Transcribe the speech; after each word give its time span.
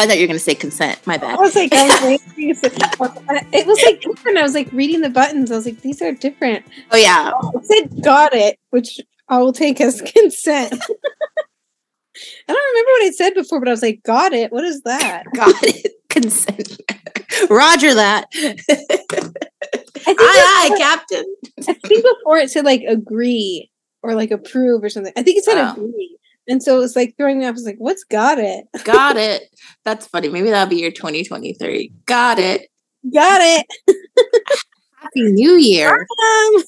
I 0.00 0.06
thought 0.06 0.16
you 0.16 0.22
were 0.22 0.28
going 0.28 0.38
to 0.38 0.44
say 0.44 0.54
consent. 0.54 1.06
My 1.06 1.16
bad. 1.18 1.38
I 1.38 1.40
was 1.40 1.54
like, 1.54 1.72
I 1.72 1.86
was 1.86 2.02
waiting 2.36 2.48
to 2.48 2.54
say- 2.54 2.70
it 3.52 3.66
was 3.66 3.82
like 3.84 4.00
different. 4.00 4.38
I 4.38 4.42
was 4.42 4.54
like 4.54 4.68
reading 4.72 5.00
the 5.00 5.10
buttons. 5.10 5.50
I 5.50 5.56
was 5.56 5.66
like, 5.66 5.80
these 5.82 6.00
are 6.02 6.12
different. 6.12 6.64
Oh 6.90 6.96
yeah, 6.96 7.32
It 7.54 7.64
said 7.66 8.02
got 8.02 8.34
it, 8.34 8.58
which 8.70 9.00
I 9.28 9.38
will 9.38 9.52
take 9.52 9.80
as 9.80 10.00
consent. 10.14 10.72
I 12.48 12.52
don't 12.52 12.68
remember 12.72 12.90
what 12.90 13.04
I 13.04 13.10
said 13.12 13.34
before, 13.34 13.60
but 13.60 13.68
I 13.68 13.72
was 13.72 13.82
like, 13.82 14.02
got 14.02 14.32
it. 14.32 14.52
What 14.52 14.64
is 14.64 14.82
that? 14.82 15.24
got 15.34 15.54
it. 15.62 15.92
Consent. 16.08 16.80
Roger 17.48 17.94
that. 17.94 18.26
I 18.34 18.54
think, 18.56 19.36
aye, 20.06 20.14
aye, 20.18 20.68
before, 20.70 20.76
Captain. 20.78 21.24
I 21.60 21.72
think 21.88 22.04
before 22.04 22.38
it 22.38 22.50
said 22.50 22.64
like 22.64 22.82
agree 22.86 23.70
or 24.02 24.14
like 24.14 24.30
approve 24.32 24.82
or 24.82 24.88
something. 24.88 25.12
I 25.16 25.22
think 25.22 25.38
it 25.38 25.44
said 25.44 25.56
Oh. 25.58 25.72
agree. 25.72 26.16
And 26.48 26.62
so 26.62 26.76
it 26.76 26.80
was 26.80 26.96
like 26.96 27.14
throwing 27.16 27.38
me 27.38 27.44
off. 27.44 27.50
I 27.50 27.52
was 27.52 27.64
like, 27.64 27.76
what's 27.78 28.04
got 28.04 28.38
it? 28.38 28.64
Got 28.84 29.16
it. 29.16 29.42
That's 29.84 30.06
funny. 30.06 30.28
Maybe 30.28 30.50
that'll 30.50 30.68
be 30.68 30.80
your 30.80 30.90
2023. 30.90 31.92
Got 32.06 32.38
it. 32.38 32.68
Got 33.14 33.40
it. 33.42 33.66
Happy 35.00 35.22
New 35.32 35.52
Year, 35.56 36.06
Um, 36.24 36.62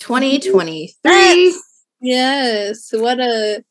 2023. 0.00 1.54
yes. 2.00 2.88
What 2.92 3.20
a 3.20 3.62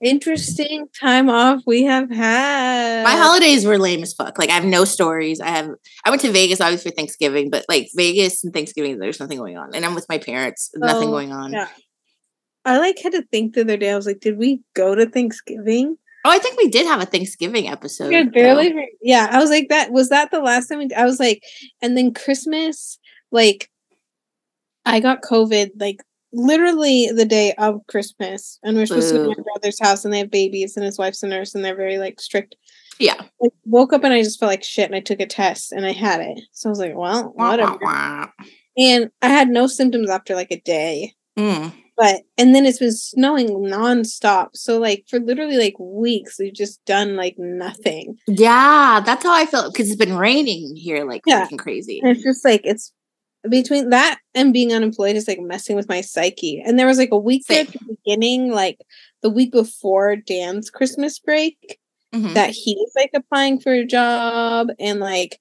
interesting 0.00 0.86
time 0.98 1.28
off 1.28 1.60
we 1.66 1.82
have 1.84 2.10
had. 2.10 3.04
My 3.04 3.16
holidays 3.16 3.64
were 3.66 3.78
lame 3.78 4.02
as 4.02 4.14
fuck. 4.14 4.38
Like 4.38 4.50
I 4.50 4.54
have 4.54 4.64
no 4.64 4.84
stories. 4.84 5.40
I 5.40 5.48
have 5.48 5.68
I 6.04 6.10
went 6.10 6.22
to 6.22 6.32
Vegas 6.32 6.60
obviously 6.60 6.90
for 6.90 6.94
Thanksgiving, 6.96 7.50
but 7.50 7.64
like 7.68 7.88
Vegas 7.94 8.42
and 8.44 8.52
Thanksgiving, 8.52 8.98
there's 8.98 9.20
nothing 9.20 9.38
going 9.38 9.56
on. 9.58 9.74
And 9.74 9.84
I'm 9.84 9.94
with 9.94 10.06
my 10.08 10.18
parents, 10.18 10.70
nothing 10.74 11.08
Oh, 11.08 11.12
going 11.12 11.32
on. 11.32 11.52
yeah. 11.52 11.68
I 12.70 12.78
like 12.78 13.00
had 13.00 13.12
to 13.12 13.22
think 13.22 13.54
the 13.54 13.62
other 13.62 13.76
day. 13.76 13.90
I 13.90 13.96
was 13.96 14.06
like, 14.06 14.20
did 14.20 14.38
we 14.38 14.62
go 14.74 14.94
to 14.94 15.06
Thanksgiving? 15.06 15.98
Oh, 16.24 16.30
I 16.30 16.38
think 16.38 16.56
we 16.56 16.68
did 16.68 16.86
have 16.86 17.02
a 17.02 17.06
Thanksgiving 17.06 17.66
episode. 17.66 18.08
We 18.08 18.14
had 18.14 18.28
though. 18.28 18.32
barely. 18.32 18.72
Yeah, 19.02 19.28
I 19.28 19.40
was 19.40 19.50
like, 19.50 19.68
that 19.70 19.90
was 19.90 20.10
that 20.10 20.30
the 20.30 20.40
last 20.40 20.68
time. 20.68 20.78
We, 20.78 20.88
I 20.94 21.04
was 21.04 21.18
like, 21.18 21.42
and 21.82 21.96
then 21.96 22.14
Christmas, 22.14 22.98
like, 23.32 23.68
I 24.86 25.00
got 25.00 25.22
COVID 25.22 25.70
like 25.80 26.00
literally 26.32 27.10
the 27.12 27.24
day 27.24 27.54
of 27.58 27.80
Christmas, 27.88 28.60
and 28.62 28.76
we're 28.76 28.86
supposed 28.86 29.08
to 29.08 29.16
go 29.16 29.34
to 29.34 29.38
my 29.38 29.44
brother's 29.54 29.80
house, 29.80 30.04
and 30.04 30.14
they 30.14 30.18
have 30.18 30.30
babies, 30.30 30.76
and 30.76 30.86
his 30.86 30.96
wife's 30.96 31.24
a 31.24 31.26
nurse, 31.26 31.56
and 31.56 31.64
they're 31.64 31.74
very 31.74 31.98
like 31.98 32.20
strict. 32.20 32.54
Yeah. 33.00 33.20
I 33.42 33.48
woke 33.64 33.92
up 33.92 34.04
and 34.04 34.12
I 34.12 34.22
just 34.22 34.38
felt 34.38 34.50
like 34.50 34.62
shit, 34.62 34.86
and 34.86 34.94
I 34.94 35.00
took 35.00 35.18
a 35.20 35.26
test, 35.26 35.72
and 35.72 35.84
I 35.84 35.92
had 35.92 36.20
it. 36.20 36.40
So 36.52 36.68
I 36.68 36.70
was 36.70 36.78
like, 36.78 36.94
well, 36.94 37.32
Wah, 37.34 37.56
wah, 37.56 37.78
wah. 37.80 38.26
And 38.76 39.10
I 39.22 39.28
had 39.28 39.48
no 39.48 39.66
symptoms 39.66 40.08
after 40.08 40.36
like 40.36 40.52
a 40.52 40.60
day. 40.60 41.14
Mm. 41.36 41.72
But 42.00 42.22
and 42.38 42.54
then 42.54 42.64
it's 42.64 42.78
been 42.78 42.92
snowing 42.92 43.48
nonstop. 43.48 44.48
So 44.54 44.78
like 44.78 45.04
for 45.06 45.20
literally 45.20 45.58
like 45.58 45.74
weeks, 45.78 46.38
we've 46.38 46.54
just 46.54 46.82
done 46.86 47.14
like 47.14 47.34
nothing. 47.36 48.16
Yeah, 48.26 49.02
that's 49.04 49.22
how 49.22 49.34
I 49.34 49.44
felt 49.44 49.74
because 49.74 49.88
it's 49.88 49.98
been 50.02 50.16
raining 50.16 50.76
here 50.76 51.04
like 51.04 51.20
Yeah. 51.26 51.46
crazy. 51.58 52.00
And 52.02 52.12
it's 52.12 52.22
just 52.24 52.42
like 52.42 52.62
it's 52.64 52.90
between 53.50 53.90
that 53.90 54.18
and 54.34 54.50
being 54.54 54.72
unemployed 54.72 55.14
is 55.14 55.28
like 55.28 55.40
messing 55.40 55.76
with 55.76 55.90
my 55.90 56.00
psyche. 56.00 56.62
And 56.64 56.78
there 56.78 56.86
was 56.86 56.96
like 56.96 57.12
a 57.12 57.18
week 57.18 57.44
at 57.50 57.66
the 57.68 57.96
beginning, 58.04 58.50
like 58.50 58.78
the 59.22 59.28
week 59.30 59.52
before 59.52 60.16
Dan's 60.16 60.70
Christmas 60.70 61.18
break, 61.18 61.78
Mhm. 62.14 62.32
that 62.34 62.50
he 62.50 62.76
was 62.78 62.92
like 62.96 63.10
applying 63.14 63.60
for 63.60 63.72
a 63.72 63.84
job 63.84 64.68
and 64.78 65.00
like 65.00 65.38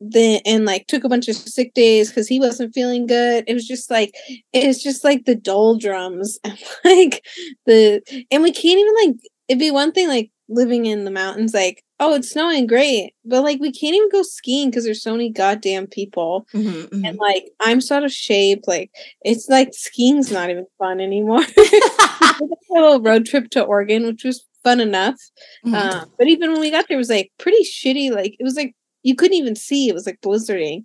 then 0.00 0.40
and 0.44 0.64
like 0.64 0.86
took 0.86 1.04
a 1.04 1.08
bunch 1.08 1.28
of 1.28 1.36
sick 1.36 1.72
days 1.74 2.08
because 2.10 2.28
he 2.28 2.40
wasn't 2.40 2.74
feeling 2.74 3.06
good. 3.06 3.44
It 3.46 3.54
was 3.54 3.66
just 3.66 3.90
like 3.90 4.14
it's 4.52 4.82
just 4.82 5.04
like 5.04 5.24
the 5.24 5.34
doldrums 5.36 6.38
and 6.44 6.58
like 6.84 7.24
the 7.66 8.02
and 8.30 8.42
we 8.42 8.52
can't 8.52 8.78
even 8.78 8.94
like 9.06 9.16
it'd 9.48 9.58
be 9.60 9.70
one 9.70 9.92
thing 9.92 10.08
like 10.08 10.30
living 10.48 10.84
in 10.84 11.04
the 11.06 11.10
mountains 11.10 11.54
like 11.54 11.82
oh 12.00 12.14
it's 12.14 12.30
snowing 12.30 12.66
great 12.66 13.14
but 13.24 13.42
like 13.42 13.58
we 13.60 13.72
can't 13.72 13.94
even 13.96 14.10
go 14.10 14.20
skiing 14.22 14.68
because 14.68 14.84
there's 14.84 15.02
so 15.02 15.12
many 15.12 15.30
goddamn 15.30 15.86
people 15.86 16.46
Mhm, 16.52 16.86
mhm. 16.90 17.08
and 17.08 17.16
like 17.18 17.46
i'm 17.60 17.80
so 17.80 17.96
out 17.96 18.04
of 18.04 18.12
shape 18.12 18.60
like 18.66 18.90
it's 19.22 19.48
like 19.48 19.70
skiing's 19.72 20.30
not 20.30 20.50
even 20.50 20.66
fun 20.78 21.00
anymore 21.00 21.38
mm-hmm. 21.40 22.44
A 22.44 22.74
little 22.74 23.00
road 23.00 23.24
trip 23.24 23.48
to 23.50 23.62
oregon 23.62 24.04
which 24.06 24.22
was 24.24 24.44
fun 24.62 24.80
enough 24.80 25.16
Mhm. 25.64 25.74
um, 25.74 26.10
but 26.18 26.28
even 26.28 26.52
when 26.52 26.60
we 26.60 26.70
got 26.70 26.88
there, 26.88 26.96
it 26.96 26.98
was 26.98 27.08
like 27.10 27.30
pretty 27.38 27.64
shitty. 27.64 28.10
Like 28.10 28.34
it 28.38 28.44
was 28.44 28.56
like 28.56 28.74
you 29.04 29.14
couldn't 29.14 29.36
even 29.36 29.54
see. 29.54 29.88
It 29.88 29.94
was 29.94 30.06
like 30.06 30.20
blizzarding. 30.20 30.84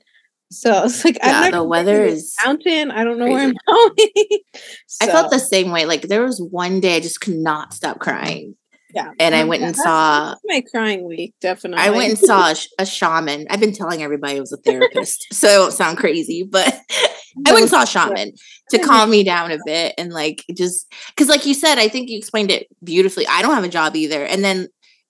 So 0.52 0.84
it's 0.86 1.04
like 1.06 1.18
Yeah, 1.24 1.40
I've 1.42 1.54
the 1.54 1.64
weather 1.64 2.04
is 2.04 2.36
mountain. 2.46 2.92
I 2.92 3.04
don't 3.04 3.18
know 3.20 3.26
where 3.28 3.40
I'm 3.42 3.56
crazy. 3.68 4.12
going. 4.28 4.40
I 5.02 5.08
felt 5.08 5.32
the 5.32 5.40
same 5.40 5.72
way. 5.72 5.86
Like 5.86 6.04
there 6.04 6.24
was 6.24 6.40
one 6.42 6.80
day 6.80 6.96
I 6.98 7.00
just 7.00 7.22
could 7.22 7.36
not 7.36 7.74
stop 7.74 8.00
crying. 8.00 8.56
yeah. 8.96 9.12
and 9.20 9.36
I 9.36 9.44
went 9.44 9.62
yeah, 9.62 9.68
and 9.68 9.76
saw- 9.76 10.36
my 10.46 10.62
crying 10.72 11.06
week. 11.08 11.36
Definitely. 11.40 11.84
I 11.86 11.92
went 11.92 12.10
and 12.10 12.18
saw 12.18 12.50
a, 12.52 12.56
sh- 12.56 12.68
a 12.80 12.86
shaman. 12.86 13.46
I've 13.52 13.60
been 13.60 13.74
telling 13.74 14.02
everybody 14.02 14.38
I 14.38 14.40
was 14.40 14.52
a 14.52 14.58
therapist, 14.58 15.28
so 15.32 15.48
it 15.48 15.58
don't 15.58 15.74
sound 15.74 16.00
crazy, 16.00 16.42
but 16.42 16.66
I 17.46 17.52
went 17.54 17.62
and 17.62 17.70
saw 17.70 17.84
a 17.84 17.88
shaman 17.88 18.32
to 18.72 18.80
calm 18.80 19.12
me 19.12 19.24
down 19.24 19.52
a 19.52 19.60
bit 19.64 19.94
and 20.00 20.12
like 20.12 20.44
just 20.58 20.92
because, 21.10 21.30
like 21.30 21.46
you 21.46 21.54
said, 21.54 21.78
I 21.78 21.88
think 21.90 22.10
you 22.10 22.18
explained 22.18 22.50
it 22.50 22.66
beautifully. 22.84 23.28
I 23.28 23.44
don't 23.44 23.54
have 23.54 23.64
a 23.64 23.70
job 23.70 23.96
either, 23.96 24.26
and 24.26 24.44
then 24.44 24.68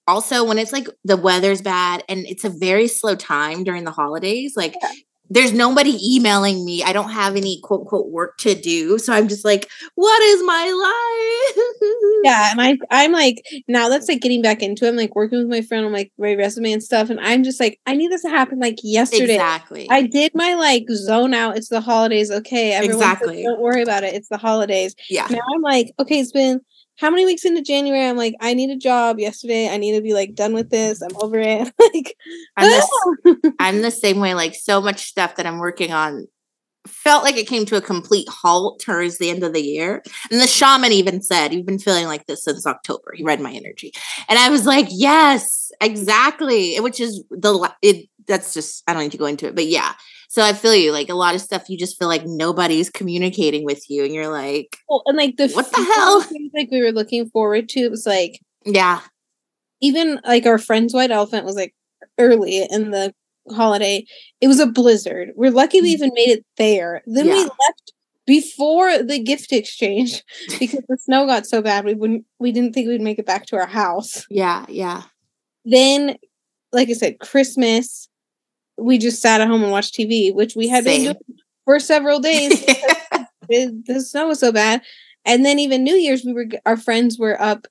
also 0.09 0.43
when 0.43 0.57
it's 0.57 0.73
like 0.73 0.87
the 1.03 1.17
weather's 1.17 1.61
bad 1.61 2.03
and 2.09 2.25
it's 2.27 2.43
a 2.43 2.49
very 2.49 2.87
slow 2.87 3.15
time 3.15 3.63
during 3.63 3.83
the 3.83 3.91
holidays, 3.91 4.53
like. 4.57 4.75
Yeah. 4.81 4.91
There's 5.31 5.53
nobody 5.53 5.95
emailing 6.15 6.65
me. 6.65 6.81
I 6.81 6.91
don't 6.91 7.11
have 7.11 7.35
any 7.35 7.59
quote 7.61 7.81
unquote 7.81 8.09
work 8.09 8.39
to 8.39 8.55
do. 8.55 8.97
So 8.97 9.13
I'm 9.13 9.27
just 9.27 9.45
like, 9.45 9.69
what 9.93 10.23
is 10.23 10.41
my 10.41 10.65
life? 10.65 11.65
Yeah, 12.23 12.49
and 12.51 12.59
I 12.59 12.77
I'm 12.89 13.11
like 13.11 13.35
now 13.67 13.89
that's 13.89 14.09
like 14.09 14.21
getting 14.21 14.41
back 14.41 14.63
into 14.63 14.85
it. 14.85 14.89
I'm 14.89 14.95
like 14.95 15.15
working 15.15 15.37
with 15.37 15.47
my 15.47 15.61
friend 15.61 15.85
on 15.85 15.93
like 15.93 16.11
my 16.17 16.33
resume 16.33 16.71
and 16.71 16.81
stuff, 16.83 17.11
and 17.11 17.19
I'm 17.19 17.43
just 17.43 17.59
like 17.59 17.79
I 17.85 17.95
need 17.95 18.11
this 18.11 18.23
to 18.23 18.29
happen 18.29 18.57
like 18.59 18.77
yesterday. 18.83 19.35
Exactly. 19.35 19.87
I 19.91 20.01
did 20.01 20.31
my 20.33 20.55
like 20.55 20.85
zone 20.89 21.35
out. 21.35 21.57
It's 21.57 21.69
the 21.69 21.79
holidays. 21.79 22.31
Okay, 22.31 22.71
everyone 22.73 22.99
says, 22.99 23.11
Exactly. 23.11 23.43
don't 23.43 23.61
worry 23.61 23.83
about 23.83 24.03
it. 24.03 24.15
It's 24.15 24.29
the 24.29 24.37
holidays. 24.37 24.95
yeah. 25.11 25.27
now 25.29 25.41
I'm 25.55 25.61
like, 25.61 25.91
okay, 25.99 26.19
it's 26.19 26.31
been 26.31 26.59
how 26.99 27.09
many 27.09 27.25
weeks 27.25 27.45
into 27.45 27.61
January? 27.61 28.05
I'm 28.05 28.17
like, 28.17 28.35
I 28.41 28.53
need 28.53 28.69
a 28.69 28.75
job 28.75 29.19
yesterday. 29.19 29.69
I 29.69 29.77
need 29.77 29.95
to 29.95 30.01
be 30.01 30.13
like 30.13 30.35
done 30.35 30.53
with 30.53 30.69
this. 30.69 31.01
I'm 31.01 31.15
over 31.21 31.39
it. 31.39 31.71
like, 31.93 32.15
I'm 32.57 32.67
the, 32.67 33.53
I'm 33.59 33.81
the 33.81 33.91
same 33.91 34.19
way. 34.19 34.33
Like 34.33 34.53
so 34.53 34.81
much 34.81 35.05
stuff 35.05 35.37
that 35.37 35.45
I'm 35.45 35.59
working 35.59 35.93
on 35.93 36.27
felt 36.87 37.23
like 37.23 37.37
it 37.37 37.47
came 37.47 37.65
to 37.65 37.77
a 37.77 37.81
complete 37.81 38.27
halt 38.27 38.81
towards 38.81 39.17
the 39.17 39.29
end 39.29 39.43
of 39.43 39.53
the 39.53 39.61
year. 39.61 40.03
And 40.29 40.41
the 40.41 40.47
shaman 40.47 40.91
even 40.91 41.21
said, 41.21 41.53
You've 41.53 41.65
been 41.65 41.79
feeling 41.79 42.07
like 42.07 42.25
this 42.25 42.43
since 42.43 42.67
October. 42.67 43.13
He 43.15 43.23
read 43.23 43.39
my 43.39 43.53
energy. 43.53 43.93
And 44.27 44.37
I 44.37 44.49
was 44.49 44.65
like, 44.65 44.87
Yes, 44.89 45.71
exactly. 45.79 46.77
Which 46.81 46.99
is 46.99 47.23
the, 47.29 47.73
it, 47.81 48.09
that's 48.27 48.53
just, 48.53 48.83
I 48.87 48.93
don't 48.93 49.03
need 49.03 49.13
to 49.13 49.17
go 49.17 49.25
into 49.25 49.47
it, 49.47 49.55
but 49.55 49.67
yeah. 49.67 49.93
So 50.31 50.43
I 50.43 50.53
feel 50.53 50.75
you. 50.75 50.91
Like 50.91 51.09
a 51.09 51.15
lot 51.15 51.33
of 51.35 51.41
stuff, 51.41 51.69
you 51.69 51.77
just 51.77 51.97
feel 51.99 52.07
like 52.07 52.23
nobody's 52.25 52.89
communicating 52.89 53.65
with 53.65 53.89
you. 53.89 54.03
And 54.05 54.13
you're 54.13 54.31
like, 54.31 54.77
well, 54.87 55.01
and 55.07 55.17
like 55.17 55.35
the 55.37 55.49
What 55.49 55.69
the 55.71 55.77
hell? 55.95 56.21
things, 56.21 56.51
like 56.55 56.69
we 56.71 56.81
were 56.81 56.91
looking 56.91 57.27
forward 57.29 57.67
to. 57.69 57.79
It 57.81 57.91
was 57.91 58.05
like 58.05 58.39
Yeah, 58.65 59.01
even 59.81 60.19
like 60.25 60.45
our 60.45 60.57
friend's 60.59 60.93
white 60.93 61.11
elephant 61.11 61.45
was 61.45 61.55
like 61.55 61.73
early 62.17 62.63
in 62.69 62.91
the 62.91 63.13
holiday. 63.51 64.05
It 64.39 64.47
was 64.47 64.59
a 64.59 64.67
blizzard. 64.67 65.29
We're 65.35 65.51
lucky 65.51 65.81
we 65.81 65.89
even 65.89 66.11
made 66.13 66.29
it 66.29 66.45
there. 66.57 67.01
Then 67.07 67.25
we 67.27 67.31
Mm. 67.45 67.49
Left 67.49 67.93
before 68.27 69.01
the 69.01 69.17
gift 69.17 69.51
exchange 69.51 70.23
because 70.59 70.83
the 70.87 70.97
snow 70.99 71.25
got 71.25 71.47
so 71.47 71.63
bad 71.63 71.83
we 71.85 71.95
wouldn't 71.95 72.25
we 72.37 72.51
didn't 72.51 72.73
think 72.73 72.87
we'd 72.87 73.01
make 73.01 73.17
it 73.17 73.25
back 73.25 73.47
to 73.47 73.55
our 73.55 73.65
house. 73.65 74.27
yeah, 74.29 74.67
yeah. 74.69 75.01
then 75.65 76.15
like 76.71 76.89
i 76.89 76.93
said 76.93 77.17
christmas 77.19 78.07
we 78.79 78.97
just 78.97 79.21
sat 79.21 79.41
at 79.41 79.47
home 79.47 79.61
and 79.63 79.71
watched 79.71 79.95
tv 79.95 80.33
which 80.33 80.55
we 80.55 80.67
had 80.67 80.83
been 80.83 81.03
doing 81.03 81.15
for 81.65 81.79
several 81.79 82.19
days 82.19 82.65
the 83.49 84.03
snow 84.05 84.27
was 84.27 84.39
so 84.39 84.51
bad. 84.51 84.81
And 85.25 85.45
then 85.45 85.59
even 85.59 85.83
new 85.83 85.95
year's 85.95 86.23
we 86.23 86.33
were 86.33 86.45
our 86.65 86.77
friends 86.77 87.17
were 87.19 87.39
up 87.41 87.67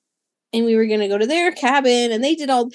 and 0.52 0.64
we 0.64 0.76
were 0.76 0.86
going 0.86 1.00
to 1.00 1.08
go 1.08 1.18
to 1.18 1.26
their 1.26 1.52
cabin 1.52 2.12
and 2.12 2.22
they 2.22 2.34
did 2.34 2.50
all 2.50 2.70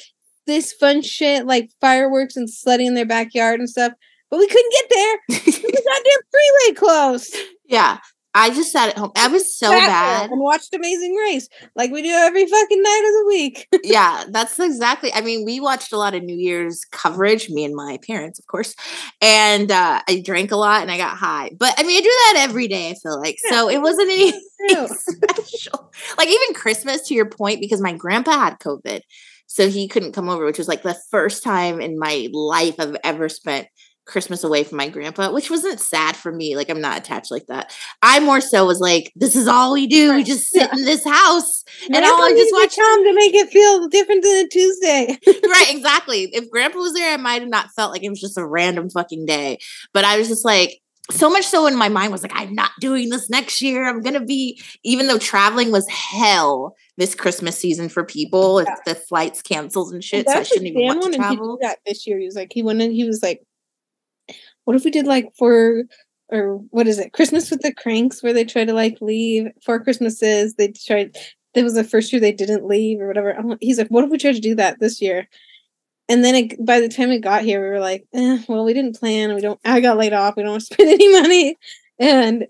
this 0.47 0.73
fun 0.73 1.01
shit 1.01 1.45
like 1.45 1.69
fireworks 1.79 2.35
and 2.35 2.49
sledding 2.49 2.87
in 2.87 2.93
their 2.93 3.05
backyard 3.05 3.59
and 3.59 3.69
stuff 3.69 3.93
but 4.29 4.39
we 4.39 4.47
couldn't 4.47 4.71
get 4.71 4.89
there. 4.89 5.19
The 5.63 5.83
goddamn 5.85 6.21
freeway 6.31 6.75
closed 6.75 7.37
yeah. 7.65 7.99
I 8.33 8.49
just 8.49 8.71
sat 8.71 8.89
at 8.89 8.97
home. 8.97 9.11
I 9.15 9.27
was 9.27 9.55
so 9.55 9.69
bad. 9.69 10.29
and 10.31 10.39
watched 10.39 10.73
amazing 10.73 11.15
race 11.15 11.47
like 11.75 11.91
we 11.91 12.01
do 12.01 12.09
every 12.09 12.45
fucking 12.45 12.81
night 12.81 13.03
of 13.05 13.13
the 13.13 13.25
week 13.27 13.67
yeah, 13.83 14.23
that's 14.29 14.59
exactly. 14.59 15.13
I 15.13 15.21
mean, 15.21 15.45
we 15.45 15.59
watched 15.59 15.91
a 15.93 15.97
lot 15.97 16.13
of 16.15 16.23
New 16.23 16.35
Year's 16.35 16.85
coverage, 16.91 17.49
me 17.49 17.63
and 17.65 17.75
my 17.75 17.99
parents, 18.05 18.39
of 18.39 18.47
course. 18.47 18.75
And 19.21 19.71
uh, 19.71 20.01
I 20.07 20.21
drank 20.25 20.51
a 20.51 20.55
lot 20.55 20.81
and 20.81 20.91
I 20.91 20.97
got 20.97 21.17
high. 21.17 21.51
But 21.57 21.73
I 21.77 21.83
mean, 21.83 21.97
I 21.97 22.01
do 22.01 22.05
that 22.07 22.45
every 22.49 22.67
day, 22.67 22.89
I 22.89 22.95
feel 22.95 23.19
like. 23.19 23.37
So 23.49 23.69
it 23.69 23.81
wasn't 23.81 24.11
anything 24.11 24.41
True. 24.69 24.87
special. 24.87 25.91
Like 26.17 26.27
even 26.27 26.53
Christmas, 26.55 27.07
to 27.07 27.13
your 27.13 27.29
point, 27.29 27.59
because 27.59 27.81
my 27.81 27.93
grandpa 27.93 28.31
had 28.31 28.59
COVID. 28.59 29.01
So 29.47 29.69
he 29.69 29.87
couldn't 29.87 30.13
come 30.13 30.29
over, 30.29 30.45
which 30.45 30.57
was 30.57 30.67
like 30.67 30.81
the 30.81 30.97
first 31.11 31.43
time 31.43 31.79
in 31.79 31.99
my 31.99 32.27
life 32.31 32.75
I've 32.79 32.95
ever 33.03 33.29
spent 33.29 33.67
Christmas 34.05 34.43
away 34.43 34.63
from 34.63 34.77
my 34.77 34.89
grandpa, 34.89 35.31
which 35.31 35.49
wasn't 35.49 35.79
sad 35.79 36.15
for 36.15 36.31
me. 36.31 36.55
Like 36.55 36.69
I'm 36.69 36.81
not 36.81 36.97
attached 36.97 37.31
like 37.31 37.45
that. 37.47 37.73
I 38.01 38.19
more 38.19 38.41
so 38.41 38.65
was 38.65 38.79
like, 38.79 39.11
this 39.15 39.35
is 39.35 39.47
all 39.47 39.73
we 39.73 39.87
do. 39.87 40.13
We 40.15 40.23
just 40.23 40.49
sit 40.49 40.71
in 40.73 40.83
this 40.83 41.05
house 41.05 41.63
and 41.85 42.03
all 42.03 42.23
I 42.23 42.31
just 42.31 42.53
watch 42.53 42.75
come 42.75 43.03
to 43.05 43.15
make 43.15 43.33
it 43.33 43.49
feel 43.49 43.87
different 43.87 44.23
than 44.23 44.45
a 44.45 44.47
Tuesday. 44.47 45.17
right, 45.47 45.67
exactly. 45.75 46.29
If 46.33 46.49
grandpa 46.49 46.79
was 46.79 46.93
there, 46.93 47.13
I 47.13 47.17
might 47.17 47.41
have 47.41 47.49
not 47.49 47.71
felt 47.75 47.91
like 47.91 48.03
it 48.03 48.09
was 48.09 48.21
just 48.21 48.37
a 48.37 48.45
random 48.45 48.89
fucking 48.89 49.25
day. 49.25 49.59
But 49.93 50.03
I 50.03 50.17
was 50.17 50.27
just 50.27 50.43
like, 50.43 50.79
so 51.11 51.29
much 51.29 51.45
so 51.45 51.67
in 51.67 51.75
my 51.75 51.89
mind 51.89 52.11
was 52.11 52.23
like, 52.23 52.31
I'm 52.33 52.55
not 52.55 52.71
doing 52.79 53.09
this 53.09 53.29
next 53.29 53.61
year. 53.61 53.87
I'm 53.87 54.01
gonna 54.01 54.23
be, 54.23 54.61
even 54.83 55.07
though 55.07 55.17
traveling 55.17 55.71
was 55.71 55.87
hell 55.89 56.75
this 56.97 57.13
Christmas 57.13 57.57
season 57.57 57.89
for 57.89 58.05
people, 58.05 58.61
yeah. 58.61 58.71
if 58.71 58.83
the 58.85 58.95
flights 58.95 59.41
canceled 59.41 59.93
and 59.93 60.03
shit. 60.03 60.29
so 60.29 60.39
I 60.39 60.43
shouldn't 60.43 60.67
even 60.67 60.85
want 60.85 61.03
to 61.03 61.17
travel. 61.17 61.57
that 61.61 61.79
this 61.85 62.07
year. 62.07 62.19
He 62.19 62.25
was 62.25 62.35
like, 62.35 62.51
he 62.53 62.63
went 62.63 62.81
in, 62.81 62.91
he 62.91 63.03
was 63.03 63.21
like, 63.21 63.41
what 64.65 64.75
if 64.75 64.83
we 64.83 64.91
did 64.91 65.07
like 65.07 65.29
for 65.37 65.83
or 66.29 66.57
what 66.69 66.87
is 66.87 66.99
it? 66.99 67.13
Christmas 67.13 67.51
with 67.51 67.61
the 67.61 67.73
Kranks 67.73 68.23
where 68.23 68.33
they 68.33 68.43
try 68.43 68.65
to 68.65 68.73
like 68.73 68.97
leave 69.01 69.47
four 69.63 69.83
christmases 69.83 70.55
they 70.55 70.69
tried 70.69 71.15
it 71.53 71.63
was 71.63 71.75
the 71.75 71.83
first 71.83 72.11
year 72.11 72.19
they 72.19 72.31
didn't 72.31 72.65
leave 72.65 72.99
or 72.99 73.07
whatever. 73.07 73.37
He's 73.61 73.77
like 73.77 73.89
what 73.89 74.03
if 74.03 74.09
we 74.09 74.17
try 74.17 74.31
to 74.31 74.39
do 74.39 74.55
that 74.55 74.79
this 74.79 75.01
year? 75.01 75.27
And 76.09 76.23
then 76.23 76.35
it, 76.35 76.65
by 76.65 76.79
the 76.79 76.89
time 76.89 77.09
we 77.09 77.19
got 77.19 77.43
here 77.43 77.61
we 77.61 77.69
were 77.69 77.79
like 77.79 78.05
eh, 78.13 78.39
well 78.47 78.65
we 78.65 78.73
didn't 78.73 78.99
plan 78.99 79.33
we 79.35 79.41
don't 79.41 79.59
i 79.63 79.79
got 79.79 79.97
laid 79.97 80.13
off 80.13 80.35
we 80.35 80.43
don't 80.43 80.51
want 80.51 80.63
to 80.63 80.65
spend 80.73 80.89
any 80.89 81.11
money. 81.11 81.57
And 81.99 82.47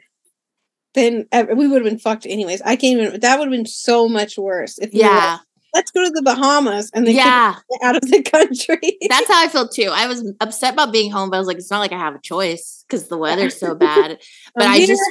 then 0.93 1.27
we 1.55 1.67
would 1.67 1.83
have 1.83 1.91
been 1.91 1.99
fucked 1.99 2.25
anyways. 2.25 2.61
I 2.61 2.75
can't 2.75 2.99
even 2.99 3.19
that 3.19 3.39
would 3.39 3.47
have 3.47 3.51
been 3.51 3.65
so 3.65 4.07
much 4.07 4.37
worse 4.37 4.77
if 4.77 4.93
yeah 4.93 5.39
let's 5.73 5.91
go 5.91 6.03
to 6.03 6.11
the 6.11 6.21
Bahamas 6.21 6.91
and 6.93 7.07
they 7.07 7.13
yeah 7.13 7.55
out 7.83 7.95
of 7.95 8.01
the 8.09 8.21
country. 8.21 8.97
That's 9.09 9.27
how 9.27 9.43
I 9.43 9.47
feel 9.47 9.67
too. 9.67 9.89
I 9.91 10.07
was 10.07 10.31
upset 10.39 10.73
about 10.73 10.91
being 10.91 11.11
home, 11.11 11.29
but 11.29 11.37
I 11.37 11.39
was 11.39 11.47
like, 11.47 11.57
it's 11.57 11.71
not 11.71 11.79
like 11.79 11.91
I 11.91 11.97
have 11.97 12.15
a 12.15 12.21
choice 12.21 12.85
because 12.87 13.07
the 13.07 13.17
weather's 13.17 13.59
so 13.59 13.75
bad. 13.75 14.19
But 14.55 14.67
I 14.67 14.85
just, 14.85 15.01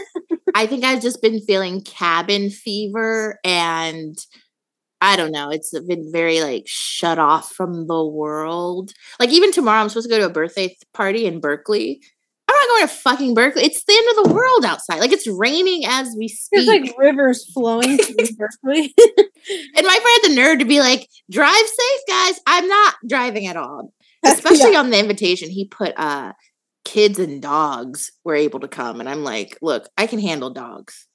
I 0.54 0.66
think 0.66 0.84
I've 0.84 1.02
just 1.02 1.20
been 1.20 1.40
feeling 1.40 1.82
cabin 1.82 2.50
fever 2.50 3.38
and. 3.44 4.16
I 5.04 5.16
don't 5.16 5.32
know. 5.32 5.50
It's 5.50 5.76
been 5.88 6.12
very 6.12 6.42
like 6.42 6.62
shut 6.66 7.18
off 7.18 7.50
from 7.50 7.88
the 7.88 8.06
world. 8.06 8.92
Like 9.18 9.30
even 9.30 9.50
tomorrow, 9.50 9.80
I'm 9.80 9.88
supposed 9.88 10.08
to 10.08 10.14
go 10.14 10.20
to 10.20 10.26
a 10.26 10.32
birthday 10.32 10.76
party 10.94 11.26
in 11.26 11.40
Berkeley, 11.40 12.02
not 12.62 12.68
going 12.68 12.88
to 12.88 12.94
fucking 12.94 13.34
Berkeley. 13.34 13.64
It's 13.64 13.84
the 13.84 13.94
end 13.94 14.18
of 14.18 14.24
the 14.24 14.34
world 14.34 14.64
outside. 14.64 15.00
Like 15.00 15.12
it's 15.12 15.26
raining 15.26 15.84
as 15.86 16.14
we 16.16 16.28
speak. 16.28 16.66
There's 16.66 16.66
like 16.66 16.94
rivers 16.98 17.50
flowing 17.52 17.98
through 17.98 18.26
Berkeley. 18.36 18.94
and 19.76 19.86
my 19.86 19.98
friend 20.00 20.20
had 20.22 20.22
the 20.22 20.36
nerd 20.36 20.58
to 20.60 20.64
be 20.64 20.80
like, 20.80 21.08
drive 21.30 21.54
safe, 21.54 22.00
guys. 22.08 22.40
I'm 22.46 22.68
not 22.68 22.94
driving 23.08 23.46
at 23.46 23.56
all. 23.56 23.92
Especially 24.24 24.72
yeah. 24.72 24.78
on 24.78 24.90
the 24.90 24.98
invitation, 24.98 25.50
he 25.50 25.66
put 25.66 25.92
uh 25.96 26.32
kids 26.84 27.18
and 27.18 27.42
dogs 27.42 28.12
were 28.24 28.34
able 28.34 28.60
to 28.60 28.68
come. 28.68 29.00
And 29.00 29.08
I'm 29.08 29.24
like, 29.24 29.58
look, 29.62 29.88
I 29.98 30.06
can 30.06 30.18
handle 30.18 30.50
dogs. 30.50 31.06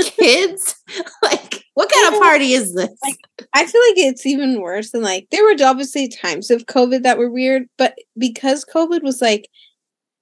kids? 0.00 0.76
like, 1.22 1.64
what 1.74 1.90
kind 1.92 2.14
of 2.14 2.22
party 2.22 2.52
is 2.52 2.74
this? 2.74 2.90
Like, 3.04 3.18
I 3.52 3.66
feel 3.66 3.80
like 3.88 3.98
it's 3.98 4.24
even 4.24 4.60
worse 4.60 4.92
than 4.92 5.02
like 5.02 5.28
there 5.30 5.44
were 5.44 5.56
obviously 5.62 6.08
times 6.08 6.50
of 6.50 6.66
COVID 6.66 7.02
that 7.02 7.18
were 7.18 7.30
weird, 7.30 7.64
but 7.76 7.94
because 8.18 8.64
COVID 8.64 9.02
was 9.02 9.20
like 9.20 9.48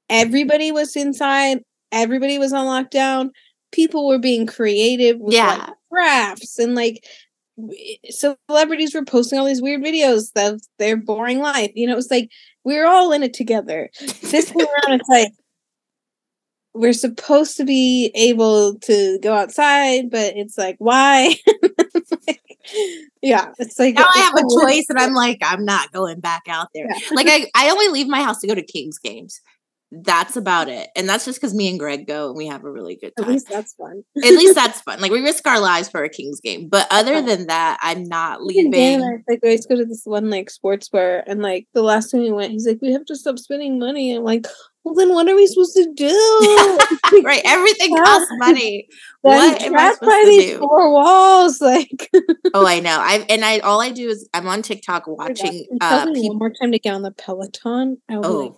everybody 0.08 0.72
was 0.72 0.96
inside, 0.96 1.60
everybody 1.92 2.38
was 2.38 2.52
on 2.52 2.66
lockdown. 2.66 3.30
People 3.72 4.06
were 4.06 4.18
being 4.18 4.46
creative 4.46 5.18
with 5.18 5.34
yeah. 5.34 5.56
like 5.56 5.70
crafts 5.90 6.58
and 6.58 6.74
like 6.74 7.04
celebrities 8.10 8.94
were 8.94 9.04
posting 9.04 9.38
all 9.38 9.46
these 9.46 9.62
weird 9.62 9.82
videos 9.82 10.30
of 10.36 10.60
their 10.78 10.96
boring 10.96 11.40
life. 11.40 11.70
You 11.74 11.86
know, 11.86 11.96
it's 11.96 12.10
like 12.10 12.30
we 12.64 12.78
are 12.78 12.86
all 12.86 13.12
in 13.12 13.22
it 13.22 13.34
together. 13.34 13.90
This 14.20 14.50
time 14.50 14.58
around, 14.58 15.00
it's 15.00 15.08
like 15.08 15.32
we're 16.72 16.92
supposed 16.92 17.56
to 17.58 17.64
be 17.64 18.10
able 18.14 18.78
to 18.80 19.18
go 19.22 19.32
outside, 19.32 20.10
but 20.10 20.34
it's 20.36 20.58
like 20.58 20.76
why? 20.78 21.36
yeah, 23.22 23.52
it's 23.58 23.78
like 23.78 23.94
now 23.94 24.06
I 24.12 24.18
have 24.18 24.34
a 24.34 24.42
choice, 24.60 24.86
and 24.88 24.98
I'm 24.98 25.14
like, 25.14 25.38
I'm 25.42 25.64
not 25.64 25.92
going 25.92 26.20
back 26.20 26.42
out 26.48 26.68
there. 26.74 26.88
Yeah. 26.88 26.98
Like 27.12 27.28
I, 27.28 27.46
I 27.54 27.70
only 27.70 27.88
leave 27.88 28.08
my 28.08 28.22
house 28.22 28.40
to 28.40 28.48
go 28.48 28.54
to 28.54 28.62
Kings 28.62 28.98
games 28.98 29.40
that's 30.02 30.37
about 30.37 30.69
it. 30.69 30.88
And 30.96 31.08
that's 31.08 31.25
just 31.25 31.41
because 31.41 31.55
me 31.55 31.69
and 31.69 31.79
Greg 31.79 32.06
go 32.06 32.29
and 32.29 32.37
we 32.37 32.46
have 32.46 32.64
a 32.64 32.70
really 32.70 32.96
good 32.96 33.12
time. 33.17 33.26
At 33.26 33.31
least 33.31 33.49
that's 33.49 33.75
fun. 33.75 34.02
At 34.17 34.32
least 34.32 34.55
that's 34.56 34.81
fun. 34.81 35.00
Like 35.00 35.12
we 35.12 35.20
risk 35.20 35.46
our 35.46 35.61
lives 35.61 35.88
for 35.88 36.02
a 36.02 36.08
Kings 36.08 36.41
game. 36.41 36.69
But 36.69 36.87
other 36.91 37.23
than 37.23 37.46
that, 37.49 37.79
I'm 37.82 38.05
not 38.05 38.43
leaving. 38.43 38.70
Dan, 38.70 39.25
like 39.29 39.41
we 39.43 39.52
used 39.52 39.69
to 39.69 39.75
go 39.75 39.81
to 39.81 39.87
this 39.87 40.02
one 40.05 40.31
like 40.31 40.50
sports 40.50 40.88
bar 40.88 41.23
and 41.26 41.43
like 41.43 41.69
the 41.75 41.82
last 41.82 42.11
time 42.11 42.23
we 42.23 42.32
went, 42.32 42.52
he's 42.52 42.67
like, 42.67 42.79
We 42.81 42.93
have 42.93 43.05
to 43.06 43.17
stop 43.17 43.38
spending 43.38 43.79
money. 43.79 44.17
I'm 44.17 44.25
like, 44.25 44.46
well 44.85 44.94
then 44.94 45.14
what 45.14 45.29
are 45.29 45.35
we 45.35 45.46
supposed 45.46 45.75
to 45.76 45.93
do? 45.94 46.08
right. 47.25 47.43
Everything 47.44 47.97
costs 47.97 48.31
money. 48.37 48.87
what 49.23 49.62
am 49.62 49.76
I 49.76 49.93
supposed 49.93 50.00
by 50.00 50.23
to 50.23 50.26
these 50.29 50.50
do? 50.52 50.58
Four 50.58 50.93
walls, 50.93 51.61
like 51.61 52.11
Oh, 52.52 52.67
I 52.67 52.81
know. 52.81 52.99
I 53.00 53.25
and 53.29 53.44
I 53.44 53.58
all 53.61 53.81
I 53.81 53.90
do 53.90 54.08
is 54.08 54.29
I'm 54.35 54.47
on 54.47 54.62
TikTok 54.62 55.06
watching 55.06 55.67
uh 55.81 56.06
people- 56.06 56.29
one 56.29 56.38
more 56.38 56.50
time 56.50 56.73
to 56.73 56.79
get 56.79 56.94
on 56.94 57.02
the 57.02 57.12
Peloton. 57.12 58.00
I 58.08 58.19
was 58.19 58.26
oh. 58.26 58.38
like 58.38 58.52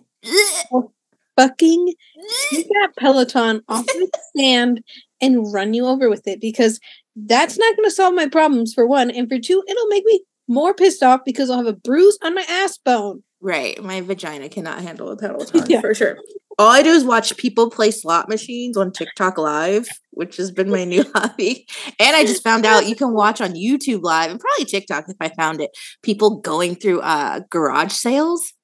oh 0.73 0.93
fucking 1.37 1.95
take 2.51 2.69
that 2.69 2.93
Peloton 2.99 3.63
off 3.69 3.87
the 3.87 4.11
stand 4.37 4.83
and 5.21 5.53
run 5.53 5.75
you 5.75 5.87
over 5.87 6.09
with 6.09 6.27
it 6.27 6.41
because 6.41 6.81
that's 7.15 7.59
not 7.59 7.77
going 7.77 7.89
to 7.89 7.95
solve 7.95 8.15
my 8.15 8.29
problems 8.29 8.75
for 8.75 8.87
one. 8.87 9.11
And 9.11 9.29
for 9.29 9.39
two, 9.39 9.63
it'll 9.67 9.87
make 9.87 10.05
me 10.05 10.23
more 10.49 10.75
pissed 10.75 11.03
off 11.03 11.21
because 11.25 11.51
I'll 11.51 11.59
have 11.59 11.67
a 11.67 11.73
bruise 11.73 12.19
on 12.23 12.35
my 12.35 12.45
ass 12.49 12.79
bone. 12.79 13.23
Right. 13.41 13.83
My 13.83 14.01
vagina 14.01 14.49
cannot 14.49 14.83
handle 14.83 15.11
a 15.11 15.17
Peloton 15.19 15.65
yeah. 15.69 15.81
for 15.81 15.95
sure. 15.95 16.19
All 16.59 16.71
I 16.71 16.83
do 16.83 16.91
is 16.91 17.05
watch 17.05 17.37
people 17.37 17.71
play 17.71 17.91
slot 17.91 18.31
machines 18.31 18.79
on 18.79 18.91
TikTok 18.91 19.37
Live, 19.37 19.89
which 20.13 20.39
has 20.39 20.51
been 20.51 20.71
my 20.71 20.85
new 20.85 21.05
hobby. 21.15 21.67
And 22.01 22.17
I 22.17 22.25
just 22.25 22.43
found 22.43 22.65
out 22.65 22.89
you 22.89 22.97
can 22.97 23.13
watch 23.13 23.43
on 23.43 23.53
YouTube 23.53 24.03
Live 24.03 24.31
and 24.31 24.41
probably 24.41 24.65
TikTok 24.65 25.05
if 25.09 25.17
I 25.21 25.29
found 25.29 25.61
it. 25.61 25.71
People 26.03 26.41
going 26.41 26.75
through 26.75 27.01
uh 27.01 27.41
garage 27.51 27.93
sales. 27.93 28.55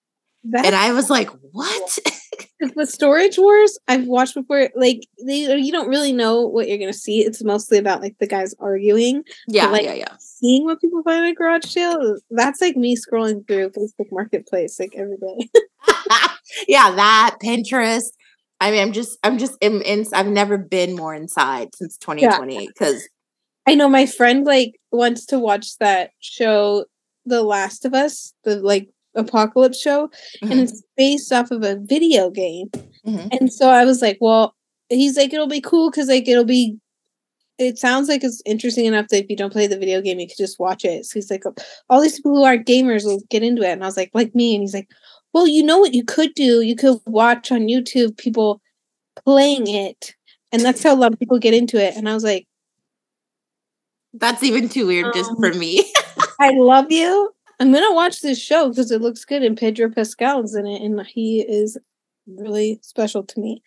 That's 0.45 0.67
and 0.67 0.75
I 0.75 0.93
was 0.93 1.09
like, 1.09 1.29
"What?" 1.53 1.99
the 2.75 2.87
storage 2.87 3.39
wars 3.39 3.79
I've 3.89 4.07
watched 4.07 4.35
before, 4.35 4.71
like 4.75 5.07
they, 5.25 5.55
you 5.57 5.73
don't 5.73 5.89
really 5.89 6.13
know 6.13 6.47
what 6.47 6.69
you're 6.69 6.79
gonna 6.79 6.93
see. 6.93 7.21
It's 7.21 7.45
mostly 7.45 7.79
about 7.79 8.01
like 8.01 8.17
the 8.19 8.27
guys 8.27 8.55
arguing. 8.59 9.23
Yeah, 9.49 9.67
but, 9.67 9.73
like, 9.73 9.85
yeah, 9.85 9.95
yeah. 9.95 10.17
Seeing 10.19 10.65
what 10.65 10.81
people 10.81 11.03
find 11.03 11.27
at 11.27 11.37
garage 11.37 11.67
sale, 11.67 12.17
that's 12.31 12.61
like 12.61 12.77
me 12.77 12.97
scrolling 12.97 13.47
through 13.47 13.71
Facebook 13.71 14.11
Marketplace 14.11 14.79
like 14.81 14.95
every 14.97 15.17
day. 15.17 15.49
yeah, 16.69 16.91
that 16.95 17.37
Pinterest. 17.43 18.11
I 18.61 18.71
mean, 18.71 18.81
I'm 18.81 18.93
just, 18.93 19.19
I'm 19.25 19.39
just, 19.39 19.57
in, 19.61 19.83
in, 19.83 20.07
I've 20.13 20.29
never 20.29 20.57
been 20.57 20.95
more 20.95 21.13
inside 21.15 21.75
since 21.75 21.97
2020 21.99 22.69
because 22.69 23.09
yeah. 23.67 23.73
I 23.73 23.75
know 23.75 23.89
my 23.89 24.07
friend 24.07 24.47
like 24.47 24.79
wants 24.93 25.27
to 25.27 25.39
watch 25.41 25.79
that 25.79 26.11
show, 26.21 26.85
The 27.27 27.43
Last 27.43 27.85
of 27.85 27.93
Us, 27.93 28.35
the 28.45 28.61
like 28.61 28.89
apocalypse 29.15 29.81
show 29.81 30.09
mm-hmm. 30.09 30.53
and 30.53 30.61
it's 30.61 30.83
based 30.97 31.33
off 31.33 31.51
of 31.51 31.63
a 31.63 31.77
video 31.77 32.31
game. 32.31 32.69
Mm-hmm. 33.07 33.29
and 33.33 33.53
so 33.53 33.69
i 33.69 33.85
was 33.85 34.01
like 34.01 34.17
well 34.21 34.55
he's 34.89 35.17
like 35.17 35.33
it'll 35.33 35.49
be 35.49 35.61
cool 35.61 35.91
because 35.91 36.09
like 36.09 36.29
it'll 36.29 36.45
be 36.45 36.79
it 37.59 37.79
sounds 37.79 38.09
like 38.09 38.25
it's 38.25 38.43
interesting 38.45 38.87
enough 38.87 39.09
that 39.09 39.25
if 39.25 39.31
you 39.31 39.37
don't 39.37 39.53
play 39.53 39.67
the 39.67 39.79
video 39.79 40.01
game 40.01 40.19
you 40.19 40.27
could 40.27 40.37
just 40.37 40.59
watch 40.59 40.85
it. 40.85 41.05
So 41.05 41.15
he's 41.15 41.31
like 41.31 41.45
all 41.89 42.01
these 42.01 42.17
people 42.17 42.37
who 42.37 42.45
aren't 42.45 42.67
gamers 42.67 43.05
will 43.05 43.23
get 43.31 43.43
into 43.43 43.63
it. 43.63 43.71
And 43.73 43.83
i 43.83 43.87
was 43.87 43.97
like 43.97 44.11
like 44.15 44.35
me. 44.35 44.55
And 44.55 44.63
he's 44.63 44.75
like 44.75 44.89
well 45.33 45.47
you 45.47 45.63
know 45.63 45.79
what 45.79 45.95
you 45.95 46.05
could 46.05 46.35
do? 46.35 46.63
You 46.63 46.77
could 46.77 46.99
watch 47.07 47.53
on 47.53 47.63
youtube 47.63 48.17
people 48.17 48.61
playing 49.25 49.67
it. 49.69 50.15
And 50.51 50.63
that's 50.63 50.83
how 50.83 50.95
a 50.95 50.97
lot 50.97 51.13
of 51.13 51.19
people 51.19 51.39
get 51.39 51.55
into 51.55 51.83
it. 51.83 51.97
And 51.97 52.09
i 52.09 52.15
was 52.15 52.25
like 52.25 52.47
that's 54.15 54.43
even 54.43 54.69
too 54.69 54.87
weird 54.87 55.07
um, 55.07 55.13
just 55.15 55.31
for 55.39 55.55
me. 55.55 55.91
I 56.41 56.51
love 56.51 56.91
you 56.91 57.33
I'm 57.61 57.73
gonna 57.73 57.95
watch 57.95 58.21
this 58.21 58.41
show 58.41 58.69
because 58.69 58.91
it 58.91 59.01
looks 59.01 59.25
good 59.25 59.43
and 59.43 59.57
Pedro 59.57 59.91
Pascal's 59.91 60.55
in 60.55 60.67
it 60.67 60.83
and 60.83 61.05
he 61.07 61.41
is 61.41 61.79
really 62.27 62.79
special 62.83 63.23
to 63.25 63.41
me. 63.41 63.63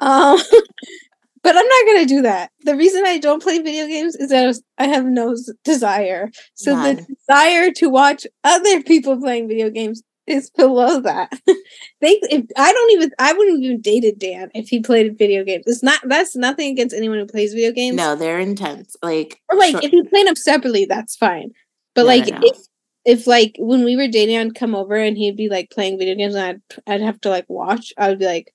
Um, 0.00 0.38
but 1.42 1.56
I'm 1.56 1.66
not 1.66 1.86
gonna 1.86 2.06
do 2.06 2.22
that. 2.22 2.50
The 2.60 2.76
reason 2.76 3.04
I 3.06 3.18
don't 3.18 3.42
play 3.42 3.58
video 3.58 3.86
games 3.86 4.14
is 4.16 4.30
that 4.30 4.60
I 4.78 4.86
have 4.86 5.04
no 5.04 5.34
desire. 5.64 6.30
So 6.54 6.74
None. 6.74 6.96
the 6.96 7.06
desire 7.14 7.70
to 7.72 7.88
watch 7.88 8.26
other 8.44 8.82
people 8.82 9.18
playing 9.18 9.48
video 9.48 9.70
games 9.70 10.02
is 10.26 10.50
below 10.50 11.00
that. 11.00 11.32
they, 11.46 12.20
if 12.22 12.46
I 12.56 12.72
don't 12.72 12.92
even, 12.92 13.10
I 13.18 13.32
wouldn't 13.32 13.62
even 13.62 13.80
dated 13.80 14.18
Dan 14.18 14.50
if 14.54 14.68
he 14.68 14.80
played 14.80 15.18
video 15.18 15.44
games. 15.44 15.64
It's 15.66 15.82
not. 15.82 16.00
That's 16.04 16.36
nothing 16.36 16.70
against 16.72 16.94
anyone 16.94 17.18
who 17.18 17.26
plays 17.26 17.52
video 17.52 17.72
games. 17.72 17.96
No, 17.96 18.14
they're 18.14 18.38
intense. 18.38 18.96
Like 19.02 19.40
or 19.50 19.58
like 19.58 19.82
if 19.82 19.92
you 19.92 20.04
play 20.04 20.24
them 20.24 20.36
separately, 20.36 20.84
that's 20.84 21.16
fine. 21.16 21.50
But 21.94 22.02
no, 22.02 22.06
like 22.06 22.28
no, 22.28 22.38
no. 22.38 22.40
if 22.44 22.58
if 23.04 23.26
like 23.26 23.56
when 23.58 23.84
we 23.84 23.96
were 23.96 24.08
dating, 24.08 24.38
I'd 24.38 24.54
come 24.54 24.74
over 24.74 24.94
and 24.94 25.16
he'd 25.16 25.36
be 25.36 25.48
like 25.48 25.70
playing 25.70 25.98
video 25.98 26.14
games, 26.14 26.34
and 26.34 26.44
I'd 26.44 26.82
I'd 26.86 27.00
have 27.00 27.20
to 27.22 27.30
like 27.30 27.46
watch. 27.48 27.92
I 27.96 28.08
would 28.08 28.18
be 28.18 28.26
like, 28.26 28.52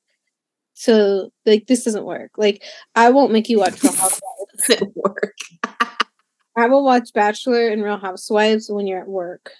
so 0.73 1.31
like 1.45 1.67
this 1.67 1.83
doesn't 1.83 2.05
work. 2.05 2.31
Like 2.37 2.63
I 2.95 3.09
won't 3.09 3.31
make 3.31 3.49
you 3.49 3.59
watch 3.59 3.81
Real 3.83 3.93
Housewives. 3.93 4.21
doesn't 4.67 4.95
work. 4.95 5.35
I 6.57 6.67
will 6.67 6.85
watch 6.85 7.11
Bachelor 7.13 7.67
and 7.67 7.83
Real 7.83 7.97
Housewives 7.97 8.69
when 8.69 8.87
you're 8.87 9.01
at 9.01 9.07
work. 9.07 9.51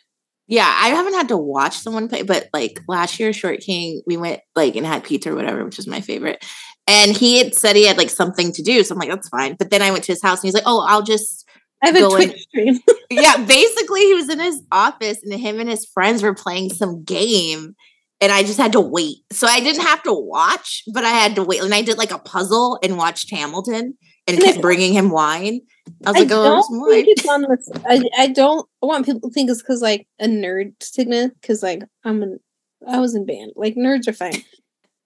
Yeah, 0.48 0.72
I 0.82 0.90
haven't 0.90 1.16
had 1.16 1.28
to 1.30 1.38
watch 1.38 1.78
someone 1.78 2.08
play, 2.08 2.22
but 2.22 2.50
like 2.54 2.80
last 2.88 3.20
year, 3.20 3.34
Short 3.34 3.62
King, 3.62 4.02
we 4.06 4.16
went 4.16 4.42
like 4.56 4.76
and 4.76 4.86
had 4.86 5.04
pizza 5.04 5.32
or 5.32 5.36
whatever, 5.36 5.66
which 5.66 5.80
is 5.80 5.88
my 5.88 6.02
favorite. 6.02 6.46
And 6.88 7.18
he 7.18 7.40
had 7.40 7.56
said 7.56 7.76
he 7.76 7.86
had 7.86 7.98
like 7.98 8.12
something 8.12 8.52
to 8.54 8.62
do, 8.62 8.84
so 8.84 8.94
I'm 8.94 9.00
like, 9.00 9.10
that's 9.10 9.30
fine. 9.30 9.56
But 9.58 9.72
then 9.72 9.82
I 9.82 9.90
went 9.90 10.04
to 10.04 10.12
his 10.12 10.22
house 10.22 10.40
and 10.40 10.48
he's 10.48 10.54
like, 10.54 10.68
oh, 10.68 10.86
I'll 10.88 11.02
just 11.02 11.45
I 11.86 11.88
have 11.88 11.96
a 11.96 12.00
Go 12.00 12.16
in- 12.16 12.30
Twitch 12.30 12.42
stream. 12.44 12.80
yeah, 13.10 13.38
basically 13.46 14.02
he 14.02 14.14
was 14.14 14.30
in 14.30 14.40
his 14.40 14.62
office 14.72 15.20
and 15.24 15.34
him 15.40 15.60
and 15.60 15.70
his 15.70 15.86
friends 15.86 16.24
were 16.24 16.34
playing 16.34 16.74
some 16.74 17.04
game 17.04 17.76
and 18.22 18.32
I 18.32 18.44
just 18.44 18.58
had 18.58 18.72
to 18.74 18.82
wait. 18.82 19.18
So 19.32 19.48
I 19.48 19.60
didn't 19.60 19.84
have 19.84 20.02
to 20.04 20.14
watch, 20.14 20.84
but 20.94 21.04
I 21.04 21.10
had 21.10 21.36
to 21.36 21.44
wait. 21.44 21.62
And 21.62 21.74
I 21.74 21.82
did 21.82 21.98
like 21.98 22.12
a 22.12 22.20
puzzle 22.20 22.80
and 22.82 22.98
watched 22.98 23.30
Hamilton 23.30 23.98
and 24.28 24.38
And 24.38 24.42
kept 24.44 24.62
bringing 24.62 24.94
him 24.94 25.12
wine. 25.12 25.62
I 26.06 26.12
was 26.12 26.18
I 26.18 26.20
like, 26.24 26.32
oh, 26.32 26.44
don't 26.44 26.90
think 26.90 27.08
it's 27.10 27.28
on 27.28 27.42
this. 27.42 27.70
I, 27.86 28.04
I 28.18 28.28
don't 28.28 28.68
want 28.82 29.06
people 29.06 29.30
to 29.30 29.34
think 29.34 29.50
it's 29.52 29.62
because 29.62 29.82
like 29.82 30.08
a 30.20 30.26
nerd 30.28 30.82
stigma. 30.82 31.30
Because 31.40 31.62
like 31.62 31.84
I'm 32.04 32.24
an 32.24 32.40
I 32.88 33.00
was 33.00 33.16
in 33.16 33.26
band. 33.26 33.52
Like 33.56 33.76
nerds 33.76 34.08
are 34.08 34.14
fine. 34.14 34.44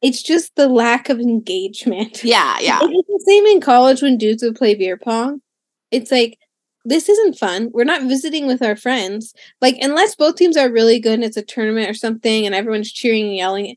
It's 0.01 0.21
just 0.23 0.55
the 0.55 0.69
lack 0.69 1.09
of 1.09 1.19
engagement. 1.19 2.23
Yeah, 2.23 2.57
yeah. 2.61 2.79
It's 2.83 3.07
the 3.07 3.23
same 3.27 3.45
in 3.47 3.59
college 3.59 4.01
when 4.01 4.17
dudes 4.17 4.43
would 4.43 4.55
play 4.55 4.75
beer 4.75 4.95
pong. 4.97 5.41
It's 5.91 6.11
like 6.11 6.37
this 6.85 7.09
isn't 7.09 7.37
fun. 7.37 7.69
We're 7.73 7.83
not 7.83 8.03
visiting 8.03 8.47
with 8.47 8.61
our 8.61 8.75
friends. 8.75 9.33
Like 9.61 9.77
unless 9.81 10.15
both 10.15 10.35
teams 10.35 10.57
are 10.57 10.71
really 10.71 10.99
good 10.99 11.13
and 11.15 11.23
it's 11.23 11.37
a 11.37 11.41
tournament 11.41 11.89
or 11.89 11.93
something 11.93 12.45
and 12.45 12.55
everyone's 12.55 12.91
cheering 12.91 13.25
and 13.27 13.35
yelling, 13.35 13.75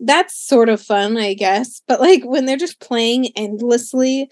that's 0.00 0.38
sort 0.38 0.68
of 0.68 0.80
fun, 0.82 1.16
I 1.16 1.34
guess. 1.34 1.82
But 1.88 2.00
like 2.00 2.22
when 2.24 2.44
they're 2.44 2.56
just 2.56 2.80
playing 2.80 3.28
endlessly 3.36 4.28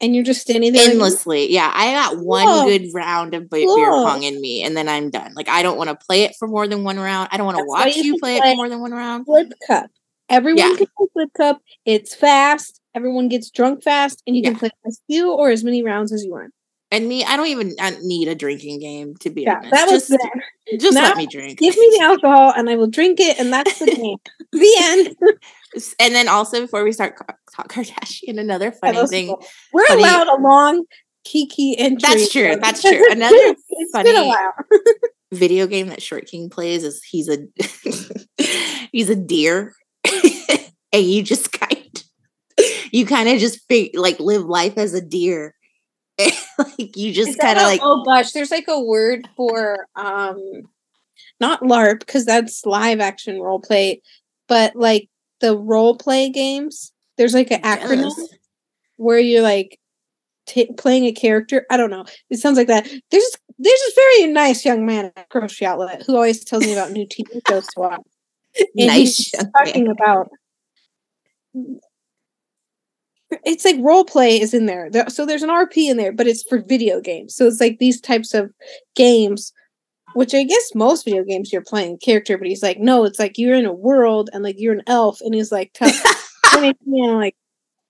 and 0.00 0.14
you're 0.14 0.24
just 0.24 0.40
standing 0.42 0.72
there 0.72 0.82
like, 0.84 0.92
Endlessly. 0.92 1.52
Yeah. 1.52 1.70
I 1.74 1.92
got 1.92 2.18
one 2.18 2.46
Whoa. 2.46 2.64
good 2.64 2.88
round 2.94 3.34
of 3.34 3.48
be- 3.50 3.64
beer 3.64 3.90
Whoa. 3.90 4.04
pong 4.04 4.22
in 4.22 4.40
me 4.40 4.62
and 4.62 4.76
then 4.76 4.88
I'm 4.88 5.10
done. 5.10 5.32
Like 5.34 5.48
I 5.48 5.62
don't 5.62 5.76
want 5.78 5.90
to 5.90 6.06
play 6.06 6.22
it 6.24 6.34
for 6.38 6.46
more 6.48 6.66
than 6.68 6.84
one 6.84 6.98
round. 7.00 7.28
I 7.32 7.36
don't 7.36 7.46
want 7.46 7.58
to 7.58 7.64
watch 7.66 7.96
you 7.96 8.02
you 8.02 8.12
should 8.14 8.20
play 8.20 8.36
it 8.36 8.42
for 8.42 8.54
more 8.56 8.68
than 8.68 8.80
one 8.80 8.92
round. 8.92 9.24
flip 9.26 9.52
cup. 9.66 9.90
Everyone 10.28 10.58
Yeah. 10.58 10.76
can 10.76 10.86
play 10.96 11.06
flip 11.12 11.30
cup. 11.36 11.60
It's 11.84 12.14
fast. 12.14 12.80
Everyone 12.94 13.28
gets 13.28 13.50
drunk 13.50 13.82
fast, 13.82 14.22
and 14.26 14.36
you 14.36 14.42
can 14.42 14.52
Yeah. 14.54 14.58
play 14.60 14.70
as 14.86 15.00
few 15.08 15.32
or 15.32 15.50
as 15.50 15.64
many 15.64 15.82
rounds 15.82 16.12
as 16.12 16.24
you 16.24 16.30
want. 16.30 16.52
And 16.94 17.08
me, 17.08 17.24
I 17.24 17.36
don't 17.36 17.48
even 17.48 17.74
uh, 17.80 17.90
need 18.02 18.28
a 18.28 18.34
drinking 18.36 18.78
game 18.78 19.16
to 19.16 19.30
be 19.30 19.42
Yeah, 19.42 19.56
honest. 19.56 19.70
that 19.72 19.84
was 19.90 20.08
just, 20.08 20.10
then. 20.10 20.78
just 20.80 20.94
Now, 20.94 21.02
let 21.08 21.16
me 21.16 21.26
drink. 21.26 21.58
Give 21.58 21.76
me 21.76 21.96
the 21.98 22.04
alcohol, 22.04 22.52
and 22.56 22.70
I 22.70 22.76
will 22.76 22.86
drink 22.86 23.18
it, 23.18 23.38
and 23.38 23.52
that's 23.52 23.80
the 23.80 23.86
game. 23.86 24.18
the 24.52 24.74
end. 24.80 25.16
And 25.98 26.14
then 26.14 26.28
also 26.28 26.60
before 26.60 26.84
we 26.84 26.92
start 26.92 27.16
talk 27.54 27.68
Kardashian, 27.72 28.38
another 28.38 28.70
funny 28.70 29.04
thing. 29.08 29.26
cool. 29.26 29.44
We're 29.72 29.86
funny- 29.88 30.02
allowed 30.02 30.28
a 30.28 30.40
long 30.40 30.84
Kiki 31.24 31.76
entry. 31.76 31.98
That's 32.00 32.30
true, 32.30 32.56
that's 32.62 32.80
true. 32.88 33.10
Another 33.10 33.34
it's 33.36 33.90
funny-. 33.92 34.32
Video 35.32 35.66
game 35.66 35.88
that 35.88 36.00
Short 36.00 36.26
King 36.26 36.48
plays 36.48 36.84
is 36.84 37.02
he's 37.02 37.28
a 37.28 37.38
he's 38.92 39.10
a 39.10 39.16
deer, 39.16 39.74
and 40.92 41.02
you 41.02 41.24
just 41.24 41.50
kind 41.50 42.04
you 42.92 43.04
kind 43.04 43.28
of 43.28 43.40
just 43.40 43.58
like 43.94 44.20
live 44.20 44.44
life 44.44 44.78
as 44.78 44.94
a 44.94 45.00
deer. 45.00 45.56
like 46.58 46.96
you 46.96 47.12
just 47.12 47.38
kind 47.38 47.58
of 47.58 47.64
like 47.64 47.80
oh 47.82 48.02
gosh, 48.04 48.32
there's 48.32 48.50
like 48.50 48.68
a 48.68 48.80
word 48.80 49.28
for 49.36 49.86
um, 49.96 50.38
not 51.40 51.62
LARP 51.62 52.00
because 52.00 52.24
that's 52.24 52.64
live 52.66 53.00
action 53.00 53.40
role 53.40 53.60
play, 53.60 54.00
but 54.48 54.74
like 54.76 55.08
the 55.40 55.56
role 55.56 55.96
play 55.96 56.30
games. 56.30 56.92
There's 57.16 57.34
like 57.34 57.50
an 57.50 57.62
acronym. 57.62 58.02
jealous. 58.02 58.34
where 58.96 59.18
you're 59.18 59.42
like 59.42 59.78
t- 60.46 60.72
playing 60.76 61.04
a 61.04 61.12
character. 61.12 61.66
I 61.70 61.76
don't 61.76 61.90
know. 61.90 62.04
It 62.30 62.38
sounds 62.38 62.56
like 62.56 62.68
that. 62.68 62.84
There's 62.84 63.36
there's 63.58 63.80
this 63.80 63.94
very 63.94 64.32
nice 64.32 64.64
young 64.64 64.84
man 64.84 65.12
at 65.16 65.28
grocery 65.28 65.66
outlet 65.66 66.02
who 66.06 66.16
always 66.16 66.44
tells 66.44 66.64
me 66.64 66.72
about 66.72 66.92
new 66.92 67.06
TV 67.06 67.40
shows 67.48 67.66
to 67.68 67.80
watch. 67.80 68.00
And 68.58 68.68
Nice 68.86 69.30
talking 69.56 69.88
about. 69.88 70.28
It's 73.44 73.64
like 73.64 73.76
role 73.80 74.04
play 74.04 74.40
is 74.40 74.54
in 74.54 74.66
there. 74.66 74.90
So 75.08 75.26
there's 75.26 75.42
an 75.42 75.50
RP 75.50 75.88
in 75.88 75.96
there, 75.96 76.12
but 76.12 76.26
it's 76.26 76.42
for 76.42 76.58
video 76.58 77.00
games. 77.00 77.34
So 77.34 77.46
it's 77.46 77.60
like 77.60 77.78
these 77.78 78.00
types 78.00 78.34
of 78.34 78.50
games, 78.94 79.52
which 80.14 80.34
I 80.34 80.44
guess 80.44 80.74
most 80.74 81.04
video 81.04 81.24
games 81.24 81.52
you're 81.52 81.62
playing 81.62 81.98
character, 81.98 82.38
but 82.38 82.46
he's 82.46 82.62
like, 82.62 82.78
no, 82.78 83.04
it's 83.04 83.18
like 83.18 83.38
you're 83.38 83.54
in 83.54 83.66
a 83.66 83.72
world 83.72 84.30
and 84.32 84.42
like 84.42 84.56
you're 84.58 84.74
an 84.74 84.82
elf, 84.86 85.20
and 85.20 85.34
he's 85.34 85.52
like, 85.52 85.76
and 85.80 85.92
it's, 85.92 86.80
you 86.86 87.06
know, 87.06 87.16
like, 87.16 87.36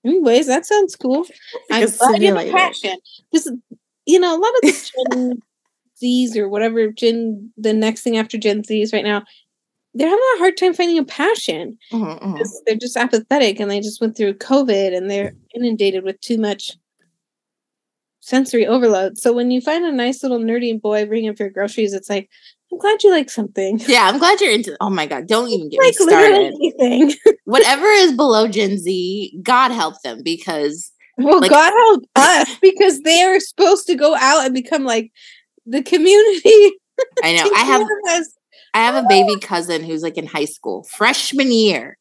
anyways, 0.05 0.47
that 0.47 0.65
sounds 0.65 0.95
cool. 0.95 1.25
I'm 1.71 1.89
glad 1.89 2.21
you 2.21 2.35
have 2.35 2.47
a 2.47 2.51
passion. 2.51 2.97
This, 3.31 3.51
you 4.05 4.19
know, 4.19 4.35
a 4.35 4.39
lot 4.39 4.53
of 4.55 4.61
the 4.61 4.91
Gen 5.13 5.41
Zs 6.03 6.35
or 6.35 6.49
whatever 6.49 6.89
Gen, 6.91 7.51
the 7.57 7.73
next 7.73 8.01
thing 8.01 8.17
after 8.17 8.37
Gen 8.37 8.63
Zs 8.63 8.93
right 8.93 9.03
now, 9.03 9.23
they're 9.95 10.09
having 10.09 10.23
a 10.35 10.39
hard 10.39 10.57
time 10.57 10.73
finding 10.73 10.97
a 10.99 11.03
passion. 11.05 11.77
Mhm, 11.91 12.21
mhm. 12.21 12.37
'cause 12.37 12.61
They're 12.65 12.75
just 12.75 12.97
apathetic, 12.97 13.59
and 13.59 13.71
they 13.71 13.79
just 13.79 13.99
went 14.01 14.15
through 14.15 14.35
COVID, 14.35 14.95
and 14.95 15.09
they're 15.09 15.33
inundated 15.55 16.03
with 16.03 16.19
too 16.21 16.37
much 16.37 16.71
sensory 18.19 18.65
overload. 18.65 19.17
So 19.17 19.33
when 19.33 19.51
you 19.51 19.61
find 19.61 19.85
a 19.85 19.91
nice 19.91 20.23
little 20.23 20.39
nerdy 20.39 20.79
boy 20.81 21.05
bringing 21.05 21.29
up 21.29 21.39
your 21.39 21.49
groceries, 21.49 21.93
it's 21.93 22.09
like, 22.09 22.29
I'm 22.71 22.79
glad 22.79 23.03
you 23.03 23.11
like 23.11 23.29
something. 23.29 23.79
Yeah, 23.87 24.07
I'm 24.07 24.17
glad 24.17 24.41
you're 24.41 24.51
into. 24.51 24.75
Oh 24.81 24.89
my 24.89 25.05
god, 25.05 25.27
don't 25.27 25.49
even 25.49 25.69
get 25.69 25.79
like 25.79 25.93
me 25.99 26.07
started. 26.07 26.53
anything. 26.55 27.13
Whatever 27.45 27.85
is 27.85 28.13
below 28.13 28.47
Gen 28.47 28.77
Z, 28.79 29.39
God 29.43 29.71
help 29.71 30.01
them 30.01 30.21
because 30.23 30.91
Well, 31.17 31.39
Like- 31.39 31.51
God 31.51 31.71
help 31.71 32.03
us 32.15 32.49
because 32.61 32.99
they 33.01 33.21
are 33.21 33.39
supposed 33.39 33.85
to 33.87 33.95
go 33.95 34.15
out 34.15 34.45
and 34.45 34.53
become 34.53 34.83
like 34.83 35.11
the 35.67 35.83
community. 35.83 36.73
I 37.23 37.33
know 37.35 37.49
I 37.55 37.63
have. 37.63 37.87
I 38.75 38.79
have 38.79 38.95
a 38.95 39.07
baby 39.07 39.39
cousin 39.39 39.83
who's 39.83 40.03
like 40.03 40.17
in 40.17 40.27
high 40.27 40.45
school, 40.45 40.83
freshman 40.83 41.51
year. 41.51 41.97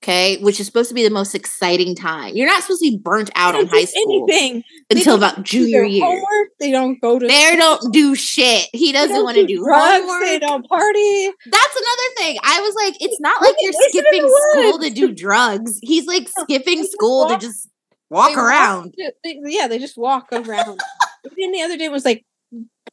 Okay, 0.00 0.36
which 0.42 0.60
is 0.60 0.66
supposed 0.66 0.88
to 0.90 0.94
be 0.94 1.02
the 1.02 1.10
most 1.10 1.34
exciting 1.34 1.96
time. 1.96 2.36
You're 2.36 2.46
not 2.46 2.62
supposed 2.62 2.82
to 2.84 2.90
be 2.92 2.96
burnt 2.98 3.30
out 3.34 3.56
on 3.56 3.66
high 3.66 3.84
school 3.84 4.26
anything. 4.28 4.62
Until 4.90 5.16
about 5.16 5.42
junior 5.42 5.82
year. 5.82 6.04
Homework. 6.04 6.48
They 6.60 6.70
don't 6.70 7.00
go 7.00 7.18
to. 7.18 7.26
They 7.26 7.56
don't 7.56 7.92
do 7.92 8.14
shit. 8.14 8.68
He 8.72 8.92
doesn't 8.92 9.24
want 9.24 9.38
to 9.38 9.46
do 9.46 9.56
drugs. 9.58 10.00
homework. 10.00 10.22
They 10.22 10.38
don't 10.38 10.64
party. 10.68 11.26
That's 11.46 11.76
another 11.76 12.14
thing. 12.16 12.38
I 12.44 12.60
was 12.60 12.74
like, 12.76 13.02
it's 13.02 13.20
not 13.20 13.42
like 13.42 13.56
you're 13.60 13.72
skipping 13.72 14.32
school 14.52 14.78
to 14.78 14.90
do 14.90 15.12
drugs. 15.12 15.80
He's 15.82 16.06
like 16.06 16.28
skipping 16.42 16.84
school 16.84 17.28
to 17.30 17.36
just 17.38 17.68
walk 18.08 18.36
around. 18.38 18.94
They- 19.24 19.40
yeah, 19.46 19.66
they 19.66 19.80
just 19.80 19.98
walk 19.98 20.28
around. 20.32 20.80
and 21.24 21.32
then 21.36 21.50
the 21.50 21.62
other 21.62 21.76
day 21.76 21.86
it 21.86 21.92
was 21.92 22.04
like 22.04 22.24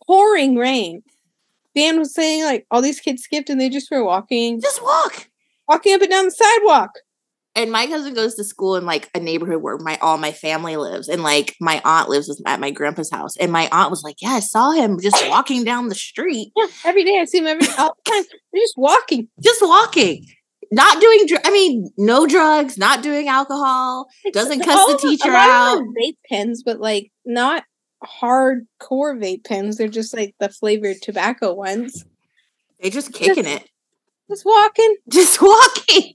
pouring 0.08 0.56
rain. 0.56 1.04
Dan 1.76 2.00
was 2.00 2.14
saying 2.14 2.44
like 2.46 2.66
all 2.72 2.82
these 2.82 3.00
kids 3.00 3.24
skipped 3.24 3.50
and 3.50 3.60
they 3.60 3.70
just 3.70 3.90
were 3.92 4.04
walking, 4.04 4.62
Just 4.62 4.82
walk. 4.82 5.28
walking 5.68 5.94
up 5.94 6.02
and 6.02 6.10
down 6.10 6.26
the 6.26 6.32
sidewalk. 6.32 6.92
and 7.56 7.72
my 7.72 7.88
cousin 7.88 8.14
goes 8.14 8.36
to 8.36 8.44
school 8.44 8.76
in 8.76 8.86
like 8.86 9.10
a 9.16 9.20
neighborhood 9.20 9.62
where 9.62 9.78
my 9.78 9.98
all 10.02 10.18
my 10.18 10.32
family 10.32 10.76
lives 10.78 11.08
and 11.08 11.24
like 11.24 11.56
my 11.62 11.82
aunt 11.86 12.10
lives 12.10 12.28
with- 12.28 12.42
at 12.46 12.60
my 12.60 12.70
grandpa's 12.72 13.10
house 13.12 13.38
and 13.38 13.52
my 13.52 13.68
aunt 13.72 13.90
was 13.90 14.04
like 14.04 14.16
yeah 14.22 14.32
i 14.34 14.40
saw 14.42 14.72
him 14.72 15.00
just 15.00 15.24
walking 15.30 15.64
down 15.64 15.88
the 15.88 15.96
street 15.96 16.52
Yeah, 16.56 16.68
every 16.84 17.04
day 17.06 17.18
I 17.20 17.26
see 17.26 17.38
him 17.40 17.48
every 17.48 17.68
all 17.78 17.96
the 18.04 18.12
time. 18.12 18.24
They're 18.52 18.62
just 18.62 18.76
walking. 18.78 19.28
just 19.42 19.62
walking 19.62 20.26
not 20.72 21.00
doing 21.00 21.26
dr- 21.28 21.42
i 21.46 21.52
mean 21.52 21.90
no 21.98 22.26
drugs 22.26 22.78
not 22.78 23.02
doing 23.04 23.28
alcohol 23.30 24.08
Doesn't 24.34 24.60
cuss 24.62 24.78
All 24.78 24.92
the 24.92 24.98
teacher 24.98 25.30
a 25.30 25.34
lot 25.34 25.74
of 25.76 25.80
out. 25.80 25.84
Vape 25.98 26.18
pens, 26.30 26.64
but 26.66 26.80
like 26.80 27.12
not 27.26 27.64
hardcore 28.06 29.18
vape 29.18 29.44
pens. 29.46 29.78
They're 29.78 29.88
just 29.88 30.16
like 30.16 30.36
the 30.40 30.50
flavored 30.50 31.02
tobacco 31.02 31.54
ones. 31.54 32.06
they 32.82 32.90
just 32.90 33.14
kicking 33.14 33.46
it 33.46 33.68
Just 34.30 34.46
walking. 34.46 34.96
just 35.12 35.42
walking 35.42 36.14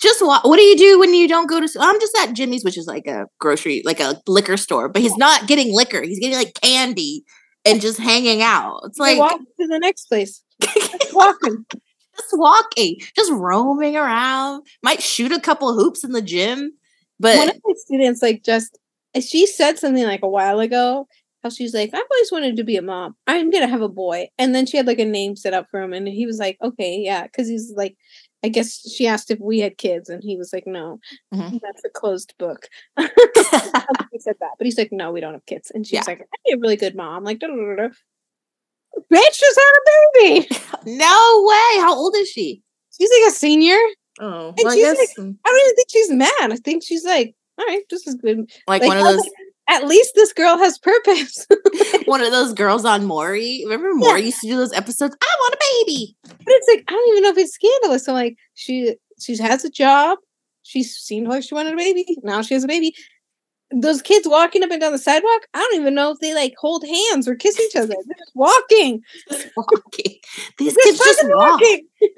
just 0.00 0.20
walk 0.20 0.44
what 0.44 0.56
do 0.56 0.62
you 0.62 0.76
do 0.76 0.98
when 0.98 1.14
you 1.14 1.28
don't 1.28 1.48
go 1.48 1.60
to 1.60 1.68
i'm 1.78 2.00
just 2.00 2.16
at 2.20 2.32
jimmy's 2.32 2.64
which 2.64 2.76
is 2.76 2.86
like 2.86 3.06
a 3.06 3.26
grocery 3.38 3.80
like 3.84 4.00
a 4.00 4.20
liquor 4.26 4.56
store 4.56 4.88
but 4.88 5.00
he's 5.00 5.16
not 5.16 5.46
getting 5.46 5.72
liquor 5.72 6.02
he's 6.02 6.18
getting 6.18 6.36
like 6.36 6.52
candy 6.60 7.22
and 7.64 7.80
just 7.80 7.98
hanging 8.00 8.42
out 8.42 8.80
it's 8.84 8.98
like 8.98 9.16
walk 9.18 9.38
to 9.38 9.66
the 9.68 9.78
next 9.78 10.06
place. 10.06 10.42
Just 10.62 11.14
walking. 11.14 11.64
just 11.70 12.32
walking, 12.34 12.96
just 13.16 13.32
roaming 13.32 13.96
around. 13.96 14.64
Might 14.82 15.02
shoot 15.02 15.32
a 15.32 15.40
couple 15.40 15.74
hoops 15.74 16.04
in 16.04 16.12
the 16.12 16.22
gym, 16.22 16.72
But 17.18 17.36
One 17.38 17.48
of 17.48 17.60
my 17.64 17.74
students 17.76 18.22
like 18.22 18.42
just 18.44 18.78
she 19.20 19.46
said 19.46 19.78
something 19.78 20.04
like 20.04 20.22
a 20.22 20.28
while 20.28 20.60
ago 20.60 21.06
how 21.42 21.50
she's 21.50 21.74
like 21.74 21.90
i've 21.92 22.02
always 22.10 22.32
wanted 22.32 22.56
to 22.56 22.64
be 22.64 22.76
a 22.76 22.82
mom 22.82 23.14
i'm 23.26 23.50
gonna 23.50 23.66
have 23.66 23.82
a 23.82 23.88
boy 23.88 24.28
and 24.38 24.54
then 24.54 24.66
she 24.66 24.76
had 24.76 24.86
like 24.86 24.98
a 24.98 25.04
name 25.04 25.34
set 25.36 25.54
up 25.54 25.66
for 25.70 25.80
him 25.80 25.92
and 25.92 26.06
he 26.08 26.26
was 26.26 26.38
like 26.38 26.56
okay 26.62 26.98
yeah 26.98 27.24
because 27.24 27.48
he's 27.48 27.72
like 27.76 27.96
i 28.44 28.48
guess 28.48 28.80
she 28.90 29.06
asked 29.06 29.30
if 29.30 29.38
we 29.40 29.58
had 29.60 29.76
kids 29.78 30.08
and 30.08 30.22
he 30.22 30.36
was 30.36 30.52
like 30.52 30.66
no 30.66 30.98
Mhm. 31.34 31.60
that's 31.62 31.84
a 31.84 31.88
closed 31.90 32.34
book 32.38 32.68
he 32.98 34.18
said 34.18 34.36
that 34.40 34.52
but 34.58 34.64
he's 34.64 34.78
like 34.78 34.90
no 34.92 35.10
we 35.12 35.20
don't 35.20 35.32
have 35.34 35.46
kids 35.46 35.70
and 35.74 35.86
she's 35.86 35.94
Yeah. 35.98 36.04
like 36.06 36.20
i'd 36.20 36.38
be 36.46 36.52
a 36.52 36.58
really 36.58 36.76
good 36.76 36.94
mom 36.96 37.24
like 37.24 37.38
"Da-da-da-da." 37.38 37.88
bitch 39.10 39.38
just 39.38 39.60
had 39.60 39.74
a 39.78 40.20
baby 40.20 40.48
no 40.98 41.44
way. 41.46 41.80
How 41.80 41.94
old 41.96 42.14
is 42.16 42.28
she? 42.28 42.62
she's 42.96 43.10
like 43.20 43.32
a 43.32 43.34
senior 43.36 43.76
Oh, 44.20 44.52
well, 44.62 44.72
I 44.72 44.76
guess- 44.76 44.98
i 45.18 45.22
don't 45.22 45.28
even 45.64 45.74
think 45.76 45.88
she's 45.90 46.10
mad 46.10 46.52
i 46.52 46.56
think 46.56 46.84
she's 46.84 47.02
like 47.04 47.34
all 47.58 47.64
right 47.66 47.82
this 47.88 48.06
is 48.06 48.14
good 48.16 48.40
like, 48.68 48.82
like, 48.82 48.88
one 48.88 48.98
of 48.98 49.04
those. 49.04 49.16
like, 49.20 49.32
at 49.68 49.86
least 49.86 50.12
this 50.14 50.32
girl 50.32 50.58
has 50.58 50.78
purpose. 50.78 51.46
One 52.06 52.22
of 52.22 52.32
those 52.32 52.52
girls 52.52 52.84
on 52.84 53.06
Maury. 53.06 53.62
Remember 53.64 53.94
Maury 53.94 54.20
yeah. 54.20 54.26
used 54.26 54.40
to 54.40 54.48
do 54.48 54.56
those 54.56 54.72
episodes? 54.72 55.16
I 55.22 55.36
want 55.40 55.54
a 55.54 55.84
baby. 55.84 56.16
But 56.26 56.48
it's 56.48 56.68
like, 56.68 56.84
I 56.88 56.92
don't 56.92 57.08
even 57.10 57.22
know 57.22 57.30
if 57.30 57.38
it's 57.38 57.54
scandalous. 57.54 58.04
So 58.04 58.12
like 58.12 58.36
she 58.54 58.96
she 59.20 59.36
has 59.38 59.64
a 59.64 59.70
job. 59.70 60.18
She 60.62 60.82
seemed 60.82 61.28
like 61.28 61.42
she 61.42 61.54
wanted 61.54 61.74
a 61.74 61.76
baby. 61.76 62.04
Now 62.22 62.42
she 62.42 62.54
has 62.54 62.64
a 62.64 62.68
baby. 62.68 62.94
Those 63.74 64.02
kids 64.02 64.28
walking 64.28 64.62
up 64.62 64.70
and 64.70 64.80
down 64.80 64.92
the 64.92 64.98
sidewalk, 64.98 65.46
I 65.54 65.58
don't 65.58 65.80
even 65.80 65.94
know 65.94 66.10
if 66.10 66.18
they 66.18 66.34
like 66.34 66.52
hold 66.58 66.84
hands 66.84 67.26
or 67.26 67.34
kiss 67.34 67.58
each 67.58 67.74
other. 67.74 67.88
They're 67.88 68.16
just 68.18 68.32
walking. 68.34 69.00
Just 69.30 69.48
walking. 69.56 70.16
These 70.58 70.76
kids 70.76 70.98
just 70.98 71.24
walk. 71.24 71.60
walking. 71.60 71.86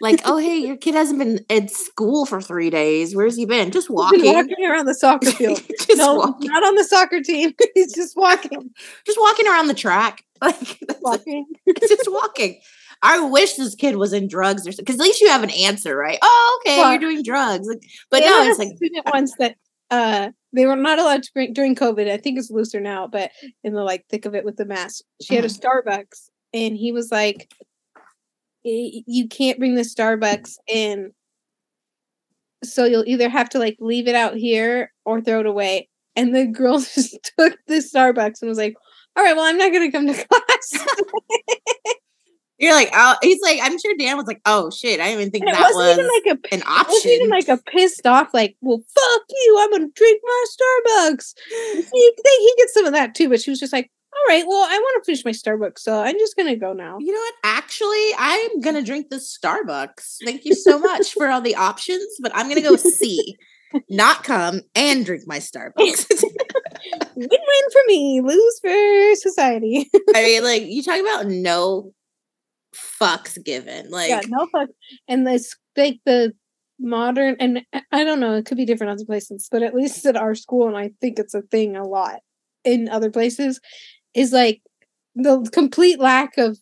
like, 0.00 0.20
oh 0.24 0.36
hey, 0.36 0.58
your 0.58 0.76
kid 0.76 0.94
hasn't 0.94 1.18
been 1.18 1.40
at 1.48 1.70
school 1.70 2.26
for 2.26 2.40
three 2.40 2.70
days. 2.70 3.14
Where's 3.14 3.36
he 3.36 3.46
been? 3.46 3.70
Just 3.70 3.88
walking. 3.88 4.22
Been 4.22 4.34
walking 4.34 4.66
around 4.66 4.86
the 4.86 4.94
soccer 4.94 5.30
field. 5.32 5.62
no, 5.94 6.14
walking. 6.16 6.50
not 6.50 6.64
on 6.64 6.74
the 6.74 6.84
soccer 6.84 7.22
team. 7.22 7.52
He's 7.74 7.94
just 7.94 8.16
walking. 8.16 8.70
Just 9.06 9.18
walking 9.20 9.46
around 9.46 9.68
the 9.68 9.74
track. 9.74 10.22
Like 10.42 10.78
walking. 11.00 11.46
just 11.80 12.12
walking. 12.12 12.60
I 13.02 13.20
wish 13.20 13.54
this 13.54 13.74
kid 13.74 13.96
was 13.96 14.12
in 14.12 14.28
drugs 14.28 14.66
or 14.66 14.72
something. 14.72 14.84
Because 14.84 15.00
at 15.00 15.04
least 15.04 15.22
you 15.22 15.28
have 15.28 15.42
an 15.42 15.48
answer, 15.48 15.96
right? 15.96 16.18
Oh, 16.20 16.60
okay, 16.60 16.76
well, 16.76 16.90
you're 16.90 17.00
doing 17.00 17.22
drugs. 17.22 17.66
Like, 17.66 17.82
but 18.10 18.20
no, 18.20 18.42
it's 18.42 18.58
like 18.58 18.76
student 18.76 19.06
ones 19.10 19.32
that 19.38 19.56
uh 19.90 20.28
they 20.52 20.66
were 20.66 20.76
not 20.76 20.98
allowed 20.98 21.22
to 21.22 21.30
drink 21.32 21.54
during 21.54 21.74
COVID. 21.74 22.10
I 22.10 22.18
think 22.18 22.38
it's 22.38 22.50
looser 22.50 22.80
now, 22.80 23.06
but 23.06 23.30
in 23.64 23.72
the 23.72 23.82
like 23.82 24.04
thick 24.10 24.26
of 24.26 24.34
it 24.34 24.44
with 24.44 24.56
the 24.56 24.66
mask, 24.66 25.04
she 25.22 25.36
had 25.36 25.44
a 25.46 25.48
mm-hmm. 25.48 25.88
Starbucks, 25.88 26.28
and 26.52 26.76
he 26.76 26.92
was 26.92 27.10
like, 27.10 27.50
you 28.66 29.28
can't 29.28 29.58
bring 29.58 29.74
the 29.74 29.82
Starbucks 29.82 30.56
in. 30.68 31.12
So 32.64 32.84
you'll 32.84 33.04
either 33.06 33.28
have 33.28 33.48
to 33.50 33.58
like 33.58 33.76
leave 33.80 34.08
it 34.08 34.14
out 34.14 34.34
here 34.34 34.92
or 35.04 35.20
throw 35.20 35.40
it 35.40 35.46
away. 35.46 35.88
And 36.16 36.34
the 36.34 36.46
girl 36.46 36.78
just 36.94 37.32
took 37.38 37.56
the 37.66 37.76
Starbucks 37.76 38.42
and 38.42 38.48
was 38.48 38.58
like, 38.58 38.74
all 39.16 39.24
right, 39.24 39.36
well, 39.36 39.44
I'm 39.44 39.58
not 39.58 39.72
going 39.72 39.90
to 39.90 39.96
come 39.96 40.06
to 40.06 40.14
class. 40.28 40.86
You're 42.58 42.74
like, 42.74 42.88
oh, 42.94 43.16
he's 43.22 43.40
like, 43.42 43.60
I'm 43.62 43.78
sure 43.78 43.94
Dan 43.98 44.16
was 44.16 44.26
like, 44.26 44.40
oh 44.46 44.70
shit, 44.70 44.98
I 44.98 45.08
didn't 45.08 45.20
even 45.20 45.30
think 45.30 45.44
and 45.44 45.54
that 45.54 45.70
was 45.74 45.92
even 45.92 46.08
like 46.08 46.38
a, 46.38 46.54
an 46.54 46.62
option. 46.62 46.86
It 46.86 46.88
wasn't 46.88 47.12
even 47.12 47.28
like 47.28 47.48
a 47.48 47.58
pissed 47.70 48.06
off, 48.06 48.32
like, 48.32 48.56
well, 48.62 48.78
fuck 48.78 49.22
you, 49.28 49.58
I'm 49.60 49.70
gonna 49.72 49.88
drink 49.94 50.22
my 50.24 50.44
Starbucks. 50.56 51.34
he, 51.92 52.12
he 52.24 52.54
gets 52.56 52.72
some 52.72 52.86
of 52.86 52.94
that 52.94 53.14
too, 53.14 53.28
but 53.28 53.42
she 53.42 53.50
was 53.50 53.60
just 53.60 53.74
like, 53.74 53.90
all 54.16 54.34
right, 54.34 54.44
well, 54.46 54.66
I 54.68 54.78
want 54.78 55.04
to 55.04 55.06
finish 55.06 55.24
my 55.24 55.30
Starbucks, 55.30 55.80
so 55.80 56.00
I'm 56.00 56.18
just 56.18 56.36
gonna 56.36 56.56
go 56.56 56.72
now. 56.72 56.96
You 56.98 57.12
know 57.12 57.18
what? 57.18 57.34
Actually, 57.44 58.10
I'm 58.18 58.60
gonna 58.60 58.82
drink 58.82 59.10
the 59.10 59.16
Starbucks. 59.16 60.16
Thank 60.24 60.44
you 60.44 60.54
so 60.54 60.78
much 60.78 61.12
for 61.12 61.28
all 61.28 61.40
the 61.40 61.54
options, 61.54 62.06
but 62.20 62.32
I'm 62.34 62.48
gonna 62.48 62.62
go 62.62 62.76
see, 62.76 63.36
not 63.90 64.24
come 64.24 64.62
and 64.74 65.04
drink 65.04 65.24
my 65.26 65.38
Starbucks. 65.38 66.22
Win-win 67.16 67.70
for 67.72 67.80
me, 67.86 68.20
lose 68.22 68.60
for 68.60 69.14
society. 69.16 69.90
I 70.14 70.24
mean, 70.24 70.44
like 70.44 70.62
you 70.62 70.82
talk 70.82 71.00
about 71.00 71.26
no 71.26 71.92
fucks 72.74 73.42
given, 73.44 73.90
like 73.90 74.08
yeah, 74.08 74.22
no 74.28 74.46
fucks, 74.54 74.72
and 75.08 75.26
this 75.26 75.54
like 75.76 75.98
the 76.06 76.32
modern 76.78 77.36
and 77.38 77.62
I 77.92 78.04
don't 78.04 78.20
know, 78.20 78.34
it 78.34 78.46
could 78.46 78.56
be 78.56 78.66
different 78.66 78.92
other 78.92 79.04
places, 79.04 79.48
but 79.50 79.62
at 79.62 79.74
least 79.74 80.06
at 80.06 80.16
our 80.16 80.34
school, 80.34 80.68
and 80.68 80.76
I 80.76 80.92
think 81.00 81.18
it's 81.18 81.34
a 81.34 81.42
thing 81.42 81.76
a 81.76 81.86
lot 81.86 82.20
in 82.64 82.88
other 82.88 83.10
places 83.10 83.60
is 84.16 84.32
like 84.32 84.62
the 85.14 85.48
complete 85.52 86.00
lack 86.00 86.36
of 86.38 86.58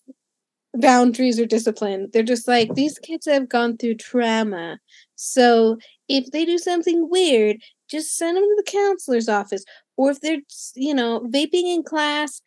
boundaries 0.74 1.38
or 1.38 1.46
discipline. 1.46 2.10
They're 2.12 2.22
just 2.22 2.48
like, 2.48 2.74
these 2.74 2.98
kids 2.98 3.26
have 3.26 3.48
gone 3.48 3.76
through 3.76 3.94
trauma. 3.94 4.78
So 5.14 5.78
if 6.08 6.30
they 6.32 6.44
do 6.44 6.58
something 6.58 7.08
weird, 7.08 7.58
just 7.88 8.16
send 8.16 8.36
them 8.36 8.44
to 8.44 8.62
the 8.64 8.70
counselor's 8.70 9.28
office. 9.28 9.64
Or 9.96 10.10
if 10.10 10.20
they're, 10.20 10.40
you 10.74 10.94
know, 10.94 11.20
vaping 11.32 11.72
in 11.72 11.84
class, 11.84 12.42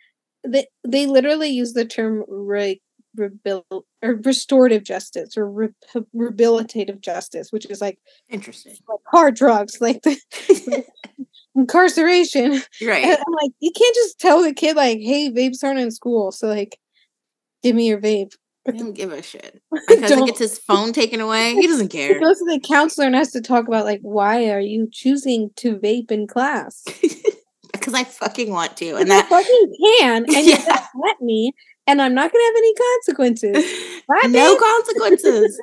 they, 0.45 0.67
they 0.85 1.05
literally 1.05 1.49
use 1.49 1.73
the 1.73 1.85
term 1.85 2.25
re, 2.27 2.81
rebil, 3.17 3.63
or 3.71 4.15
restorative 4.25 4.83
justice 4.83 5.37
or 5.37 5.49
re, 5.49 5.69
rehabilitative 6.13 6.99
justice, 6.99 7.51
which 7.51 7.65
is 7.67 7.79
like 7.79 7.97
interesting, 8.29 8.75
like 8.89 8.99
hard 9.07 9.35
drugs, 9.35 9.79
like 9.79 10.01
the, 10.01 10.83
incarceration. 11.57 12.61
Right. 12.81 13.03
And 13.03 13.17
I'm 13.17 13.33
like, 13.41 13.51
you 13.59 13.71
can't 13.71 13.95
just 13.95 14.19
tell 14.19 14.43
the 14.43 14.53
kid 14.53 14.75
like, 14.75 14.99
hey, 14.99 15.31
vapes 15.31 15.63
aren't 15.63 15.79
in 15.79 15.91
school, 15.91 16.31
so 16.31 16.47
like, 16.47 16.77
give 17.63 17.75
me 17.75 17.87
your 17.87 17.99
vape. 17.99 18.33
I 18.67 18.71
don't 18.71 18.93
give 18.93 19.11
a 19.11 19.21
shit. 19.21 19.61
Because 19.87 20.11
he 20.11 20.25
gets 20.25 20.39
his 20.39 20.59
phone 20.59 20.93
taken 20.93 21.21
away. 21.21 21.55
He 21.55 21.67
doesn't 21.67 21.89
care. 21.89 22.13
He 22.13 22.19
goes 22.19 22.39
to 22.39 22.45
the 22.45 22.59
counselor 22.59 23.07
and 23.07 23.15
has 23.15 23.31
to 23.31 23.41
talk 23.41 23.67
about 23.67 23.85
like 23.85 24.01
why 24.01 24.49
are 24.49 24.59
you 24.59 24.87
choosing 24.91 25.49
to 25.57 25.77
vape 25.77 26.11
in 26.11 26.27
class? 26.27 26.83
because 27.71 27.93
I 27.93 28.03
fucking 28.03 28.51
want 28.51 28.77
to. 28.77 28.95
And 28.95 29.09
that 29.09 29.25
I 29.25 29.29
fucking 29.29 29.73
can 29.79 30.25
and 30.25 30.45
yeah. 30.45 30.57
you 30.57 31.01
let 31.01 31.21
me 31.21 31.53
and 31.87 32.01
I'm 32.01 32.13
not 32.13 32.31
gonna 32.31 32.43
have 32.43 32.55
any 32.57 32.73
consequences. 32.73 34.01
Bye, 34.07 34.27
no 34.27 34.57
consequences 34.57 35.59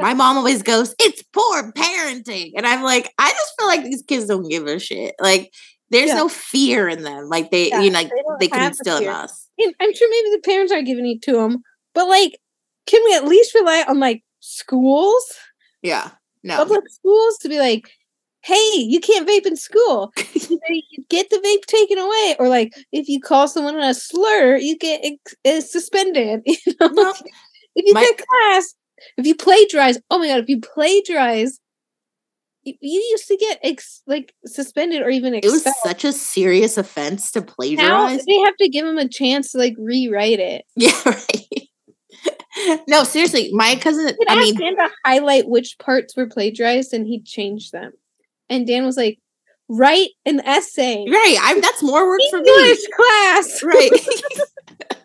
my 0.00 0.14
mom 0.14 0.36
always 0.36 0.62
goes, 0.62 0.94
"It's 0.98 1.22
poor 1.32 1.72
parenting," 1.72 2.52
and 2.56 2.66
I'm 2.66 2.82
like, 2.82 3.12
I 3.18 3.30
just 3.30 3.52
feel 3.58 3.66
like 3.66 3.84
these 3.84 4.02
kids 4.02 4.26
don't 4.26 4.48
give 4.48 4.66
a 4.66 4.78
shit. 4.78 5.14
Like, 5.20 5.52
there's 5.90 6.08
yeah. 6.08 6.16
no 6.16 6.28
fear 6.28 6.88
in 6.88 7.02
them. 7.02 7.28
Like 7.28 7.50
they, 7.50 7.68
yeah, 7.68 7.80
you 7.80 7.90
know, 7.90 8.02
they, 8.02 8.10
they 8.40 8.48
can 8.48 8.66
instill 8.66 8.98
in 8.98 9.08
us. 9.08 9.48
I'm 9.60 9.94
sure 9.94 10.10
maybe 10.10 10.36
the 10.36 10.42
parents 10.44 10.72
aren't 10.72 10.86
giving 10.86 11.06
it 11.06 11.22
to 11.22 11.32
them, 11.32 11.62
but 11.94 12.08
like, 12.08 12.38
can 12.86 13.02
we 13.04 13.14
at 13.14 13.24
least 13.24 13.54
rely 13.54 13.84
on 13.88 13.98
like 13.98 14.22
schools? 14.40 15.24
Yeah, 15.82 16.10
no 16.42 16.56
public 16.56 16.88
schools 16.90 17.38
to 17.38 17.48
be 17.48 17.58
like, 17.58 17.90
hey, 18.42 18.72
you 18.76 19.00
can't 19.00 19.28
vape 19.28 19.46
in 19.46 19.56
school. 19.56 20.12
you 20.34 21.04
get 21.10 21.28
the 21.30 21.36
vape 21.36 21.66
taken 21.66 21.98
away. 21.98 22.36
Or 22.38 22.48
like 22.48 22.72
if 22.92 23.08
you 23.08 23.20
call 23.20 23.48
someone 23.48 23.78
a 23.78 23.94
slur, 23.94 24.56
you 24.56 24.76
get 24.76 25.00
ex- 25.04 25.34
eh, 25.44 25.60
suspended. 25.60 26.42
You 26.46 26.74
know? 26.80 26.88
No, 26.88 27.14
if 27.74 27.86
you 27.86 27.94
my, 27.94 28.02
get 28.02 28.26
class, 28.26 28.74
if 29.16 29.26
you 29.26 29.34
plagiarize, 29.34 29.98
oh 30.10 30.18
my 30.18 30.28
god, 30.28 30.40
if 30.40 30.48
you 30.48 30.60
plagiarize, 30.60 31.60
you, 32.62 32.74
you 32.80 33.00
used 33.10 33.28
to 33.28 33.36
get 33.36 33.58
ex, 33.62 34.02
like 34.06 34.34
suspended 34.44 35.02
or 35.02 35.10
even 35.10 35.34
expelled. 35.34 35.62
It 35.62 35.66
was 35.66 35.82
such 35.82 36.04
a 36.04 36.12
serious 36.12 36.76
offense 36.76 37.30
to 37.32 37.42
plagiarize. 37.42 38.18
Now 38.18 38.24
they 38.26 38.38
have 38.40 38.56
to 38.56 38.68
give 38.68 38.86
them 38.86 38.98
a 38.98 39.08
chance 39.08 39.52
to 39.52 39.58
like 39.58 39.74
rewrite 39.78 40.40
it. 40.40 40.64
Yeah, 40.76 40.92
right. 41.04 41.48
no, 42.88 43.04
seriously, 43.04 43.50
my 43.52 43.76
cousin. 43.76 44.16
I 44.28 44.36
mean, 44.36 44.54
Dan 44.56 44.76
to 44.76 44.90
highlight 45.04 45.48
which 45.48 45.78
parts 45.78 46.16
were 46.16 46.26
plagiarized, 46.26 46.92
and 46.92 47.06
he 47.06 47.20
changed 47.20 47.72
them. 47.72 47.92
And 48.48 48.66
Dan 48.66 48.84
was 48.84 48.96
like, 48.96 49.18
"Write 49.68 50.10
an 50.24 50.40
essay." 50.40 51.04
Right, 51.08 51.36
I'm. 51.40 51.60
That's 51.60 51.82
more 51.82 52.06
work 52.08 52.20
English 52.20 52.30
for 52.30 52.40
me. 52.40 52.52
English 52.52 52.86
class. 52.96 53.62
Right. 53.62 54.97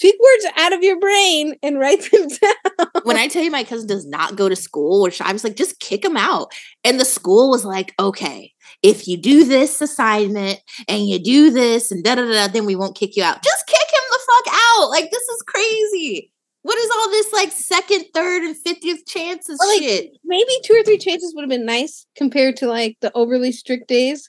Take 0.00 0.16
words 0.18 0.46
out 0.56 0.72
of 0.72 0.82
your 0.82 0.98
brain 0.98 1.56
and 1.62 1.78
write 1.78 2.10
them 2.10 2.26
down. 2.78 2.88
When 3.02 3.18
I 3.18 3.28
tell 3.28 3.42
you 3.42 3.50
my 3.50 3.64
cousin 3.64 3.86
does 3.86 4.06
not 4.06 4.34
go 4.34 4.48
to 4.48 4.56
school, 4.56 5.02
which 5.02 5.20
I 5.20 5.30
was 5.32 5.44
like, 5.44 5.56
just 5.56 5.78
kick 5.78 6.04
him 6.04 6.16
out. 6.16 6.52
And 6.84 6.98
the 6.98 7.04
school 7.04 7.50
was 7.50 7.66
like, 7.66 7.94
okay, 8.00 8.54
if 8.82 9.06
you 9.06 9.18
do 9.18 9.44
this 9.44 9.80
assignment 9.82 10.58
and 10.88 11.06
you 11.06 11.18
do 11.18 11.50
this 11.50 11.90
and 11.92 12.02
da 12.02 12.14
da 12.14 12.22
da, 12.22 12.48
then 12.48 12.64
we 12.64 12.76
won't 12.76 12.96
kick 12.96 13.14
you 13.14 13.22
out. 13.22 13.42
Just 13.42 13.66
kick 13.66 13.76
him 13.76 14.04
the 14.10 14.20
fuck 14.26 14.54
out. 14.78 14.88
Like, 14.88 15.10
this 15.10 15.22
is 15.22 15.42
crazy. 15.46 16.32
What 16.62 16.78
is 16.78 16.90
all 16.90 17.10
this 17.10 17.32
like 17.32 17.52
second, 17.52 18.04
third, 18.14 18.42
and 18.42 18.56
fiftieth 18.56 19.06
chances 19.06 19.58
like, 19.58 19.80
shit? 19.80 20.10
Maybe 20.24 20.50
two 20.64 20.74
or 20.74 20.82
three 20.82 20.98
chances 20.98 21.34
would 21.34 21.42
have 21.42 21.50
been 21.50 21.66
nice 21.66 22.06
compared 22.16 22.56
to 22.58 22.66
like 22.66 22.96
the 23.00 23.10
overly 23.14 23.52
strict 23.52 23.88
days. 23.88 24.28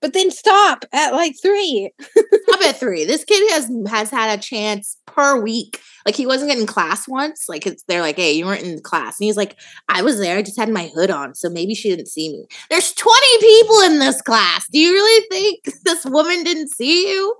But 0.00 0.12
then 0.12 0.30
stop 0.30 0.84
at 0.92 1.12
like 1.12 1.34
three. 1.42 1.90
stop 2.00 2.62
at 2.62 2.78
three. 2.78 3.04
This 3.04 3.24
kid 3.24 3.50
has 3.52 3.70
has 3.88 4.10
had 4.10 4.38
a 4.38 4.42
chance 4.42 4.96
per 5.06 5.40
week. 5.40 5.80
Like 6.06 6.14
he 6.14 6.26
wasn't 6.26 6.50
getting 6.50 6.66
class 6.66 7.08
once. 7.08 7.46
Like 7.48 7.66
it's 7.66 7.82
they're 7.84 8.00
like, 8.00 8.16
hey, 8.16 8.32
you 8.32 8.46
weren't 8.46 8.62
in 8.62 8.80
class. 8.80 9.18
And 9.18 9.26
he's 9.26 9.36
like, 9.36 9.56
I 9.88 10.02
was 10.02 10.18
there. 10.18 10.38
I 10.38 10.42
just 10.42 10.58
had 10.58 10.68
my 10.68 10.90
hood 10.94 11.10
on, 11.10 11.34
so 11.34 11.48
maybe 11.48 11.74
she 11.74 11.88
didn't 11.88 12.08
see 12.08 12.30
me. 12.30 12.46
There's 12.70 12.92
20 12.92 13.38
people 13.40 13.80
in 13.80 13.98
this 13.98 14.22
class. 14.22 14.66
Do 14.70 14.78
you 14.78 14.92
really 14.92 15.26
think 15.28 15.64
this 15.84 16.04
woman 16.04 16.44
didn't 16.44 16.68
see 16.68 17.10
you? 17.10 17.34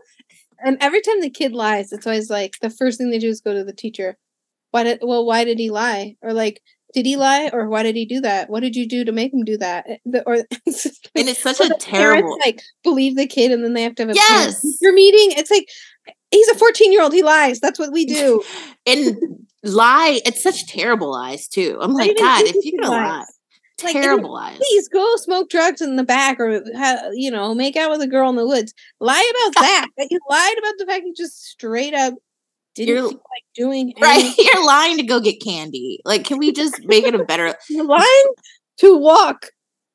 And 0.60 0.76
every 0.80 1.00
time 1.00 1.20
the 1.20 1.30
kid 1.30 1.52
lies, 1.52 1.92
it's 1.92 2.06
always 2.06 2.28
like 2.28 2.54
the 2.60 2.70
first 2.70 2.98
thing 2.98 3.10
they 3.10 3.20
do 3.20 3.28
is 3.28 3.40
go 3.40 3.54
to 3.54 3.62
the 3.62 3.72
teacher. 3.72 4.16
Why 4.72 4.82
did 4.82 4.98
well, 5.02 5.24
why 5.24 5.44
did 5.44 5.58
he 5.58 5.70
lie? 5.70 6.16
Or 6.22 6.32
like 6.32 6.60
did 6.94 7.06
he 7.06 7.16
lie 7.16 7.50
or 7.52 7.68
why 7.68 7.82
did 7.82 7.96
he 7.96 8.06
do 8.06 8.20
that? 8.20 8.48
What 8.48 8.60
did 8.60 8.74
you 8.74 8.88
do 8.88 9.04
to 9.04 9.12
make 9.12 9.32
him 9.32 9.44
do 9.44 9.56
that? 9.58 9.86
Eh, 9.88 10.20
or 10.26 10.34
and 10.34 10.46
it's 10.64 11.42
such 11.42 11.60
a 11.60 11.74
terrible 11.78 12.38
like 12.44 12.62
believe 12.82 13.16
the 13.16 13.26
kid 13.26 13.52
and 13.52 13.64
then 13.64 13.74
they 13.74 13.82
have 13.82 13.94
to 13.96 14.02
have 14.02 14.10
a 14.10 14.14
yes 14.14 14.64
your 14.80 14.92
meeting. 14.92 15.36
It's 15.38 15.50
like 15.50 15.68
he's 16.30 16.48
a 16.48 16.54
14 16.54 16.92
year 16.92 17.02
old. 17.02 17.12
He 17.12 17.22
lies. 17.22 17.60
That's 17.60 17.78
what 17.78 17.92
we 17.92 18.06
do. 18.06 18.42
and 18.86 19.16
lie. 19.62 20.20
It's 20.24 20.42
such 20.42 20.66
terrible 20.66 21.12
lies 21.12 21.48
too. 21.48 21.78
I'm 21.80 21.92
like, 21.92 22.16
God, 22.16 22.44
if 22.44 22.64
you're 22.64 22.80
gonna 22.80 22.94
lie. 22.94 23.24
Like, 23.82 23.92
terrible 23.92 24.32
lies. 24.32 24.56
Please 24.56 24.88
go 24.88 25.14
smoke 25.16 25.50
drugs 25.50 25.80
in 25.80 25.94
the 25.94 26.02
back, 26.02 26.40
or 26.40 26.64
you 27.12 27.30
know, 27.30 27.54
make 27.54 27.76
out 27.76 27.90
with 27.90 28.00
a 28.00 28.08
girl 28.08 28.28
in 28.28 28.34
the 28.34 28.46
woods. 28.46 28.74
Lie 28.98 29.30
about 29.30 29.62
that. 29.62 29.86
you 30.10 30.18
lied 30.28 30.58
about 30.58 30.74
the 30.78 30.86
fact 30.86 31.04
you 31.04 31.14
just 31.16 31.44
straight 31.44 31.94
up 31.94 32.14
didn't 32.74 32.94
you're, 32.94 33.04
like 33.04 33.44
doing 33.54 33.94
right. 34.00 34.32
You're 34.38 34.66
lying 34.66 34.96
to 34.98 35.02
go 35.02 35.20
get 35.20 35.42
candy. 35.42 36.00
Like, 36.04 36.24
can 36.24 36.38
we 36.38 36.52
just 36.52 36.84
make 36.84 37.04
it 37.04 37.14
a 37.14 37.24
better? 37.24 37.54
You're 37.68 37.84
lying 37.84 38.26
to 38.78 38.96
walk 38.96 39.46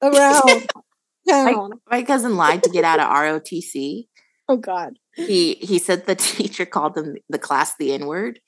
around. 0.02 0.68
My, 1.26 1.70
my 1.90 2.04
cousin 2.04 2.36
lied 2.36 2.64
to 2.64 2.70
get 2.70 2.84
out 2.84 3.00
of 3.00 3.08
ROTC. 3.08 4.08
Oh 4.50 4.58
God. 4.58 5.00
He 5.16 5.54
he 5.54 5.80
said 5.80 6.06
the 6.06 6.16
teacher 6.16 6.66
called 6.66 6.96
them 6.96 7.16
the 7.30 7.40
class 7.40 7.78
the 7.78 7.94
N 7.94 8.08
word. 8.08 8.42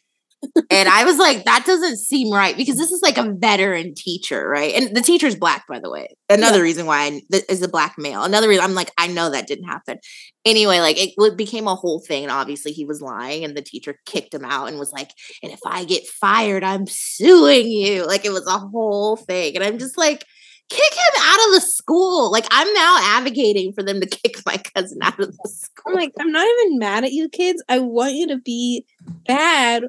And 0.70 0.88
I 0.90 1.04
was 1.06 1.18
like, 1.18 1.46
that 1.46 1.64
doesn't 1.66 1.98
seem 1.98 2.32
right 2.32 2.56
because 2.56 2.78
this 2.78 2.92
is 2.92 3.02
like 3.02 3.18
a 3.18 3.32
veteran 3.38 3.94
teacher, 3.96 4.48
right? 4.48 4.74
And 4.74 4.96
the 4.96 5.02
teacher's 5.02 5.36
black, 5.36 5.66
by 5.68 5.80
the 5.80 5.90
way. 5.90 6.16
Another 6.30 6.58
Yeah. 6.58 6.64
reason 6.64 6.86
why 6.86 7.06
I, 7.06 7.22
th- 7.32 7.44
is 7.50 7.62
a 7.62 7.68
black 7.68 7.96
male. 7.98 8.24
Another 8.24 8.48
reason 8.48 8.64
I'm 8.64 8.76
like, 8.76 8.92
I 8.98 9.08
know 9.08 9.30
that 9.32 9.48
didn't 9.48 9.66
happen. 9.68 9.98
Anyway, 10.46 10.80
like 10.80 10.98
it, 11.02 11.16
w- 11.18 11.36
became 11.36 11.68
a 11.68 11.76
whole 11.76 12.00
thing, 12.00 12.24
and 12.24 12.32
obviously 12.32 12.72
he 12.72 12.86
was 12.86 13.02
lying, 13.02 13.44
and 13.44 13.58
the 13.58 13.62
teacher 13.62 13.98
kicked 14.06 14.34
him 14.34 14.46
out 14.46 14.68
and 14.68 14.78
was 14.78 14.92
like, 14.94 15.10
"And 15.42 15.52
if 15.52 15.60
I 15.66 15.86
get 15.86 16.06
fired, 16.08 16.64
I'm 16.64 16.86
suing 16.88 17.68
you." 17.68 18.06
Like 18.06 18.26
it 18.26 18.32
was 18.32 18.46
a 18.46 18.60
whole 18.60 19.16
thing, 19.18 19.56
and 19.56 19.64
I'm 19.64 19.80
just 19.80 19.98
like. 19.98 20.24
Kick 20.68 20.94
him 20.94 21.22
out 21.22 21.48
of 21.48 21.54
the 21.54 21.62
school. 21.62 22.32
Like 22.32 22.48
I'm 22.50 22.74
now 22.74 22.98
advocating 23.00 23.72
for 23.72 23.84
them 23.84 24.02
to 24.02 24.08
kick 24.24 24.38
my 24.48 24.58
cousin 24.58 24.98
out 25.04 25.20
of 25.20 25.28
the 25.32 25.50
school. 25.50 25.84
I'm 25.90 25.94
like, 25.94 26.12
I'm 26.20 26.32
not 26.32 26.48
even 26.48 26.80
mad 26.80 27.04
at 27.04 27.12
you 27.12 27.30
kids. 27.30 27.64
I 27.70 27.78
want 27.78 28.16
you 28.16 28.26
to 28.30 28.38
be 28.40 28.84
bad 29.28 29.84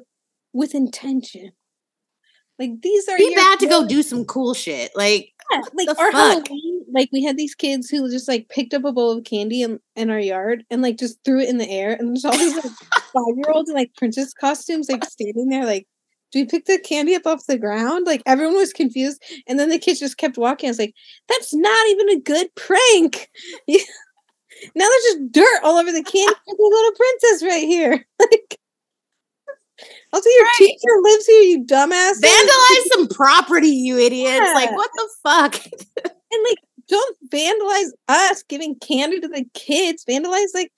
with 0.57 0.75
intention. 0.75 1.51
Like 2.59 2.81
these 2.81 3.07
are 3.07 3.17
be 3.17 3.35
bad 3.35 3.59
to 3.59 3.67
go 3.67 3.87
do 3.87 4.01
some 4.01 4.25
cool 4.25 4.55
shit. 4.55 4.91
Like 4.95 5.31
Yeah, 5.51 5.61
like 5.73 5.89
our 5.89 6.11
fuck? 6.11 6.47
Halloween, 6.47 6.85
like 6.91 7.09
we 7.13 7.23
had 7.23 7.37
these 7.37 7.53
kids 7.53 7.87
who 7.87 8.09
just 8.09 8.27
like 8.27 8.49
picked 8.49 8.73
up 8.73 8.83
a 8.83 8.91
bowl 8.91 9.15
of 9.15 9.23
candy 9.23 9.61
in, 9.61 9.79
in 9.95 10.09
our 10.09 10.19
yard 10.19 10.65
and 10.71 10.81
like 10.81 10.97
just 10.97 11.23
threw 11.23 11.39
it 11.39 11.49
in 11.49 11.59
the 11.59 11.69
air, 11.69 11.93
and 11.93 12.09
there's 12.09 12.25
all 12.25 12.35
these 12.35 12.55
like 12.55 12.63
five 13.13 13.35
year 13.35 13.51
olds 13.51 13.69
in 13.69 13.75
like 13.75 13.93
princess 13.95 14.33
costumes 14.33 14.89
like 14.89 15.05
standing 15.05 15.49
there 15.49 15.65
like. 15.65 15.87
Do 16.33 16.39
we 16.39 16.45
pick 16.45 16.65
the 16.65 16.77
candy 16.77 17.15
up 17.15 17.25
off 17.25 17.45
the 17.45 17.57
ground? 17.57 18.05
Like 18.05 18.21
everyone 18.25 18.57
was 18.57 18.73
confused, 18.73 19.23
and 19.47 19.57
then 19.57 19.69
the 19.69 19.79
kids 19.79 20.01
just 20.01 20.17
kept 20.17 20.37
walking. 20.37 20.67
I 20.67 20.71
was 20.71 20.77
like, 20.77 20.93
"That's 21.29 21.53
not 21.53 21.87
even 21.87 22.09
a 22.09 22.19
good 22.19 22.53
prank." 22.53 23.29
now 23.67 23.75
there's 24.75 25.03
just 25.05 25.31
dirt 25.31 25.63
all 25.63 25.77
over 25.77 25.89
the 25.89 26.03
candy. 26.03 26.33
A 26.49 26.51
little 26.51 26.91
princess 26.91 27.43
right 27.43 27.65
here. 27.65 28.05
Like, 28.19 28.59
also, 30.13 30.29
your 30.29 30.43
Right. 30.43 30.55
teacher 30.57 31.01
lives 31.01 31.25
here. 31.25 31.41
You 31.41 31.63
dumbass. 31.65 32.13
vandalize 32.21 32.85
some 32.93 33.07
property, 33.07 33.67
you 33.69 33.97
idiots. 33.97 34.51
Like 34.53 34.71
what 34.71 34.89
the 34.95 35.09
fuck? 35.23 35.55
and 36.05 36.43
like 36.47 36.57
don't 36.87 37.17
vandalize 37.29 37.89
us 38.07 38.43
giving 38.43 38.75
candy 38.75 39.19
to 39.19 39.27
the 39.27 39.45
kids 39.53 40.05
vandalize 40.05 40.53
like 40.53 40.71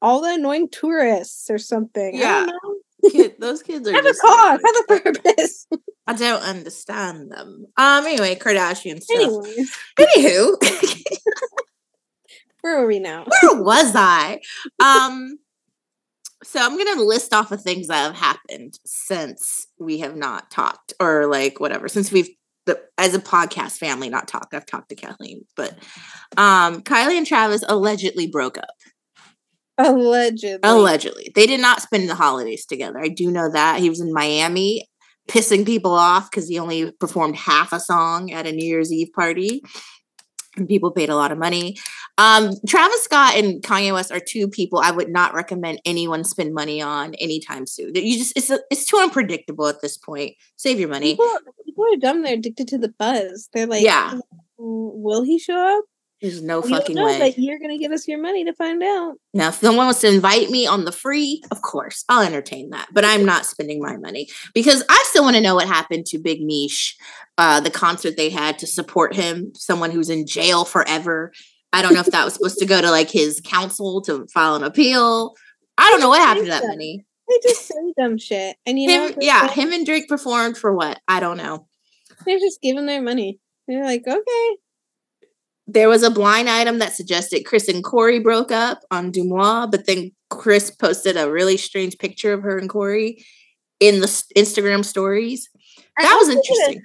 all 0.00 0.20
the 0.20 0.32
annoying 0.34 0.68
tourists 0.70 1.50
or 1.50 1.58
something 1.58 2.14
Yeah. 2.16 2.42
I 2.42 2.46
don't 2.46 2.48
know. 2.62 3.10
Kid, 3.10 3.34
those 3.40 3.62
kids 3.64 3.86
are 3.88 3.92
have 3.92 4.04
a 4.04 4.08
just 4.08 4.22
like- 4.24 4.32
cause 4.32 4.60
have 4.64 4.98
a 4.98 5.00
purpose 5.00 5.66
I 6.08 6.12
don't 6.14 6.42
understand 6.42 7.32
them. 7.32 7.66
Um. 7.76 8.06
Anyway, 8.06 8.36
Kardashian 8.36 9.02
stuff. 9.02 9.16
anyways 9.20 9.76
Anywho, 9.98 10.54
where 12.60 12.78
are 12.82 12.86
we 12.86 12.98
now 13.00 13.26
where 13.42 13.60
was 13.62 13.92
I? 13.96 14.40
Um. 14.80 15.38
So 16.44 16.60
I'm 16.60 16.76
gonna 16.76 17.02
list 17.02 17.32
off 17.32 17.52
of 17.52 17.62
things 17.62 17.88
that 17.88 18.04
have 18.04 18.14
happened 18.14 18.78
since 18.84 19.66
we 19.78 19.98
have 19.98 20.16
not 20.16 20.50
talked, 20.50 20.92
or 21.00 21.26
like 21.26 21.60
whatever, 21.60 21.88
since 21.88 22.12
we've 22.12 22.28
the, 22.66 22.80
as 22.98 23.14
a 23.14 23.20
podcast 23.20 23.78
family 23.78 24.08
not 24.08 24.28
talked. 24.28 24.52
I've 24.52 24.66
talked 24.66 24.90
to 24.90 24.94
Kathleen, 24.94 25.44
but 25.56 25.78
um, 26.36 26.82
Kylie 26.82 27.16
and 27.16 27.26
Travis 27.26 27.64
allegedly 27.66 28.26
broke 28.26 28.58
up. 28.58 28.68
allegedly 29.78 30.58
Allegedly, 30.62 31.32
they 31.34 31.46
did 31.46 31.60
not 31.60 31.80
spend 31.80 32.08
the 32.08 32.14
holidays 32.14 32.66
together. 32.66 32.98
I 32.98 33.08
do 33.08 33.30
know 33.30 33.50
that 33.50 33.80
he 33.80 33.88
was 33.88 34.00
in 34.00 34.12
Miami, 34.12 34.88
pissing 35.28 35.64
people 35.64 35.92
off 35.92 36.30
because 36.30 36.48
he 36.48 36.58
only 36.58 36.92
performed 36.92 37.36
half 37.36 37.72
a 37.72 37.80
song 37.80 38.32
at 38.32 38.46
a 38.46 38.52
New 38.52 38.66
Year's 38.66 38.92
Eve 38.92 39.12
party, 39.14 39.62
and 40.56 40.68
people 40.68 40.90
paid 40.90 41.08
a 41.08 41.16
lot 41.16 41.32
of 41.32 41.38
money. 41.38 41.76
Um, 42.18 42.50
Travis 42.66 43.02
Scott 43.04 43.36
and 43.36 43.62
Kanye 43.62 43.92
West 43.92 44.10
are 44.10 44.20
two 44.20 44.48
people 44.48 44.78
I 44.78 44.90
would 44.90 45.10
not 45.10 45.34
recommend 45.34 45.80
anyone 45.84 46.24
spend 46.24 46.54
money 46.54 46.80
on 46.80 47.14
anytime 47.14 47.66
soon. 47.66 47.94
You 47.94 48.16
just 48.18 48.36
it's 48.36 48.50
a, 48.50 48.58
it's 48.70 48.86
too 48.86 48.96
unpredictable 48.98 49.66
at 49.68 49.82
this 49.82 49.96
point. 49.96 50.34
Save 50.56 50.80
your 50.80 50.88
money. 50.88 51.12
people, 51.12 51.28
people 51.64 51.84
are 51.92 51.96
dumb 51.96 52.22
they're 52.22 52.34
addicted 52.34 52.68
to 52.68 52.78
the 52.78 52.92
buzz 52.98 53.48
they're 53.52 53.66
like 53.66 53.82
Yeah. 53.82 54.12
"Mm, 54.58 54.92
will 54.94 55.22
he 55.22 55.38
show 55.38 55.78
up 55.78 55.84
There's 56.22 56.42
no 56.42 56.60
We 56.60 56.70
fucking 56.70 56.96
know, 56.96 57.04
way. 57.04 57.18
but 57.18 57.38
you're 57.38 57.58
gonna 57.58 57.76
give 57.78 57.92
us 57.92 58.08
your 58.08 58.20
money 58.20 58.44
to 58.44 58.54
find 58.54 58.82
out 58.82 59.14
Now, 59.34 59.48
if 59.48 59.56
someone 59.56 59.86
wants 59.86 60.00
to 60.00 60.08
invite 60.08 60.48
me 60.50 60.66
on 60.66 60.84
the 60.84 60.92
free, 60.92 61.42
of 61.50 61.60
course, 61.62 62.04
I'll 62.08 62.22
entertain 62.26 62.70
that. 62.70 62.88
But 62.92 63.04
I'm 63.04 63.24
not 63.26 63.44
spending 63.46 63.80
my 63.80 63.96
money 63.98 64.28
because 64.54 64.82
I 64.88 65.04
still 65.10 65.24
want 65.24 65.36
to 65.36 65.42
know 65.42 65.54
what 65.54 65.66
happened 65.68 66.06
to 66.06 66.18
Big 66.18 66.40
Mish, 66.42 66.96
uh, 67.36 67.60
the 67.60 67.70
concert 67.70 68.16
they 68.16 68.30
had 68.30 68.58
to 68.60 68.66
support 68.66 69.14
him, 69.14 69.52
someone 69.54 69.90
who's 69.90 70.08
in 70.08 70.26
jail 70.26 70.64
forever. 70.64 71.32
I 71.72 71.82
don't 71.82 71.92
know 71.92 72.00
if 72.00 72.06
that 72.06 72.24
was 72.24 72.34
supposed 72.34 72.58
to 72.58 72.66
go 72.66 72.80
to 72.80 72.90
like 72.90 73.10
his 73.10 73.42
counsel 73.44 74.00
to 74.02 74.26
file 74.32 74.54
an 74.54 74.64
appeal. 74.64 75.34
I 75.76 75.90
don't 75.90 76.00
know 76.00 76.08
what 76.08 76.22
happened 76.22 76.46
to 76.46 76.50
that 76.52 76.64
money. 76.66 77.04
they 77.28 77.38
just 77.42 77.66
say 77.66 77.74
dumb 77.98 78.16
shit 78.16 78.56
and 78.64 78.78
you 78.78 78.88
know 78.88 79.08
Him, 79.08 79.14
they 79.18 79.26
yeah, 79.26 79.48
him 79.48 79.72
and 79.72 79.84
Drake 79.84 80.08
performed 80.08 80.56
for 80.56 80.74
what? 80.74 80.98
I 81.06 81.20
don't 81.20 81.36
know. 81.36 81.66
they're 82.24 82.38
just 82.38 82.62
giving 82.62 82.86
their 82.86 83.02
money 83.02 83.38
they're 83.68 83.84
like 83.84 84.02
okay 84.06 84.56
There 85.66 85.88
was 85.88 86.02
a 86.02 86.10
blind 86.10 86.48
item 86.48 86.78
that 86.78 86.94
suggested 86.94 87.44
Kris 87.44 87.68
and 87.68 87.82
Corey 87.82 88.20
broke 88.20 88.52
up 88.52 88.80
on 88.90 89.10
DeuxMoi, 89.10 89.70
but 89.70 89.86
then 89.86 90.12
Kris 90.30 90.70
posted 90.70 91.16
a 91.16 91.30
really 91.30 91.56
strange 91.56 91.98
picture 91.98 92.32
of 92.32 92.42
her 92.42 92.56
and 92.58 92.68
Corey 92.68 93.24
in 93.80 94.00
the 94.00 94.06
Instagram 94.36 94.84
stories. 94.84 95.48
That 95.98 96.16
was 96.16 96.28
also 96.28 96.30
did 96.30 96.36
a- 96.38 96.70
interesting. 96.70 96.82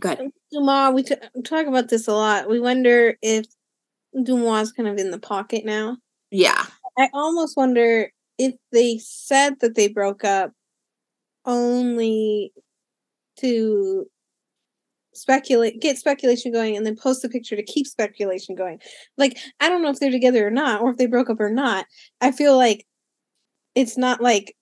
Good. 0.00 0.30
DeuxMoi, 0.54 0.94
we 0.94 1.02
t- 1.02 1.14
talk 1.44 1.66
about 1.66 1.88
this 1.88 2.08
a 2.08 2.12
lot. 2.12 2.48
We 2.48 2.60
wonder 2.60 3.16
if 3.22 3.44
DeuxMoi 4.16 4.62
is 4.62 4.72
kind 4.72 4.88
of 4.88 4.96
in 4.98 5.10
the 5.10 5.18
pocket 5.18 5.64
now. 5.64 5.98
Yeah. 6.30 6.64
I 6.98 7.08
almost 7.12 7.56
wonder 7.56 8.10
if 8.38 8.54
they 8.72 8.98
said 8.98 9.60
that 9.60 9.74
they 9.74 9.88
broke 9.88 10.24
up 10.24 10.52
only 11.44 12.52
to 13.38 14.06
speculate, 15.14 15.80
get 15.80 15.98
speculation 15.98 16.52
going, 16.52 16.76
and 16.76 16.86
then 16.86 16.96
post 16.96 17.22
the 17.22 17.28
picture 17.28 17.56
to 17.56 17.62
keep 17.62 17.86
speculation 17.86 18.54
going. 18.54 18.78
Like, 19.16 19.38
I 19.60 19.68
don't 19.68 19.82
know 19.82 19.90
if 19.90 20.00
they're 20.00 20.10
together 20.10 20.46
or 20.46 20.50
not, 20.50 20.80
or 20.80 20.90
if 20.90 20.96
they 20.96 21.06
broke 21.06 21.30
up 21.30 21.40
or 21.40 21.50
not. 21.50 21.86
I 22.20 22.32
feel 22.32 22.56
like 22.56 22.86
it's 23.74 23.96
not 23.96 24.20
like. 24.20 24.56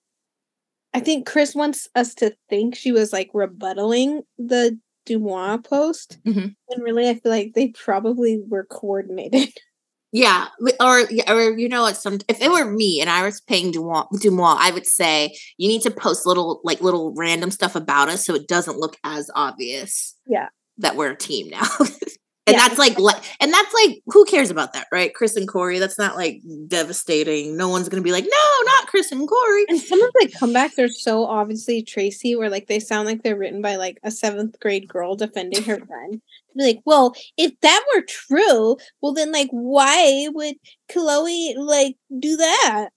I 0.93 0.99
think 0.99 1.25
Kris 1.25 1.55
wants 1.55 1.87
us 1.95 2.13
to 2.15 2.35
think 2.49 2.75
she 2.75 2.91
was 2.91 3.13
like 3.13 3.31
rebuttaling 3.33 4.23
the 4.37 4.77
DeuxMoi 5.07 5.63
post. 5.63 6.19
Mhm. 6.25 6.55
And 6.69 6.83
really, 6.83 7.07
I 7.07 7.15
feel 7.15 7.31
like 7.31 7.53
they 7.55 7.69
probably 7.69 8.41
were 8.47 8.65
coordinated. 8.65 9.49
Yeah. 10.11 10.47
Or, 10.79 11.03
or 11.27 11.57
you 11.57 11.69
know 11.69 11.83
what? 11.83 11.95
Some 11.95 12.19
if 12.27 12.41
it 12.41 12.51
were 12.51 12.69
me 12.69 12.99
and 12.99 13.09
I 13.09 13.23
was 13.23 13.41
paying 13.41 13.71
DeuxMoi, 13.71 14.09
DeuxMoi, 14.13 14.57
I 14.59 14.71
would 14.71 14.85
say 14.85 15.35
you 15.57 15.67
need 15.67 15.81
to 15.83 15.91
post 15.91 16.25
little 16.25 16.59
like 16.63 16.81
little 16.81 17.13
random 17.15 17.51
stuff 17.51 17.75
about 17.75 18.09
us 18.09 18.25
so 18.25 18.35
it 18.35 18.47
doesn't 18.47 18.77
look 18.77 18.97
as 19.03 19.29
obvious. 19.35 20.15
Yeah. 20.27 20.49
That 20.77 20.95
we're 20.95 21.11
a 21.11 21.17
team 21.17 21.49
now. 21.49 21.63
and 22.47 22.55
Yeah. 22.55 22.67
that's 22.67 22.79
like 22.79 22.97
and 23.39 23.53
that's 23.53 23.73
like 23.73 24.01
who 24.07 24.25
cares 24.25 24.49
about 24.49 24.73
that, 24.73 24.87
right? 24.91 25.13
Kris 25.13 25.35
and 25.35 25.47
Corey. 25.47 25.77
That's 25.79 25.97
not 25.99 26.15
like 26.15 26.41
devastating. 26.67 27.55
No 27.55 27.69
one's 27.69 27.87
gonna 27.89 28.01
be 28.01 28.11
like, 28.11 28.23
no, 28.25 28.65
not 28.65 28.87
Kris 28.87 29.11
and 29.11 29.27
Corey. 29.27 29.65
And 29.69 29.79
some 29.79 30.01
of 30.01 30.09
the 30.19 30.27
comebacks 30.39 30.77
are 30.83 30.87
so 30.89 31.25
obviously 31.25 31.83
Tracy, 31.83 32.35
where 32.35 32.49
like 32.49 32.67
they 32.67 32.79
sound 32.79 33.07
like 33.07 33.21
they're 33.23 33.37
written 33.37 33.61
by 33.61 33.75
like 33.75 33.99
a 34.03 34.11
seventh 34.11 34.59
grade 34.59 34.87
girl 34.87 35.15
defending 35.15 35.63
her 35.63 35.79
friend. 35.85 36.21
Be 36.57 36.63
like, 36.63 36.79
well, 36.85 37.13
if 37.37 37.51
that 37.61 37.83
were 37.95 38.01
true, 38.01 38.77
well 39.01 39.13
then 39.13 39.31
like 39.31 39.49
why 39.51 40.27
would 40.33 40.55
Khloé 40.91 41.53
like 41.57 41.95
do 42.19 42.37
that? 42.37 42.89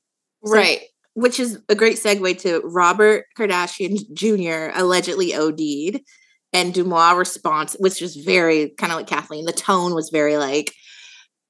So- 0.44 0.52
Right. 0.52 0.80
Which 1.16 1.38
is 1.38 1.60
a 1.68 1.76
great 1.76 1.96
segue 1.96 2.40
to 2.40 2.60
Robert 2.64 3.26
Kardashian 3.38 3.98
Jr. 4.14 4.76
allegedly 4.76 5.32
OD'd 5.32 6.00
and 6.54 6.72
DeuxMoi 6.72 7.18
response, 7.18 7.76
which 7.80 8.00
was 8.00 8.16
very 8.16 8.70
kind 8.78 8.92
of 8.92 8.98
like 8.98 9.08
Kathleen. 9.08 9.44
The 9.44 9.52
tone 9.52 9.94
was 9.94 10.08
very 10.08 10.38
like, 10.38 10.72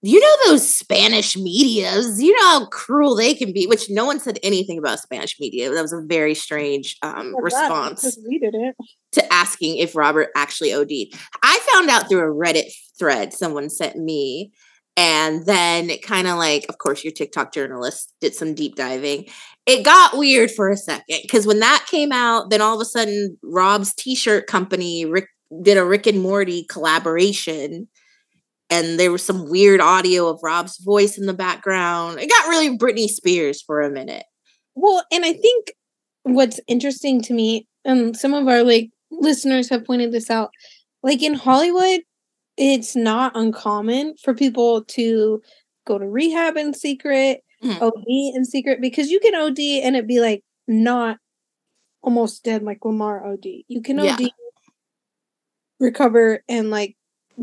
you 0.01 0.19
know, 0.19 0.37
those 0.47 0.75
Spanish 0.75 1.37
medias, 1.37 2.21
you 2.21 2.35
know 2.35 2.45
how 2.45 2.67
cruel 2.67 3.15
they 3.15 3.35
can 3.35 3.53
be, 3.53 3.67
which 3.67 3.89
no 3.89 4.07
one 4.07 4.19
said 4.19 4.39
anything 4.43 4.79
about 4.79 4.99
Spanish 4.99 5.39
media. 5.39 5.71
That 5.71 5.83
was 5.83 5.93
a 5.93 6.03
very 6.07 6.35
strange 6.35 6.97
um, 7.03 7.35
response 7.41 8.19
we 8.27 8.39
did 8.39 8.55
it. 8.55 8.75
to 9.13 9.33
asking 9.33 9.77
if 9.77 9.95
Robert 9.95 10.31
actually 10.35 10.73
OD'd. 10.73 11.15
I 11.43 11.59
found 11.73 11.91
out 11.91 12.09
through 12.09 12.21
a 12.21 12.35
Reddit 12.35 12.73
thread 12.99 13.33
someone 13.33 13.71
sent 13.71 13.97
me. 13.97 14.53
And 14.97 15.45
then 15.45 15.91
it 15.91 16.03
kind 16.03 16.29
of 16.29 16.39
like, 16.39 16.67
of 16.69 16.79
course, 16.79 17.03
your 17.03 17.13
TikTok 17.13 17.53
journalist 17.53 18.15
did 18.21 18.33
some 18.33 18.55
deep 18.55 18.77
diving. 18.77 19.27
It 19.67 19.83
got 19.83 20.17
weird 20.17 20.51
for 20.51 20.71
a 20.71 20.77
second 20.77 21.21
because 21.23 21.47
when 21.47 21.61
that 21.61 21.87
came 21.91 22.13
out, 22.13 22.51
then 22.51 22.61
all 22.61 22.75
of 22.75 22.81
a 22.81 22.85
sudden, 22.85 23.39
Rob's 23.43 23.95
t 23.95 24.15
shirt 24.15 24.47
company 24.47 25.07
Rick, 25.07 25.29
did 25.63 25.79
a 25.79 25.85
Rick 25.85 26.07
and 26.07 26.21
Morty 26.21 26.67
collaboration. 26.69 27.89
And 28.71 28.99
there 28.99 29.13
was 29.13 29.25
some 29.25 29.49
weird 29.51 29.81
audio 29.81 30.29
of 30.29 30.41
Rob's 30.43 30.79
voice 30.79 31.17
in 31.19 31.27
the 31.27 31.35
background. 31.35 32.19
It 32.19 32.31
got 32.31 32.49
really 32.49 32.77
Britney 32.77 33.07
Spears 33.07 33.63
for 33.63 33.81
a 33.83 33.91
minute. 33.91 34.25
Well, 34.75 35.05
and 35.13 35.25
I 35.25 35.33
think 35.35 35.73
what's 36.25 36.61
interesting 36.67 37.23
to 37.23 37.35
me, 37.35 37.69
and 37.85 38.17
some 38.17 38.35
of 38.35 38.49
our 38.49 38.63
like 38.63 38.91
listeners 39.11 39.69
have 39.71 39.85
pointed 39.85 40.13
this 40.13 40.31
out, 40.31 40.51
like 41.03 41.23
in 41.23 41.35
Hollywood, 41.35 42.01
it's 42.57 42.97
not 42.97 43.37
uncommon 43.37 44.15
for 44.23 44.35
people 44.35 44.85
to 44.85 45.43
go 45.87 45.99
to 45.99 46.07
rehab 46.07 46.57
in 46.57 46.73
secret, 46.73 47.43
Mhm. 47.63 47.81
OD 47.81 48.05
in 48.35 48.45
secret, 48.45 48.81
because 48.81 49.11
you 49.11 49.21
can 49.21 49.35
OD 49.35 49.81
and 49.83 49.97
it 49.97 50.07
be 50.07 50.21
like 50.21 50.43
not 50.67 51.19
almost 52.03 52.45
dead 52.45 52.63
like 52.63 52.85
Lamar 52.85 53.27
OD. 53.27 53.65
You 53.69 53.81
can 53.83 53.99
Yeah. 53.99 54.15
OD, 54.15 54.31
recover, 55.81 56.43
and 56.49 56.71
like 56.71 56.97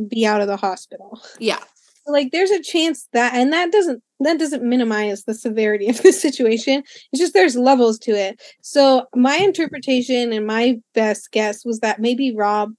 be 0.08 0.26
out 0.26 0.42
of 0.42 0.48
the 0.48 0.58
hospital. 0.58 1.22
Yeah. 1.40 1.60
Like 2.08 2.32
there's 2.32 2.50
a 2.50 2.62
chance 2.64 3.08
that, 3.14 3.36
and 3.36 3.54
that 3.54 3.72
doesn't 3.72 4.02
that 4.22 4.40
doesn't 4.40 4.64
minimize 4.64 5.24
the 5.26 5.36
severity 5.36 5.88
of 5.88 5.98
the 6.02 6.12
situation. 6.12 6.82
It's 7.14 7.20
just 7.20 7.34
there's 7.36 7.56
levels 7.56 8.00
to 8.00 8.12
it. 8.12 8.42
So 8.64 9.06
my 9.16 9.36
interpretation 9.38 10.34
and 10.34 10.48
my 10.48 10.80
best 10.96 11.32
guess 11.32 11.64
was 11.64 11.80
that 11.82 12.02
maybe 12.02 12.34
Rob 12.36 12.72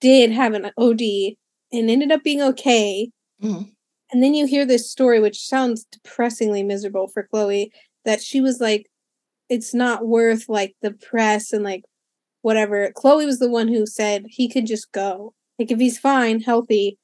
did 0.00 0.32
have 0.32 0.52
an 0.54 0.72
OD 0.76 1.36
and 1.72 1.88
ended 1.88 2.10
up 2.10 2.24
being 2.24 2.42
okay. 2.42 3.08
Mhm. 3.40 3.70
And 4.12 4.22
then 4.22 4.34
you 4.34 4.46
hear 4.46 4.64
this 4.64 4.90
story, 4.90 5.20
which 5.20 5.46
sounds 5.46 5.84
depressingly 5.84 6.62
miserable 6.62 7.08
for 7.08 7.28
Khloé, 7.32 7.70
that 8.04 8.22
she 8.22 8.40
was 8.40 8.60
like, 8.60 8.86
it's 9.48 9.74
not 9.74 10.06
worth 10.06 10.48
like 10.48 10.74
the 10.82 10.92
press 10.92 11.52
and 11.52 11.64
like 11.64 11.82
whatever. 12.42 12.90
Khloé 12.96 13.26
was 13.26 13.38
the 13.38 13.50
one 13.50 13.68
who 13.68 13.86
said 13.86 14.24
he 14.28 14.48
could 14.48 14.66
just 14.66 14.92
go. 14.92 15.34
Like 15.58 15.70
if 15.70 15.78
he's 15.78 15.98
fine, 15.98 16.40
healthy, 16.40 16.98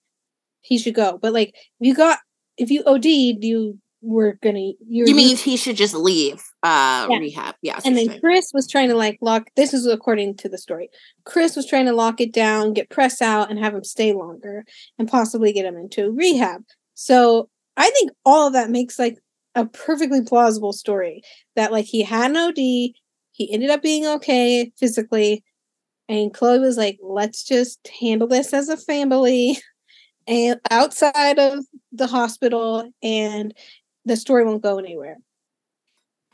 he 0.60 0.78
should 0.78 0.94
go. 0.94 1.18
But 1.20 1.32
like 1.32 1.54
if 1.80 1.86
you 1.86 1.94
got 1.94 2.18
if 2.56 2.70
you 2.70 2.82
OD'd, 2.84 3.04
you 3.44 3.78
were 4.02 4.38
gonna 4.42 4.72
you're 4.88 5.06
You 5.08 5.14
mean 5.14 5.36
he 5.36 5.56
should 5.56 5.76
just 5.76 5.94
leave 5.94 6.42
uh 6.62 7.06
Yeah. 7.10 7.18
rehab? 7.18 7.54
Yeah. 7.62 7.80
and 7.84 7.96
then 7.96 8.20
Kris 8.20 8.50
was 8.52 8.68
trying 8.68 8.88
to 8.88 8.96
like 8.96 9.18
lock 9.20 9.48
this 9.56 9.72
is 9.72 9.86
according 9.86 10.36
to 10.38 10.48
the 10.48 10.58
story. 10.58 10.90
Kris 11.24 11.56
was 11.56 11.66
trying 11.66 11.86
to 11.86 11.92
lock 11.92 12.20
it 12.20 12.32
down, 12.32 12.72
get 12.72 12.90
press 12.90 13.22
out, 13.22 13.50
and 13.50 13.58
have 13.58 13.74
him 13.74 13.84
stay 13.84 14.12
longer 14.12 14.64
and 14.98 15.08
possibly 15.08 15.52
get 15.52 15.64
him 15.64 15.76
into 15.76 16.10
rehab. 16.12 16.62
So 17.02 17.48
I 17.76 17.90
think 17.90 18.12
all 18.24 18.46
of 18.46 18.52
that 18.52 18.70
makes 18.70 18.96
like 18.96 19.18
a 19.56 19.66
perfectly 19.66 20.22
plausible 20.22 20.72
story 20.72 21.22
that 21.56 21.72
like 21.72 21.84
he 21.84 22.02
had 22.02 22.30
an 22.30 22.36
OD, 22.36 22.94
he 23.32 23.52
ended 23.52 23.70
up 23.70 23.82
being 23.82 24.06
okay 24.06 24.70
physically, 24.78 25.42
and 26.08 26.32
Khloé 26.32 26.60
was 26.60 26.76
like, 26.76 27.00
let's 27.02 27.42
just 27.42 27.80
handle 28.00 28.28
this 28.28 28.52
as 28.54 28.68
a 28.68 28.76
family 28.76 29.58
and 30.28 30.60
outside 30.70 31.40
of 31.40 31.64
the 31.90 32.06
hospital 32.06 32.88
and 33.02 33.52
the 34.04 34.16
story 34.16 34.44
won't 34.44 34.62
go 34.62 34.78
anywhere. 34.78 35.16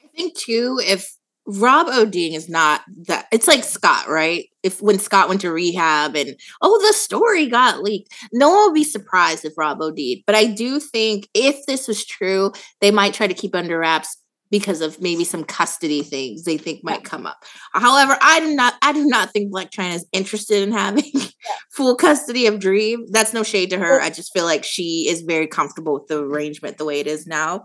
I 0.04 0.08
think 0.08 0.36
too, 0.36 0.78
if 0.84 1.10
Rob 1.48 1.86
ODing 1.86 2.34
is 2.34 2.48
not 2.48 2.82
that, 3.06 3.26
it's 3.32 3.48
like 3.48 3.64
Scott, 3.64 4.06
right? 4.06 4.44
If 4.62 4.82
when 4.82 4.98
Scott 4.98 5.30
went 5.30 5.40
to 5.40 5.50
rehab 5.50 6.14
and 6.14 6.36
oh, 6.60 6.78
the 6.86 6.92
story 6.92 7.46
got 7.46 7.82
leaked, 7.82 8.12
no 8.32 8.50
one 8.50 8.66
would 8.66 8.74
be 8.74 8.84
surprised 8.84 9.46
if 9.46 9.56
Rob 9.56 9.80
OD'd. 9.80 10.24
But 10.26 10.34
I 10.34 10.44
do 10.44 10.78
think 10.78 11.26
if 11.32 11.56
this 11.66 11.88
was 11.88 12.04
true, 12.04 12.52
they 12.82 12.90
might 12.90 13.14
try 13.14 13.26
to 13.26 13.34
keep 13.34 13.54
under 13.54 13.78
wraps 13.78 14.18
because 14.50 14.80
of 14.80 15.00
maybe 15.00 15.24
some 15.24 15.44
custody 15.44 16.02
things 16.02 16.44
they 16.44 16.58
think 16.58 16.82
might 16.82 17.04
come 17.04 17.26
up. 17.26 17.42
However, 17.72 18.16
I 18.20 18.40
do 18.40 18.54
not, 18.54 18.74
I 18.82 18.92
do 18.92 19.06
not 19.06 19.30
think 19.30 19.52
Blac 19.52 19.70
Chyna 19.70 19.96
is 19.96 20.06
interested 20.12 20.62
in 20.62 20.72
having 20.72 21.10
full 21.70 21.96
custody 21.96 22.46
of 22.46 22.58
Dream. 22.58 23.06
That's 23.10 23.32
no 23.32 23.42
shade 23.42 23.70
to 23.70 23.78
her. 23.78 24.00
I 24.00 24.10
just 24.10 24.32
feel 24.32 24.44
like 24.44 24.64
she 24.64 25.06
is 25.08 25.22
very 25.22 25.46
comfortable 25.46 25.94
with 25.94 26.08
the 26.08 26.22
arrangement 26.22 26.78
the 26.78 26.84
way 26.84 27.00
it 27.00 27.06
is 27.06 27.26
now. 27.26 27.64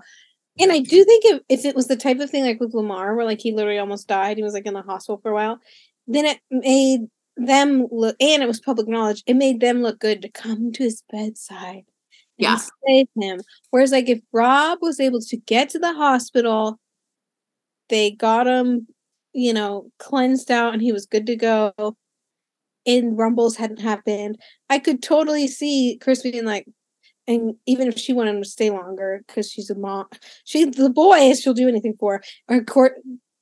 And 0.60 0.72
I 0.72 0.80
do 0.80 1.04
think 1.04 1.26
if, 1.26 1.42
if 1.50 1.66
it 1.66 1.76
was 1.76 1.88
the 1.88 1.96
type 1.96 2.20
of 2.20 2.30
thing 2.30 2.44
like 2.46 2.60
with 2.60 2.74
Lamar, 2.74 3.16
where 3.16 3.26
like 3.26 3.42
he 3.42 3.52
literally 3.54 3.80
almost 3.80 4.08
died, 4.08 4.38
he 4.38 4.44
was 4.44 4.54
like 4.54 4.66
in 4.66 4.74
the 4.74 4.82
hospital 4.84 5.20
for 5.22 5.32
a 5.32 5.34
while, 5.34 5.60
then 6.08 6.26
it 6.26 6.40
made 6.52 7.02
them 7.38 7.88
look, 7.92 8.16
and 8.20 8.44
it 8.44 8.48
was 8.48 8.60
public 8.60 8.88
knowledge, 8.88 9.24
it 9.26 9.36
made 9.36 9.60
them 9.62 9.82
look 9.82 10.00
good 10.00 10.22
to 10.22 10.30
come 10.30 10.72
to 10.74 10.84
his 10.84 11.04
bedside 11.12 11.84
and 12.40 12.40
Yeah. 12.40 12.58
save 12.88 13.08
him. 13.20 13.42
Whereas 13.72 13.92
like 13.92 14.10
if 14.10 14.22
Rob 14.32 14.80
was 14.82 15.00
able 15.00 15.22
to 15.22 15.38
get 15.38 15.70
to 15.70 15.80
the 15.80 15.94
hospital, 15.94 16.80
they 17.90 18.12
got 18.12 18.48
him, 18.48 18.88
you 19.34 19.54
know, 19.54 19.90
cleansed 20.00 20.52
out 20.52 20.74
and 20.74 20.82
he 20.82 20.92
was 20.92 21.06
good 21.06 21.26
to 21.28 21.36
go. 21.36 21.74
And 22.86 23.18
rumbles 23.18 23.56
hadn't 23.56 23.80
happened. 23.80 24.38
I 24.70 24.78
could 24.80 25.02
totally 25.02 25.48
see 25.48 25.98
Kris 26.02 26.22
being 26.22 26.46
like, 26.46 26.66
and 27.28 27.56
even 27.66 27.88
if 27.88 27.98
she 27.98 28.14
wanted 28.14 28.42
to 28.42 28.50
stay 28.50 28.70
longer 28.70 29.24
because 29.28 29.50
she's 29.52 29.70
a 29.70 29.76
mom, 29.76 30.08
she 30.46 30.66
the 30.66 30.90
boy 30.90 31.34
she'll 31.34 31.54
do 31.54 31.68
anything 31.68 31.96
for. 32.00 32.22
Or 32.50 32.64
court, 32.64 32.96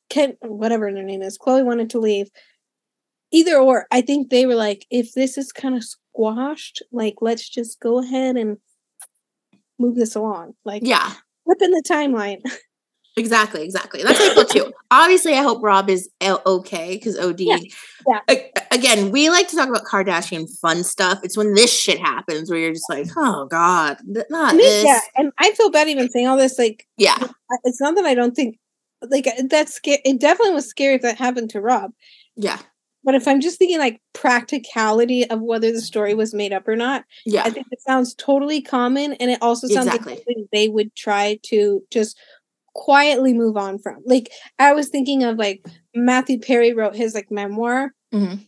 Kent, 0.09 0.37
whatever 0.41 0.91
their 0.91 1.03
name 1.03 1.21
is, 1.21 1.37
Khloé 1.37 1.63
wanted 1.65 1.89
to 1.91 1.99
leave. 1.99 2.27
Either 3.31 3.57
or, 3.57 3.87
I 3.91 4.01
think 4.01 4.29
they 4.29 4.45
were 4.45 4.55
like, 4.55 4.85
if 4.91 5.13
this 5.13 5.37
is 5.37 5.51
kind 5.53 5.75
of 5.75 5.83
squashed, 5.85 6.83
like 6.91 7.15
let's 7.21 7.47
just 7.47 7.79
go 7.79 7.99
ahead 7.99 8.35
and 8.35 8.57
move 9.79 9.95
this 9.95 10.15
along. 10.15 10.53
Like, 10.65 10.83
Yeah. 10.85 11.13
flip 11.45 11.61
in 11.61 11.71
the 11.71 11.83
timeline. 11.89 12.41
Exactly, 13.17 13.63
exactly. 13.63 14.03
That's 14.03 14.19
feel 14.33 14.45
too. 14.45 14.73
Obviously, 14.89 15.33
I 15.33 15.41
hope 15.43 15.61
Rob 15.61 15.89
is 15.89 16.09
okay 16.45 16.95
because 16.95 17.19
OD. 17.19 17.41
Yeah, 17.41 17.57
yeah. 18.07 18.19
A- 18.29 18.51
again, 18.71 19.11
we 19.11 19.29
like 19.29 19.49
to 19.49 19.55
talk 19.57 19.67
about 19.67 19.83
Kardashian 19.83 20.47
fun 20.61 20.83
stuff. 20.83 21.19
It's 21.23 21.35
when 21.35 21.53
this 21.53 21.77
shit 21.77 21.99
happens 21.99 22.49
where 22.49 22.57
you're 22.59 22.73
just 22.73 22.89
like, 22.89 23.07
oh 23.17 23.47
god, 23.47 23.97
not 24.29 24.53
I 24.53 24.57
mean, 24.57 24.59
this. 24.59 24.85
yeah, 24.85 24.99
and 25.17 25.31
I 25.39 25.51
feel 25.51 25.69
bad 25.69 25.89
even 25.89 26.09
saying 26.09 26.27
all 26.27 26.37
this. 26.37 26.57
Like, 26.57 26.87
Yeah, 26.97 27.17
it's 27.65 27.81
not 27.81 27.95
that 27.95 28.05
I 28.05 28.13
don't 28.15 28.33
think, 28.35 28.57
like, 29.09 29.27
uh, 29.27 29.43
that's 29.49 29.73
scary. 29.73 29.99
It 30.05 30.19
definitely 30.21 30.53
was 30.53 30.67
scary 30.69 30.95
if 30.95 31.01
that 31.01 31.17
happened 31.17 31.49
to 31.51 31.59
Rob. 31.61 31.91
yeah, 32.37 32.59
But 33.03 33.15
if 33.15 33.27
I'm 33.27 33.41
just 33.41 33.57
thinking 33.59 33.79
like 33.79 33.99
practicality 34.13 35.29
of 35.29 35.41
whether 35.41 35.71
the 35.71 35.81
story 35.81 36.13
was 36.13 36.33
made 36.33 36.53
up 36.53 36.67
or 36.67 36.75
not, 36.75 37.03
yeah, 37.25 37.43
I 37.43 37.49
think 37.49 37.67
it 37.71 37.81
sounds 37.81 38.13
totally 38.15 38.61
common, 38.61 39.13
and 39.13 39.29
it 39.31 39.39
also 39.41 39.67
sounds 39.67 39.87
Exactly. 39.87 40.13
like 40.27 40.37
they 40.51 40.69
would 40.69 40.95
try 40.95 41.39
to 41.43 41.83
just 41.91 42.17
quietly 42.73 43.33
move 43.33 43.57
on 43.57 43.79
from. 43.79 43.97
Like 44.05 44.29
I 44.59 44.73
was 44.73 44.89
thinking 44.89 45.23
of 45.23 45.37
like 45.37 45.65
Matthew 45.95 46.39
Perry 46.39 46.73
wrote 46.73 46.95
his 46.95 47.13
like 47.13 47.29
memoir, 47.31 47.91
Mhm. 48.13 48.47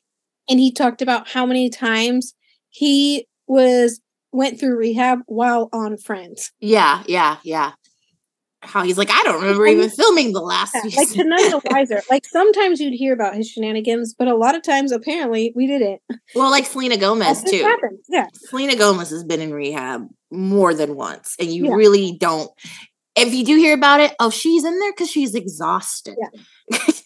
and 0.49 0.59
he 0.59 0.71
talked 0.71 1.01
about 1.01 1.27
how 1.29 1.45
many 1.45 1.69
times 1.69 2.33
he 2.69 3.27
was 3.47 3.99
went 4.31 4.59
through 4.59 4.75
rehab 4.77 5.19
while 5.27 5.69
on 5.73 5.97
Friends. 5.97 6.51
yeah, 6.59 7.03
yeah, 7.07 7.37
yeah. 7.43 7.73
How 8.65 8.81
he's 8.83 8.97
like, 8.97 9.09
I 9.11 9.21
don't 9.25 9.41
remember 9.41 9.67
even 9.67 9.89
filming 9.89 10.31
the 10.31 10.39
last 10.39 10.73
Yeah, 10.73 10.91
like 11.01 11.09
to 11.11 11.23
none 11.25 11.49
the 11.49 11.61
wiser. 11.69 12.01
Like 12.09 12.25
sometimes 12.25 12.79
you'd 12.79 12.93
hear 12.93 13.11
about 13.11 13.35
his 13.35 13.49
shenanigans, 13.49 14.15
but 14.17 14.29
a 14.29 14.35
lot 14.35 14.55
of 14.55 14.63
times 14.63 14.93
apparently 14.93 15.51
we 15.53 15.67
didn't. 15.67 16.01
well, 16.33 16.49
like 16.49 16.65
Selena 16.65 16.95
Gomez 16.95 17.43
too. 17.43 17.61
happened. 17.61 17.99
Yeah. 18.07 18.27
Selena 18.33 18.77
Gomez 18.77 19.09
has 19.09 19.25
been 19.25 19.41
in 19.41 19.53
rehab 19.53 20.07
more 20.31 20.73
than 20.73 20.95
once, 20.95 21.35
and 21.41 21.49
you 21.51 21.65
Yeah. 21.65 21.73
really 21.73 22.15
don't. 22.17 22.49
If 23.15 23.33
you 23.33 23.45
do 23.45 23.55
hear 23.57 23.73
about 23.75 23.99
it, 23.99 24.15
oh, 24.19 24.29
she's 24.29 24.63
in 24.65 24.79
there 24.79 24.91
because 24.91 25.09
she's 25.11 25.35
exhausted. 25.35 26.15
she's 26.71 27.03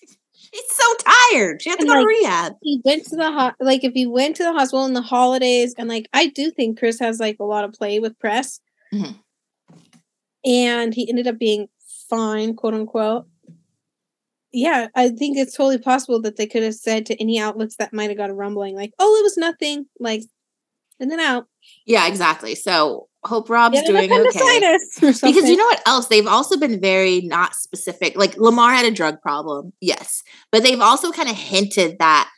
so 0.70 0.94
tired. 1.34 1.62
She 1.62 1.70
had 1.70 1.80
to 1.80 1.82
And, 1.84 1.90
go 1.90 2.00
to 2.02 2.06
rehab. 2.08 2.54
he 2.62 2.82
went 2.86 3.06
to 3.08 3.16
the 3.18 3.32
ho- 3.32 3.52
like 3.60 3.84
if 3.84 3.94
he 3.94 4.08
went 4.08 4.36
to 4.38 4.44
the 4.44 4.54
hospital 4.54 4.86
in 4.86 4.94
the 4.94 5.02
holidays 5.02 5.76
and 5.78 5.90
like 5.90 6.08
I 6.14 6.28
do 6.28 6.50
think 6.52 6.80
Kris 6.80 7.00
has 7.00 7.20
like 7.20 7.38
a 7.40 7.44
lot 7.46 7.66
of 7.66 7.74
play 7.74 8.00
with 8.00 8.18
press. 8.20 8.60
Mhm. 8.94 9.16
And 10.46 10.94
he 10.94 11.10
ended 11.10 11.28
up 11.28 11.38
being 11.38 11.68
fine, 12.10 12.56
quote 12.56 12.74
unquote. 12.74 13.26
Yeah, 14.54 14.88
I 14.96 15.10
think 15.10 15.38
it's 15.38 15.56
totally 15.56 15.78
possible 15.78 16.22
that 16.22 16.38
they 16.38 16.48
could 16.48 16.64
have 16.64 16.74
said 16.76 17.06
to 17.08 17.22
any 17.22 17.38
outlets 17.38 17.76
that 17.78 17.94
might 17.94 18.10
have 18.10 18.18
got 18.18 18.30
a 18.30 18.34
rumbling, 18.34 18.76
like, 18.76 18.94
"Oh, 18.98 19.18
it 19.20 19.24
was 19.24 19.36
nothing," 19.38 19.88
like, 20.00 20.24
and 21.02 21.12
then 21.12 21.20
out. 21.20 21.48
Yeah, 21.86 22.08
exactly. 22.08 22.56
So 22.56 23.10
hope 23.28 23.50
Rob's 23.50 23.78
an 23.78 23.86
doing 23.86 24.12
okay. 24.12 24.78
Because 25.00 25.50
you 25.50 25.56
know 25.56 25.66
what 25.66 25.82
else? 25.86 26.08
They've 26.08 26.28
also 26.28 26.58
been 26.58 26.80
very 26.80 27.22
not 27.22 27.54
specific. 27.56 28.16
Like 28.16 28.38
Lamar 28.38 28.74
had 28.74 28.86
a 28.86 28.92
drug 28.92 29.22
problem, 29.22 29.74
yes, 29.82 30.24
but 30.52 30.64
they've 30.64 30.80
also 30.80 31.12
kind 31.12 31.30
of 31.30 31.36
hinted 31.36 32.00
that 32.00 32.30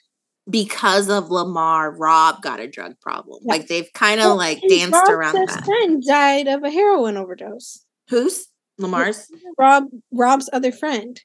because 0.49 1.10
of 1.10 1.30
Lamar, 1.30 1.91
Rob 1.91 2.41
got 2.41 2.60
a 2.60 2.67
drug 2.67 2.99
problem. 2.99 3.39
Yeah. 3.45 3.54
Like 3.54 3.67
they've 3.67 3.91
kind 3.93 4.19
of 4.19 4.25
Well, 4.25 4.38
like 4.38 4.62
danced 4.67 4.93
Rob's 4.93 5.10
around 5.10 5.36
that. 5.47 5.63
friend 5.65 6.04
died 6.06 6.47
of 6.47 6.63
a 6.63 6.71
heroin 6.71 7.17
overdose. 7.17 7.86
Who's 8.10 8.47
Lamar's? 8.78 9.30
Rob 9.58 9.86
Rob's 10.12 10.49
other 10.52 10.71
friend. 10.71 11.21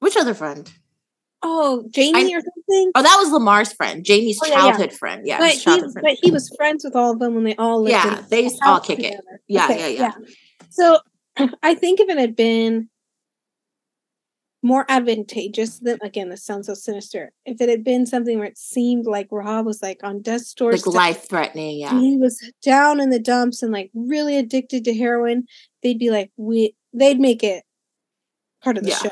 Which 0.00 0.16
other 0.16 0.34
friend? 0.34 0.70
Oh, 1.42 1.84
Jamie 1.90 2.34
or 2.34 2.40
something. 2.40 2.92
Oh, 2.94 3.02
that 3.02 3.16
was 3.18 3.30
Lamar's 3.30 3.72
friend, 3.72 4.04
Jamie's 4.04 4.38
Oh, 4.42 4.46
yeah, 4.46 4.54
yeah. 4.54 4.60
childhood 4.62 4.92
friend. 4.92 5.26
Yeah, 5.26 5.38
but, 5.38 5.52
he, 5.52 5.60
childhood 5.60 5.92
friend. 5.92 6.06
but 6.08 6.18
he 6.22 6.30
was 6.30 6.52
friends 6.56 6.82
with 6.84 6.96
all 6.96 7.12
of 7.12 7.18
them 7.18 7.34
when 7.34 7.44
they 7.44 7.54
all 7.56 7.80
lived. 7.82 7.92
Yeah, 7.92 8.22
they 8.30 8.44
used 8.44 8.58
all 8.64 8.80
kick 8.80 9.00
it. 9.00 9.14
Yeah, 9.46 9.64
Okay, 9.66 9.94
yeah, 9.96 10.12
yeah. 10.18 10.26
So 10.70 10.98
I 11.62 11.74
think 11.74 12.00
if 12.00 12.08
it 12.08 12.18
had 12.18 12.34
been 12.34 12.88
more 14.62 14.84
advantageous, 14.88 15.78
then 15.78 15.98
again, 16.02 16.30
this 16.30 16.42
sounds 16.42 16.66
so 16.66 16.74
sinister. 16.74 17.30
If 17.44 17.60
it 17.60 17.68
had 17.68 17.84
been 17.84 18.06
something 18.06 18.38
where 18.38 18.48
it 18.48 18.58
seemed 18.58 19.06
like 19.06 19.28
Rob 19.30 19.66
was 19.66 19.80
like 19.82 20.00
on 20.02 20.22
death's 20.22 20.52
door, 20.54 20.72
Like 20.72 20.86
life 20.86 21.28
threatening. 21.28 21.78
Yeah. 21.78 21.96
he 22.00 22.16
was 22.16 22.42
down 22.62 22.98
in 22.98 23.10
the 23.10 23.20
dumps 23.20 23.62
and 23.62 23.72
like 23.72 23.90
really 23.94 24.36
addicted 24.36 24.84
to 24.86 24.94
heroin, 24.94 25.44
they'd 25.82 25.98
be 25.98 26.10
like, 26.10 26.32
we, 26.36 26.74
they'd 26.92 27.20
make 27.20 27.44
it 27.44 27.62
part 28.64 28.76
of 28.78 28.82
the 28.84 28.90
Yeah. 28.90 28.96
show. 28.96 29.10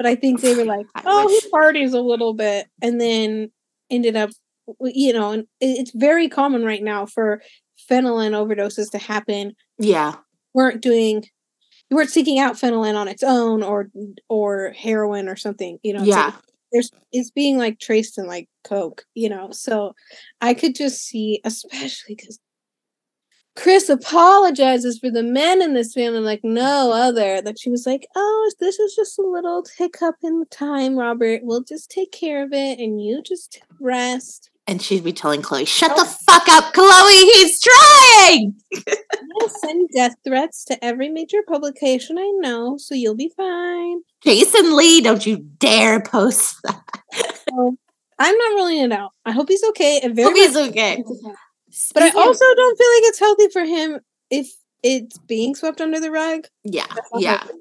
But 0.00 0.06
I 0.06 0.14
think 0.14 0.40
they 0.40 0.54
were 0.54 0.64
like, 0.64 0.86
oh, 1.04 1.26
wish. 1.26 1.42
he 1.44 1.50
parties 1.50 1.92
a 1.92 2.00
little 2.00 2.32
bit, 2.32 2.68
and 2.80 2.98
then 2.98 3.50
ended 3.90 4.16
up, 4.16 4.30
you 4.80 5.12
know, 5.12 5.32
and 5.32 5.46
it's 5.60 5.90
very 5.94 6.26
common 6.26 6.64
right 6.64 6.82
now 6.82 7.04
for 7.04 7.42
fentanyl 7.90 8.32
overdoses 8.32 8.90
to 8.92 8.98
happen 8.98 9.52
Yeah. 9.78 10.14
weren't 10.54 10.80
doing 10.80 11.24
you 11.90 11.96
weren't 11.96 12.08
seeking 12.08 12.38
out 12.38 12.54
fentanyl 12.54 12.94
on 12.96 13.08
its 13.08 13.22
own 13.22 13.62
or 13.62 13.90
or 14.30 14.72
heroin 14.76 15.28
or 15.28 15.36
something 15.36 15.78
you 15.82 15.92
know 15.92 16.00
like 16.00 16.08
Yeah. 16.08 16.32
there's 16.72 16.90
it's 17.10 17.30
being 17.30 17.58
like 17.58 17.78
traced 17.80 18.16
in 18.18 18.26
like 18.26 18.48
coke 18.64 19.04
you 19.14 19.28
know 19.28 19.50
so 19.50 19.94
i 20.40 20.52
could 20.54 20.74
just 20.76 21.02
see 21.02 21.40
especially 21.44 22.14
because 22.16 22.38
Kris 23.56 23.88
apologizes 23.88 24.98
for 24.98 25.10
the 25.10 25.22
men 25.22 25.60
in 25.60 25.74
this 25.74 25.92
family 25.92 26.20
like 26.20 26.40
no 26.42 26.92
other 26.92 27.42
that 27.42 27.58
she 27.58 27.70
was 27.70 27.84
like 27.84 28.06
oh 28.14 28.52
this 28.60 28.78
is 28.78 28.94
just 28.94 29.18
a 29.18 29.22
little 29.22 29.64
hiccup 29.76 30.16
in 30.22 30.40
the 30.40 30.46
time 30.46 30.96
robert. 30.96 31.40
We'll 31.42 31.62
just 31.62 31.90
take 31.90 32.12
care 32.12 32.42
of 32.42 32.52
it 32.52 32.78
and 32.78 33.02
you 33.02 33.22
just 33.22 33.60
rest. 33.80 34.50
And 34.66 34.80
she'd 34.80 35.02
be 35.02 35.12
telling 35.12 35.42
Khloé, 35.42 35.66
shut 35.66 35.96
the 35.96 36.04
fuck 36.04 36.48
up, 36.48 36.72
Khloé, 36.72 37.10
he's 37.10 37.60
trying. 37.60 38.54
i 38.88 39.48
send 39.60 39.88
death 39.94 40.14
threats 40.22 40.64
to 40.66 40.84
every 40.84 41.08
major 41.08 41.38
publication 41.48 42.18
i 42.18 42.30
know 42.36 42.76
so 42.76 42.94
you'll 42.94 43.16
be 43.16 43.32
fine. 43.36 44.00
Jason 44.22 44.76
Lee, 44.76 45.00
don't 45.00 45.26
you 45.26 45.38
dare 45.58 46.00
post 46.00 46.56
that. 46.62 46.82
so 47.48 47.76
i'm 48.18 48.36
not 48.36 48.54
ruling 48.54 48.78
it 48.78 48.92
out. 48.92 49.10
I 49.24 49.32
hope 49.32 49.48
he's 49.48 49.64
okay. 49.70 50.00
And 50.02 50.14
very 50.14 50.28
Hope 50.28 50.36
he's 50.36 50.56
okay. 50.56 51.02
But 51.94 52.02
I 52.02 52.10
also 52.10 52.44
don't 52.54 52.78
feel 52.78 52.88
like 52.88 53.02
it's 53.04 53.18
healthy 53.18 53.48
for 53.48 53.64
him 53.64 54.00
if 54.30 54.48
it's 54.82 55.18
being 55.18 55.54
swept 55.54 55.80
under 55.80 56.00
the 56.00 56.10
rug. 56.10 56.46
yeah, 56.64 56.86
yeah. 57.14 57.38
healthy. 57.38 57.54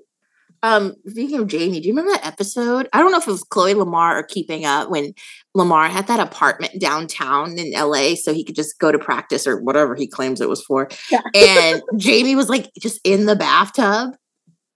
Um, 0.62 0.96
speaking 1.08 1.40
of 1.40 1.48
Jamie, 1.48 1.80
do 1.80 1.88
you 1.88 1.94
remember 1.94 2.12
that 2.12 2.28
episode? 2.28 2.90
I 2.92 3.00
don't 3.00 3.12
know 3.12 3.18
if 3.18 3.28
it 3.28 3.32
was 3.32 3.46
Khloé 3.46 3.76
Lamar 3.76 4.18
or 4.18 4.24
Keeping 4.24 4.66
Up 4.66 4.90
when 4.90 5.14
Lamar 5.56 5.88
had 5.88 6.08
that 6.08 6.20
apartment 6.20 6.80
downtown 6.80 7.58
in 7.58 7.72
LA 7.72 8.16
so 8.16 8.34
he 8.34 8.44
could 8.44 8.56
just 8.56 8.78
go 8.80 8.92
to 8.92 9.00
practice 9.00 9.48
or 9.48 9.62
whatever 9.62 9.96
he 9.96 10.08
claims 10.08 10.42
it 10.42 10.50
was 10.50 10.64
for. 10.64 10.90
Yeah. 11.10 11.22
And 11.34 11.82
Jamie 11.98 12.36
was 12.36 12.50
like 12.50 12.72
just 12.80 13.00
in 13.04 13.26
the 13.26 13.36
bathtub. 13.36 14.16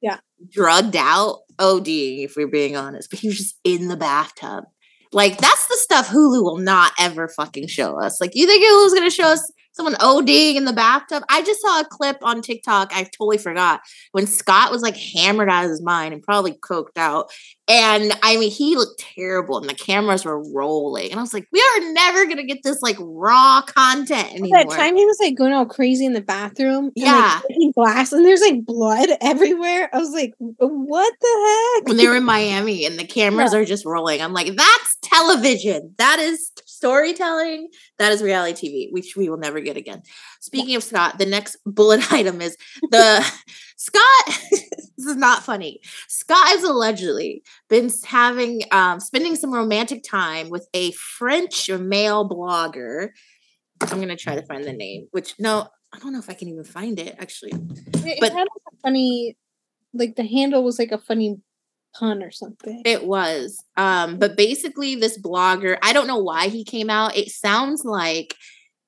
Yeah. 0.01 0.19
Drugged 0.49 0.95
out, 0.95 1.39
OD, 1.59 1.87
if 1.87 2.35
we're 2.37 2.47
being 2.47 2.75
honest, 2.75 3.09
but 3.09 3.19
he 3.19 3.27
was 3.27 3.37
just 3.37 3.59
in 3.63 3.87
the 3.87 3.97
bathtub. 3.97 4.65
Like 5.13 5.37
that's 5.37 5.67
the 5.67 5.77
stuff 5.77 6.07
Hulu 6.07 6.43
will 6.43 6.57
not 6.57 6.91
ever 6.99 7.27
fucking 7.27 7.67
show 7.67 7.99
us. 7.99 8.19
Like 8.19 8.35
you 8.35 8.47
think 8.47 8.63
Hulu's 8.63 8.93
gonna 8.93 9.11
show 9.11 9.27
us 9.27 9.51
someone 9.73 9.95
ODing 9.95 10.55
in 10.55 10.65
the 10.65 10.73
bathtub? 10.73 11.23
I 11.29 11.41
just 11.43 11.61
saw 11.61 11.81
a 11.81 11.85
clip 11.85 12.17
on 12.23 12.41
TikTok. 12.41 12.91
I 12.93 13.03
totally 13.03 13.37
forgot 13.37 13.81
when 14.11 14.25
Scott 14.27 14.71
was 14.71 14.81
like 14.81 14.95
hammered 14.97 15.49
out 15.49 15.65
of 15.65 15.69
his 15.71 15.81
mind 15.81 16.13
and 16.13 16.23
probably 16.23 16.53
coked 16.53 16.97
out. 16.97 17.31
And 17.67 18.11
I 18.23 18.35
mean, 18.37 18.51
he 18.51 18.75
looked 18.75 18.99
terrible, 18.99 19.57
and 19.57 19.69
the 19.69 19.73
cameras 19.73 20.25
were 20.25 20.43
rolling. 20.51 21.11
And 21.11 21.19
I 21.19 21.23
was 21.23 21.33
like, 21.33 21.47
we 21.53 21.59
are 21.61 21.93
never 21.93 22.25
gonna 22.25 22.43
get 22.43 22.61
this 22.63 22.81
like 22.81 22.97
raw 22.99 23.61
content 23.61 24.31
anymore. 24.33 24.63
That 24.65 24.69
time 24.69 24.95
he 24.97 25.05
was 25.05 25.17
like 25.21 25.35
going 25.37 25.53
all 25.53 25.65
crazy 25.65 26.05
in 26.05 26.11
the 26.13 26.21
bathroom. 26.21 26.85
and, 26.85 26.91
Yeah. 26.95 27.39
like, 27.49 27.73
glass 27.73 28.11
and 28.11 28.25
there's 28.25 28.41
like 28.41 28.65
blood 28.65 29.09
everywhere. 29.21 29.89
I 29.93 29.97
was 29.97 30.11
like, 30.11 30.33
what 30.37 31.13
the 31.21 31.77
heck? 31.79 31.87
when 31.87 31.97
they 31.97 32.07
were 32.07 32.17
in 32.17 32.23
Miami 32.25 32.85
and 32.85 32.99
the 32.99 33.05
cameras 33.07 33.53
are 33.53 33.63
just 33.65 33.85
rolling. 33.85 34.21
I'm 34.21 34.33
like, 34.33 34.53
that's 34.55 34.97
television. 35.01 35.95
That 35.97 36.19
is 36.19 36.51
storytelling. 36.83 37.69
That 37.97 38.11
is 38.11 38.21
reality 38.21 38.67
TV, 38.67 38.91
which 38.91 39.15
we 39.15 39.29
will 39.29 39.37
never 39.37 39.61
get 39.61 39.77
again. 39.77 40.01
Speaking 40.41 40.75
of 40.75 40.83
Scott, 40.83 41.17
the 41.17 41.25
next 41.25 41.55
bullet 41.65 42.11
item 42.11 42.41
is 42.41 42.57
the 42.91 43.25
Scott. 43.77 44.25
this 44.51 45.05
is 45.05 45.15
not 45.15 45.43
funny. 45.43 45.79
Scott 46.09 46.45
has 46.49 46.63
allegedly 46.63 47.41
been 47.69 47.89
having 48.05 48.63
um 48.71 48.99
spending 48.99 49.37
some 49.37 49.53
romantic 49.53 50.03
time 50.03 50.49
with 50.49 50.67
a 50.73 50.91
French 50.91 51.69
male 51.69 52.27
blogger. 52.27 53.09
I'm 53.81 53.99
gonna 53.99 54.17
try 54.17 54.35
to 54.35 54.45
find 54.45 54.65
the 54.65 54.73
name, 54.73 55.07
which 55.11 55.35
no, 55.39 55.67
I 55.93 55.99
don't 55.99 56.11
know 56.11 56.19
if 56.19 56.29
I 56.29 56.33
can 56.33 56.49
even 56.49 56.65
find 56.65 56.99
it 56.99 57.15
actually. 57.17 57.53
It, 57.53 58.17
but- 58.19 58.31
it 58.31 58.33
had 58.33 58.47
a 58.47 58.77
funny, 58.81 59.37
like 59.93 60.15
the 60.17 60.25
handle 60.25 60.65
was 60.65 60.79
like 60.79 60.91
a 60.91 60.97
funny 60.97 61.37
pun 61.97 62.23
or 62.23 62.31
something. 62.31 62.81
It 62.85 63.05
was. 63.05 63.63
Um, 63.77 64.17
but 64.19 64.35
basically, 64.37 64.95
this 64.95 65.19
blogger, 65.19 65.77
I 65.81 65.93
don't 65.93 66.07
know 66.07 66.17
why 66.19 66.47
he 66.47 66.63
came 66.63 66.89
out. 66.89 67.15
It 67.17 67.29
sounds 67.29 67.83
like 67.85 68.35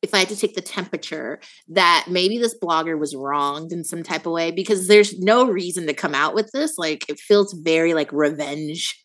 if 0.02 0.14
I 0.14 0.20
had 0.20 0.30
to 0.30 0.36
take 0.38 0.54
the 0.56 0.62
temperature, 0.62 1.40
that 1.70 2.06
maybe 2.10 2.38
this 2.38 2.56
blogger 2.58 2.98
was 3.00 3.16
wronged 3.16 3.72
in 3.72 3.84
some 3.84 4.04
type 4.04 4.26
of 4.26 4.34
way 4.34 4.52
because 4.52 4.88
there's 4.88 5.18
no 5.20 5.48
reason 5.48 5.88
to 5.88 5.94
come 5.94 6.14
out 6.14 6.36
with 6.36 6.52
this. 6.52 6.78
Like 6.78 7.10
it 7.10 7.20
feels 7.20 7.54
very 7.54 7.94
like 7.96 8.12
revenge 8.12 9.04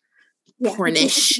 Yeah. 0.59 0.75
pornish. 0.75 1.39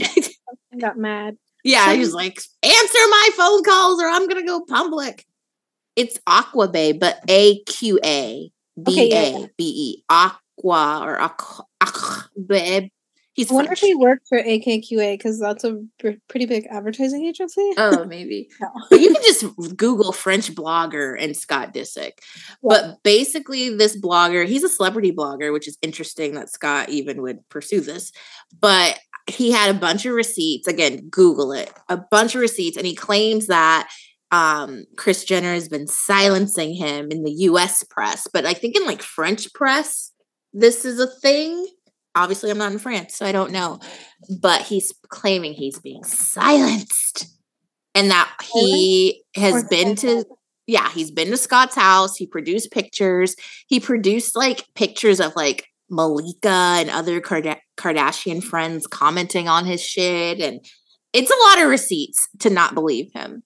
Got 0.79 0.97
mad. 0.97 1.37
yeah, 1.63 1.93
he 1.93 1.99
was 1.99 2.13
like, 2.13 2.39
answer 2.63 2.99
my 3.09 3.29
phone 3.35 3.63
calls 3.63 4.01
or 4.01 4.07
I'm 4.07 4.27
gonna 4.27 4.45
go 4.45 4.61
public. 4.67 5.25
It's 5.95 6.17
Aqua 6.25 6.69
Bay, 6.69 6.93
but 6.93 7.19
A 7.29 7.61
Q 7.65 7.99
A 8.03 8.49
B 8.81 9.11
A 9.13 9.47
B 9.57 9.63
E. 9.99 10.03
Aqua 10.09 11.01
or 11.03 11.19
Aqua. 11.19 11.65
Babe. 12.47 12.89
He's 13.33 13.49
I 13.49 13.55
wonder 13.55 13.71
if 13.71 13.79
he 13.79 13.95
worked 13.95 14.27
for 14.27 14.41
AKQA 14.43 15.13
because 15.13 15.39
that's 15.39 15.63
a 15.63 15.81
pr- 15.99 16.19
pretty 16.27 16.45
big 16.45 16.67
advertising 16.69 17.25
agency. 17.25 17.71
Oh, 17.77 18.03
maybe. 18.09 18.49
No. 18.59 18.69
You 18.91 19.13
can 19.13 19.23
just 19.23 19.77
Google 19.77 20.11
French 20.11 20.53
blogger 20.53 21.15
and 21.17 21.35
Scott 21.35 21.73
Disick. 21.73 22.11
But 22.61 22.97
basically, 23.03 23.69
this 23.69 23.99
blogger, 23.99 24.45
he's 24.45 24.65
a 24.65 24.69
celebrity 24.69 25.13
blogger, 25.13 25.53
which 25.53 25.67
is 25.67 25.77
interesting 25.81 26.35
that 26.35 26.49
Scott 26.49 26.89
even 26.89 27.21
would 27.21 27.47
pursue 27.47 27.79
this. 27.79 28.11
But 28.59 28.99
he 29.27 29.51
had 29.51 29.73
a 29.73 29.79
bunch 29.79 30.05
of 30.05 30.13
receipts. 30.13 30.67
Again, 30.67 31.07
Google 31.09 31.53
it. 31.53 31.71
A 31.87 31.97
bunch 31.97 32.35
of 32.35 32.41
receipts, 32.41 32.75
and 32.75 32.85
he 32.85 32.95
claims 32.95 33.47
that 33.47 33.89
um 34.31 34.85
Kris 34.97 35.23
Jenner 35.23 35.53
has 35.53 35.69
been 35.69 35.87
silencing 35.87 36.73
him 36.73 37.11
in 37.11 37.23
the 37.23 37.31
US 37.31 37.83
press. 37.83 38.27
But 38.31 38.45
I 38.45 38.53
think 38.53 38.75
in 38.75 38.85
like 38.85 39.01
French 39.01 39.53
press, 39.53 40.11
this 40.53 40.83
is 40.83 40.99
a 40.99 41.07
thing. 41.07 41.65
Obviously, 42.15 42.49
I'm 42.51 42.57
not 42.57 42.71
in 42.71 42.79
France, 42.79 43.15
so 43.15 43.25
I 43.25 43.31
don't 43.31 43.51
know. 43.51 43.79
But 44.41 44.61
he's 44.61 44.93
claiming 45.09 45.53
he's 45.53 45.79
being 45.79 46.03
silenced. 46.03 47.27
And 47.93 48.11
that 48.11 48.31
he 48.53 49.23
has 49.35 49.65
been 49.65 49.95
to 49.97 50.25
yeah, 50.67 50.89
he's 50.91 51.11
been 51.11 51.29
to 51.31 51.37
Scott's 51.37 51.75
house. 51.75 52.15
He 52.15 52.25
produced 52.25 52.71
pictures. 52.71 53.35
He 53.67 53.79
produced 53.79 54.35
like 54.35 54.65
pictures 54.75 55.19
of 55.19 55.35
like 55.35 55.67
Malika 55.89 56.47
and 56.47 56.89
other 56.89 57.19
Karda- 57.19 57.59
Kardashian 57.77 58.41
friends 58.41 58.87
commenting 58.87 59.49
on 59.49 59.65
his 59.65 59.83
shit. 59.83 60.39
And 60.39 60.63
it's 61.11 61.31
a 61.31 61.49
lot 61.49 61.61
of 61.61 61.69
receipts 61.69 62.29
to 62.39 62.49
not 62.49 62.73
believe 62.73 63.11
him. 63.13 63.43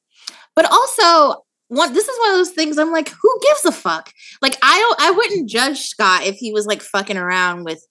But 0.55 0.71
also, 0.71 1.44
one 1.67 1.93
this 1.93 2.07
is 2.07 2.19
one 2.19 2.31
of 2.31 2.37
those 2.37 2.51
things 2.51 2.77
I'm 2.77 2.91
like, 2.91 3.09
who 3.09 3.39
gives 3.41 3.65
a 3.65 3.71
fuck? 3.71 4.11
Like, 4.41 4.57
I 4.61 4.77
don't 4.79 5.01
I 5.01 5.11
wouldn't 5.11 5.49
judge 5.49 5.79
Scott 5.81 6.25
if 6.25 6.35
he 6.35 6.51
was 6.51 6.65
like 6.65 6.81
fucking 6.81 7.17
around 7.17 7.63
with 7.63 7.85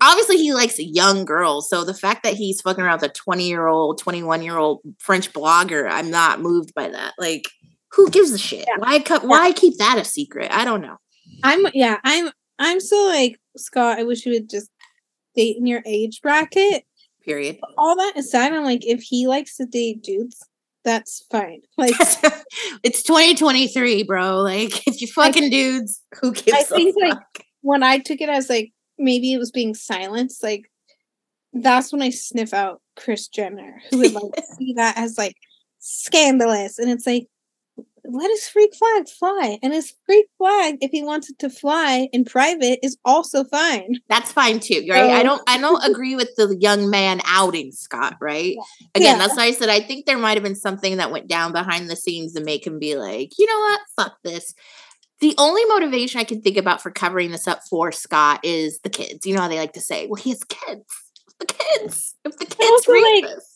obviously 0.00 0.36
he 0.36 0.54
likes 0.54 0.78
young 0.78 1.24
girls. 1.24 1.68
So 1.68 1.84
the 1.84 1.94
fact 1.94 2.22
that 2.22 2.34
he's 2.34 2.60
fucking 2.60 2.82
around 2.82 3.00
with 3.00 3.10
a 3.10 3.14
20 3.14 3.48
year 3.48 3.66
old, 3.66 3.98
21 3.98 4.42
year 4.42 4.56
old 4.56 4.80
French 4.98 5.32
blogger, 5.32 5.88
I'm 5.90 6.10
not 6.10 6.40
moved 6.40 6.74
by 6.74 6.88
that. 6.88 7.14
Like, 7.18 7.48
who 7.92 8.10
gives 8.10 8.30
a 8.32 8.38
shit? 8.38 8.64
Yeah. 8.68 8.76
Why 8.78 9.00
cut 9.00 9.24
why 9.24 9.52
keep 9.52 9.78
that 9.78 9.98
a 9.98 10.04
secret? 10.04 10.50
I 10.52 10.64
don't 10.64 10.82
know. 10.82 10.96
I'm 11.42 11.66
yeah, 11.74 11.98
I'm 12.04 12.30
I'm 12.58 12.80
still 12.80 13.06
like 13.06 13.40
Scott. 13.56 13.98
I 13.98 14.04
wish 14.04 14.24
you 14.24 14.32
would 14.32 14.48
just 14.48 14.70
date 15.34 15.56
in 15.56 15.66
your 15.66 15.82
age 15.86 16.20
bracket. 16.22 16.84
Period. 17.24 17.58
All 17.76 17.96
that 17.96 18.16
aside, 18.16 18.52
I'm 18.52 18.62
like, 18.62 18.86
if 18.86 19.02
he 19.02 19.26
likes 19.26 19.56
to 19.56 19.66
date 19.66 20.02
dudes, 20.02 20.38
that's 20.86 21.26
fine. 21.30 21.60
Like 21.76 21.92
it's 22.82 23.02
2023, 23.02 24.04
bro. 24.04 24.40
Like 24.40 24.86
if 24.86 25.02
you 25.02 25.08
fucking 25.08 25.50
dudes, 25.50 26.02
who 26.18 26.32
gives 26.32 26.52
I 26.52 26.62
think, 26.62 26.96
like, 26.98 27.18
when 27.60 27.82
I 27.82 27.98
took 27.98 28.22
it 28.22 28.30
as 28.30 28.48
like 28.48 28.72
maybe 28.96 29.34
it 29.34 29.38
was 29.38 29.50
being 29.50 29.74
silenced, 29.74 30.42
like 30.42 30.70
that's 31.52 31.92
when 31.92 32.00
I 32.00 32.10
sniff 32.10 32.54
out 32.54 32.80
Kris 32.96 33.28
Jenner, 33.28 33.82
who 33.90 33.98
would 33.98 34.14
like 34.14 34.44
see 34.58 34.72
that 34.74 34.96
as 34.96 35.18
like 35.18 35.36
scandalous. 35.80 36.78
And 36.78 36.90
it's 36.90 37.06
like, 37.06 37.26
let 38.10 38.30
his 38.30 38.48
freak 38.48 38.74
flag 38.74 39.08
fly. 39.08 39.58
And 39.62 39.72
his 39.72 39.94
freak 40.04 40.26
flag, 40.38 40.76
if 40.80 40.90
he 40.90 41.02
wants 41.02 41.30
it 41.30 41.38
to 41.40 41.50
fly 41.50 42.08
in 42.12 42.24
private, 42.24 42.78
is 42.82 42.96
also 43.04 43.44
fine. 43.44 43.96
That's 44.08 44.32
fine 44.32 44.60
too, 44.60 44.84
right? 44.88 45.10
I 45.10 45.22
don't 45.22 45.42
I 45.46 45.58
don't 45.58 45.82
agree 45.88 46.16
with 46.16 46.30
the 46.36 46.56
young 46.60 46.90
man 46.90 47.20
outing 47.26 47.72
Scott, 47.72 48.16
right? 48.20 48.56
Again, 48.94 49.14
Yeah. 49.14 49.18
that's 49.18 49.36
why 49.36 49.44
I 49.44 49.52
said 49.52 49.68
I 49.68 49.80
think 49.80 50.06
there 50.06 50.18
might 50.18 50.34
have 50.34 50.44
been 50.44 50.56
something 50.56 50.96
that 50.98 51.10
went 51.10 51.28
down 51.28 51.52
behind 51.52 51.88
the 51.90 51.96
scenes 51.96 52.32
to 52.34 52.42
make 52.42 52.66
him 52.66 52.78
be 52.78 52.96
like, 52.96 53.32
you 53.38 53.46
know 53.46 53.58
what, 53.58 53.80
fuck 53.96 54.16
this. 54.22 54.54
The 55.20 55.34
only 55.38 55.64
motivation 55.64 56.20
I 56.20 56.24
can 56.24 56.42
think 56.42 56.58
about 56.58 56.82
for 56.82 56.90
covering 56.90 57.30
this 57.30 57.48
up 57.48 57.60
for 57.70 57.90
Scott 57.90 58.40
is 58.42 58.80
the 58.80 58.90
kids. 58.90 59.24
You 59.24 59.34
know 59.34 59.40
how 59.42 59.48
they 59.48 59.58
like 59.58 59.72
to 59.72 59.80
say, 59.80 60.06
well, 60.06 60.22
he 60.22 60.30
has 60.30 60.44
kids. 60.44 60.84
The 61.38 61.46
kids. 61.46 62.14
If 62.24 62.36
the 62.38 62.44
kids 62.46 62.86
read 62.88 63.22
like, 63.24 63.34
this. 63.34 63.55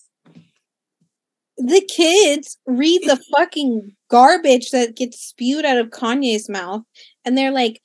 The 1.63 1.83
kids 1.83 2.57
read 2.67 3.03
the 3.03 3.23
fucking 3.37 3.93
garbage 4.11 4.71
that 4.71 4.97
gets 4.97 5.21
spewed 5.21 5.65
out 5.65 5.77
of 5.77 5.91
Kanye's 5.91 6.49
mouth, 6.49 6.83
and 7.25 7.37
they're 7.37 7.51
like, 7.51 7.81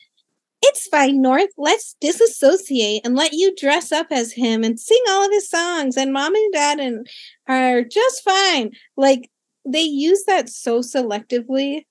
it's 0.61 0.87
fine, 0.87 1.21
North. 1.21 1.49
Let's 1.57 1.95
disassociate 2.01 3.01
and 3.05 3.15
let 3.15 3.33
you 3.33 3.53
dress 3.55 3.91
up 3.91 4.07
as 4.11 4.31
him 4.31 4.63
and 4.63 4.79
sing 4.79 5.01
all 5.09 5.25
of 5.25 5.31
his 5.31 5.49
songs. 5.49 5.95
And 5.95 6.11
mom 6.11 6.33
and 6.33 6.53
dad 6.53 6.79
and 6.79 7.07
are 7.47 7.83
just 7.83 8.23
fine. 8.23 8.71
Like 8.97 9.29
they 9.65 9.83
use 9.83 10.23
that 10.25 10.49
so 10.49 10.79
selectively. 10.79 11.83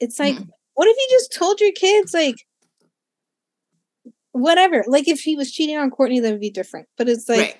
It's 0.00 0.18
like, 0.18 0.34
mm-hmm. 0.34 0.48
what 0.74 0.88
if 0.88 0.96
you 0.96 1.06
just 1.10 1.32
told 1.32 1.60
your 1.60 1.72
kids 1.72 2.14
like 2.14 2.36
whatever? 4.32 4.84
Like 4.86 5.08
if 5.08 5.20
he 5.20 5.36
was 5.36 5.52
cheating 5.52 5.76
on 5.76 5.90
Kourtney, 5.90 6.22
that 6.22 6.30
would 6.30 6.40
be 6.40 6.50
different. 6.50 6.88
But 6.96 7.08
it's 7.08 7.28
like 7.28 7.38
right. 7.38 7.56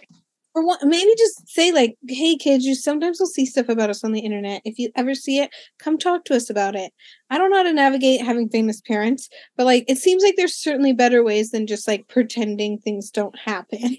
Or 0.55 0.67
what, 0.67 0.83
maybe 0.85 1.13
just 1.17 1.49
say 1.49 1.73
like, 1.73 1.97
"Hey 2.09 2.37
kids, 2.37 2.65
you 2.65 2.75
sometimes 2.75 3.19
will 3.19 3.27
see 3.27 3.47
stuff 3.47 3.69
about 3.69 3.91
us 3.91 4.05
on 4.05 4.13
the 4.13 4.21
internet. 4.21 4.63
If 4.65 4.79
you 4.79 4.91
ever 4.97 5.15
see 5.15 5.39
it, 5.39 5.51
come 5.79 5.99
talk 5.99 6.25
to 6.27 6.35
us 6.35 6.51
about 6.51 6.75
it." 6.75 6.93
I 7.31 7.39
don't 7.39 7.51
know 7.51 7.59
how 7.59 7.63
to 7.63 7.73
navigate 7.73 8.23
having 8.23 8.49
famous 8.49 8.81
parents, 8.81 9.29
but 9.57 9.65
like 9.67 9.85
it 9.89 9.99
seems 9.99 10.23
like 10.23 10.35
there's 10.37 10.55
certainly 10.55 10.93
better 10.93 11.23
ways 11.23 11.51
than 11.51 11.67
just 11.67 11.89
like 11.89 12.09
pretending 12.09 12.79
things 12.79 13.11
don't 13.11 13.39
happen. 13.39 13.99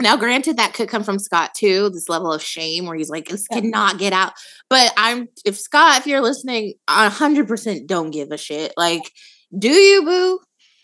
Now, 0.00 0.16
granted, 0.16 0.56
that 0.56 0.74
could 0.74 0.88
come 0.88 1.02
from 1.02 1.18
Scott 1.18 1.54
too, 1.54 1.90
this 1.90 2.08
level 2.08 2.32
of 2.32 2.42
shame 2.42 2.86
where 2.86 2.96
he's 2.96 3.10
like, 3.10 3.28
this 3.28 3.46
yeah. 3.50 3.60
cannot 3.60 3.98
get 3.98 4.12
out. 4.12 4.32
But 4.68 4.92
I'm, 4.96 5.28
if 5.44 5.58
Scott, 5.58 5.98
if 5.98 6.06
you're 6.06 6.20
listening, 6.20 6.74
100% 6.88 7.86
don't 7.86 8.10
give 8.10 8.30
a 8.30 8.38
shit. 8.38 8.72
Like, 8.76 9.10
do 9.56 9.70
you, 9.70 10.04
boo? 10.04 10.40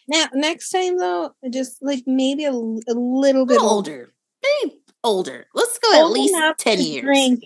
Now, 0.08 0.26
next 0.34 0.70
time 0.70 0.98
though, 0.98 1.30
just 1.50 1.78
like 1.80 2.02
maybe 2.06 2.44
a, 2.44 2.52
a 2.52 2.94
little 2.94 3.46
bit 3.46 3.60
older. 3.60 4.12
Maybe 4.42 4.83
older. 5.04 5.46
Let's 5.54 5.78
go 5.78 5.94
Old 6.02 6.16
at 6.16 6.20
least 6.20 6.34
10 6.58 6.80
years. 6.80 7.38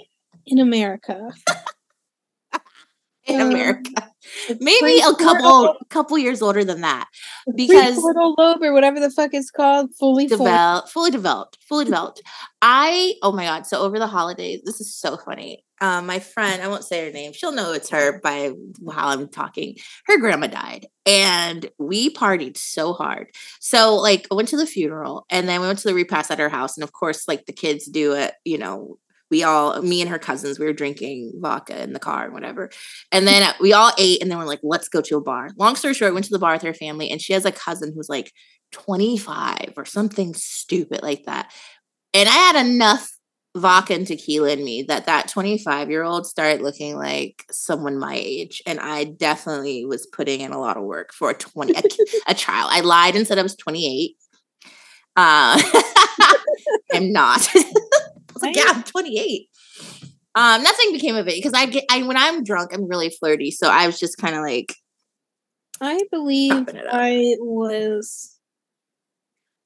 in 0.46 0.58
America. 0.58 1.30
in 3.28 3.40
America. 3.40 4.10
Maybe 4.60 5.00
a 5.00 5.14
couple 5.14 5.76
couple 5.90 6.18
years 6.18 6.42
older 6.42 6.64
than 6.64 6.80
that. 6.80 7.08
Because 7.54 7.96
little 7.96 8.34
lobe 8.36 8.62
or 8.62 8.72
whatever 8.72 9.00
the 9.00 9.10
fuck 9.10 9.30
it's 9.32 9.50
called, 9.50 9.90
fully 9.98 10.26
developed, 10.26 10.90
fully 10.90 11.10
developed, 11.10 11.58
fully 11.68 11.84
developed. 11.84 12.22
I 12.60 13.14
oh 13.22 13.32
my 13.32 13.44
god, 13.44 13.66
so 13.66 13.80
over 13.80 13.98
the 13.98 14.06
holidays, 14.06 14.62
this 14.64 14.80
is 14.80 14.94
so 14.94 15.16
funny. 15.16 15.64
Um, 15.80 16.06
my 16.06 16.18
friend, 16.18 16.60
I 16.60 16.66
won't 16.66 16.84
say 16.84 17.06
her 17.06 17.12
name, 17.12 17.32
she'll 17.32 17.52
know 17.52 17.72
it's 17.72 17.90
her 17.90 18.20
by 18.20 18.52
while 18.80 19.08
I'm 19.08 19.28
talking. 19.28 19.76
Her 20.06 20.18
grandma 20.18 20.48
died, 20.48 20.86
and 21.06 21.70
we 21.78 22.10
partied 22.10 22.56
so 22.56 22.92
hard. 22.92 23.28
So, 23.60 23.94
like, 23.94 24.26
I 24.32 24.34
went 24.34 24.48
to 24.48 24.56
the 24.56 24.66
funeral, 24.66 25.24
and 25.30 25.48
then 25.48 25.60
we 25.60 25.68
went 25.68 25.78
to 25.80 25.88
the 25.88 25.94
repast 25.94 26.32
at 26.32 26.40
her 26.40 26.48
house, 26.48 26.76
and 26.76 26.82
of 26.82 26.92
course, 26.92 27.28
like 27.28 27.46
the 27.46 27.52
kids 27.52 27.86
do 27.86 28.14
it, 28.14 28.34
you 28.44 28.58
know, 28.58 28.98
we 29.30 29.42
all 29.42 29.80
me 29.82 30.00
and 30.00 30.10
her 30.10 30.18
cousins 30.18 30.58
we 30.58 30.66
were 30.66 30.72
drinking 30.72 31.32
vodka 31.36 31.82
in 31.82 31.92
the 31.92 31.98
car 31.98 32.24
and 32.24 32.32
whatever. 32.32 32.70
And 33.12 33.26
then 33.26 33.52
we 33.60 33.72
all 33.72 33.92
ate 33.98 34.22
and 34.22 34.30
then 34.30 34.38
we're 34.38 34.44
like 34.44 34.60
let's 34.62 34.88
go 34.88 35.00
to 35.02 35.16
a 35.16 35.20
bar. 35.20 35.50
Long 35.56 35.76
story 35.76 35.94
short 35.94 36.14
went 36.14 36.26
to 36.26 36.32
the 36.32 36.38
bar 36.38 36.54
with 36.54 36.62
her 36.62 36.74
family 36.74 37.10
and 37.10 37.20
she 37.20 37.32
has 37.32 37.44
a 37.44 37.52
cousin 37.52 37.92
who's 37.94 38.08
like 38.08 38.32
25 38.72 39.74
or 39.76 39.84
something 39.84 40.34
stupid 40.34 41.02
like 41.02 41.24
that. 41.24 41.52
And 42.14 42.28
i 42.28 42.32
had 42.32 42.66
enough 42.66 43.10
vodka 43.56 43.94
and 43.94 44.06
tequila 44.06 44.50
in 44.50 44.62
me 44.62 44.82
that 44.82 45.06
that 45.06 45.26
25 45.28 45.90
year 45.90 46.04
old 46.04 46.26
started 46.26 46.60
looking 46.62 46.96
like 46.96 47.44
someone 47.50 47.98
my 47.98 48.14
age. 48.14 48.62
And 48.66 48.80
i 48.80 49.04
definitely 49.04 49.84
was 49.84 50.06
putting 50.06 50.40
in 50.40 50.52
a 50.52 50.60
lot 50.60 50.76
of 50.76 50.84
work 50.84 51.12
for 51.12 51.30
a 51.30 51.34
20 51.34 51.74
a, 51.74 51.82
a 52.28 52.34
child. 52.34 52.70
I 52.72 52.80
lied 52.80 53.16
and 53.16 53.26
said 53.26 53.38
i 53.38 53.42
was 53.42 53.56
28 53.56 54.16
uh 55.16 55.60
i'm 56.92 57.12
not 57.12 57.46
was 58.40 58.42
like, 58.42 58.56
yeah, 58.56 58.64
I'm 58.68 58.82
28. 58.82 59.48
Um, 60.34 60.62
nothing 60.62 60.92
became 60.92 61.16
of 61.16 61.26
it 61.26 61.34
because 61.34 61.52
I 61.52 61.66
get 61.66 61.84
I 61.90 62.02
when 62.02 62.16
I'm 62.16 62.44
drunk, 62.44 62.70
I'm 62.72 62.86
really 62.86 63.10
flirty. 63.10 63.50
So 63.50 63.68
I 63.68 63.86
was 63.86 63.98
just 63.98 64.18
kind 64.18 64.36
of 64.36 64.42
like 64.42 64.74
I 65.80 66.00
believe 66.10 66.68
I 66.90 67.36
was 67.40 68.38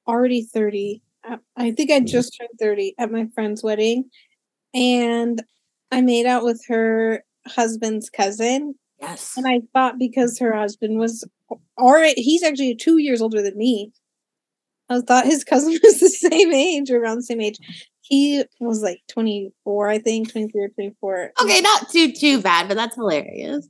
already 0.07 0.43
30. 0.43 1.01
I 1.55 1.71
think 1.71 1.91
I 1.91 1.99
mm-hmm. 1.99 2.05
just 2.05 2.37
turned 2.37 2.49
30 2.59 2.95
at 2.97 3.11
my 3.11 3.27
friend's 3.33 3.63
wedding. 3.63 4.09
And 4.73 5.41
I 5.91 6.01
made 6.01 6.25
out 6.25 6.43
with 6.43 6.63
her 6.67 7.23
husband's 7.47 8.09
cousin. 8.09 8.75
Yes. 8.99 9.33
And 9.37 9.47
I 9.47 9.61
thought 9.73 9.99
because 9.99 10.39
her 10.39 10.55
husband 10.55 10.97
was 10.97 11.27
already 11.77 12.21
he's 12.21 12.43
actually 12.43 12.75
two 12.75 12.97
years 12.97 13.21
older 13.21 13.41
than 13.41 13.57
me. 13.57 13.91
I 14.89 15.01
thought 15.01 15.25
his 15.25 15.43
cousin 15.43 15.71
was 15.83 15.99
the 15.99 16.09
same 16.09 16.51
age, 16.51 16.89
or 16.89 16.99
around 16.99 17.17
the 17.17 17.23
same 17.23 17.41
age 17.41 17.57
he 18.03 18.43
was 18.59 18.81
like 18.81 19.01
24, 19.07 19.87
I 19.87 19.97
think, 19.97 20.31
23 20.31 20.61
or 20.61 20.69
24. 20.69 21.31
Okay, 21.41 21.61
not 21.61 21.89
too 21.89 22.11
too 22.11 22.41
bad, 22.41 22.67
but 22.67 22.75
that's 22.75 22.95
hilarious. 22.95 23.67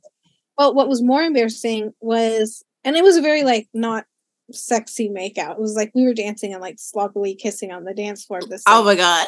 Well, 0.58 0.74
what 0.74 0.90
was 0.90 1.04
more 1.04 1.22
embarrassing 1.22 1.94
was, 2.02 2.64
and 2.84 2.96
it 2.96 3.04
was 3.04 3.16
a 3.16 3.22
very 3.22 3.44
like 3.44 3.68
not 3.74 4.06
sexy 4.52 5.08
makeout. 5.10 5.52
It 5.52 5.60
was 5.60 5.76
like 5.76 5.92
we 5.94 6.04
were 6.04 6.16
dancing 6.16 6.52
and 6.52 6.62
like 6.62 6.80
sloppily 6.80 7.36
kissing 7.36 7.72
on 7.72 7.84
the 7.84 7.94
dance 7.94 8.26
floor. 8.26 8.42
This 8.42 8.64
oh 8.68 8.84
my 8.84 8.96
god! 8.96 9.28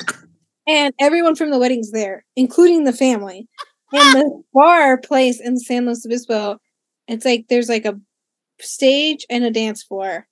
and 0.66 0.92
everyone 0.98 1.36
from 1.36 1.50
the 1.50 1.58
wedding's 1.58 1.92
there, 1.92 2.24
including 2.36 2.84
the 2.84 2.92
family. 2.92 3.48
And 3.92 4.14
the 4.14 4.42
bar 4.54 4.98
place 4.98 5.40
in 5.40 5.56
San 5.58 5.86
Luis 5.86 6.04
Obispo, 6.04 6.58
it's 7.06 7.24
like 7.24 7.46
there's 7.48 7.68
like 7.68 7.84
a 7.84 8.00
stage 8.58 9.24
and 9.30 9.44
a 9.44 9.50
dance 9.50 9.84
floor 9.84 10.26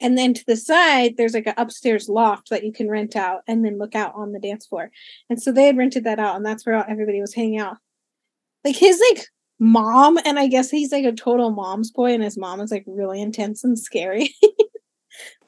and 0.00 0.16
then 0.16 0.34
to 0.34 0.44
the 0.46 0.56
side, 0.56 1.16
there's 1.16 1.34
like 1.34 1.46
an 1.46 1.54
upstairs 1.56 2.08
loft 2.08 2.50
that 2.50 2.64
you 2.64 2.72
can 2.72 2.88
rent 2.88 3.16
out 3.16 3.42
and 3.46 3.64
then 3.64 3.78
look 3.78 3.94
out 3.94 4.14
on 4.14 4.32
the 4.32 4.38
dance 4.38 4.66
floor. 4.66 4.90
And 5.28 5.42
so 5.42 5.52
they 5.52 5.66
had 5.66 5.76
rented 5.76 6.04
that 6.04 6.18
out, 6.18 6.36
and 6.36 6.46
that's 6.46 6.64
where 6.64 6.88
everybody 6.88 7.20
was 7.20 7.34
hanging 7.34 7.58
out. 7.58 7.78
Like 8.64 8.76
his 8.76 9.02
like 9.10 9.26
mom, 9.58 10.18
and 10.24 10.38
I 10.38 10.46
guess 10.46 10.70
he's 10.70 10.92
like 10.92 11.04
a 11.04 11.12
total 11.12 11.50
mom's 11.50 11.90
boy, 11.90 12.12
and 12.12 12.22
his 12.22 12.38
mom 12.38 12.60
is 12.60 12.70
like 12.70 12.84
really 12.86 13.20
intense 13.20 13.64
and 13.64 13.78
scary. 13.78 14.34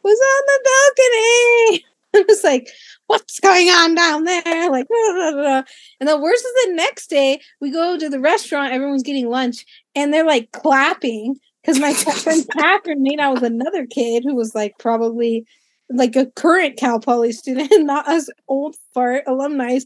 was 0.03 0.19
on 0.19 0.43
the 0.47 0.71
balcony. 0.71 1.85
I 2.13 2.25
was 2.27 2.43
like, 2.43 2.69
what's 3.07 3.39
going 3.39 3.69
on 3.69 3.95
down 3.95 4.25
there? 4.25 4.71
Like, 4.71 4.89
blah, 4.89 5.13
blah, 5.15 5.33
blah. 5.33 5.63
and 6.01 6.09
the 6.09 6.19
worst 6.19 6.45
is 6.45 6.67
the 6.67 6.75
next 6.75 7.09
day 7.09 7.41
we 7.61 7.71
go 7.71 7.97
to 7.97 8.09
the 8.09 8.19
restaurant, 8.19 8.73
everyone's 8.73 9.05
getting 9.05 9.29
lunch, 9.29 9.65
and 9.95 10.13
they're 10.13 10.27
like 10.27 10.51
clapping 10.51 11.37
because 11.63 11.79
my 11.79 11.93
friend 12.23 12.47
Catherine 12.57 13.03
made 13.03 13.21
out 13.21 13.35
with 13.35 13.45
another 13.45 13.87
kid 13.87 14.25
who 14.25 14.35
was 14.35 14.55
like 14.55 14.79
probably 14.79 15.47
like 15.93 16.15
a 16.17 16.27
current 16.27 16.79
Cal 16.79 17.01
Poly 17.01 17.33
student, 17.33 17.71
not 17.85 18.09
us 18.09 18.29
old 18.49 18.77
fart 18.95 19.25
alumni. 19.27 19.79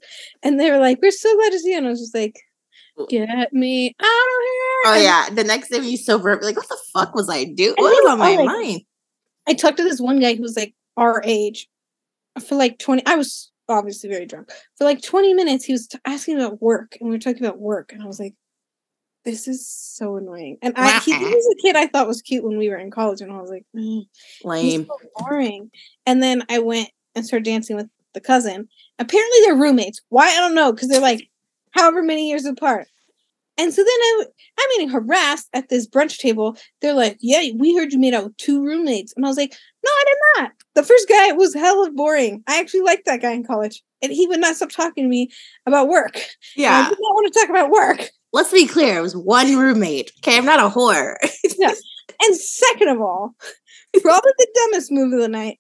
And 0.43 0.61
they 0.61 0.71
were 0.71 0.79
like, 0.79 0.99
"We're 1.01 1.11
so 1.11 1.35
glad 1.37 1.53
to 1.53 1.59
see 1.59 1.73
you." 1.73 1.79
And 1.79 1.87
I 1.87 1.91
was 1.91 2.01
just 2.01 2.15
like, 2.15 2.39
"Get 3.09 3.53
me 3.53 3.95
out 4.01 4.05
of 4.05 4.07
here!" 4.07 4.83
Oh 4.87 5.01
yeah, 5.03 5.31
the 5.31 5.45
next 5.45 5.71
day 5.71 5.79
you 5.79 5.97
sober 5.97 6.39
like, 6.41 6.57
"What 6.57 6.69
the 6.69 6.79
fuck 6.93 7.15
was 7.15 7.29
I 7.29 7.45
doing? 7.45 7.75
What 7.77 8.05
was 8.05 8.13
on 8.13 8.19
my 8.19 8.37
like, 8.37 8.47
mind?" 8.47 8.81
I 9.47 9.55
talked 9.55 9.77
to 9.79 9.85
this 9.85 10.01
one 10.01 10.21
guy 10.21 10.35
who 10.35 10.43
was 10.43 10.57
like 10.57 10.75
our 10.97 11.23
age 11.25 11.69
for 12.47 12.55
like 12.55 12.79
twenty. 12.79 13.05
I 13.07 13.17
was 13.17 13.51
obviously 13.69 14.11
very 14.11 14.27
drunk 14.27 14.51
for 14.77 14.85
like 14.85 15.03
twenty 15.03 15.33
minutes. 15.33 15.65
He 15.65 15.73
was 15.73 15.87
t- 15.87 15.99
asking 16.05 16.37
about 16.37 16.61
work, 16.61 16.97
and 17.01 17.09
we 17.09 17.15
were 17.15 17.21
talking 17.21 17.45
about 17.45 17.59
work, 17.59 17.93
and 17.93 18.03
I 18.03 18.07
was 18.07 18.21
like, 18.21 18.35
this 19.25 19.49
is 19.49 19.67
so 19.67 20.17
annoying. 20.17 20.59
And 20.63 20.75
I 20.77 20.99
he, 21.01 21.17
he, 21.17 21.25
was 21.25 21.57
a 21.59 21.63
kid 21.63 21.77
I 21.77 21.87
thought 21.87 22.07
was 22.07 22.23
cute 22.23 22.45
when 22.45 22.59
we 22.59 22.69
were 22.69 22.77
in 22.77 22.91
college, 22.91 23.21
and 23.21 23.33
I 23.33 23.41
was 23.41 23.51
like, 23.51 23.65
mm, 23.77 24.07
lame, 24.45 24.87
so 24.87 24.99
boring. 25.17 25.71
And 26.07 26.23
then 26.23 26.45
I 26.49 26.59
went 26.59 26.91
and 27.15 27.27
started 27.27 27.45
dancing 27.45 27.77
with 27.77 27.89
the 28.13 28.21
cousin. 28.21 28.69
Apparently, 28.99 29.39
they're 29.45 29.57
roommates. 29.57 30.01
Why 30.09 30.29
I 30.29 30.37
don't 30.37 30.55
know, 30.55 30.73
because 30.73 30.89
they're 30.89 31.01
like 31.01 31.29
however 31.73 32.03
many 32.03 32.29
years 32.29 32.45
apart. 32.45 32.87
And 33.57 33.73
so 33.73 33.83
then 33.83 33.89
I, 33.89 34.25
I'm 34.59 34.69
getting 34.73 34.89
harassed 34.89 35.49
at 35.55 35.69
this 35.69 35.87
brunch 35.87 36.19
table. 36.19 36.57
They're 36.83 36.95
like, 36.95 37.19
"Yeah, 37.21 37.53
we 37.57 37.75
heard 37.77 37.93
you 37.93 38.01
made 38.01 38.15
out 38.15 38.25
with 38.25 38.37
two 38.37 38.65
roommates," 38.65 39.15
and 39.17 39.25
I 39.25 39.29
was 39.29 39.37
like, 39.37 39.55
"No, 39.85 39.91
I 39.91 40.05
did 40.07 40.43
not." 40.43 40.53
The 40.75 40.83
first 40.83 41.09
guy 41.09 41.33
was 41.33 41.55
hella 41.55 41.93
boring. 41.93 42.43
I 42.49 42.59
actually 42.59 42.81
liked 42.81 43.07
that 43.07 43.23
guy 43.23 43.31
in 43.31 43.45
college, 43.45 43.83
and 44.03 44.13
he 44.13 44.27
would 44.27 44.41
not 44.41 44.57
stop 44.57 44.71
talking 44.71 45.05
to 45.05 45.09
me 45.09 45.31
about 45.67 45.89
work. 45.89 46.21
Yeah, 46.57 46.87
I 46.87 46.89
did 46.89 46.99
not 47.01 47.15
want 47.15 47.33
to 47.33 47.41
talk 47.41 47.49
about 47.49 47.71
work 47.71 48.11
let's 48.35 48.53
be 48.53 48.67
clear, 48.67 48.99
it 48.99 49.03
was 49.03 49.17
one 49.17 49.57
roommate. 49.57 50.13
Okay, 50.19 50.37
I'm 50.37 50.45
not 50.45 50.59
a 50.59 50.69
whore. 50.69 51.17
yeah. 51.59 51.73
And 52.23 52.37
second 52.37 52.89
of 52.89 53.01
all, 53.01 53.35
probably 54.03 54.33
the 54.37 54.49
dumbest 54.55 54.93
move 54.93 55.13
of 55.13 55.21
the 55.21 55.29
night. 55.29 55.59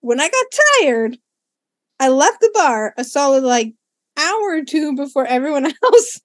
When 0.00 0.18
I 0.18 0.28
got 0.28 0.46
tired, 0.80 1.18
I 2.00 2.08
left 2.08 2.40
the 2.40 2.50
bar 2.54 2.94
a 2.96 3.04
solid 3.04 3.44
like 3.44 3.74
hour 4.18 4.56
or 4.56 4.64
two 4.64 4.96
before 4.96 5.26
everyone 5.26 5.66
else 5.84 6.20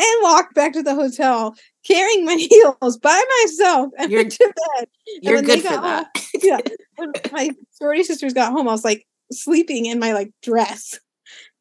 and 0.00 0.22
walked 0.22 0.54
back 0.54 0.72
to 0.72 0.82
the 0.82 0.94
hotel 0.94 1.54
carrying 1.86 2.24
my 2.24 2.36
heels 2.50 2.96
by 2.98 3.22
myself 3.42 3.90
and 3.98 4.10
you're, 4.10 4.20
went 4.20 4.32
to 4.32 4.52
bed. 4.78 4.88
You're 5.22 5.42
good 5.42 5.60
for 5.60 5.68
that. 5.70 6.06
Home, 6.16 6.40
yeah. 6.42 6.58
When 6.96 7.12
my 7.32 7.50
sorority 7.72 8.04
sisters 8.04 8.32
got 8.32 8.52
home, 8.52 8.68
I 8.68 8.72
was 8.72 8.84
like 8.84 9.04
sleeping 9.32 9.86
in 9.86 9.98
my 9.98 10.12
like 10.12 10.30
dress 10.40 10.98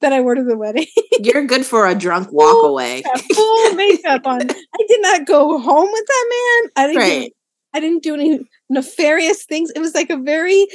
that 0.01 0.13
I 0.13 0.21
wore 0.21 0.35
to 0.35 0.43
the 0.43 0.57
wedding. 0.57 0.87
You're 1.19 1.45
good 1.45 1.65
for 1.65 1.87
a 1.87 1.95
drunk 1.95 2.31
walk 2.31 2.51
full, 2.51 2.65
away. 2.65 3.03
full 3.33 3.73
makeup 3.75 4.25
on. 4.25 4.41
I 4.41 4.85
did 4.87 5.01
not 5.01 5.25
go 5.25 5.59
home 5.59 5.89
with 5.91 6.05
that 6.07 6.25
man. 6.29 6.71
I 6.75 6.87
didn't. 6.87 7.01
Right. 7.01 7.29
Do, 7.29 7.31
I 7.73 7.79
didn't 7.79 8.03
do 8.03 8.13
any 8.15 8.39
nefarious 8.69 9.45
things. 9.45 9.71
It 9.75 9.79
was 9.79 9.93
like 9.93 10.09
a 10.09 10.17
very 10.17 10.65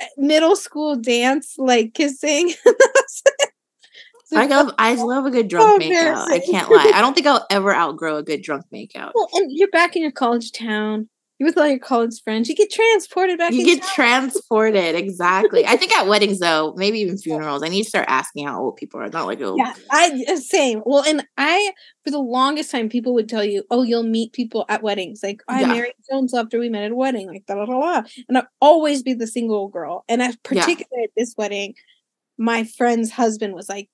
eh, 0.00 0.06
middle 0.16 0.56
school 0.56 0.96
dance, 0.96 1.54
like 1.58 1.94
kissing. 1.94 2.52
So 4.28 4.40
I 4.40 4.46
love 4.46 4.74
I 4.76 4.94
love 4.96 5.24
a 5.24 5.30
good 5.30 5.46
drunk 5.46 5.84
so 5.84 5.88
makeout. 5.88 6.28
I 6.28 6.40
can't 6.40 6.68
lie. 6.68 6.90
I 6.92 7.00
don't 7.00 7.14
think 7.14 7.28
I'll 7.28 7.46
ever 7.48 7.72
outgrow 7.72 8.16
a 8.16 8.24
good 8.24 8.42
drunk 8.42 8.64
makeout. 8.74 9.12
Well, 9.14 9.28
and 9.34 9.52
you're 9.52 9.70
back 9.70 9.94
in 9.94 10.02
your 10.02 10.10
college 10.10 10.50
town. 10.50 11.08
With 11.38 11.58
all 11.58 11.66
your 11.66 11.78
college 11.78 12.22
friends. 12.22 12.48
You 12.48 12.54
get 12.54 12.70
transported 12.70 13.38
back. 13.38 13.52
You 13.52 13.64
get 13.64 13.82
transported. 13.94 14.94
Exactly. 14.94 15.66
I 15.66 15.76
think 15.76 15.92
at 15.92 16.06
weddings 16.08 16.38
though, 16.38 16.72
maybe 16.76 16.98
even 17.00 17.18
funerals, 17.18 17.62
I 17.62 17.68
need 17.68 17.82
to 17.82 17.88
start 17.88 18.06
asking 18.08 18.46
how 18.46 18.60
old 18.62 18.76
people 18.76 19.00
are. 19.00 19.08
Not 19.08 19.26
like, 19.26 19.40
oh, 19.42 19.56
Yeah, 19.56 19.74
I 19.90 20.24
uh, 20.28 20.36
same. 20.36 20.82
Well, 20.86 21.04
and 21.06 21.26
I 21.36 21.72
for 22.04 22.10
the 22.10 22.18
longest 22.18 22.70
time, 22.70 22.88
people 22.88 23.12
would 23.14 23.28
tell 23.28 23.44
you, 23.44 23.64
"Oh, 23.70 23.82
you'll 23.82 24.02
meet 24.02 24.32
people 24.32 24.64
at 24.68 24.82
weddings." 24.82 25.20
Like 25.22 25.42
I 25.48 25.60
Yeah. 25.62 25.66
married 25.68 25.92
Jones 26.10 26.32
after 26.32 26.58
we 26.58 26.68
met 26.68 26.84
at 26.84 26.92
a 26.92 26.94
wedding, 26.94 27.26
like 27.26 27.44
da 27.46 27.54
da 27.54 27.66
da. 27.66 28.02
And 28.28 28.38
I'd 28.38 28.46
always 28.60 29.02
be 29.02 29.12
the 29.14 29.26
single 29.26 29.68
girl. 29.68 30.04
And 30.08 30.22
I 30.22 30.32
particularly 30.42 31.04
at 31.04 31.10
this 31.16 31.34
wedding, 31.36 31.74
my 32.38 32.64
friend's 32.64 33.10
husband 33.10 33.54
was 33.54 33.68
like 33.68 33.88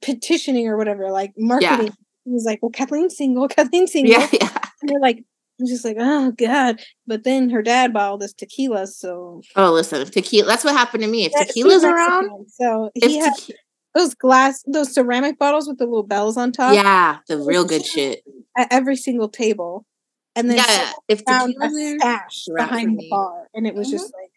petitioning 0.00 0.66
or 0.68 0.76
whatever, 0.76 1.10
like 1.10 1.32
marketing. 1.36 1.92
He 2.24 2.30
was 2.30 2.44
like, 2.44 2.60
"Well, 2.62 2.70
Kathleen's 2.70 3.16
single. 3.16 3.48
Kathleen's 3.48 3.92
single." 3.92 4.12
yeah, 4.12 4.28
yeah. 4.32 4.58
And 4.80 4.88
they're 4.88 5.00
like, 5.00 5.24
I'm 5.62 5.68
just 5.68 5.84
like, 5.84 5.96
"Oh 6.00 6.32
God!" 6.32 6.80
But 7.06 7.22
then 7.22 7.48
her 7.50 7.62
dad 7.62 7.92
bought 7.92 8.10
all 8.10 8.18
this 8.18 8.32
tequila, 8.32 8.88
so 8.88 9.42
Oh, 9.54 9.70
listen, 9.72 10.02
if 10.02 10.10
tequila. 10.10 10.48
That's 10.48 10.64
what 10.64 10.74
happened 10.74 11.04
to 11.04 11.08
me. 11.08 11.24
If 11.24 11.32
he's 11.34 11.46
tequila's 11.46 11.84
around, 11.84 12.22
Mexican, 12.26 12.48
so 12.48 12.90
he 12.96 13.18
had 13.18 13.34
tequi- 13.34 13.54
those 13.94 14.14
glass, 14.16 14.64
those 14.66 14.92
ceramic 14.92 15.38
bottles 15.38 15.68
with 15.68 15.78
the 15.78 15.84
little 15.84 16.02
bells 16.02 16.36
on 16.36 16.50
top. 16.50 16.74
yeah, 16.74 17.18
the 17.28 17.38
real 17.38 17.64
good 17.64 17.86
shit. 17.86 18.24
at 18.56 18.72
every 18.72 18.96
single 18.96 19.28
table, 19.28 19.86
and 20.34 20.50
then 20.50 20.56
Yeah, 20.56 20.92
if 21.06 21.22
found 21.22 21.54
a 21.62 21.70
stash 22.00 22.48
behind 22.56 22.98
the 22.98 23.06
bar, 23.08 23.46
and 23.54 23.64
it 23.68 23.74
was 23.76 23.86
Mhm. 23.86 23.90
just 23.92 24.12
like, 24.12 24.31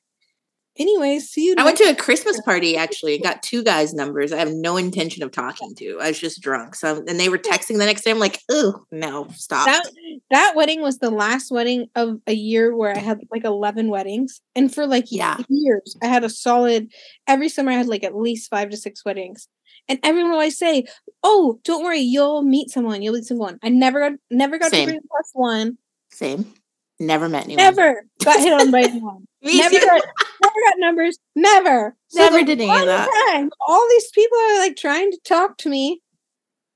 anyways, 0.78 1.30
see 1.30 1.46
you. 1.46 1.56
I 1.58 1.64
went 1.64 1.78
to 1.78 1.84
a 1.86 1.96
Christmas 1.96 2.40
party 2.42 2.76
actually 2.78 3.16
and 3.16 3.24
got 3.24 3.42
two 3.44 3.64
guys' 3.64 3.94
numbers. 3.94 4.32
I 4.34 4.38
have 4.38 4.52
no 4.52 4.78
intention 4.78 5.24
of 5.24 5.32
talking 5.32 5.74
to. 5.76 6.00
I 6.02 6.10
was 6.10 6.20
just 6.20 6.42
drunk. 6.42 6.76
So 6.76 7.04
and 7.08 7.20
they 7.20 7.30
were 7.30 7.38
texting 7.52 7.78
the 7.78 7.86
next 7.86 8.04
day. 8.04 8.12
I'm 8.12 8.20
like, 8.20 8.40
oh 8.50 8.86
no, 8.92 9.28
stop. 9.36 9.66
that 9.66 9.84
that 10.32 10.54
wedding 10.56 10.82
was 10.82 11.00
the 11.00 11.12
last 11.12 11.52
wedding 11.52 11.88
of 11.96 12.20
a 12.28 12.34
year 12.34 12.76
where 12.76 12.96
I 12.96 13.00
had 13.00 13.20
like 13.32 13.44
eleven 13.46 13.90
weddings, 13.90 14.42
and 14.56 14.74
for 14.74 14.86
like 14.88 15.06
Yeah. 15.12 15.38
years 15.50 15.96
I 16.02 16.08
had 16.08 16.24
a 16.24 16.30
solid. 16.30 16.92
Every 17.28 17.50
summer 17.50 17.72
I 17.72 17.76
had 17.76 17.88
like 17.88 18.04
at 18.04 18.16
least 18.16 18.50
five 18.50 18.70
to 18.70 18.78
six 18.78 19.04
weddings. 19.06 19.48
And 19.88 20.00
everyone 20.04 20.32
always 20.32 20.58
say, 20.58 20.86
"Oh, 21.22 21.60
don't 21.64 21.84
worry, 21.84 22.00
you'll 22.00 22.42
meet 22.42 22.72
someone. 22.72 23.02
You'll 23.04 23.14
meet 23.14 23.26
someone." 23.26 23.60
I 23.62 23.70
never 23.70 24.00
got, 24.10 24.20
never 24.32 24.58
got 24.58 24.72
Same. 24.72 24.88
to 24.88 24.94
bring 24.94 25.02
plus 25.08 25.30
one. 25.34 25.78
Same. 26.12 26.54
Never 27.00 27.28
met 27.28 27.44
anyone. 27.46 27.58
Never 27.64 28.06
got 28.24 28.40
hit 28.40 28.54
on 28.54 28.72
by 28.72 28.82
anyone. 28.84 29.26
Never 29.42 29.80
got, 29.80 30.02
never 30.44 30.56
got 30.70 30.74
numbers. 30.78 31.20
Never. 31.36 31.96
So 32.08 32.20
Never 32.20 32.44
did 32.44 32.62
any 32.62 32.70
of 32.70 32.86
that. 32.86 33.10
time, 33.34 33.50
all 33.68 33.86
these 33.90 34.10
people 34.12 34.38
are 34.38 34.60
like 34.60 34.76
trying 34.78 35.12
to 35.12 35.20
talk 35.26 35.58
to 35.60 35.70
me 35.70 36.02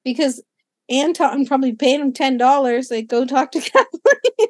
because 0.04 0.44
Anton 0.90 1.46
probably 1.46 1.74
paid 1.74 2.00
him 2.02 2.12
ten 2.14 2.38
dollars. 2.38 2.92
Like, 2.92 3.08
go 3.08 3.26
talk 3.26 3.52
to 3.52 3.60
Kathleen. 3.62 4.48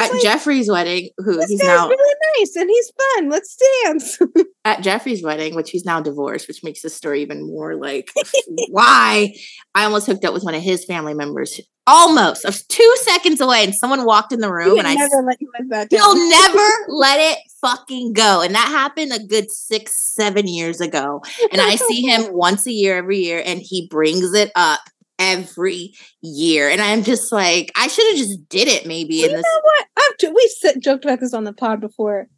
At 0.00 0.12
like, 0.12 0.22
Jeffrey's 0.22 0.70
wedding, 0.70 1.10
who 1.18 1.38
he's 1.46 1.62
now 1.62 1.88
really 1.88 2.14
nice 2.38 2.56
and 2.56 2.68
he's 2.68 2.92
fun. 3.14 3.28
Let's 3.30 3.56
dance. 3.84 4.18
at 4.64 4.82
Jeffrey's 4.82 5.22
wedding, 5.22 5.54
which 5.54 5.70
he's 5.70 5.84
now 5.84 6.00
divorced, 6.00 6.48
which 6.48 6.62
makes 6.62 6.82
the 6.82 6.90
story 6.90 7.22
even 7.22 7.46
more 7.46 7.76
like 7.76 8.10
why 8.70 9.34
I 9.74 9.84
almost 9.84 10.06
hooked 10.06 10.24
up 10.24 10.34
with 10.34 10.44
one 10.44 10.54
of 10.54 10.62
his 10.62 10.84
family 10.84 11.14
members. 11.14 11.60
Almost. 11.86 12.44
I 12.44 12.50
was 12.50 12.62
two 12.64 12.94
seconds 13.00 13.40
away, 13.40 13.64
and 13.64 13.74
someone 13.74 14.04
walked 14.04 14.32
in 14.32 14.40
the 14.40 14.52
room, 14.52 14.78
and 14.78 14.86
I 14.86 14.94
never 14.94 15.22
let 15.26 15.40
you 15.40 15.50
live 15.58 15.68
that 15.70 15.90
down. 15.90 16.00
He'll 16.00 16.28
never 16.30 16.68
let 16.88 17.18
it 17.18 17.38
fucking 17.60 18.12
go. 18.12 18.40
And 18.40 18.54
that 18.54 18.68
happened 18.68 19.12
a 19.12 19.18
good 19.18 19.50
six, 19.50 20.14
seven 20.14 20.46
years 20.46 20.80
ago. 20.80 21.22
And 21.50 21.60
I 21.60 21.74
see 21.74 22.02
him 22.02 22.32
once 22.32 22.66
a 22.66 22.72
year, 22.72 22.96
every 22.96 23.18
year, 23.18 23.42
and 23.44 23.60
he 23.60 23.88
brings 23.88 24.32
it 24.32 24.52
up 24.54 24.80
every 25.22 25.94
year. 26.20 26.68
And 26.68 26.80
I'm 26.80 27.02
just 27.02 27.32
like, 27.32 27.70
I 27.76 27.88
should 27.88 28.06
have 28.08 28.16
just 28.16 28.48
did 28.48 28.68
it 28.68 28.86
maybe 28.86 29.16
You 29.16 29.26
in 29.26 29.32
know 29.32 29.42
what? 29.62 29.86
I've 29.96 30.32
we've 30.34 30.50
said, 30.50 30.82
joked 30.82 31.04
about 31.04 31.20
this 31.20 31.34
on 31.34 31.44
the 31.44 31.52
pod 31.52 31.80
before. 31.80 32.28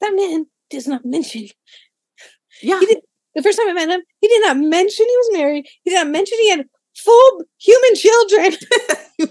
That 0.00 0.14
man 0.14 0.46
does 0.70 0.86
not 0.86 1.04
mention 1.04 1.48
Yeah. 2.62 2.80
He 2.80 2.86
did, 2.86 2.98
the 3.34 3.42
first 3.42 3.58
time 3.58 3.68
I 3.68 3.72
met 3.72 3.88
him, 3.88 4.02
he 4.20 4.28
did 4.28 4.42
not 4.42 4.56
mention 4.56 5.06
he 5.06 5.16
was 5.16 5.38
married. 5.38 5.66
He 5.84 5.90
did 5.90 5.96
not 5.96 6.08
mention 6.08 6.38
he 6.40 6.50
had 6.50 6.66
full 6.96 7.44
human 7.58 7.94
children. 7.94 8.52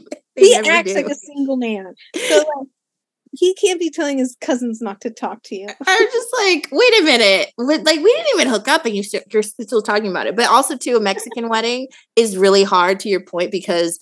He 0.38 0.56
acts 0.56 0.92
do. 0.92 0.96
like 0.96 1.08
a 1.08 1.16
single 1.16 1.58
man. 1.58 1.96
So 2.16 2.38
like, 2.38 2.68
he 3.38 3.54
can't 3.56 3.80
be 3.80 3.90
telling 3.90 4.18
his 4.18 4.36
cousins 4.42 4.82
not 4.82 5.02
to 5.02 5.10
talk 5.10 5.44
to 5.44 5.56
you. 5.56 5.68
I'm 5.86 6.08
just 6.12 6.28
like, 6.40 6.68
wait 6.72 7.00
a 7.00 7.04
minute. 7.04 7.52
Like, 7.58 7.98
we 7.98 8.14
didn't 8.14 8.34
even 8.34 8.48
hook 8.48 8.68
up 8.68 8.86
and 8.86 8.96
you 8.96 9.04
st- 9.04 9.32
you're 9.32 9.44
still 9.44 9.82
talking 9.82 10.10
about 10.10 10.28
it. 10.28 10.36
But 10.36 10.50
also, 10.50 10.76
too, 10.76 10.96
a 10.96 11.00
Mexican 11.00 11.50
wedding 11.50 11.88
is 12.16 12.38
really 12.38 12.64
hard 12.64 13.00
to 13.02 13.10
your 13.10 13.24
point 13.24 13.52
because 13.52 14.00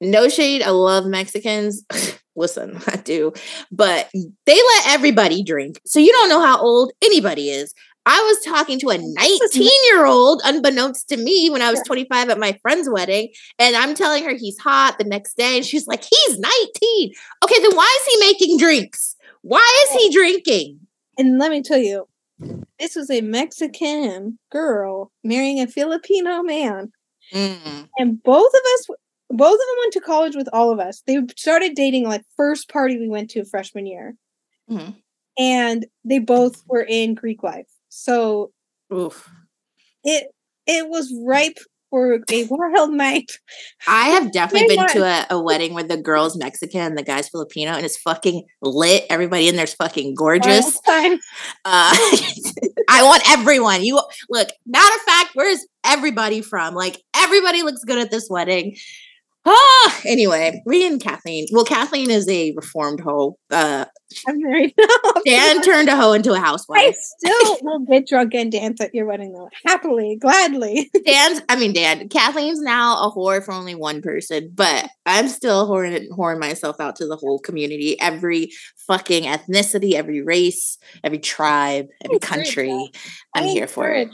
no 0.00 0.28
shade, 0.28 0.62
I 0.62 0.70
love 0.70 1.06
Mexicans. 1.06 1.84
Listen, 2.36 2.80
I 2.86 2.96
do. 2.96 3.32
But 3.72 4.08
they 4.46 4.54
let 4.54 4.86
everybody 4.86 5.42
drink. 5.42 5.80
So 5.84 5.98
you 5.98 6.12
don't 6.12 6.28
know 6.28 6.40
how 6.40 6.60
old 6.60 6.92
anybody 7.04 7.50
is. 7.50 7.74
I 8.08 8.18
was 8.22 8.42
talking 8.42 8.78
to 8.80 8.88
a 8.88 8.96
19 8.96 9.68
year 9.92 10.06
old, 10.06 10.40
unbeknownst 10.42 11.10
to 11.10 11.18
me, 11.18 11.50
when 11.50 11.60
I 11.60 11.70
was 11.70 11.82
25 11.82 12.30
at 12.30 12.38
my 12.38 12.58
friend's 12.62 12.88
wedding. 12.88 13.28
And 13.58 13.76
I'm 13.76 13.94
telling 13.94 14.24
her 14.24 14.34
he's 14.34 14.58
hot 14.58 14.96
the 14.98 15.04
next 15.04 15.36
day. 15.36 15.56
And 15.56 15.66
she's 15.66 15.86
like, 15.86 16.02
he's 16.02 16.38
19. 16.38 17.12
Okay, 17.44 17.60
then 17.60 17.76
why 17.76 17.98
is 18.00 18.14
he 18.14 18.26
making 18.26 18.58
drinks? 18.58 19.14
Why 19.42 19.86
is 19.86 20.00
he 20.00 20.10
drinking? 20.10 20.80
And 21.18 21.38
let 21.38 21.50
me 21.50 21.62
tell 21.62 21.78
you, 21.78 22.08
this 22.78 22.96
was 22.96 23.10
a 23.10 23.20
Mexican 23.20 24.38
girl 24.50 25.12
marrying 25.22 25.60
a 25.60 25.66
Filipino 25.66 26.42
man. 26.42 26.90
Mm. 27.34 27.88
And 27.98 28.22
both 28.22 28.52
of 28.54 28.60
us 28.74 28.86
both 29.30 29.52
of 29.52 29.58
them 29.58 29.76
went 29.80 29.92
to 29.92 30.00
college 30.00 30.34
with 30.34 30.48
all 30.54 30.70
of 30.72 30.80
us. 30.80 31.02
They 31.06 31.20
started 31.36 31.74
dating 31.74 32.04
like 32.04 32.22
first 32.34 32.70
party 32.70 32.96
we 32.96 33.08
went 33.08 33.28
to 33.32 33.44
freshman 33.44 33.84
year. 33.84 34.16
Mhm. 34.70 34.94
And 35.38 35.86
they 36.02 36.18
both 36.18 36.64
were 36.66 36.86
in 36.88 37.14
Greek 37.14 37.42
life. 37.42 37.68
So 37.88 38.52
Oof. 38.92 39.28
it 40.04 40.28
it 40.66 40.88
was 40.88 41.12
ripe 41.26 41.58
for 41.90 42.20
a 42.30 42.46
wild 42.50 42.90
night. 42.92 43.32
I 43.86 44.08
have 44.10 44.32
definitely 44.32 44.76
been 44.76 44.88
to 44.88 45.04
a, 45.04 45.26
a 45.30 45.40
wedding 45.40 45.74
where 45.74 45.84
the 45.84 45.96
girl's 45.96 46.36
Mexican 46.36 46.80
and 46.80 46.98
the 46.98 47.02
guy's 47.02 47.28
Filipino, 47.28 47.72
and 47.72 47.84
it's 47.84 47.98
fucking 47.98 48.44
lit. 48.62 49.04
Everybody 49.10 49.48
in 49.48 49.56
there's 49.56 49.74
fucking 49.74 50.14
gorgeous. 50.14 50.78
Uh, 51.64 51.94
I 52.88 53.02
want 53.02 53.22
everyone. 53.30 53.82
You 53.82 54.00
look. 54.28 54.48
Matter 54.66 54.94
of 54.94 55.00
fact, 55.02 55.30
where's 55.34 55.66
everybody 55.84 56.40
from? 56.40 56.74
Like 56.74 57.02
everybody 57.16 57.62
looks 57.62 57.84
good 57.84 57.98
at 57.98 58.10
this 58.10 58.28
wedding. 58.30 58.76
Ah, 59.50 60.00
anyway, 60.04 60.62
me 60.66 60.86
and 60.86 61.02
Kathleen. 61.02 61.46
Well, 61.52 61.64
Kathleen 61.64 62.10
is 62.10 62.28
a 62.28 62.52
reformed 62.54 63.00
hoe. 63.00 63.38
Uh, 63.50 63.86
I'm 64.26 64.42
married 64.42 64.74
now. 64.78 65.12
Dan 65.24 65.62
turned 65.62 65.88
a 65.88 65.96
hoe 65.96 66.12
into 66.12 66.34
a 66.34 66.38
housewife. 66.38 66.78
I 66.78 66.92
still 66.92 67.58
will 67.62 67.78
get 67.86 68.06
drunk 68.06 68.34
and 68.34 68.52
dance 68.52 68.78
at 68.82 68.94
your 68.94 69.06
wedding 69.06 69.32
though. 69.32 69.48
Happily, 69.64 70.18
gladly. 70.20 70.90
Dan's, 71.06 71.40
I 71.48 71.56
mean, 71.56 71.72
Dan, 71.72 72.10
Kathleen's 72.10 72.60
now 72.60 73.02
a 73.06 73.10
whore 73.10 73.42
for 73.42 73.52
only 73.52 73.74
one 73.74 74.02
person, 74.02 74.50
but 74.54 74.90
I'm 75.06 75.28
still 75.28 75.66
whoring, 75.66 76.08
whoring 76.10 76.40
myself 76.40 76.78
out 76.78 76.96
to 76.96 77.06
the 77.06 77.16
whole 77.16 77.38
community, 77.38 77.98
every 78.00 78.50
fucking 78.86 79.24
ethnicity, 79.24 79.94
every 79.94 80.20
race, 80.20 80.76
every 81.02 81.20
tribe, 81.20 81.86
every 82.04 82.18
country. 82.18 82.90
I'm 83.34 83.44
I 83.44 83.48
here 83.48 83.66
for 83.66 83.88
it. 83.90 84.10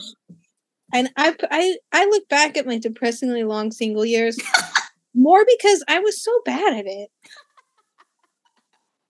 And 0.93 1.11
I 1.16 1.76
look 1.93 2.28
back 2.28 2.57
at 2.57 2.66
my 2.66 2.78
depressingly 2.78 3.43
long 3.43 3.72
single 3.72 4.05
years 4.05 4.39
more 5.15 5.45
because 5.47 5.85
I 5.89 6.01
was 6.01 6.23
so 6.23 6.33
bad 6.45 6.75
at 6.75 6.87
it. 6.87 7.09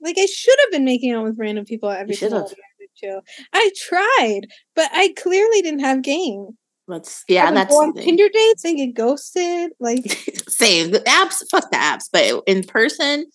Like 0.00 0.16
I 0.18 0.26
should 0.26 0.56
have 0.64 0.70
been 0.70 0.84
making 0.84 1.12
out 1.12 1.24
with 1.24 1.38
random 1.38 1.64
people 1.64 1.90
every 1.90 2.14
single. 2.14 2.40
I 2.40 2.42
went 2.42 2.52
to. 2.98 3.20
I 3.52 3.70
tried, 3.76 4.42
but 4.76 4.90
I 4.92 5.14
clearly 5.16 5.62
didn't 5.62 5.80
have 5.80 6.02
game. 6.02 6.48
Let's, 6.86 7.24
yeah, 7.28 7.48
would 7.48 7.56
that's 7.56 7.74
on. 7.74 7.94
Tinder 7.94 8.28
dates 8.28 8.64
and 8.64 8.76
get 8.76 8.94
ghosted. 8.94 9.72
Like 9.80 10.04
Same. 10.48 10.90
The 10.90 11.00
apps, 11.00 11.42
fuck 11.50 11.70
the 11.70 11.78
apps, 11.78 12.10
but 12.12 12.42
in 12.46 12.62
person, 12.64 13.26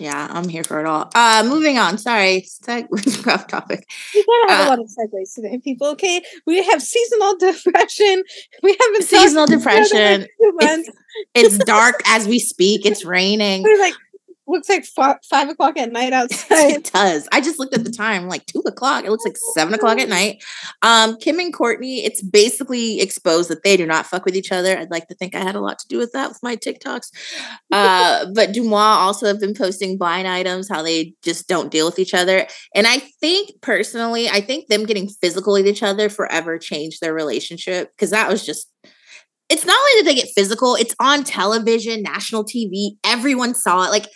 yeah, 0.00 0.26
I'm 0.30 0.48
here 0.48 0.64
for 0.64 0.80
it 0.80 0.86
all. 0.86 1.10
Uh, 1.14 1.44
moving 1.46 1.78
on. 1.78 1.98
Sorry, 1.98 2.46
seg- 2.64 2.88
off 3.28 3.46
topic. 3.46 3.86
we 4.14 4.24
gotta 4.24 4.52
have 4.52 4.60
Uh, 4.60 4.68
a 4.68 4.70
lot 4.70 4.78
of 4.80 4.86
segues 4.86 5.34
today, 5.34 5.60
people. 5.62 5.88
Okay, 5.88 6.22
we 6.46 6.62
have 6.64 6.82
seasonal 6.82 7.36
depression. 7.38 8.22
We 8.62 8.76
haven't 8.80 9.02
Seasonal 9.04 9.46
to 9.46 9.54
each 9.54 9.66
other 9.66 9.70
in 9.70 9.80
depression. 9.84 10.26
two 10.40 10.52
months. 10.60 10.90
It's 11.34 11.58
dark 11.58 12.00
as 12.06 12.26
we 12.26 12.38
speak. 12.38 12.86
It's 12.86 13.04
raining. 13.04 13.62
We're 13.62 13.78
like, 13.78 13.94
looks 14.50 14.68
like 14.68 14.84
fi- 14.84 15.18
five 15.28 15.48
o'clock 15.48 15.78
at 15.78 15.92
night 15.92 16.12
outside. 16.20 16.70
it 16.72 16.90
does. 16.92 17.28
I 17.32 17.40
just 17.40 17.58
looked 17.58 17.74
at 17.74 17.84
the 17.84 17.90
time, 17.90 18.28
like 18.28 18.46
two 18.46 18.62
o'clock. 18.66 19.04
It 19.04 19.10
looks 19.10 19.24
like 19.24 19.36
seven 19.54 19.74
o'clock 19.74 19.98
at 19.98 20.08
night. 20.08 20.42
Um, 20.82 21.16
Kim 21.18 21.38
and 21.38 21.52
Kourtney, 21.52 22.04
it's 22.04 22.22
basically 22.22 23.00
exposed 23.00 23.50
that 23.50 23.62
they 23.62 23.76
do 23.76 23.86
not 23.86 24.06
fuck 24.06 24.24
with 24.24 24.36
each 24.36 24.52
other. 24.52 24.76
I'd 24.76 24.90
like 24.90 25.08
to 25.08 25.14
think 25.14 25.34
I 25.34 25.40
had 25.40 25.54
a 25.54 25.60
lot 25.60 25.78
to 25.78 25.88
do 25.88 25.98
with 25.98 26.12
that 26.12 26.28
with 26.28 26.42
my 26.42 26.56
TikToks. 26.56 27.10
Uh, 27.72 28.26
but 28.34 28.50
DeuxMoi 28.50 28.72
also 28.72 29.26
have 29.26 29.40
been 29.40 29.54
posting 29.54 29.96
blind 29.96 30.28
items, 30.28 30.68
how 30.68 30.82
they 30.82 31.14
just 31.22 31.48
don't 31.48 31.70
deal 31.70 31.86
with 31.86 31.98
each 31.98 32.14
other. 32.14 32.46
And 32.74 32.86
I 32.86 32.98
think 32.98 33.50
personally, 33.62 34.28
I 34.28 34.40
think 34.40 34.68
them 34.68 34.84
getting 34.84 35.08
physical 35.08 35.52
with 35.54 35.66
each 35.66 35.82
other 35.82 36.08
forever 36.08 36.58
changed 36.58 37.00
their 37.00 37.14
relationship 37.14 37.90
because 37.96 38.10
that 38.10 38.28
was 38.28 38.44
just 38.44 38.70
it's 39.50 39.66
not 39.66 39.76
only 39.76 40.00
that 40.00 40.04
they 40.04 40.14
get 40.14 40.32
physical, 40.34 40.76
it's 40.76 40.94
on 41.00 41.24
television, 41.24 42.02
national 42.02 42.44
TV. 42.44 42.92
Everyone 43.04 43.52
saw 43.52 43.84
it. 43.84 43.90
Like 43.90 44.06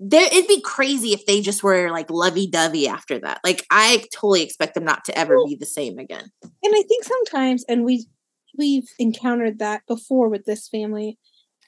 there 0.00 0.26
it'd 0.26 0.48
be 0.48 0.62
crazy 0.62 1.12
if 1.12 1.26
they 1.26 1.42
just 1.42 1.62
were 1.62 1.90
like 1.90 2.10
lovey-dovey 2.10 2.88
after 2.88 3.18
that. 3.18 3.40
Like 3.44 3.66
I 3.70 4.04
totally 4.12 4.42
expect 4.42 4.74
them 4.74 4.84
not 4.84 5.04
to 5.04 5.16
ever 5.16 5.36
be 5.46 5.54
the 5.54 5.66
same 5.66 5.98
again. 5.98 6.24
And 6.42 6.74
I 6.74 6.82
think 6.82 7.04
sometimes, 7.04 7.64
and 7.68 7.84
we 7.84 8.06
we've 8.56 8.88
encountered 8.98 9.58
that 9.58 9.82
before 9.86 10.28
with 10.28 10.44
this 10.46 10.68
family, 10.68 11.18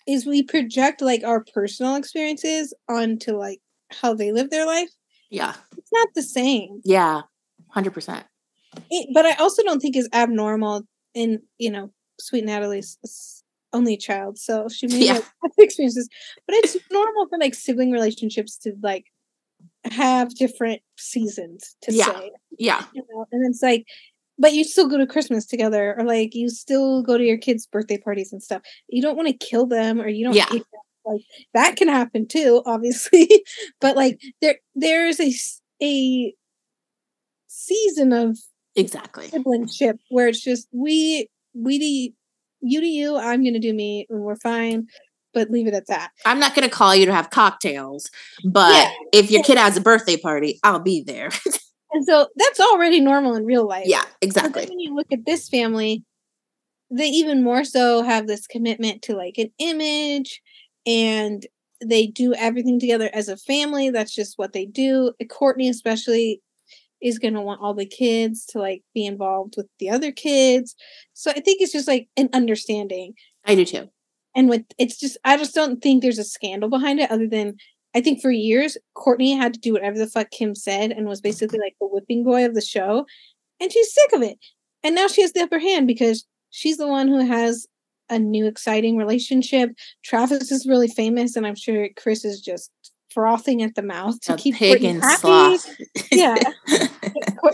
is 0.08 0.26
we 0.26 0.42
project 0.42 1.00
like 1.00 1.22
our 1.24 1.44
personal 1.54 1.94
experiences 1.94 2.74
onto 2.88 3.36
like 3.36 3.60
how 3.90 4.14
they 4.14 4.32
live 4.32 4.50
their 4.50 4.66
life. 4.66 4.90
Yeah. 5.30 5.54
It's 5.76 5.92
not 5.92 6.08
the 6.14 6.22
same. 6.22 6.80
Yeah. 6.84 7.22
100%. 7.74 8.24
It, 8.90 9.08
but 9.14 9.26
I 9.26 9.32
also 9.34 9.62
don't 9.62 9.80
think 9.80 9.96
is 9.96 10.08
abnormal 10.12 10.82
in, 11.14 11.42
you 11.58 11.70
know, 11.70 11.92
sweet 12.18 12.44
Natalie's 12.44 12.98
only 13.72 13.96
child. 13.96 14.38
So 14.38 14.68
she 14.68 14.86
may 14.86 15.06
Yeah. 15.06 15.12
have 15.42 15.52
experiences, 15.58 16.08
but 16.46 16.56
it's 16.56 16.76
normal 16.90 17.28
for 17.28 17.38
like 17.38 17.54
sibling 17.54 17.90
relationships 17.92 18.56
to 18.58 18.74
like 18.82 19.06
have 19.84 20.34
different 20.34 20.82
seasons 20.96 21.76
to 21.82 21.92
Yeah. 21.92 22.06
say. 22.12 22.30
Yeah. 22.58 22.84
you 22.94 23.02
know 23.10 23.26
and 23.32 23.46
it's 23.48 23.62
like 23.62 23.84
but 24.38 24.52
you 24.54 24.64
still 24.64 24.88
go 24.88 24.96
to 24.98 25.06
christmas 25.06 25.46
together 25.46 25.94
or 25.98 26.04
like 26.04 26.34
you 26.34 26.48
still 26.48 27.02
go 27.02 27.16
to 27.18 27.24
your 27.24 27.36
kids 27.38 27.66
birthday 27.66 27.98
parties 27.98 28.32
and 28.32 28.42
stuff 28.42 28.62
you 28.88 29.00
don't 29.02 29.16
want 29.16 29.28
to 29.28 29.34
kill 29.46 29.66
them 29.66 30.00
or 30.00 30.08
you 30.08 30.24
don't 30.24 30.34
Yeah. 30.34 30.46
like 31.04 31.22
that 31.54 31.76
can 31.76 31.88
happen 31.88 32.26
too 32.28 32.62
obviously 32.66 33.28
but 33.80 33.96
like 33.96 34.20
there 34.40 34.56
there's 34.74 35.20
a 35.20 35.32
a 35.82 36.34
season 37.48 38.12
of 38.12 38.38
Exactly. 38.74 39.28
siblingship 39.28 39.98
where 40.08 40.28
it's 40.28 40.40
just 40.42 40.66
we 40.72 41.28
we 41.54 42.14
you 42.62 42.80
do 42.80 42.86
you 42.86 43.16
i'm 43.16 43.44
gonna 43.44 43.58
do 43.58 43.72
me 43.74 44.06
and 44.08 44.20
we're 44.20 44.36
fine 44.36 44.86
but 45.34 45.50
leave 45.50 45.66
it 45.66 45.74
at 45.74 45.86
that 45.86 46.10
I'm 46.26 46.38
not 46.38 46.54
going 46.54 46.68
to 46.68 46.74
call 46.74 46.94
you 46.94 47.06
to 47.06 47.12
have 47.14 47.30
cocktails, 47.30 48.10
but 48.44 48.72
Yeah. 48.74 48.90
if 49.14 49.30
your 49.30 49.42
kid 49.42 49.56
has 49.56 49.78
a 49.78 49.80
birthday 49.80 50.18
party, 50.18 50.60
I'll 50.62 50.78
be 50.78 51.02
there. 51.02 51.30
and 51.92 52.04
so 52.04 52.28
that's 52.36 52.60
already 52.60 53.00
normal 53.00 53.34
in 53.34 53.46
real 53.46 53.66
life 53.66 53.86
yeah, 53.86 54.04
exactly. 54.20 54.66
when 54.66 54.78
you 54.78 54.94
look 54.94 55.06
at 55.10 55.24
this 55.24 55.48
family, 55.48 56.04
they 56.90 57.06
even 57.06 57.42
more 57.42 57.64
so 57.64 58.02
have 58.02 58.26
this 58.26 58.46
commitment 58.46 59.00
to 59.02 59.16
like 59.16 59.38
an 59.38 59.50
image 59.58 60.42
and 60.86 61.46
they 61.82 62.06
do 62.06 62.34
everything 62.34 62.78
together 62.78 63.08
as 63.14 63.28
a 63.28 63.36
family. 63.38 63.88
That's 63.88 64.14
just 64.14 64.38
what 64.38 64.52
they 64.52 64.66
do. 64.66 65.12
Kourtney, 65.24 65.70
especially, 65.70 66.42
is 67.02 67.18
going 67.18 67.34
to 67.34 67.40
want 67.40 67.60
all 67.60 67.74
the 67.74 67.86
kids 67.86 68.46
to 68.46 68.58
like 68.58 68.82
be 68.94 69.04
involved 69.04 69.54
with 69.56 69.66
the 69.78 69.90
other 69.90 70.12
kids. 70.12 70.74
So 71.12 71.30
I 71.30 71.40
think 71.40 71.60
it's 71.60 71.72
just 71.72 71.88
like 71.88 72.08
an 72.16 72.28
understanding. 72.32 73.14
I 73.44 73.54
do 73.54 73.64
too. 73.64 73.88
And 74.34 74.48
with 74.48 74.64
it's 74.78 74.98
just, 74.98 75.18
I 75.24 75.36
just 75.36 75.54
don't 75.54 75.82
think 75.82 76.02
there's 76.02 76.18
a 76.18 76.24
scandal 76.24 76.70
behind 76.70 77.00
it 77.00 77.10
other 77.10 77.28
than 77.28 77.56
I 77.94 78.00
think 78.00 78.22
for 78.22 78.30
years, 78.30 78.78
Kourtney 78.96 79.36
had 79.36 79.52
to 79.54 79.60
do 79.60 79.72
whatever 79.72 79.98
the 79.98 80.06
fuck 80.06 80.30
Kim 80.30 80.54
said 80.54 80.92
and 80.92 81.06
was 81.06 81.20
basically 81.20 81.58
like 81.58 81.74
the 81.80 81.86
whipping 81.86 82.24
boy 82.24 82.46
of 82.46 82.54
the 82.54 82.62
show. 82.62 83.04
And 83.60 83.70
she's 83.70 83.92
sick 83.92 84.12
of 84.14 84.22
it. 84.22 84.38
And 84.82 84.94
now 84.94 85.08
she 85.08 85.22
has 85.22 85.32
the 85.32 85.42
upper 85.42 85.58
hand 85.58 85.86
because 85.86 86.24
she's 86.50 86.78
the 86.78 86.88
one 86.88 87.08
who 87.08 87.24
has 87.26 87.66
a 88.08 88.18
new 88.18 88.46
exciting 88.46 88.96
relationship. 88.96 89.70
Travis 90.04 90.50
is 90.50 90.66
really 90.66 90.88
famous, 90.88 91.36
and 91.36 91.46
I'm 91.46 91.54
sure 91.54 91.88
Kris 91.96 92.24
is 92.24 92.40
just 92.40 92.70
frothing 93.12 93.62
at 93.62 93.74
the 93.74 93.82
mouth 93.82 94.20
to 94.22 94.34
A 94.34 94.36
keep 94.36 94.54
Kourtney 94.56 95.00
happy. 95.00 95.58
Yeah. 96.10 96.36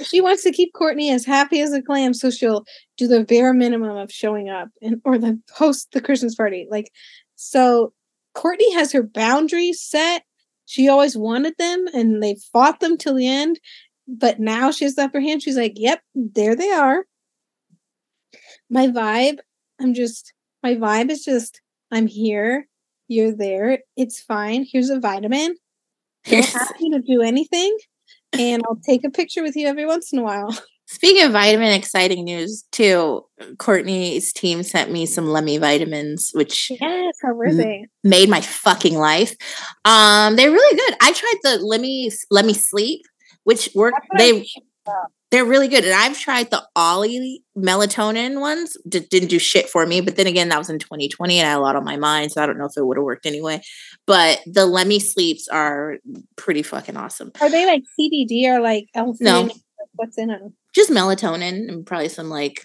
She 0.03 0.21
wants 0.21 0.43
to 0.43 0.53
keep 0.53 0.75
Kourtney 0.75 1.11
as 1.13 1.25
happy 1.25 1.61
as 1.61 1.73
a 1.73 1.83
clam, 1.83 2.13
so 2.13 2.31
she'll 2.31 2.65
do 2.99 3.07
the 3.09 3.25
bare 3.25 3.55
minimum 3.55 3.97
of 3.97 4.13
showing 4.13 4.49
up 4.49 4.69
and 4.83 5.01
or 5.05 5.19
the 5.19 5.41
host 5.55 5.89
the 5.93 6.01
Christmas 6.01 6.35
party. 6.35 6.69
Like, 6.71 6.93
so 7.37 7.93
Kourtney 8.37 8.73
has 8.75 8.93
her 8.93 9.03
boundaries 9.03 9.83
set. 9.83 10.25
She 10.67 10.89
always 10.89 11.17
wanted 11.17 11.55
them, 11.59 11.87
and 11.95 12.23
they 12.23 12.37
fought 12.53 12.81
them 12.81 12.99
till 12.99 13.15
the 13.15 13.27
end. 13.27 13.59
But 14.07 14.39
now 14.39 14.71
she 14.71 14.85
has 14.85 14.95
the 14.95 15.05
upper 15.05 15.21
hand. 15.21 15.43
She's 15.43 15.57
like, 15.57 15.73
"Yep, 15.77 16.01
there 16.15 16.55
they 16.55 16.71
are." 16.71 17.07
My 18.71 18.89
vibe, 18.89 19.39
I'm 19.81 19.95
just 19.95 20.33
my 20.63 20.75
vibe 20.75 21.11
is 21.11 21.25
just 21.25 21.61
I'm 21.91 22.07
here, 22.07 22.68
you're 23.09 23.33
there, 23.35 23.79
it's 23.97 24.21
fine. 24.21 24.67
Here's 24.71 24.91
a 24.91 25.01
vitamin. 25.01 25.57
Don't 26.25 26.55
ask 26.55 26.75
me 26.81 26.91
to 26.91 27.01
do 27.01 27.23
anything, 27.23 27.77
and 28.39 28.63
I'll 28.69 28.77
take 28.87 29.05
a 29.05 29.11
picture 29.11 29.43
with 29.43 29.57
you 29.57 29.67
every 29.67 29.87
once 29.87 30.13
in 30.13 30.19
a 30.19 30.23
while. 30.23 30.57
Speaking 30.91 31.25
of 31.25 31.33
vitamin, 31.33 31.73
exciting 31.73 32.25
news 32.25 32.65
too. 32.73 33.23
Kourtney's 33.57 34.33
team 34.33 34.63
sent 34.63 34.91
me 34.91 35.05
some 35.05 35.27
Lemme 35.27 35.59
vitamins, 35.59 36.31
which 36.33 36.71
Yes, 36.81 37.15
how 37.23 37.35
were 37.35 37.53
they? 37.53 37.87
made 38.03 38.31
my 38.31 38.41
fucking 38.41 38.95
life. 38.95 39.37
Um, 39.85 40.37
they're 40.37 40.51
really 40.51 40.77
good. 40.79 40.97
I 41.03 41.13
tried 41.13 41.35
the 41.43 41.59
Lemme 41.63 42.09
Lemme 42.31 42.55
Sleep, 42.55 43.03
which 43.45 43.69
work. 43.75 43.93
That's 43.95 44.09
what 44.09 44.21
I 44.23 44.33
They 44.33 44.47
they're 45.30 45.45
really 45.45 45.68
good, 45.68 45.84
and 45.84 45.95
I've 45.95 46.18
tried 46.18 46.51
the 46.51 46.66
Olly 46.74 47.43
melatonin 47.57 48.41
ones. 48.41 48.76
D- 48.89 49.07
didn't 49.11 49.28
do 49.28 49.39
shit 49.39 49.68
for 49.68 49.84
me, 49.86 50.01
but 50.01 50.16
then 50.16 50.26
again, 50.26 50.49
that 50.49 50.59
was 50.59 50.70
in 50.70 50.78
2020, 50.78 51.39
and 51.39 51.47
I 51.47 51.51
had 51.51 51.59
a 51.59 51.61
lot 51.61 51.76
on 51.76 51.84
my 51.84 51.97
mind, 51.97 52.32
so 52.32 52.43
I 52.43 52.47
don't 52.47 52.59
know 52.59 52.64
if 52.64 52.76
it 52.76 52.84
would 52.84 52.97
have 52.97 53.05
worked 53.05 53.26
anyway. 53.26 53.61
But 54.07 54.41
the 54.47 54.64
Lemme 54.64 54.99
Sleeps 54.99 55.47
are 55.49 55.97
pretty 56.36 56.62
fucking 56.62 56.97
awesome. 56.97 57.32
Are 57.41 57.51
they 57.51 57.66
like 57.66 57.82
CBD 58.01 58.47
or 58.47 58.61
like 58.61 58.86
L? 58.95 59.14
No. 59.20 59.51
What's 59.95 60.16
in 60.16 60.28
them? 60.28 60.55
Just 60.74 60.91
melatonin 60.91 61.68
and 61.68 61.84
probably 61.84 62.09
some 62.09 62.30
like 62.30 62.62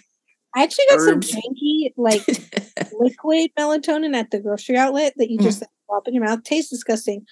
I 0.54 0.62
actually 0.62 0.84
got 0.90 1.00
Herbs. 1.00 1.30
some 1.30 1.40
janky 1.40 1.92
like 1.96 2.22
liquid 2.92 3.50
melatonin 3.58 4.14
at 4.14 4.30
the 4.30 4.40
grocery 4.40 4.76
outlet 4.76 5.14
that 5.16 5.30
you 5.30 5.38
just 5.38 5.58
mm. 5.58 5.62
like, 5.62 5.70
drop 5.88 6.08
in 6.08 6.14
your 6.14 6.24
mouth. 6.24 6.44
Tastes 6.44 6.70
disgusting. 6.70 7.26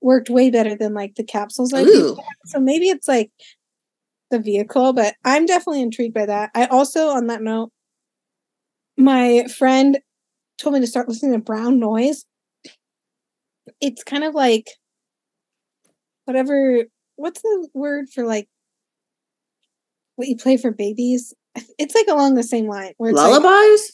Worked 0.00 0.30
way 0.30 0.50
better 0.50 0.76
than 0.76 0.94
like 0.94 1.16
the 1.16 1.24
capsules 1.24 1.72
I 1.72 1.82
Ooh. 1.82 1.86
used 1.86 2.16
to 2.16 2.22
have. 2.22 2.34
So 2.46 2.60
maybe 2.60 2.88
it's 2.88 3.08
like 3.08 3.32
the 4.30 4.38
vehicle, 4.38 4.92
but 4.92 5.14
I'm 5.24 5.46
definitely 5.46 5.82
intrigued 5.82 6.14
by 6.14 6.26
that. 6.26 6.50
I 6.54 6.66
also, 6.66 7.08
on 7.08 7.26
that 7.28 7.42
note, 7.42 7.70
my 8.96 9.46
friend 9.56 9.98
told 10.58 10.74
me 10.74 10.80
to 10.80 10.86
start 10.86 11.08
listening 11.08 11.32
to 11.32 11.38
brown 11.38 11.78
noise. 11.78 12.24
It's 13.80 14.04
kind 14.04 14.24
of 14.24 14.34
like 14.34 14.68
whatever. 16.24 16.84
What's 17.16 17.42
the 17.42 17.68
word 17.74 18.08
for 18.08 18.24
like 18.24 18.48
what 20.16 20.28
you 20.28 20.36
play 20.36 20.56
for 20.56 20.70
babies? 20.70 21.34
It's 21.78 21.94
like 21.94 22.08
along 22.08 22.34
the 22.34 22.42
same 22.42 22.68
line 22.68 22.94
where 22.96 23.12
lullabies. 23.12 23.93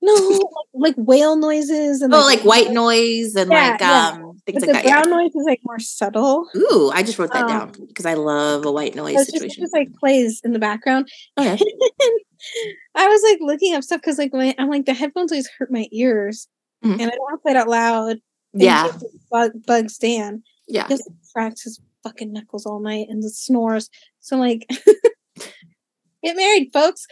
No, 0.00 0.14
like, 0.14 0.40
like 0.74 0.94
whale 0.96 1.36
noises 1.36 2.02
and 2.02 2.14
Oh, 2.14 2.18
like 2.20 2.40
white 2.40 2.70
noise 2.70 3.34
and 3.34 3.50
Yeah, 3.50 3.70
like 3.72 3.80
yeah. 3.80 4.08
um 4.14 4.38
things 4.46 4.60
But 4.64 4.68
like 4.74 4.82
the 4.84 4.88
that. 4.88 5.04
brown 5.04 5.10
noise 5.18 5.34
is 5.34 5.44
like 5.46 5.60
more 5.64 5.78
subtle. 5.78 6.48
Ooh, 6.56 6.90
I 6.94 7.02
just 7.02 7.18
wrote 7.18 7.32
that 7.32 7.42
Um, 7.42 7.48
down 7.48 7.72
because 7.88 8.06
I 8.06 8.14
love 8.14 8.64
a 8.64 8.70
white 8.72 8.94
noise 8.94 9.14
it's 9.16 9.24
just, 9.32 9.36
it 9.36 9.38
situation. 9.50 9.62
just 9.64 9.72
like 9.72 9.92
plays 9.94 10.40
in 10.44 10.52
the 10.52 10.58
background. 10.58 11.08
Okay. 11.38 11.58
I 12.94 13.08
was 13.08 13.22
like 13.24 13.38
looking 13.40 13.74
up 13.74 13.82
stuff 13.82 14.00
because 14.00 14.18
like 14.18 14.32
when 14.32 14.54
I'm 14.58 14.70
like 14.70 14.86
the 14.86 14.94
headphones 14.94 15.32
always 15.32 15.48
hurt 15.58 15.70
my 15.72 15.86
ears, 15.92 16.46
Mhm. 16.84 16.92
and 16.92 17.02
I 17.02 17.10
don't 17.10 17.18
want 17.20 17.34
to 17.40 17.42
play 17.42 17.52
it 17.52 17.56
out 17.56 17.68
loud. 17.68 18.18
Yeah. 18.54 18.90
Bug, 19.30 19.50
bugs 19.66 19.98
Dan. 19.98 20.42
Yeah. 20.68 20.84
He 20.86 20.94
just 20.94 21.10
cracks 21.34 21.62
his 21.62 21.80
fucking 22.04 22.32
knuckles 22.32 22.64
all 22.66 22.78
night 22.80 23.06
and 23.10 23.20
just 23.22 23.44
snores. 23.44 23.90
So 24.20 24.36
I'm 24.36 24.40
like, 24.40 24.66
get 26.22 26.36
married, 26.36 26.70
folks. 26.72 27.06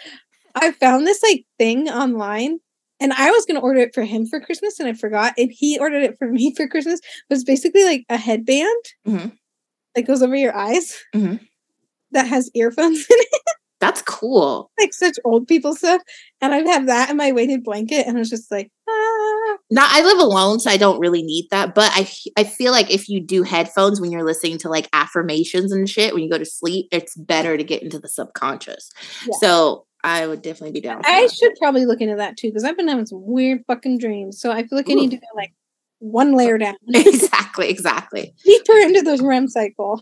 I 0.54 0.70
found 0.72 1.06
this 1.06 1.22
like 1.22 1.44
thing 1.58 1.88
online. 1.88 2.60
And 3.00 3.12
I 3.12 3.30
was 3.30 3.44
gonna 3.46 3.60
order 3.60 3.80
it 3.80 3.94
for 3.94 4.02
him 4.04 4.26
for 4.26 4.40
Christmas, 4.40 4.80
and 4.80 4.88
I 4.88 4.94
forgot. 4.94 5.34
And 5.38 5.50
he 5.52 5.78
ordered 5.78 6.02
it 6.02 6.18
for 6.18 6.28
me 6.32 6.54
for 6.54 6.66
Christmas. 6.68 7.00
It 7.00 7.34
was 7.34 7.44
basically 7.44 7.84
like 7.84 8.04
a 8.08 8.16
headband 8.16 8.84
Mhm. 9.06 9.32
that 9.94 10.02
goes 10.06 10.22
over 10.22 10.36
your 10.36 10.56
eyes 10.56 10.96
Mhm. 11.14 11.40
that 12.12 12.26
has 12.26 12.50
earphones 12.54 12.98
in 12.98 13.04
it, 13.18 13.28
That's 13.80 14.00
cool. 14.02 14.70
like 14.80 14.94
such 14.94 15.18
old 15.24 15.46
people 15.46 15.74
stuff. 15.74 16.00
And 16.40 16.54
I'd 16.54 16.66
have 16.66 16.86
that 16.86 17.10
in 17.10 17.16
my 17.18 17.32
weighted 17.32 17.62
blanket, 17.64 18.06
and 18.06 18.16
I 18.16 18.20
was 18.20 18.30
just 18.30 18.50
like, 18.50 18.70
ah. 18.88 19.56
Now 19.70 19.86
I 19.88 20.02
live 20.02 20.18
alone, 20.18 20.60
so 20.60 20.70
I 20.70 20.76
don't 20.76 20.98
really 21.00 21.22
need 21.22 21.48
that. 21.50 21.74
But 21.74 21.90
I, 21.94 22.08
I 22.38 22.44
feel 22.44 22.72
like 22.72 22.90
if 22.90 23.08
you 23.08 23.20
do 23.20 23.42
headphones 23.42 24.00
when 24.00 24.12
you're 24.12 24.22
listening 24.24 24.58
to 24.58 24.68
like 24.68 24.88
affirmations 24.92 25.72
and 25.72 25.88
shit 25.90 26.14
when 26.14 26.22
you 26.22 26.30
go 26.30 26.38
to 26.38 26.44
sleep, 26.46 26.86
it's 26.92 27.14
better 27.16 27.56
to 27.56 27.64
get 27.64 27.82
into 27.82 27.98
the 27.98 28.08
subconscious. 28.08 28.90
Yeah. 29.26 29.34
So 29.40 29.85
I 30.06 30.24
would 30.24 30.40
definitely 30.40 30.70
be 30.70 30.80
down. 30.80 31.02
I 31.04 31.22
that. 31.22 31.32
should 31.32 31.52
probably 31.58 31.84
look 31.84 32.00
into 32.00 32.14
that 32.14 32.36
too 32.36 32.46
because 32.46 32.62
I've 32.62 32.76
been 32.76 32.86
having 32.86 33.06
some 33.06 33.26
weird 33.26 33.64
fucking 33.66 33.98
dreams. 33.98 34.40
So 34.40 34.52
I 34.52 34.62
feel 34.62 34.78
like 34.78 34.88
I 34.88 34.94
need 34.94 35.10
to 35.10 35.16
go 35.16 35.26
like 35.34 35.52
one 35.98 36.36
layer 36.36 36.58
down, 36.58 36.76
exactly, 36.94 37.68
exactly. 37.68 38.32
deeper 38.44 38.78
into 38.78 39.02
the 39.02 39.20
REM 39.20 39.48
cycle. 39.48 40.00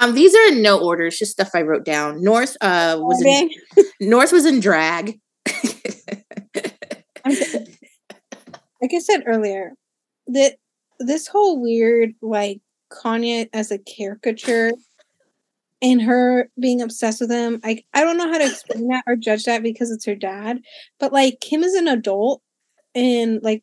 Um, 0.00 0.14
these 0.14 0.34
are 0.34 0.48
in 0.48 0.62
no 0.62 0.82
order. 0.82 1.06
It's 1.06 1.18
just 1.18 1.30
stuff 1.30 1.50
I 1.54 1.62
wrote 1.62 1.84
down. 1.84 2.24
North 2.24 2.56
uh 2.60 2.96
was 2.98 3.22
in, 3.22 3.50
North 4.00 4.32
was 4.32 4.46
in 4.46 4.58
drag. 4.58 5.20
Like 8.82 8.94
I 8.94 8.98
said 8.98 9.22
earlier, 9.26 9.74
that 10.26 10.56
this 10.98 11.28
whole 11.28 11.60
weird 11.60 12.14
like 12.20 12.60
Kanye 12.90 13.48
as 13.52 13.70
a 13.70 13.78
caricature 13.78 14.72
and 15.82 16.02
her 16.02 16.50
being 16.60 16.82
obsessed 16.82 17.20
with 17.20 17.30
him, 17.30 17.60
I 17.64 17.82
I 17.94 18.02
don't 18.02 18.18
know 18.18 18.30
how 18.30 18.38
to 18.38 18.46
explain 18.46 18.88
that 18.88 19.04
or 19.06 19.16
judge 19.16 19.44
that 19.44 19.62
because 19.62 19.90
it's 19.90 20.06
her 20.06 20.14
dad. 20.14 20.60
But 20.98 21.12
like 21.12 21.40
Kim 21.40 21.62
is 21.62 21.74
an 21.74 21.88
adult 21.88 22.42
and 22.94 23.42
like 23.42 23.62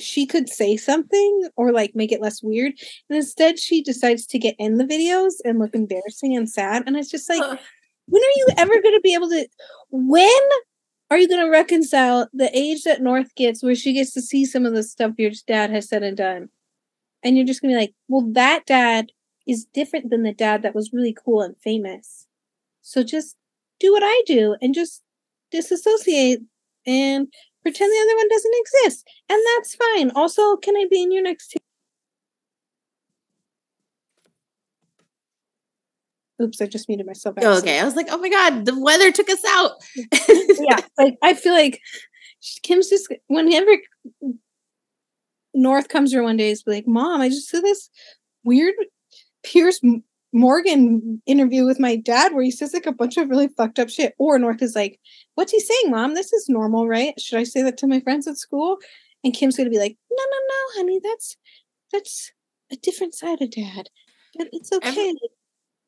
she 0.00 0.26
could 0.26 0.48
say 0.48 0.76
something 0.76 1.48
or 1.56 1.72
like 1.72 1.94
make 1.94 2.12
it 2.12 2.20
less 2.20 2.42
weird. 2.42 2.72
And 3.08 3.16
instead, 3.16 3.58
she 3.58 3.82
decides 3.82 4.26
to 4.26 4.38
get 4.38 4.56
in 4.58 4.78
the 4.78 4.84
videos 4.84 5.34
and 5.44 5.58
look 5.58 5.74
embarrassing 5.74 6.36
and 6.36 6.50
sad. 6.50 6.82
And 6.86 6.96
it's 6.96 7.10
just 7.10 7.28
like, 7.28 7.40
when 8.08 8.22
are 8.22 8.36
you 8.36 8.48
ever 8.56 8.72
going 8.82 8.94
to 8.94 9.00
be 9.02 9.14
able 9.14 9.28
to? 9.28 9.46
When 9.90 10.40
are 11.10 11.18
you 11.18 11.28
going 11.28 11.44
to 11.44 11.50
reconcile 11.50 12.28
the 12.32 12.50
age 12.56 12.82
that 12.82 13.02
North 13.02 13.34
gets 13.36 13.62
where 13.62 13.74
she 13.74 13.92
gets 13.92 14.12
to 14.14 14.22
see 14.22 14.44
some 14.44 14.66
of 14.66 14.74
the 14.74 14.82
stuff 14.82 15.12
your 15.18 15.30
dad 15.46 15.70
has 15.70 15.88
said 15.88 16.02
and 16.02 16.16
done? 16.16 16.48
And 17.22 17.36
you're 17.36 17.46
just 17.46 17.62
going 17.62 17.72
to 17.72 17.78
be 17.78 17.82
like, 17.82 17.94
well, 18.08 18.26
that 18.32 18.66
dad 18.66 19.12
is 19.46 19.66
different 19.74 20.10
than 20.10 20.22
the 20.22 20.32
dad 20.32 20.62
that 20.62 20.74
was 20.74 20.92
really 20.92 21.14
cool 21.14 21.42
and 21.42 21.56
famous. 21.62 22.26
So 22.82 23.02
just 23.02 23.36
do 23.80 23.92
what 23.92 24.02
I 24.04 24.22
do 24.26 24.56
and 24.60 24.74
just 24.74 25.02
disassociate 25.50 26.40
and 26.86 27.28
pretend 27.62 27.90
the 27.90 28.02
other 28.02 28.16
one 28.16 28.28
doesn't 28.28 28.54
exist. 28.60 29.08
And 29.28 29.40
that's 29.56 29.74
fine. 29.74 30.10
Also, 30.14 30.56
can 30.56 30.76
I 30.76 30.86
be 30.90 31.02
in 31.02 31.12
your 31.12 31.22
next 31.22 31.48
team? 31.48 31.60
Oops, 36.42 36.60
I 36.60 36.66
just 36.66 36.88
muted 36.88 37.06
myself. 37.06 37.36
Oh, 37.40 37.58
okay. 37.58 37.78
I 37.78 37.84
was 37.84 37.94
like, 37.94 38.08
oh 38.10 38.18
my 38.18 38.28
God, 38.28 38.64
the 38.66 38.78
weather 38.78 39.12
took 39.12 39.30
us 39.30 39.42
out. 39.46 39.72
yeah. 40.58 40.80
Like, 40.98 41.16
I 41.22 41.32
feel 41.34 41.52
like 41.52 41.80
Kim's 42.62 42.90
just, 42.90 43.08
whenever 43.28 43.70
North 45.54 45.88
comes 45.88 46.10
here 46.10 46.24
one 46.24 46.36
day, 46.36 46.50
is 46.50 46.64
like, 46.66 46.88
Mom, 46.88 47.20
I 47.20 47.28
just 47.28 47.48
saw 47.48 47.60
this 47.60 47.88
weird 48.42 48.74
Piers 49.44 49.80
Morgan 50.32 51.22
interview 51.26 51.64
with 51.64 51.78
my 51.78 51.94
dad 51.94 52.34
where 52.34 52.42
he 52.42 52.50
says 52.50 52.74
like 52.74 52.86
a 52.86 52.92
bunch 52.92 53.16
of 53.16 53.30
really 53.30 53.48
fucked 53.48 53.78
up 53.78 53.88
shit. 53.88 54.14
Or 54.18 54.38
North 54.38 54.62
is 54.62 54.74
like, 54.74 54.98
What's 55.36 55.52
he 55.52 55.60
saying, 55.60 55.90
Mom? 55.90 56.14
This 56.14 56.32
is 56.32 56.48
normal, 56.48 56.88
right? 56.88 57.18
Should 57.20 57.38
I 57.38 57.44
say 57.44 57.62
that 57.62 57.78
to 57.78 57.86
my 57.86 58.00
friends 58.00 58.26
at 58.26 58.36
school? 58.36 58.78
And 59.22 59.32
Kim's 59.32 59.56
gonna 59.56 59.70
be 59.70 59.78
like, 59.78 59.96
No, 60.10 60.22
no, 60.22 60.38
no, 60.48 60.80
honey, 60.80 61.00
that's 61.02 61.36
that's 61.92 62.32
a 62.72 62.76
different 62.76 63.14
side 63.14 63.40
of 63.40 63.50
dad. 63.50 63.88
But 64.36 64.48
it's 64.52 64.72
okay. 64.72 64.88
Every, 64.88 65.14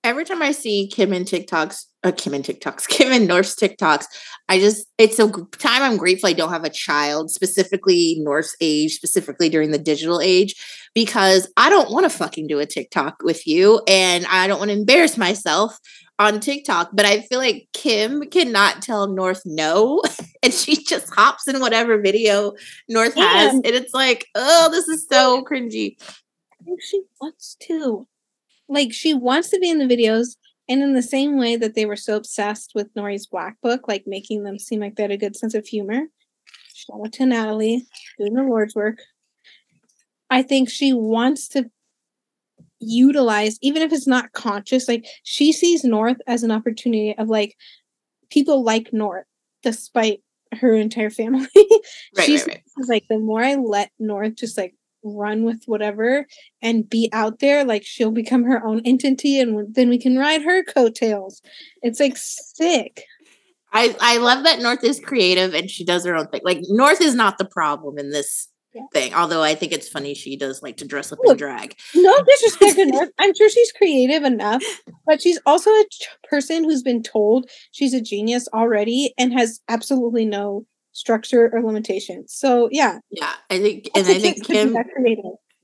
every 0.07 0.25
time 0.25 0.41
I 0.41 0.53
see 0.53 0.87
Kim 0.87 1.13
and 1.13 1.27
TikToks, 1.27 1.85
uh, 2.05 2.13
Kim 2.13 2.33
and 2.33 2.45
TikToks, 2.45 2.87
Kim 2.89 3.13
and 3.13 3.27
North's 3.27 3.57
TikToks, 3.57 4.07
I 4.49 4.61
just, 4.61 4.87
it's 4.99 5.19
a 5.19 5.29
time 5.29 5.83
I'm 5.83 5.97
grateful 5.97 6.31
I 6.31 6.33
don't 6.33 6.53
have 6.53 6.65
a 6.65 6.71
child, 6.71 7.31
specifically 7.31 8.17
North's 8.21 8.57
age, 8.61 8.95
specifically 8.95 9.49
during 9.49 9.73
the 9.73 9.79
digital 9.79 10.21
age, 10.21 10.55
because 10.95 11.51
I 11.57 11.69
don't 11.69 11.91
want 11.91 12.05
to 12.05 12.11
fucking 12.11 12.47
do 12.47 12.61
a 12.61 12.67
TikTok 12.67 13.17
with 13.25 13.47
you 13.47 13.83
and 13.89 14.25
I 14.27 14.47
don't 14.47 14.61
want 14.61 14.71
to 14.71 14.79
embarrass 14.79 15.17
myself 15.19 15.77
on 16.21 16.39
TikTok. 16.39 16.91
But 16.93 17.05
I 17.05 17.23
feel 17.23 17.41
like 17.41 17.67
Kim 17.73 18.23
cannot 18.31 18.83
tell 18.83 19.09
North 19.09 19.43
no. 19.45 20.03
and 20.43 20.55
she 20.55 20.77
just 20.85 21.13
hops 21.13 21.49
in 21.49 21.59
whatever 21.59 22.01
video 22.01 22.53
North 22.89 23.17
yeah. 23.17 23.33
has. 23.33 23.55
And 23.55 23.67
it's 23.67 23.93
like, 23.93 24.29
oh, 24.37 24.71
this 24.71 24.87
is 24.87 25.07
so 25.11 25.43
cringy. 25.43 25.97
I 26.61 26.65
think 26.65 26.81
she 26.81 27.03
wants 27.21 27.57
to 27.63 28.07
like 28.69 28.93
she 28.93 29.15
wants 29.15 29.51
to 29.51 29.59
be 29.59 29.71
in 29.71 29.79
the 29.79 29.85
videos 29.85 30.37
and 30.69 30.83
in 30.83 30.95
the 30.95 31.03
same 31.03 31.39
way 31.39 31.57
that 31.57 31.75
they 31.75 31.87
were 31.87 31.97
so 31.97 32.17
obsessed 32.17 32.73
with 32.75 32.93
Nori's 32.95 33.27
Black 33.27 33.57
Book, 33.63 33.87
like 33.87 34.05
making 34.07 34.43
them 34.43 34.59
seem 34.59 34.81
like 34.81 34.97
they 34.97 35.05
had 35.05 35.13
a 35.13 35.17
good 35.17 35.37
sense 35.37 35.55
of 35.55 35.67
humor. 35.67 36.03
Shout 36.75 37.01
out 37.05 37.13
to 37.13 37.27
Natalie 37.27 37.87
doing 38.19 38.35
the 38.35 38.43
Lord's 38.43 38.75
work. 38.75 38.99
I 40.29 40.43
think 40.43 40.69
she 40.69 40.93
wants 40.93 41.49
to 41.49 41.71
utilize, 42.81 43.59
even 43.63 43.83
if 43.83 43.93
it's 43.93 44.07
not 44.07 44.33
conscious, 44.33 44.89
like 44.89 45.07
she 45.23 45.53
sees 45.53 45.85
North 45.85 46.19
as 46.27 46.43
an 46.43 46.51
opportunity 46.51 47.15
of 47.17 47.29
like 47.29 47.57
people 48.31 48.65
like 48.65 48.93
North, 48.93 49.27
despite 49.63 50.21
her 50.61 50.75
entire 50.75 51.11
family. 51.11 51.49
right, 52.17 52.27
She's 52.27 52.47
right, 52.47 52.63
right. 52.77 52.89
like 52.89 53.05
the 53.09 53.19
more 53.19 53.43
I 53.43 53.55
let 53.55 53.91
North 53.99 54.35
just 54.35 54.59
like 54.59 54.75
run 55.15 55.45
with 55.45 55.63
whatever 55.67 56.27
and 56.63 56.89
be 56.89 57.09
out 57.13 57.39
there 57.39 57.65
like 57.65 57.85
she'll 57.85 58.11
become 58.11 58.45
her 58.45 58.65
own 58.67 58.81
entity 58.85 59.41
and 59.41 59.75
then 59.75 59.89
we 59.89 59.99
can 59.99 60.17
ride 60.17 60.43
her 60.43 60.65
coattails. 60.65 61.43
It's 61.83 62.01
like 62.01 62.17
sick. 62.17 63.05
I 63.73 63.95
i 64.01 64.19
love 64.19 64.45
that 64.45 64.61
north 64.61 64.85
is 64.85 65.01
creative 65.01 65.55
and 65.55 65.71
she 65.71 65.85
does 65.85 66.05
her 66.05 66.17
own 66.17 66.29
thing. 66.29 66.41
Like 66.45 66.61
north 66.69 67.01
is 67.01 67.15
not 67.15 67.39
the 67.39 67.45
problem 67.45 67.99
in 67.99 68.11
this 68.11 68.49
yeah. 68.77 68.83
thing 68.93 69.15
although 69.15 69.43
i 69.43 69.55
think 69.55 69.73
it's 69.73 69.89
funny 69.89 70.15
she 70.15 70.37
does 70.37 70.63
like 70.63 70.77
to 70.77 70.87
dress 70.87 71.11
up 71.11 71.19
in 71.25 71.37
drag. 71.37 71.75
no 71.95 72.23
disrespect 72.25 72.77
to 72.77 72.87
north 72.93 73.09
i'm 73.19 73.35
sure 73.35 73.49
she's 73.49 73.73
creative 73.73 74.23
enough 74.23 74.63
but 75.07 75.23
she's 75.23 75.41
also 75.47 75.71
a 75.71 75.85
person 76.29 76.63
who's 76.63 76.83
been 76.83 77.03
told 77.03 77.49
she's 77.73 77.95
a 77.95 78.01
genius 78.01 78.47
already 78.53 79.15
and 79.19 79.33
has 79.33 79.61
absolutely 79.69 80.27
no 80.27 80.67
structure 80.97 81.51
or 81.53 81.63
limitations. 81.63 82.33
So 82.33 82.69
yeah. 82.73 82.99
Yeah. 83.11 83.35
I 83.51 83.59
think 83.59 83.89
and 83.95 84.07
I 84.07 84.19
think 84.19 84.45
Kim 84.47 84.75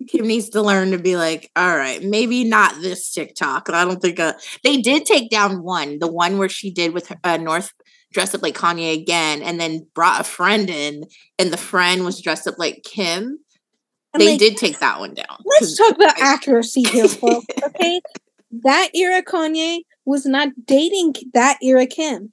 Kim 0.09 0.27
needs 0.27 0.51
to 0.51 0.63
learn 0.63 0.91
to 0.91 0.99
be 0.99 1.17
like, 1.17 1.51
all 1.57 1.77
right, 1.77 2.03
maybe 2.03 2.45
not 2.45 2.81
this 2.81 3.13
TikTok. 3.13 3.71
I 3.71 3.85
don't 3.85 4.03
think 4.03 4.21
uh, 4.21 4.35
they 4.65 4.79
did 4.79 5.07
take 5.07 5.31
down 5.31 5.63
one, 5.63 6.01
the 6.01 6.11
one 6.11 6.39
where 6.39 6.49
she 6.49 6.73
did 6.73 6.93
with 6.93 7.13
uh, 7.25 7.37
North 7.37 7.73
dressed 8.13 8.35
up 8.35 8.43
like 8.43 8.57
Kanye 8.57 8.93
again, 9.01 9.43
and 9.43 9.61
then 9.61 9.87
brought 9.95 10.21
a 10.21 10.25
friend 10.25 10.69
in, 10.69 11.05
and 11.39 11.53
the 11.53 11.57
friend 11.57 12.05
was 12.05 12.21
dressed 12.21 12.49
up 12.49 12.59
like 12.59 12.83
Kim. 12.85 13.39
They 14.19 14.33
like, 14.33 14.41
did 14.41 14.57
take 14.57 14.81
that 14.81 14.99
one 14.99 15.15
down. 15.15 15.39
Let's 15.45 15.79
talk 15.79 15.95
about 15.95 16.21
accuracy 16.21 16.83
here, 16.83 17.09
folks. 17.09 17.47
Okay, 17.65 18.01
that 18.65 18.91
era 18.93 19.23
Kanye 19.23 19.83
was 20.05 20.27
not 20.27 20.49
dating 20.67 21.15
that 21.33 21.59
era 21.63 21.87
Kim 21.87 22.31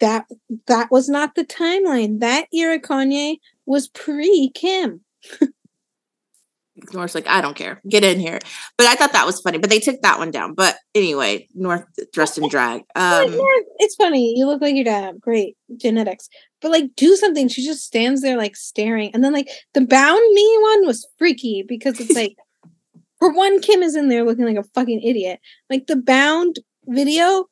that 0.00 0.26
that 0.66 0.90
was 0.90 1.08
not 1.08 1.34
the 1.34 1.44
timeline. 1.44 2.20
That 2.20 2.46
era 2.52 2.78
Kanye 2.78 3.38
was 3.66 3.88
pre 3.88 4.50
Kim. 4.54 5.00
North's 6.92 7.14
like, 7.14 7.26
I 7.26 7.40
don't 7.40 7.56
care. 7.56 7.80
Get 7.88 8.04
in 8.04 8.20
here. 8.20 8.38
But 8.76 8.86
I 8.86 8.94
thought 8.94 9.12
that 9.12 9.26
was 9.26 9.40
funny. 9.40 9.58
But 9.58 9.70
they 9.70 9.80
took 9.80 10.00
that 10.02 10.18
one 10.18 10.30
down. 10.30 10.54
But 10.54 10.76
anyway, 10.94 11.48
North 11.54 11.84
dressed 12.12 12.38
in 12.38 12.48
drag. 12.48 12.82
Um, 12.96 13.34
it's 13.78 13.94
funny. 13.94 14.34
You 14.36 14.46
look 14.46 14.60
like 14.60 14.74
your 14.74 14.84
dad. 14.84 15.20
Great 15.20 15.56
genetics. 15.76 16.28
But 16.60 16.72
like, 16.72 16.94
do 16.96 17.16
something. 17.16 17.48
She 17.48 17.64
just 17.64 17.84
stands 17.84 18.22
there 18.22 18.36
like 18.36 18.56
staring. 18.56 19.10
And 19.14 19.22
then 19.22 19.32
like 19.32 19.48
the 19.74 19.80
bound 19.80 20.34
me 20.34 20.58
one 20.60 20.86
was 20.86 21.06
freaky 21.18 21.64
because 21.66 22.00
it's 22.00 22.14
like, 22.14 22.36
for 23.18 23.32
one, 23.32 23.60
Kim 23.60 23.82
is 23.82 23.94
in 23.94 24.08
there 24.08 24.24
looking 24.24 24.44
like 24.44 24.56
a 24.56 24.68
fucking 24.74 25.00
idiot. 25.02 25.40
Like 25.70 25.86
the 25.86 25.96
bound 25.96 26.58
video 26.86 27.46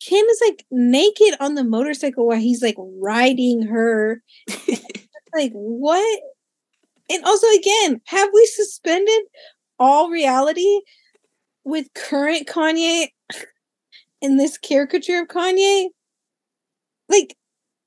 Kim 0.00 0.24
is 0.26 0.42
like 0.46 0.64
naked 0.70 1.34
on 1.40 1.54
the 1.54 1.64
motorcycle 1.64 2.26
while 2.26 2.38
he's 2.38 2.62
like 2.62 2.76
riding 2.78 3.62
her. 3.62 4.22
like, 5.34 5.52
what? 5.52 6.22
And 7.10 7.24
also, 7.24 7.46
again, 7.58 8.00
have 8.06 8.30
we 8.32 8.46
suspended 8.46 9.22
all 9.78 10.10
reality 10.10 10.80
with 11.64 11.92
current 11.94 12.46
Kanye 12.46 13.08
in 14.20 14.36
this 14.36 14.58
caricature 14.58 15.20
of 15.20 15.28
Kanye? 15.28 15.88
Like, 17.08 17.36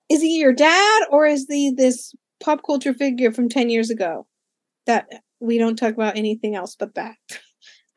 is 0.10 0.22
he 0.22 0.38
your 0.38 0.54
dad 0.54 1.04
or 1.12 1.26
is 1.26 1.48
he 1.50 1.72
this 1.72 2.14
pop 2.40 2.62
culture 2.66 2.94
figure 2.94 3.32
from 3.32 3.50
10 3.50 3.70
years 3.70 3.90
ago 3.90 4.28
that 4.86 5.08
we 5.40 5.58
don't 5.58 5.76
talk 5.76 5.94
about 5.94 6.18
anything 6.18 6.56
else 6.56 6.76
but 6.78 6.96
that? 6.96 7.16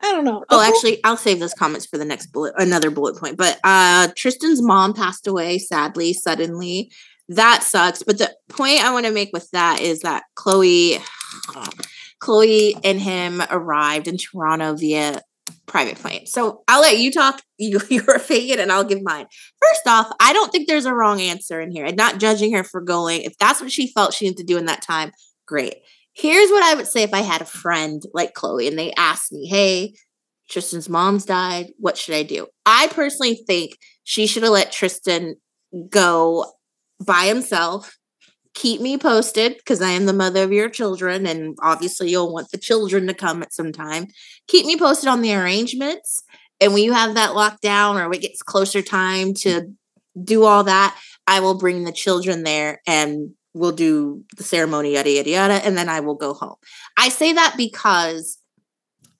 I 0.03 0.11
don't 0.11 0.25
know. 0.25 0.43
Oh, 0.49 0.61
actually, 0.61 1.03
I'll 1.03 1.17
save 1.17 1.39
those 1.39 1.53
comments 1.53 1.85
for 1.85 1.97
the 1.97 2.05
next 2.05 2.27
bullet, 2.27 2.53
another 2.57 2.89
bullet 2.89 3.17
point. 3.17 3.37
But 3.37 3.59
uh 3.63 4.09
Tristan's 4.15 4.61
mom 4.61 4.93
passed 4.93 5.27
away 5.27 5.57
sadly, 5.57 6.13
suddenly. 6.13 6.91
That 7.29 7.63
sucks. 7.63 8.03
But 8.03 8.17
the 8.17 8.35
point 8.49 8.83
I 8.83 8.91
want 8.91 9.05
to 9.05 9.11
make 9.11 9.29
with 9.31 9.49
that 9.51 9.79
is 9.79 10.01
that 10.01 10.23
Khloé, 10.35 11.01
Khloé 12.21 12.79
and 12.83 12.99
him 12.99 13.41
arrived 13.49 14.07
in 14.07 14.17
Toronto 14.17 14.75
via 14.75 15.21
private 15.65 15.97
plane. 15.97 16.25
So 16.25 16.63
I'll 16.67 16.81
let 16.81 16.97
you 16.97 17.11
talk 17.11 17.41
you, 17.57 17.79
your 17.89 18.15
opinion 18.15 18.59
and 18.59 18.71
I'll 18.71 18.83
give 18.83 19.01
mine. 19.01 19.27
First 19.61 19.87
off, 19.87 20.11
I 20.19 20.33
don't 20.33 20.51
think 20.51 20.67
there's 20.67 20.85
a 20.85 20.93
wrong 20.93 21.21
answer 21.21 21.61
in 21.61 21.71
here. 21.71 21.85
I'm 21.85 21.95
not 21.95 22.19
judging 22.19 22.53
her 22.53 22.63
for 22.63 22.81
going. 22.81 23.21
If 23.21 23.37
that's 23.37 23.61
what 23.61 23.71
she 23.71 23.87
felt 23.87 24.13
she 24.13 24.25
needed 24.25 24.39
to 24.39 24.43
do 24.43 24.57
in 24.57 24.65
that 24.65 24.81
time, 24.81 25.11
great. 25.45 25.75
Here's 26.13 26.49
what 26.49 26.63
I 26.63 26.75
would 26.75 26.87
say 26.87 27.03
if 27.03 27.13
I 27.13 27.21
had 27.21 27.41
a 27.41 27.45
friend 27.45 28.01
like 28.13 28.33
Khloé 28.33 28.67
and 28.67 28.77
they 28.77 28.91
asked 28.93 29.31
me, 29.31 29.47
hey, 29.47 29.93
Tristan's 30.49 30.89
mom's 30.89 31.25
died. 31.25 31.67
What 31.77 31.97
should 31.97 32.15
I 32.15 32.23
do? 32.23 32.47
I 32.65 32.87
personally 32.87 33.35
think 33.47 33.77
she 34.03 34.27
should 34.27 34.43
have 34.43 34.51
let 34.51 34.71
Tristan 34.71 35.35
go 35.89 36.51
by 37.05 37.25
himself. 37.25 37.97
Keep 38.53 38.81
me 38.81 38.97
posted 38.97 39.55
because 39.55 39.81
I 39.81 39.91
am 39.91 40.05
the 40.05 40.13
mother 40.13 40.43
of 40.43 40.51
your 40.51 40.67
children, 40.67 41.25
and 41.25 41.57
obviously 41.61 42.09
you'll 42.09 42.33
want 42.33 42.51
the 42.51 42.57
children 42.57 43.07
to 43.07 43.13
come 43.13 43.41
at 43.41 43.53
some 43.53 43.71
time. 43.71 44.07
Keep 44.47 44.65
me 44.65 44.77
posted 44.77 45.07
on 45.07 45.21
the 45.21 45.33
arrangements. 45.33 46.21
And 46.59 46.73
when 46.73 46.83
you 46.83 46.91
have 46.91 47.15
that 47.15 47.33
locked 47.33 47.61
down 47.61 47.95
or 47.95 48.11
it 48.13 48.21
gets 48.21 48.43
closer 48.43 48.81
time 48.81 49.33
to 49.35 49.73
do 50.21 50.43
all 50.43 50.65
that, 50.65 50.99
I 51.25 51.39
will 51.39 51.57
bring 51.57 51.85
the 51.85 51.93
children 51.93 52.43
there 52.43 52.81
and 52.85 53.31
we'll 53.53 53.71
do 53.71 54.23
the 54.37 54.43
ceremony, 54.43 54.93
yada, 54.93 55.11
yada, 55.11 55.29
yada, 55.29 55.53
and 55.65 55.77
then 55.77 55.89
I 55.89 55.99
will 55.99 56.15
go 56.15 56.33
home. 56.33 56.55
I 56.97 57.09
say 57.09 57.33
that 57.33 57.55
because 57.57 58.37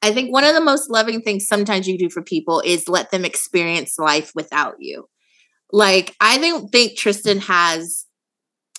I 0.01 0.11
think 0.11 0.31
one 0.31 0.43
of 0.43 0.55
the 0.55 0.61
most 0.61 0.89
loving 0.89 1.21
things 1.21 1.47
sometimes 1.47 1.87
you 1.87 1.97
do 1.97 2.09
for 2.09 2.23
people 2.23 2.61
is 2.65 2.87
let 2.87 3.11
them 3.11 3.25
experience 3.25 3.99
life 3.99 4.31
without 4.33 4.75
you. 4.79 5.07
Like, 5.71 6.15
I 6.19 6.37
don't 6.37 6.69
think 6.69 6.97
Tristan 6.97 7.39
has 7.39 8.05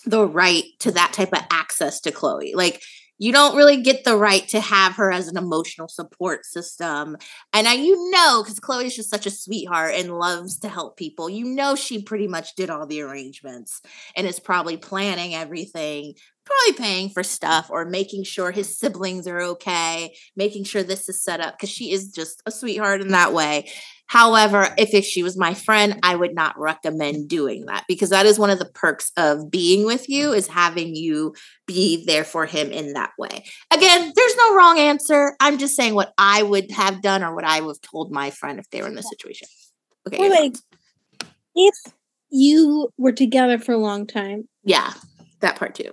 the 0.04 0.26
right 0.26 0.64
to 0.80 0.90
that 0.92 1.12
type 1.12 1.32
of 1.32 1.44
access 1.50 2.00
to 2.00 2.10
Khloé. 2.10 2.54
Like, 2.54 2.82
you 3.22 3.30
don't 3.30 3.54
really 3.56 3.80
get 3.80 4.02
the 4.02 4.16
right 4.16 4.48
to 4.48 4.60
have 4.60 4.96
her 4.96 5.12
as 5.12 5.28
an 5.28 5.36
emotional 5.36 5.86
support 5.86 6.44
system. 6.44 7.16
And 7.52 7.68
I, 7.68 7.74
you 7.74 8.10
know, 8.10 8.42
because 8.42 8.58
Khloé's 8.58 8.96
just 8.96 9.10
such 9.10 9.26
a 9.26 9.30
sweetheart 9.30 9.94
and 9.94 10.18
loves 10.18 10.58
to 10.58 10.68
help 10.68 10.96
people, 10.96 11.30
you 11.30 11.44
know, 11.44 11.76
she 11.76 12.02
pretty 12.02 12.26
much 12.26 12.56
did 12.56 12.68
all 12.68 12.84
the 12.84 13.00
arrangements 13.00 13.80
and 14.16 14.26
is 14.26 14.40
probably 14.40 14.76
planning 14.76 15.36
everything, 15.36 16.14
probably 16.44 16.84
paying 16.84 17.10
for 17.10 17.22
stuff 17.22 17.70
or 17.70 17.84
making 17.84 18.24
sure 18.24 18.50
his 18.50 18.76
siblings 18.76 19.28
are 19.28 19.40
okay, 19.40 20.16
making 20.34 20.64
sure 20.64 20.82
this 20.82 21.08
is 21.08 21.22
set 21.22 21.38
up 21.40 21.56
because 21.56 21.70
she 21.70 21.92
is 21.92 22.10
just 22.10 22.42
a 22.44 22.50
sweetheart 22.50 23.02
in 23.02 23.08
that 23.08 23.32
way. 23.32 23.70
However, 24.12 24.68
if, 24.76 24.92
if 24.92 25.06
she 25.06 25.22
was 25.22 25.38
my 25.38 25.54
friend, 25.54 25.98
I 26.02 26.16
would 26.16 26.34
not 26.34 26.58
recommend 26.58 27.30
doing 27.30 27.64
that 27.64 27.86
because 27.88 28.10
that 28.10 28.26
is 28.26 28.38
one 28.38 28.50
of 28.50 28.58
the 28.58 28.66
perks 28.66 29.10
of 29.16 29.50
being 29.50 29.86
with 29.86 30.06
you 30.06 30.34
is 30.34 30.48
having 30.48 30.94
you 30.94 31.34
be 31.66 32.04
there 32.04 32.22
for 32.22 32.44
him 32.44 32.70
in 32.70 32.92
that 32.92 33.12
way. 33.18 33.42
Again, 33.72 34.12
there's 34.14 34.36
no 34.36 34.54
wrong 34.54 34.78
answer. 34.78 35.34
I'm 35.40 35.56
just 35.56 35.74
saying 35.74 35.94
what 35.94 36.12
I 36.18 36.42
would 36.42 36.70
have 36.72 37.00
done 37.00 37.24
or 37.24 37.34
what 37.34 37.44
I 37.44 37.62
would 37.62 37.76
have 37.76 37.90
told 37.90 38.12
my 38.12 38.28
friend 38.28 38.58
if 38.58 38.68
they 38.68 38.82
were 38.82 38.88
in 38.88 38.96
this 38.96 39.08
situation. 39.08 39.48
Okay. 40.06 40.18
Or 40.18 40.28
like 40.28 40.56
if 41.54 41.74
you 42.28 42.90
were 42.98 43.12
together 43.12 43.58
for 43.58 43.72
a 43.72 43.78
long 43.78 44.06
time. 44.06 44.46
Yeah, 44.62 44.92
that 45.40 45.56
part 45.56 45.74
too. 45.74 45.92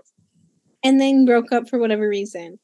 And 0.83 0.99
then 0.99 1.23
broke 1.23 1.53
up 1.53 1.69
for 1.69 1.79
whatever 1.79 2.09
reason. 2.09 2.59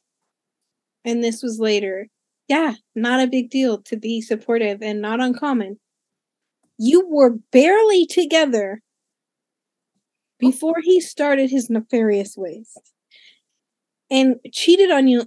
And 1.06 1.24
this 1.24 1.41
was 1.41 1.60
later 1.62 2.10
yeah, 2.48 2.76
not 2.96 3.22
a 3.22 3.28
big 3.28 3.50
deal 3.50 3.82
to 3.84 3.98
be 3.98 4.22
supportive 4.22 4.82
and 4.82 5.02
not 5.02 5.20
uncommon. 5.22 5.80
You 6.78 7.08
were 7.08 7.38
barely 7.52 8.06
together 8.06 8.82
before 10.39 10.82
he 10.84 11.00
started 11.00 11.50
his 11.50 11.70
nefarious 11.70 12.36
ways 12.38 12.78
and 14.12 14.36
cheated 14.52 14.91
on 14.91 15.08
you 15.08 15.24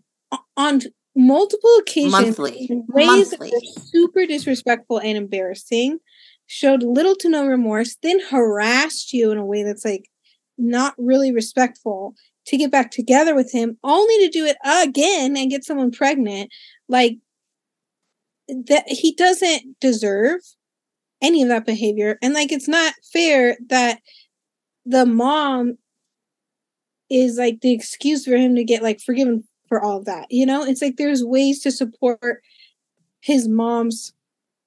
on 0.56 0.82
multiple 1.16 1.74
occasions 1.80 2.12
Monthly. 2.12 2.66
in 2.70 2.84
ways 2.88 3.06
Monthly. 3.06 3.50
that 3.50 3.72
were 3.76 3.82
super 3.84 4.26
disrespectful 4.26 5.00
and 5.00 5.16
embarrassing, 5.16 5.98
showed 6.46 6.82
little 6.82 7.16
to 7.16 7.28
no 7.28 7.46
remorse, 7.46 7.96
then 8.02 8.20
harassed 8.30 9.12
you 9.12 9.30
in 9.32 9.38
a 9.38 9.44
way 9.44 9.62
that's 9.62 9.84
like 9.84 10.08
not 10.56 10.94
really 10.98 11.32
respectful 11.32 12.14
to 12.46 12.56
get 12.56 12.70
back 12.70 12.90
together 12.90 13.34
with 13.34 13.52
him, 13.52 13.78
only 13.84 14.18
to 14.18 14.28
do 14.30 14.44
it 14.44 14.56
again 14.64 15.36
and 15.36 15.50
get 15.50 15.64
someone 15.64 15.90
pregnant. 15.90 16.50
Like 16.88 17.18
that 18.48 18.84
he 18.88 19.12
doesn't 19.14 19.78
deserve 19.80 20.40
any 21.20 21.42
of 21.42 21.48
that 21.48 21.66
behavior. 21.66 22.18
And 22.22 22.34
like 22.34 22.52
it's 22.52 22.68
not 22.68 22.94
fair 23.12 23.56
that 23.68 24.00
the 24.86 25.04
mom 25.06 25.76
is 27.10 27.38
like 27.38 27.60
the 27.60 27.72
excuse 27.72 28.24
for 28.24 28.36
him 28.36 28.54
to 28.54 28.64
get 28.64 28.82
like 28.82 29.00
forgiven 29.00 29.44
for 29.68 29.82
all 29.82 29.98
of 29.98 30.04
that. 30.06 30.26
You 30.30 30.46
know, 30.46 30.64
it's 30.64 30.82
like 30.82 30.96
there's 30.96 31.24
ways 31.24 31.60
to 31.62 31.70
support 31.70 32.42
his 33.20 33.48
mom's 33.48 34.12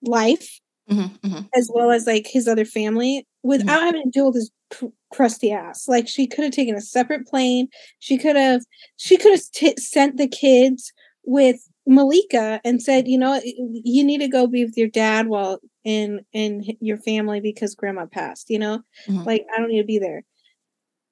life 0.04 0.60
Mhm, 0.90 1.20
mhm. 1.22 1.50
as 1.56 1.70
well 1.74 1.92
as 1.92 2.06
like 2.08 2.28
his 2.28 2.48
other 2.48 2.66
family 2.66 3.26
without 3.44 3.82
having 3.82 4.04
to 4.04 4.10
deal 4.10 4.28
with 4.28 4.36
his 4.36 4.52
cr- 4.72 4.88
crusty 5.14 5.52
ass. 5.52 5.88
Like 5.88 6.08
she 6.08 6.28
could 6.28 6.44
have 6.44 6.54
taken 6.54 6.76
a 6.76 6.82
separate 6.82 7.28
plane. 7.28 7.68
She 8.00 8.18
could 8.18 8.36
have 8.36 8.62
she 8.98 9.18
could 9.18 9.32
have 9.32 9.42
t- 9.54 9.78
sent 9.78 10.18
the 10.18 10.28
kids 10.28 10.92
with 11.24 11.68
Malika 11.88 12.62
and 12.64 12.82
said, 12.82 13.08
you 13.08 13.18
know, 13.18 13.40
you 13.44 14.04
need 14.04 14.20
to 14.20 14.28
go 14.28 14.48
be 14.48 14.64
with 14.66 14.78
your 14.78 14.88
dad 14.88 15.28
while 15.28 15.60
in 15.84 16.22
in 16.34 16.64
your 16.80 16.98
family 16.98 17.42
because 17.42 17.76
grandma 17.76 18.06
passed. 18.06 18.50
You 18.50 18.60
know, 18.60 18.82
Mhm. 19.08 19.26
like 19.26 19.46
I 19.54 19.60
don't 19.60 19.70
need 19.70 19.82
to 19.82 19.86
be 19.88 20.00
there. 20.00 20.24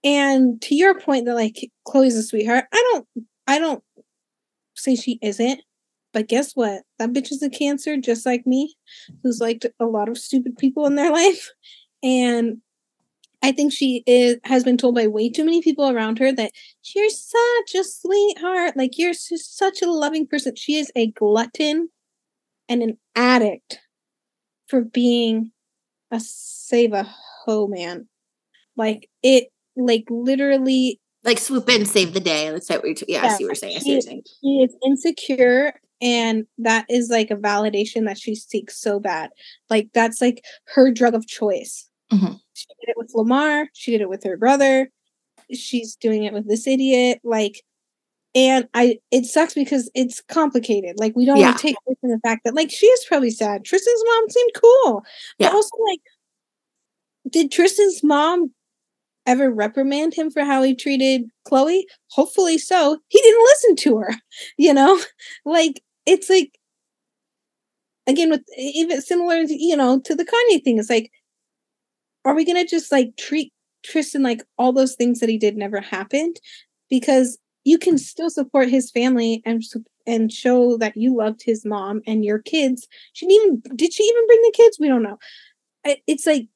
And 0.03 0.61
to 0.63 0.75
your 0.75 0.99
point 0.99 1.25
that 1.25 1.35
like 1.35 1.69
Khloé's 1.87 2.15
a 2.15 2.23
sweetheart, 2.23 2.65
I 2.71 2.89
don't 2.91 3.07
I 3.47 3.59
don't 3.59 3.83
say 4.75 4.95
she 4.95 5.19
isn't. 5.21 5.61
But 6.13 6.27
guess 6.27 6.53
what? 6.53 6.81
That 6.97 7.11
bitch 7.11 7.31
is 7.31 7.43
a 7.43 7.49
cancer 7.49 7.95
just 7.97 8.25
like 8.25 8.47
me, 8.47 8.75
who's 9.21 9.39
liked 9.39 9.65
a 9.79 9.85
lot 9.85 10.09
of 10.09 10.17
stupid 10.17 10.57
people 10.57 10.85
in 10.87 10.95
their 10.95 11.11
life. 11.13 11.49
And 12.01 12.61
I 13.41 13.51
think 13.51 13.71
she 13.71 14.03
is 14.05 14.37
has 14.43 14.63
been 14.63 14.77
told 14.77 14.95
by 14.95 15.07
way 15.07 15.29
too 15.29 15.45
many 15.45 15.61
people 15.61 15.89
around 15.89 16.19
her 16.19 16.31
that 16.31 16.51
you're 16.93 17.09
such 17.09 17.75
a 17.75 17.83
sweetheart, 17.83 18.75
like 18.75 18.97
you're 18.97 19.13
such 19.13 19.81
a 19.81 19.89
loving 19.89 20.27
person. 20.27 20.55
She 20.55 20.75
is 20.75 20.91
a 20.95 21.11
glutton 21.11 21.89
and 22.67 22.81
an 22.81 22.97
addict 23.15 23.79
for 24.67 24.81
being 24.81 25.51
a 26.11 26.19
save 26.19 26.93
a 26.93 27.03
ho 27.03 27.67
man. 27.67 28.07
Like 28.75 29.09
it, 29.23 29.47
like 29.75 30.05
literally, 30.09 30.99
Like 31.23 31.39
swoop 31.39 31.69
in, 31.69 31.85
save 31.85 32.13
the 32.13 32.19
day. 32.19 32.49
That's 32.49 32.69
what 32.69 32.83
we. 32.83 32.95
Yeah, 33.07 33.25
I 33.25 33.29
see 33.29 33.45
what 33.45 33.49
you're 33.49 33.55
saying. 33.55 33.75
I 33.77 33.79
see 33.79 33.89
what 33.89 33.93
you're 33.93 34.01
saying. 34.01 34.23
she 34.41 34.47
is 34.63 34.75
insecure, 34.85 35.73
and 36.01 36.45
that 36.57 36.85
is 36.89 37.09
like 37.09 37.31
a 37.31 37.35
validation 37.35 38.05
that 38.05 38.17
she 38.17 38.35
seeks 38.35 38.79
so 38.79 38.99
bad. 38.99 39.31
Like 39.69 39.89
that's 39.93 40.21
like 40.21 40.43
her 40.75 40.91
drug 40.91 41.13
of 41.13 41.27
choice. 41.27 41.88
Mhm. 42.11 42.39
She 42.53 42.65
did 42.81 42.89
it 42.89 42.97
with 42.97 43.11
Lamar. 43.13 43.67
She 43.73 43.91
did 43.91 44.01
it 44.01 44.09
with 44.09 44.23
her 44.23 44.37
brother. 44.37 44.89
She's 45.53 45.95
doing 45.97 46.23
it 46.25 46.33
with 46.33 46.47
this 46.47 46.67
idiot. 46.67 47.19
Like, 47.23 47.63
and 48.35 48.67
I, 48.75 48.99
it 49.11 49.25
sucks 49.25 49.53
because 49.55 49.91
it's 49.95 50.21
complicated. 50.21 50.97
Like, 50.99 51.15
we 51.15 51.25
don't 51.25 51.37
Yeah. 51.37 51.47
want 51.47 51.57
to 51.59 51.63
take 51.63 51.77
away 51.87 51.97
from 52.01 52.11
the 52.11 52.19
fact 52.19 52.43
that, 52.45 52.55
like, 52.55 52.71
she 52.71 52.87
is 52.87 53.05
probably 53.07 53.31
sad. 53.31 53.65
Tristan's 53.65 54.03
mom 54.05 54.29
seemed 54.29 54.51
cool, 54.55 55.03
Yeah. 55.39 55.49
but 55.49 55.55
also, 55.55 55.77
like, 55.89 56.01
did 57.29 57.51
Tristan's 57.51 58.03
mom 58.03 58.53
ever 59.27 59.51
reprimand 59.51 60.13
him 60.15 60.31
for 60.31 60.43
how 60.45 60.63
he 60.63 60.75
treated 60.75 61.23
Khloé? 61.47 61.83
Hopefully 62.11 62.57
so. 62.59 62.99
He 63.09 63.21
didn't 63.21 63.43
listen 63.45 63.77
to 63.77 63.97
her, 63.99 64.15
you 64.57 64.73
know? 64.73 64.99
Like, 65.45 65.83
it's 66.05 66.29
like, 66.29 66.57
again, 68.07 68.29
with 68.31 68.43
even 68.57 69.01
similar, 69.01 69.37
you 69.47 69.75
know, 69.77 69.99
to 70.01 70.15
the 70.15 70.25
Kanye 70.25 70.63
thing, 70.63 70.79
it's 70.79 70.89
like, 70.89 71.11
are 72.25 72.35
we 72.35 72.45
gonna 72.45 72.65
just 72.65 72.91
like 72.91 73.15
treat 73.17 73.51
Tristan 73.83 74.23
like 74.23 74.41
all 74.57 74.73
those 74.73 74.95
things 74.95 75.19
that 75.19 75.29
he 75.29 75.37
did 75.37 75.57
never 75.57 75.81
happened? 75.81 76.37
Because 76.89 77.37
you 77.65 77.77
can 77.77 77.97
still 77.97 78.29
support 78.29 78.69
his 78.69 78.91
family 78.91 79.41
and 79.45 79.63
and 80.07 80.31
show 80.31 80.77
that 80.77 80.97
you 80.97 81.15
loved 81.15 81.41
his 81.43 81.65
mom 81.65 82.01
and 82.07 82.25
your 82.25 82.39
kids. 82.39 82.87
She 83.13 83.27
didn't 83.27 83.61
even 83.65 83.77
did 83.77 83.93
she 83.93 84.03
even 84.03 84.27
bring 84.27 84.41
the 84.41 84.53
kids? 84.55 84.77
We 84.79 84.87
don't 84.87 85.03
know. 85.03 85.17
It's 86.07 86.25
like 86.25 86.47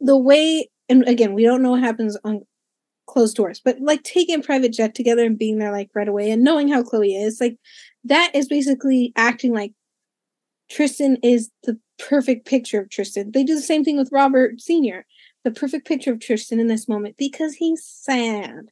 the 0.00 0.16
way, 0.16 0.68
and 0.88 1.06
again, 1.08 1.34
we 1.34 1.44
don't 1.44 1.62
know 1.62 1.72
what 1.72 1.80
happens 1.80 2.16
on 2.24 2.42
closed 3.06 3.36
doors, 3.36 3.60
but 3.64 3.80
like 3.80 4.02
taking 4.02 4.40
a 4.40 4.42
private 4.42 4.72
jet 4.72 4.94
together 4.94 5.24
and 5.24 5.38
being 5.38 5.58
there 5.58 5.72
like 5.72 5.90
right 5.94 6.08
away 6.08 6.30
and 6.30 6.42
knowing 6.42 6.68
how 6.68 6.82
Khloé 6.82 7.24
is, 7.26 7.40
like 7.40 7.56
that 8.04 8.30
is 8.34 8.48
basically 8.48 9.12
acting 9.16 9.52
like 9.52 9.72
Tristan 10.70 11.18
is 11.22 11.50
the 11.64 11.78
perfect 11.98 12.46
picture 12.46 12.80
of 12.80 12.90
Tristan. 12.90 13.30
They 13.32 13.44
do 13.44 13.54
the 13.54 13.62
same 13.62 13.84
thing 13.84 13.96
with 13.96 14.10
Robert 14.12 14.60
Sr., 14.60 15.04
the 15.44 15.50
perfect 15.50 15.86
picture 15.86 16.12
of 16.12 16.20
Tristan 16.20 16.58
in 16.60 16.66
this 16.68 16.88
moment 16.88 17.16
because 17.18 17.54
he's 17.54 17.84
sad. 17.84 18.66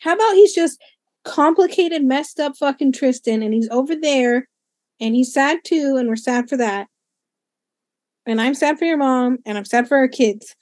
How 0.00 0.14
about 0.14 0.34
he's 0.34 0.54
just 0.54 0.80
complicated, 1.24 2.04
messed 2.04 2.38
up 2.40 2.56
fucking 2.56 2.92
Tristan 2.92 3.42
and 3.42 3.52
he's 3.52 3.68
over 3.70 3.94
there 3.96 4.48
and 5.00 5.14
he's 5.14 5.32
sad 5.32 5.58
too, 5.64 5.96
and 5.98 6.08
we're 6.08 6.16
sad 6.16 6.48
for 6.48 6.56
that. 6.56 6.88
And 8.24 8.40
I'm 8.40 8.54
sad 8.54 8.78
for 8.78 8.84
your 8.86 8.96
mom 8.96 9.38
and 9.46 9.56
I'm 9.58 9.64
sad 9.64 9.86
for 9.88 9.96
our 9.96 10.08
kids. 10.08 10.54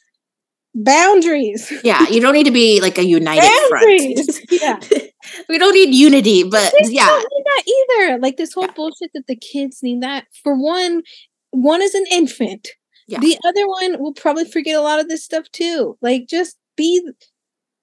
Boundaries. 0.75 1.73
Yeah, 1.85 2.09
you 2.09 2.21
don't 2.21 2.35
need 2.35 2.45
to 2.47 2.51
be 2.51 2.81
like 2.81 2.99
a 2.99 3.05
united 3.05 3.43
Boundaries. 3.71 4.39
front. 4.49 4.91
Yeah. 4.93 5.01
we 5.49 5.57
don't 5.57 5.73
need 5.73 5.95
unity, 5.95 6.43
but 6.43 6.73
Kids 6.79 6.91
yeah, 6.91 7.07
don't 7.07 7.29
need 7.33 7.45
that 7.45 7.63
either. 8.09 8.19
Like 8.19 8.37
this 8.37 8.53
whole 8.53 8.65
Yeah. 8.65 8.73
bullshit 8.75 9.11
that 9.15 9.27
the 9.29 9.37
kids 9.37 9.83
need 9.85 10.03
that. 10.03 10.27
For 10.43 10.57
one, 10.57 11.03
one 11.55 11.83
is 11.83 11.95
an 11.95 12.05
infant. 12.11 12.69
Yeah. 13.07 13.21
The 13.21 13.39
other 13.45 13.67
one 13.67 14.01
will 14.01 14.15
probably 14.15 14.45
forget 14.45 14.77
a 14.77 14.81
lot 14.81 15.01
of 15.01 15.09
this 15.09 15.25
stuff 15.25 15.51
too. 15.53 15.97
Like 16.01 16.27
just 16.29 16.57
be 16.77 17.07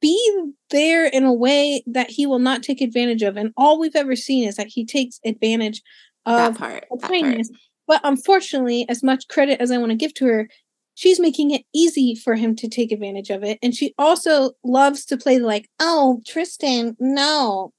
be 0.02 0.52
there 0.72 1.06
in 1.06 1.24
a 1.24 1.34
way 1.34 1.84
that 1.86 2.10
he 2.10 2.26
will 2.26 2.40
not 2.40 2.64
take 2.64 2.82
advantage 2.82 3.22
of. 3.22 3.38
And 3.38 3.54
all 3.56 3.80
we've 3.80 3.96
ever 3.96 4.16
seen 4.16 4.48
is 4.48 4.56
that 4.56 4.68
he 4.68 4.84
takes 4.84 5.20
advantage 5.24 5.82
that 6.26 6.52
of 6.52 6.58
part. 6.58 6.86
That 6.90 7.00
part. 7.02 7.12
kindness. 7.12 7.52
But 7.88 8.02
unfortunately, 8.04 8.86
as 8.90 9.04
much 9.04 9.28
credit 9.28 9.62
as 9.62 9.70
I 9.70 9.78
want 9.78 9.92
to 9.92 9.96
give 9.96 10.14
to 10.16 10.26
her, 10.26 10.50
she's 10.96 11.20
making 11.20 11.52
it 11.52 11.64
easy 11.74 12.16
for 12.16 12.36
him 12.36 12.56
to 12.56 12.68
take 12.68 12.92
advantage 12.92 13.30
of 13.30 13.44
it. 13.44 13.60
And 13.62 13.76
she 13.76 13.94
also 13.98 14.52
loves 14.64 15.06
to 15.06 15.18
play 15.18 15.38
like, 15.38 15.70
oh, 15.80 16.22
Tristan, 16.26 16.96
no, 17.00 17.74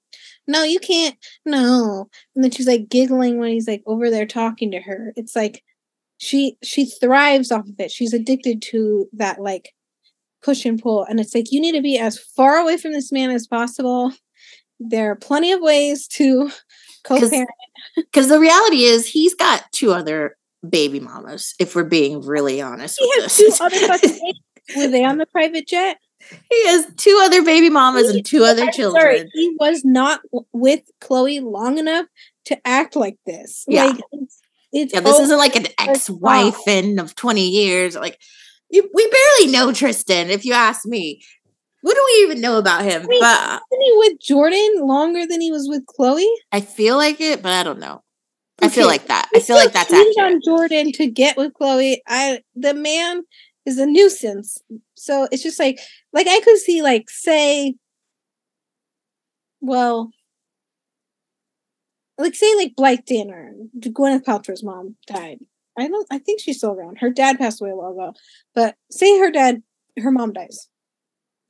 no, 0.46 0.64
you 0.64 0.80
can't, 0.80 1.16
no. 1.44 2.08
And 2.34 2.44
then 2.44 2.50
she's 2.50 2.66
like 2.66 2.88
giggling 2.88 3.38
when 3.38 3.50
he's 3.50 3.68
like 3.68 3.82
over 3.86 4.10
there 4.10 4.26
talking 4.26 4.70
to 4.72 4.80
her. 4.80 5.12
It's 5.16 5.36
like 5.36 5.62
she 6.22 6.56
she 6.62 6.84
thrives 6.86 7.50
off 7.50 7.68
of 7.68 7.74
it. 7.80 7.90
She's 7.90 8.14
addicted 8.14 8.62
to 8.70 9.08
that 9.12 9.40
like 9.40 9.74
push 10.40 10.64
and 10.64 10.80
pull. 10.80 11.04
And 11.04 11.18
it's 11.18 11.34
like 11.34 11.50
you 11.50 11.60
need 11.60 11.72
to 11.72 11.82
be 11.82 11.98
as 11.98 12.16
far 12.16 12.58
away 12.58 12.76
from 12.76 12.92
this 12.92 13.10
man 13.10 13.32
as 13.32 13.48
possible. 13.48 14.12
There 14.78 15.10
are 15.10 15.16
plenty 15.16 15.50
of 15.50 15.60
ways 15.60 16.06
to 16.08 16.48
co-parent. 17.04 17.50
Because 17.96 18.28
the 18.28 18.38
reality 18.38 18.84
is, 18.84 19.08
he's 19.08 19.34
got 19.34 19.64
two 19.72 19.92
other 19.92 20.36
baby 20.68 21.00
mamas. 21.00 21.54
If 21.58 21.74
we're 21.74 21.82
being 21.82 22.20
really 22.20 22.62
honest, 22.62 23.00
He 23.00 23.12
with 23.16 23.24
has 23.24 23.36
two 23.36 23.50
other 23.64 23.76
fucking. 23.88 24.32
Were 24.76 24.86
they 24.86 25.04
on 25.04 25.18
the 25.18 25.26
private 25.26 25.66
jet? 25.66 25.98
He 26.50 26.66
has 26.68 26.86
two 26.96 27.20
other 27.24 27.42
baby 27.42 27.68
mamas 27.68 28.10
and 28.10 28.24
two 28.24 28.44
other 28.44 28.62
I'm 28.62 28.72
children. 28.72 29.02
sorry, 29.02 29.30
he 29.32 29.56
was 29.58 29.84
not 29.84 30.20
with 30.52 30.82
Khloé 31.00 31.42
long 31.42 31.78
enough 31.78 32.06
to 32.44 32.56
act 32.64 32.94
like 32.94 33.18
this. 33.26 33.64
Yeah. 33.66 33.86
Like 33.86 34.00
it's, 34.72 34.94
Yeah, 34.94 35.00
this 35.00 35.18
isn't 35.18 35.38
like 35.38 35.56
an 35.56 35.66
ex-wife 35.78 36.66
in 36.66 36.98
of 36.98 37.14
20 37.14 37.48
years. 37.48 37.94
Like 37.96 38.18
you, 38.70 38.88
we 38.92 39.08
barely 39.08 39.52
know 39.52 39.72
Tristan, 39.72 40.30
if 40.30 40.44
you 40.44 40.54
ask 40.54 40.86
me. 40.86 41.22
What 41.82 41.94
do 41.94 42.04
we 42.06 42.22
even 42.24 42.40
know 42.40 42.58
about 42.58 42.84
him? 42.84 43.06
Wait. 43.08 43.20
But 43.20 43.60
wasn't 43.70 43.82
he 43.82 43.92
with 43.96 44.20
Jordan 44.20 44.86
longer 44.86 45.26
than 45.26 45.40
he 45.40 45.50
was 45.50 45.68
with 45.68 45.84
Khloé? 45.86 46.24
I 46.52 46.60
feel 46.60 46.96
like 46.96 47.20
it, 47.20 47.42
but 47.42 47.52
I 47.52 47.64
don't 47.64 47.80
know. 47.80 48.02
I 48.62 48.68
feel 48.68 48.86
like 48.86 49.08
that. 49.08 49.28
I 49.34 49.40
feel 49.40 49.56
like 49.56 49.72
that's 49.72 49.92
accurate. 49.92 50.16
on 50.18 50.40
Jordan 50.44 50.92
to 50.92 51.10
get 51.10 51.36
with 51.36 51.52
Khloé. 51.54 51.96
I 52.06 52.42
the 52.54 52.74
man 52.74 53.22
is 53.66 53.78
a 53.78 53.86
nuisance. 53.86 54.62
So 54.94 55.26
it's 55.32 55.42
just 55.42 55.58
like 55.58 55.80
like 56.12 56.28
I 56.28 56.40
could 56.40 56.58
see 56.58 56.82
like 56.82 57.10
say 57.10 57.74
well 59.60 60.12
like 62.18 62.34
say 62.34 62.54
like 62.56 62.76
Blythe 62.76 63.04
Danner, 63.06 63.54
Gwyneth 63.78 64.24
Paltrow's 64.24 64.62
mom 64.62 64.96
died. 65.06 65.38
I 65.78 65.88
don't 65.88 66.06
I 66.10 66.18
think 66.18 66.40
she's 66.40 66.58
still 66.58 66.72
around. 66.72 66.98
Her 66.98 67.10
dad 67.10 67.38
passed 67.38 67.60
away 67.60 67.70
a 67.70 67.76
while 67.76 67.92
ago. 67.92 68.14
But 68.54 68.76
say 68.90 69.18
her 69.18 69.30
dad 69.30 69.62
her 69.98 70.10
mom 70.10 70.32
dies. 70.32 70.68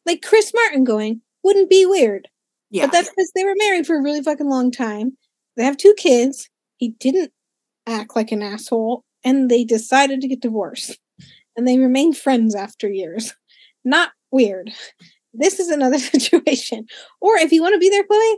Like 0.07 0.23
Chris 0.23 0.53
Martin 0.55 0.85
going 0.85 1.21
wouldn't 1.43 1.71
be 1.71 1.87
weird. 1.87 2.29
Yeah. 2.71 2.87
But 2.87 2.93
that's 2.93 3.11
because 3.11 3.33
they 3.35 3.45
were 3.45 3.55
married 3.57 3.87
for 3.87 3.97
a 3.97 4.03
really 4.03 4.23
fucking 4.23 4.49
long 4.49 4.71
time. 4.71 5.17
They 5.57 5.65
have 5.65 5.77
two 5.77 5.95
kids. 5.97 6.49
He 6.79 6.89
didn't 6.89 7.33
act 7.87 8.17
like 8.17 8.33
an 8.33 8.43
asshole, 8.43 9.05
and 9.25 9.51
they 9.51 9.65
decided 9.65 10.21
to 10.21 10.29
get 10.29 10.41
divorced. 10.41 10.99
And 11.57 11.69
they 11.69 11.79
remained 11.79 12.17
friends 12.17 12.55
after 12.55 12.91
years. 12.91 13.35
Not 13.85 14.13
weird. 14.31 14.73
This 15.35 15.61
is 15.61 15.69
another 15.69 15.99
situation. 15.99 16.87
Or 17.21 17.37
if 17.37 17.53
you 17.53 17.63
want 17.63 17.75
to 17.75 17.79
be 17.79 17.91
there, 17.91 18.05
Khloé, 18.05 18.35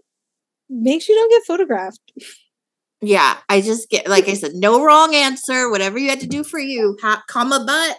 make 0.69 1.03
sure 1.03 1.15
you 1.15 1.21
don't 1.23 1.31
get 1.31 1.47
photographed. 1.47 2.01
Yeah, 3.01 3.37
I 3.49 3.61
just 3.61 3.91
get 3.91 4.09
like 4.09 4.29
I 4.29 4.35
said, 4.35 4.53
no 4.55 4.83
wrong 4.85 5.15
answer. 5.15 5.71
Whatever 5.71 5.99
you 5.99 6.09
had 6.09 6.21
to 6.21 6.27
do 6.27 6.43
for 6.45 6.59
you, 6.59 6.97
ha- 7.03 7.23
comma 7.29 7.65
but. 7.67 7.97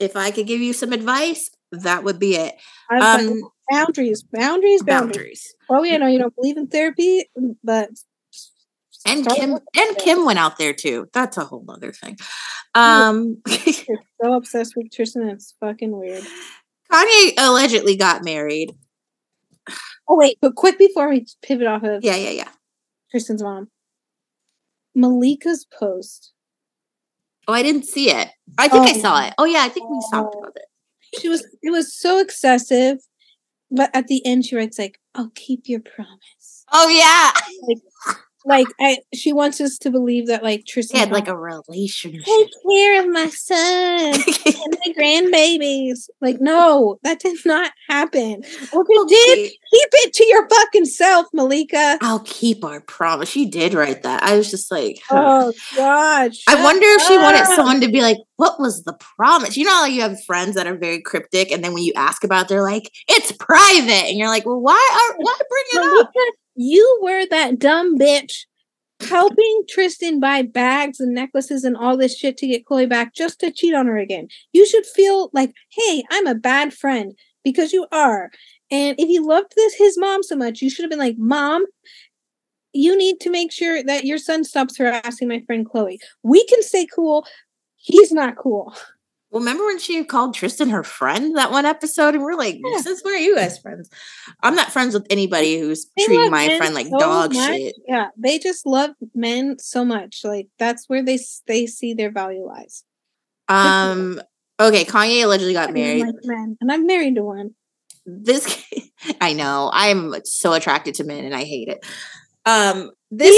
If 0.00 0.16
I 0.16 0.32
could 0.32 0.46
give 0.48 0.60
you 0.60 0.72
some 0.72 0.92
advice, 0.92 1.50
that 1.70 2.02
would 2.02 2.18
be 2.18 2.34
it. 2.34 2.56
I 2.90 2.94
was 2.98 3.26
like, 3.26 3.36
Um, 3.36 3.50
boundaries, 3.70 4.22
boundaries, 4.24 4.82
boundaries. 4.82 4.82
boundaries. 4.82 5.54
Khloé, 5.70 5.94
I 5.94 5.96
know 5.98 6.08
you 6.08 6.18
don't 6.18 6.34
believe 6.34 6.56
in 6.56 6.66
therapy, 6.66 7.24
but 7.62 7.90
And 9.06 9.24
Kim 9.26 9.52
and 9.52 9.60
it. 9.74 9.98
Kim 9.98 10.24
went 10.26 10.40
out 10.40 10.58
there 10.58 10.72
too. 10.74 11.06
That's 11.12 11.36
a 11.38 11.44
whole 11.44 11.64
other 11.68 11.92
thing. 11.92 12.18
Um, 12.74 13.40
so 13.46 14.32
obsessed 14.34 14.74
with 14.76 14.90
Tristan, 14.92 15.28
it's 15.28 15.54
fucking 15.60 15.96
weird. 15.96 16.24
Kanye 16.92 17.34
allegedly 17.38 17.96
got 17.96 18.24
married. 18.24 18.72
Oh 20.08 20.16
wait, 20.16 20.38
but 20.42 20.54
quick 20.54 20.78
before 20.78 21.08
we 21.08 21.26
pivot 21.42 21.66
off 21.66 21.82
of 21.82 22.04
Yeah, 22.04 22.16
yeah, 22.16 22.30
yeah. 22.30 22.48
Tristan's 23.10 23.42
mom. 23.42 23.68
Malika's 24.96 25.64
post. 25.64 26.32
Oh, 27.48 27.52
I 27.52 27.62
didn't 27.62 27.84
see 27.86 28.10
it. 28.10 28.28
I 28.58 28.68
think 28.68 28.86
I 28.88 28.92
Oh. 28.98 29.00
saw 29.00 29.26
it. 29.26 29.34
Oh 29.38 29.44
yeah, 29.44 29.62
I 29.64 29.68
think 29.68 29.88
we 29.90 29.98
talked 30.12 30.34
Oh. 30.36 30.38
about 30.40 30.56
it. 30.56 30.66
She 31.20 31.28
was 31.28 31.46
it 31.62 31.70
was 31.70 31.94
so 31.94 32.18
excessive, 32.18 32.98
but 33.70 33.90
at 33.94 34.06
the 34.08 34.24
end 34.26 34.44
she 34.46 34.56
writes 34.56 34.78
like, 34.78 35.00
"I'll 35.14 35.30
keep 35.34 35.68
your 35.68 35.80
promise." 35.80 36.64
Oh 36.72 36.88
yeah. 36.88 37.32
Like 37.68 38.16
I, 38.80 38.98
she 39.14 39.32
wants 39.32 39.60
us 39.60 39.78
to 39.78 39.90
believe 39.90 40.26
that 40.26 40.42
like 40.42 40.64
Tristan 40.68 41.00
had 41.00 41.10
like 41.10 41.28
"Oh, 41.28 41.32
a 41.32 41.36
relationship. 41.36 42.24
take 42.24 42.50
care 42.68 43.00
of 43.00 43.08
my 43.08 43.28
son 43.28 44.14
and 44.14 44.78
my 44.84 44.92
grandbabies. 44.98 46.08
Like 46.20 46.40
no, 46.40 46.98
that 47.02 47.20
did 47.20 47.38
not 47.44 47.72
happen. 47.88 48.42
If 48.44 48.70
did, 48.70 48.78
Okay. 48.78 49.48
keep 49.48 49.88
it 49.92 50.12
to 50.14 50.26
your 50.26 50.48
fucking 50.48 50.84
self, 50.86 51.26
Malika. 51.32 51.98
I'll 52.00 52.20
keep 52.20 52.64
our 52.64 52.80
promise. 52.80 53.28
She 53.28 53.46
did 53.46 53.74
write 53.74 54.02
that. 54.02 54.22
I 54.22 54.36
was 54.36 54.50
just 54.50 54.70
like, 54.70 55.00
huh. 55.08 55.22
Oh 55.46 55.52
gosh. 55.76 56.42
I 56.46 56.62
wonder 56.62 56.86
if 56.86 57.02
she 57.02 57.16
wanted 57.18 57.46
someone 57.46 57.80
to 57.80 57.88
be 57.88 58.02
like, 58.02 58.18
"What 58.36 58.60
was 58.60 58.84
the 58.84 58.94
promise?" 59.16 59.56
You 59.56 59.64
know, 59.64 59.72
how 59.74 59.86
you 59.86 60.02
have 60.02 60.22
friends 60.24 60.54
that 60.56 60.66
are 60.66 60.76
very 60.76 61.00
cryptic, 61.00 61.50
and 61.50 61.64
then 61.64 61.72
when 61.72 61.82
you 61.84 61.92
ask 61.96 62.24
about, 62.24 62.42
it, 62.42 62.48
they're 62.48 62.62
like, 62.62 62.90
"It's 63.08 63.32
private," 63.32 64.08
and 64.08 64.18
you're 64.18 64.28
like, 64.28 64.44
"Well, 64.46 64.60
why? 64.60 64.72
Are, 65.10 65.16
why 65.18 65.34
bring 65.48 65.64
it 65.82 66.00
up?" 66.00 66.12
You 66.54 66.98
were 67.02 67.26
that 67.26 67.58
dumb 67.58 67.98
bitch 67.98 68.46
helping 69.00 69.62
Tristan 69.68 70.20
buy 70.20 70.42
bags 70.42 71.00
and 71.00 71.14
necklaces 71.14 71.64
and 71.64 71.76
all 71.76 71.96
this 71.96 72.16
shit 72.16 72.36
to 72.38 72.46
get 72.46 72.64
Khloé 72.64 72.88
back 72.88 73.14
just 73.14 73.40
to 73.40 73.50
cheat 73.50 73.74
on 73.74 73.86
her 73.86 73.98
again. 73.98 74.28
You 74.52 74.66
should 74.66 74.86
feel 74.86 75.30
like, 75.32 75.52
hey, 75.70 76.04
I'm 76.10 76.26
a 76.26 76.34
bad 76.34 76.72
friend 76.72 77.12
because 77.42 77.72
you 77.72 77.86
are. 77.92 78.30
And 78.70 78.98
if 78.98 79.08
you 79.08 79.26
loved 79.26 79.52
this 79.56 79.74
his 79.74 79.98
mom 79.98 80.22
so 80.22 80.36
much, 80.36 80.62
you 80.62 80.70
should 80.70 80.84
have 80.84 80.90
been 80.90 80.98
like, 80.98 81.16
Mom, 81.18 81.64
you 82.72 82.96
need 82.96 83.20
to 83.20 83.30
make 83.30 83.52
sure 83.52 83.82
that 83.84 84.04
your 84.04 84.18
son 84.18 84.42
stops 84.44 84.76
harassing 84.76 85.28
my 85.28 85.40
friend 85.46 85.68
Khloé. 85.68 85.98
We 86.22 86.44
can 86.46 86.62
stay 86.62 86.86
cool. 86.86 87.26
He's 87.76 88.12
not 88.12 88.36
cool. 88.36 88.74
Well, 89.34 89.40
remember 89.40 89.66
when 89.66 89.80
she 89.80 90.04
called 90.04 90.32
Tristan 90.32 90.70
her 90.70 90.84
friend 90.84 91.36
that 91.36 91.50
one 91.50 91.66
episode, 91.66 92.14
and 92.14 92.22
we're 92.22 92.36
like, 92.36 92.56
Yeah. 92.64 92.78
"Since 92.82 93.02
when 93.02 93.14
are 93.14 93.18
you 93.18 93.34
guys 93.34 93.58
friends?" 93.58 93.90
I'm 94.44 94.54
not 94.54 94.70
friends 94.70 94.94
with 94.94 95.06
anybody 95.10 95.58
who's 95.58 95.86
They 95.96 96.04
treating 96.04 96.30
my 96.30 96.56
friend 96.56 96.72
like 96.72 96.86
so 96.86 96.98
dog 97.00 97.34
much. 97.34 97.56
shit. 97.56 97.74
Yeah, 97.88 98.10
they 98.16 98.38
just 98.38 98.64
love 98.64 98.90
men 99.12 99.56
so 99.58 99.84
much. 99.84 100.20
Like 100.22 100.46
that's 100.60 100.88
where 100.88 101.02
they 101.02 101.18
they 101.48 101.66
see 101.66 101.94
their 101.94 102.12
value 102.12 102.46
lies. 102.46 102.84
Um. 103.48 104.20
Okay, 104.60 104.84
Kanye 104.84 105.24
allegedly 105.24 105.52
got 105.52 105.70
I 105.70 105.72
married. 105.72 106.02
like 106.06 106.14
men, 106.22 106.56
and 106.60 106.70
I'm 106.70 106.86
married 106.86 107.16
to 107.16 107.24
one. 107.24 107.56
this 108.06 108.64
I 109.20 109.32
know 109.32 109.68
I'm 109.72 110.14
so 110.24 110.52
attracted 110.52 110.94
to 110.96 111.04
men 111.04 111.24
and 111.24 111.34
I 111.34 111.42
hate 111.42 111.66
it. 111.68 111.84
Um 112.46 112.92
this 113.10 113.34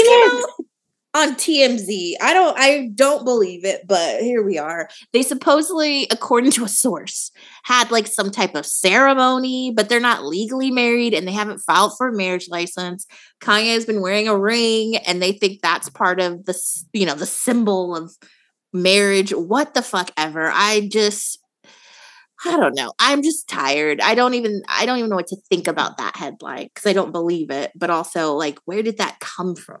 on 1.17 1.35
TMZ. 1.35 2.13
I 2.21 2.33
don't 2.33 2.57
I 2.57 2.89
don't 2.93 3.25
believe 3.25 3.65
it, 3.65 3.81
but 3.87 4.21
here 4.21 4.43
we 4.43 4.57
are. 4.57 4.89
They 5.13 5.23
supposedly 5.23 6.07
according 6.11 6.51
to 6.51 6.65
a 6.65 6.69
source 6.69 7.31
had 7.63 7.91
like 7.91 8.07
some 8.07 8.31
type 8.31 8.55
of 8.55 8.65
ceremony, 8.65 9.73
but 9.75 9.89
they're 9.89 9.99
not 9.99 10.25
legally 10.25 10.71
married 10.71 11.13
and 11.13 11.27
they 11.27 11.31
haven't 11.31 11.59
filed 11.59 11.97
for 11.97 12.09
a 12.09 12.15
marriage 12.15 12.47
license. 12.49 13.05
Kanye 13.41 13.73
has 13.73 13.85
been 13.85 14.01
wearing 14.01 14.27
a 14.27 14.37
ring 14.37 14.97
and 14.97 15.21
they 15.21 15.31
think 15.31 15.61
that's 15.61 15.89
part 15.89 16.19
of 16.19 16.45
the 16.45 16.57
you 16.93 17.05
know 17.05 17.15
the 17.15 17.25
symbol 17.25 17.95
of 17.95 18.15
marriage. 18.71 19.31
What 19.31 19.73
the 19.73 19.81
fuck 19.81 20.11
ever. 20.17 20.51
I 20.53 20.87
just 20.91 21.39
I 22.45 22.55
don't 22.55 22.75
know. 22.75 22.93
I'm 22.99 23.23
just 23.23 23.47
tired. 23.49 23.99
I 23.99 24.13
don't 24.13 24.35
even 24.35 24.61
I 24.69 24.85
don't 24.85 24.99
even 24.99 25.09
know 25.09 25.15
what 25.15 25.27
to 25.27 25.37
think 25.49 25.67
about 25.67 25.97
that 25.97 26.15
headline 26.15 26.69
because 26.73 26.85
I 26.85 26.93
don't 26.93 27.11
believe 27.11 27.49
it. 27.49 27.71
But 27.75 27.89
also, 27.89 28.35
like, 28.35 28.59
where 28.65 28.83
did 28.83 28.99
that 28.99 29.19
come 29.19 29.55
from? 29.55 29.79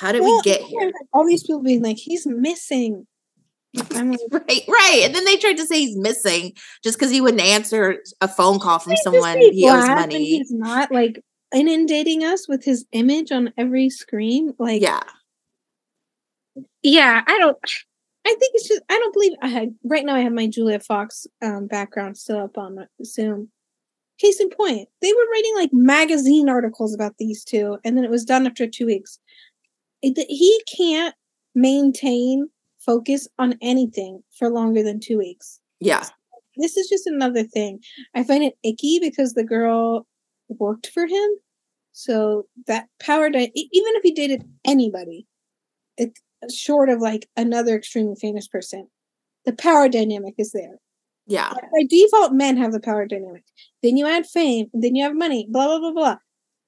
How 0.00 0.12
did 0.12 0.22
Well, 0.22 0.36
we 0.36 0.42
get 0.42 0.62
here? 0.62 0.92
All 1.12 1.26
these 1.26 1.42
people 1.42 1.62
being 1.62 1.82
like, 1.82 1.98
he's 1.98 2.26
missing. 2.26 3.06
I'm 3.94 4.12
like, 4.12 4.20
Right, 4.30 4.62
right. 4.66 5.02
And 5.04 5.14
then 5.14 5.26
they 5.26 5.36
tried 5.36 5.58
to 5.58 5.66
say 5.66 5.80
he's 5.80 5.96
missing 5.96 6.54
just 6.82 6.98
because 6.98 7.10
he 7.10 7.20
wouldn't 7.20 7.42
answer 7.42 7.98
a 8.22 8.26
phone 8.26 8.58
call 8.60 8.78
from 8.78 8.96
someone 8.96 9.38
he 9.38 9.68
owes 9.68 9.86
money. 9.86 10.24
He's 10.24 10.50
not 10.50 10.90
like 10.90 11.22
inundating 11.54 12.24
us 12.24 12.48
with 12.48 12.64
his 12.64 12.86
image 12.92 13.30
on 13.30 13.52
every 13.58 13.90
screen. 13.90 14.54
Like, 14.58 14.80
Yeah. 14.80 15.02
yeah, 16.82 17.22
I 17.26 17.38
don't. 17.38 17.58
I 18.26 18.30
think 18.38 18.52
it's 18.54 18.68
just 18.68 18.82
I 18.88 18.98
don't 18.98 19.12
believe 19.12 19.32
I 19.42 19.48
had 19.48 19.74
right 19.84 20.04
now. 20.06 20.14
I 20.14 20.20
have 20.20 20.32
my 20.32 20.46
Julia 20.46 20.80
Fox 20.80 21.26
um, 21.42 21.66
background 21.66 22.16
still 22.16 22.38
up 22.38 22.56
on 22.56 22.86
Zoom. 23.04 23.50
Case 24.18 24.40
in 24.40 24.48
point, 24.48 24.88
they 25.02 25.12
were 25.12 25.30
writing 25.30 25.54
like 25.56 25.72
magazine 25.74 26.48
articles 26.48 26.94
about 26.94 27.16
these 27.18 27.44
two, 27.44 27.78
and 27.84 27.96
then 27.96 28.04
it 28.04 28.10
was 28.10 28.24
done 28.24 28.46
after 28.46 28.66
two 28.66 28.86
weeks. 28.86 29.18
He 30.02 30.62
can't 30.76 31.14
maintain 31.54 32.48
focus 32.78 33.28
on 33.38 33.56
anything 33.60 34.22
for 34.38 34.48
longer 34.48 34.82
than 34.82 35.00
two 35.00 35.18
weeks. 35.18 35.60
Yeah. 35.80 36.04
This 36.56 36.76
is 36.76 36.88
just 36.88 37.06
another 37.06 37.44
thing. 37.44 37.80
I 38.14 38.24
find 38.24 38.42
it 38.42 38.54
icky 38.64 38.98
because 39.00 39.34
the 39.34 39.44
girl 39.44 40.06
worked 40.48 40.88
for 40.88 41.06
him, 41.06 41.30
so 41.92 42.46
that 42.66 42.88
power. 43.00 43.30
Di- 43.30 43.52
even 43.54 43.92
if 43.94 44.02
he 44.02 44.12
dated 44.12 44.44
anybody, 44.64 45.26
it, 45.96 46.18
short 46.52 46.88
of 46.88 47.00
like 47.00 47.28
another 47.36 47.76
extremely 47.76 48.16
famous 48.20 48.48
person, 48.48 48.88
the 49.44 49.52
power 49.52 49.88
dynamic 49.88 50.34
is 50.38 50.52
there. 50.52 50.78
Yeah. 51.26 51.52
By 51.52 51.84
default, 51.88 52.32
men 52.32 52.56
have 52.56 52.72
the 52.72 52.80
power 52.80 53.06
dynamic. 53.06 53.44
Then 53.82 53.96
you 53.96 54.06
add 54.06 54.26
fame, 54.26 54.66
then 54.72 54.96
you 54.96 55.04
have 55.04 55.14
money, 55.14 55.46
blah 55.48 55.66
blah 55.66 55.78
blah 55.78 55.92
blah. 55.92 56.16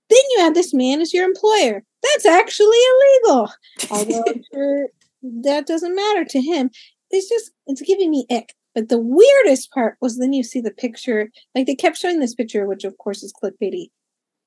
Then 0.09 0.23
you 0.31 0.39
add 0.43 0.55
this 0.55 0.73
man 0.73 1.01
as 1.01 1.13
your 1.13 1.25
employer. 1.25 1.83
That's 2.03 2.27
actually 2.27 2.77
illegal. 3.25 3.53
Although 3.91 4.25
I'm 4.29 4.43
sure 4.53 4.89
that 5.23 5.67
doesn't 5.67 5.95
matter 5.95 6.25
to 6.25 6.41
him. 6.41 6.71
It's 7.11 7.29
just 7.29 7.53
it's 7.67 7.83
giving 7.83 8.11
me 8.11 8.27
ick. 8.31 8.55
But 8.75 8.89
the 8.89 8.99
weirdest 8.99 9.71
part 9.73 9.97
was 10.01 10.19
then 10.19 10.33
you 10.33 10.43
see 10.43 10.61
the 10.61 10.71
picture, 10.71 11.31
like 11.55 11.67
they 11.67 11.75
kept 11.75 11.99
showing 11.99 12.21
this 12.21 12.35
picture, 12.35 12.67
which 12.67 12.85
of 12.85 12.97
course 12.99 13.23
is 13.23 13.33
clickbaity, 13.33 13.89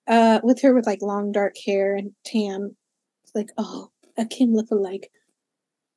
uh, 0.07 0.39
with 0.43 0.61
her 0.61 0.73
with 0.73 0.87
like 0.87 1.01
long 1.01 1.31
dark 1.31 1.55
hair 1.63 1.95
and 1.95 2.11
tan. 2.25 2.75
It's 3.23 3.35
like, 3.35 3.51
oh, 3.57 3.91
a 4.17 4.25
Kim 4.25 4.53
lookalike. 4.53 5.05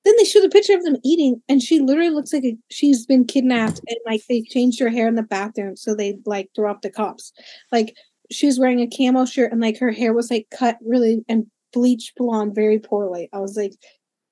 then 0.04 0.14
they 0.18 0.24
show 0.24 0.40
the 0.40 0.48
picture 0.50 0.74
of 0.74 0.84
them 0.84 0.96
eating, 1.04 1.42
and 1.48 1.62
she 1.62 1.80
literally 1.80 2.10
looks 2.10 2.32
like 2.32 2.44
a, 2.44 2.56
she's 2.70 3.06
been 3.06 3.24
kidnapped, 3.24 3.80
and 3.88 3.98
like 4.06 4.22
they 4.28 4.42
changed 4.42 4.80
her 4.80 4.90
hair 4.90 5.08
in 5.08 5.14
the 5.14 5.22
bathroom, 5.22 5.76
so 5.76 5.94
they 5.94 6.18
like 6.26 6.50
threw 6.54 6.68
off 6.68 6.82
the 6.82 6.90
cops. 6.90 7.32
Like 7.72 7.94
she 8.30 8.46
was 8.46 8.58
wearing 8.58 8.80
a 8.80 8.88
camo 8.88 9.24
shirt, 9.24 9.52
and 9.52 9.60
like 9.60 9.78
her 9.78 9.92
hair 9.92 10.12
was 10.12 10.30
like 10.30 10.46
cut 10.56 10.78
really 10.84 11.24
and 11.28 11.46
bleached 11.72 12.14
blonde 12.16 12.54
very 12.54 12.78
poorly. 12.78 13.28
I 13.32 13.38
was 13.38 13.56
like, 13.56 13.74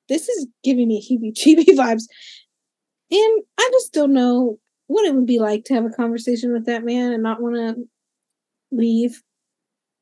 this 0.09 0.29
is 0.29 0.47
giving 0.63 0.89
me 0.89 1.01
heebie-jeebie 1.03 1.65
vibes, 1.77 2.05
and 3.11 3.43
I 3.59 3.71
just 3.73 3.93
don't 3.93 4.13
know 4.13 4.59
what 4.89 5.07
it 5.07 5.15
would 5.15 5.27
be 5.27 5.39
like 5.39 5.65
to 5.65 5.75
have 5.75 5.85
a 5.85 5.91
conversation 5.91 6.53
with 6.53 6.67
that 6.67 6.85
man 6.85 7.13
and 7.13 7.23
not 7.23 7.41
want 7.41 7.57
to 7.57 7.77
leave. 8.71 9.23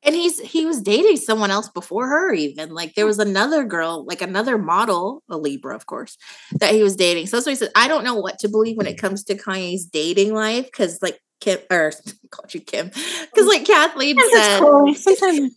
And 0.02 0.14
he's 0.14 0.38
he 0.38 0.66
was 0.66 0.82
dating 0.82 1.16
someone 1.16 1.50
else 1.50 1.70
before 1.70 2.06
her, 2.06 2.34
even. 2.34 2.74
Like 2.74 2.94
there 2.94 3.06
was 3.06 3.18
another 3.18 3.64
girl, 3.64 4.04
like 4.06 4.20
another 4.20 4.58
model, 4.58 5.22
a 5.30 5.38
Libra, 5.38 5.74
of 5.74 5.86
course, 5.86 6.18
that 6.60 6.74
he 6.74 6.82
was 6.82 6.94
dating. 6.94 7.26
So 7.26 7.38
that's 7.38 7.46
he 7.46 7.54
said, 7.54 7.70
I 7.74 7.88
don't 7.88 8.04
know 8.04 8.16
what 8.16 8.38
to 8.40 8.48
believe 8.48 8.76
when 8.76 8.86
it 8.86 8.98
comes 8.98 9.24
to 9.24 9.34
Kanye's 9.34 9.86
dating 9.86 10.34
life, 10.34 10.66
because 10.66 10.98
like 11.00 11.18
Kim 11.40 11.58
or 11.70 11.92
called 12.30 12.54
you 12.54 12.60
Kim. 12.60 12.88
Because 12.88 13.46
like 13.46 13.64
Kathleen 13.64 14.16
said 14.32 14.60
cool. 14.60 14.94
sometimes 14.94 15.56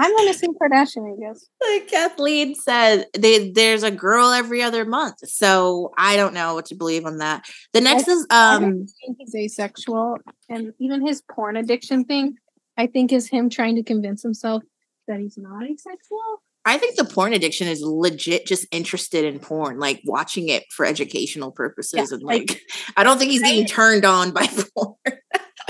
I'm 0.00 0.16
a 0.16 0.24
missing 0.24 0.54
Kardashian, 0.54 1.12
I 1.12 1.18
guess. 1.20 1.44
Like 1.60 1.88
Kathleen 1.88 2.54
said, 2.54 3.06
they, 3.18 3.50
there's 3.50 3.82
a 3.82 3.90
girl 3.90 4.30
every 4.30 4.62
other 4.62 4.84
month. 4.84 5.28
So 5.28 5.92
I 5.98 6.14
don't 6.14 6.34
know 6.34 6.54
what 6.54 6.66
to 6.66 6.76
believe 6.76 7.04
on 7.04 7.18
that. 7.18 7.46
The 7.72 7.80
next 7.80 8.08
I, 8.08 8.12
is 8.12 8.26
um 8.30 8.86
he's 9.18 9.34
asexual 9.34 10.18
and 10.48 10.72
even 10.78 11.04
his 11.04 11.20
porn 11.22 11.56
addiction 11.56 12.04
thing, 12.04 12.36
I 12.76 12.86
think 12.86 13.12
is 13.12 13.28
him 13.28 13.50
trying 13.50 13.74
to 13.74 13.82
convince 13.82 14.22
himself 14.22 14.62
that 15.08 15.18
he's 15.18 15.36
not 15.36 15.64
asexual. 15.64 16.42
I 16.68 16.78
think 16.78 16.96
the 16.96 17.04
porn 17.04 17.32
addiction 17.32 17.66
is 17.66 17.80
legit 17.82 18.46
just 18.46 18.66
interested 18.70 19.24
in 19.24 19.38
porn, 19.38 19.78
like 19.78 20.02
watching 20.04 20.48
it 20.48 20.64
for 20.70 20.84
educational 20.84 21.50
purposes. 21.50 22.10
Yeah, 22.10 22.16
and 22.16 22.22
like, 22.22 22.50
like, 22.50 22.62
I 22.96 23.04
don't 23.04 23.18
think 23.18 23.30
he's 23.30 23.42
getting 23.42 23.66
turned 23.66 24.04
on 24.04 24.32
by 24.32 24.46
porn. 24.76 24.96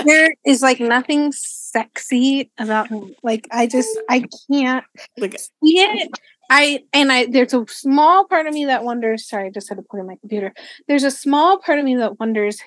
there 0.03 0.33
is 0.45 0.61
like 0.61 0.79
nothing 0.79 1.31
sexy 1.31 2.51
about 2.57 2.89
him. 2.89 3.13
Like 3.23 3.47
I 3.51 3.67
just 3.67 3.89
I 4.09 4.25
can't 4.51 4.85
like, 5.17 5.39
see 5.39 5.79
it. 5.79 6.11
I 6.49 6.83
and 6.93 7.11
I 7.11 7.27
there's 7.27 7.53
a 7.53 7.65
small 7.67 8.25
part 8.27 8.47
of 8.47 8.53
me 8.53 8.65
that 8.65 8.83
wonders. 8.83 9.27
Sorry, 9.27 9.47
I 9.47 9.51
just 9.51 9.69
had 9.69 9.77
to 9.77 9.83
put 9.83 9.99
in 9.99 10.07
my 10.07 10.17
computer. 10.17 10.53
There's 10.87 11.03
a 11.03 11.11
small 11.11 11.59
part 11.59 11.79
of 11.79 11.85
me 11.85 11.95
that 11.95 12.19
wonders 12.19 12.61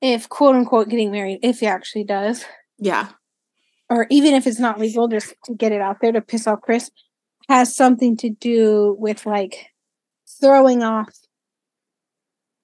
if 0.00 0.28
quote 0.28 0.54
unquote 0.54 0.88
getting 0.88 1.10
married, 1.10 1.38
if 1.42 1.60
he 1.60 1.66
actually 1.66 2.04
does. 2.04 2.44
Yeah. 2.78 3.08
Or 3.88 4.06
even 4.10 4.34
if 4.34 4.46
it's 4.46 4.58
not 4.58 4.78
legal, 4.78 5.08
just 5.08 5.34
to 5.44 5.54
get 5.54 5.72
it 5.72 5.80
out 5.80 5.98
there 6.00 6.12
to 6.12 6.20
piss 6.20 6.46
off 6.46 6.60
Kris, 6.60 6.90
has 7.48 7.74
something 7.74 8.16
to 8.18 8.30
do 8.30 8.96
with 8.98 9.26
like 9.26 9.66
throwing 10.40 10.82
off 10.82 11.10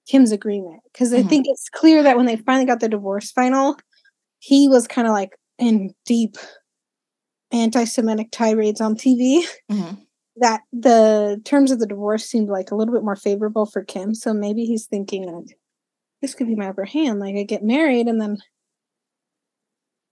Kim's 0.07 0.31
agreement. 0.31 0.81
Because 0.91 1.11
mm-hmm. 1.11 1.25
I 1.25 1.29
think 1.29 1.45
it's 1.47 1.69
clear 1.69 2.03
that 2.03 2.17
when 2.17 2.25
they 2.25 2.37
finally 2.37 2.65
got 2.65 2.79
the 2.79 2.89
divorce 2.89 3.31
final, 3.31 3.77
he 4.39 4.67
was 4.67 4.87
kind 4.87 5.07
of 5.07 5.13
like 5.13 5.31
in 5.57 5.93
deep 6.05 6.35
anti-Semitic 7.51 8.29
tirades 8.31 8.81
on 8.81 8.95
TV. 8.95 9.43
Mm-hmm. 9.71 10.01
That 10.37 10.61
the 10.71 11.41
terms 11.43 11.71
of 11.71 11.79
the 11.79 11.85
divorce 11.85 12.23
seemed 12.23 12.47
like 12.47 12.71
a 12.71 12.75
little 12.75 12.93
bit 12.93 13.03
more 13.03 13.17
favorable 13.17 13.65
for 13.65 13.83
Kim. 13.83 14.15
So 14.15 14.33
maybe 14.33 14.63
he's 14.63 14.85
thinking 14.85 15.29
like 15.29 15.57
this 16.21 16.33
could 16.33 16.47
be 16.47 16.55
my 16.55 16.69
upper 16.69 16.85
hand. 16.85 17.19
Like 17.19 17.35
I 17.35 17.43
get 17.43 17.63
married 17.63 18.07
and 18.07 18.19
then 18.19 18.37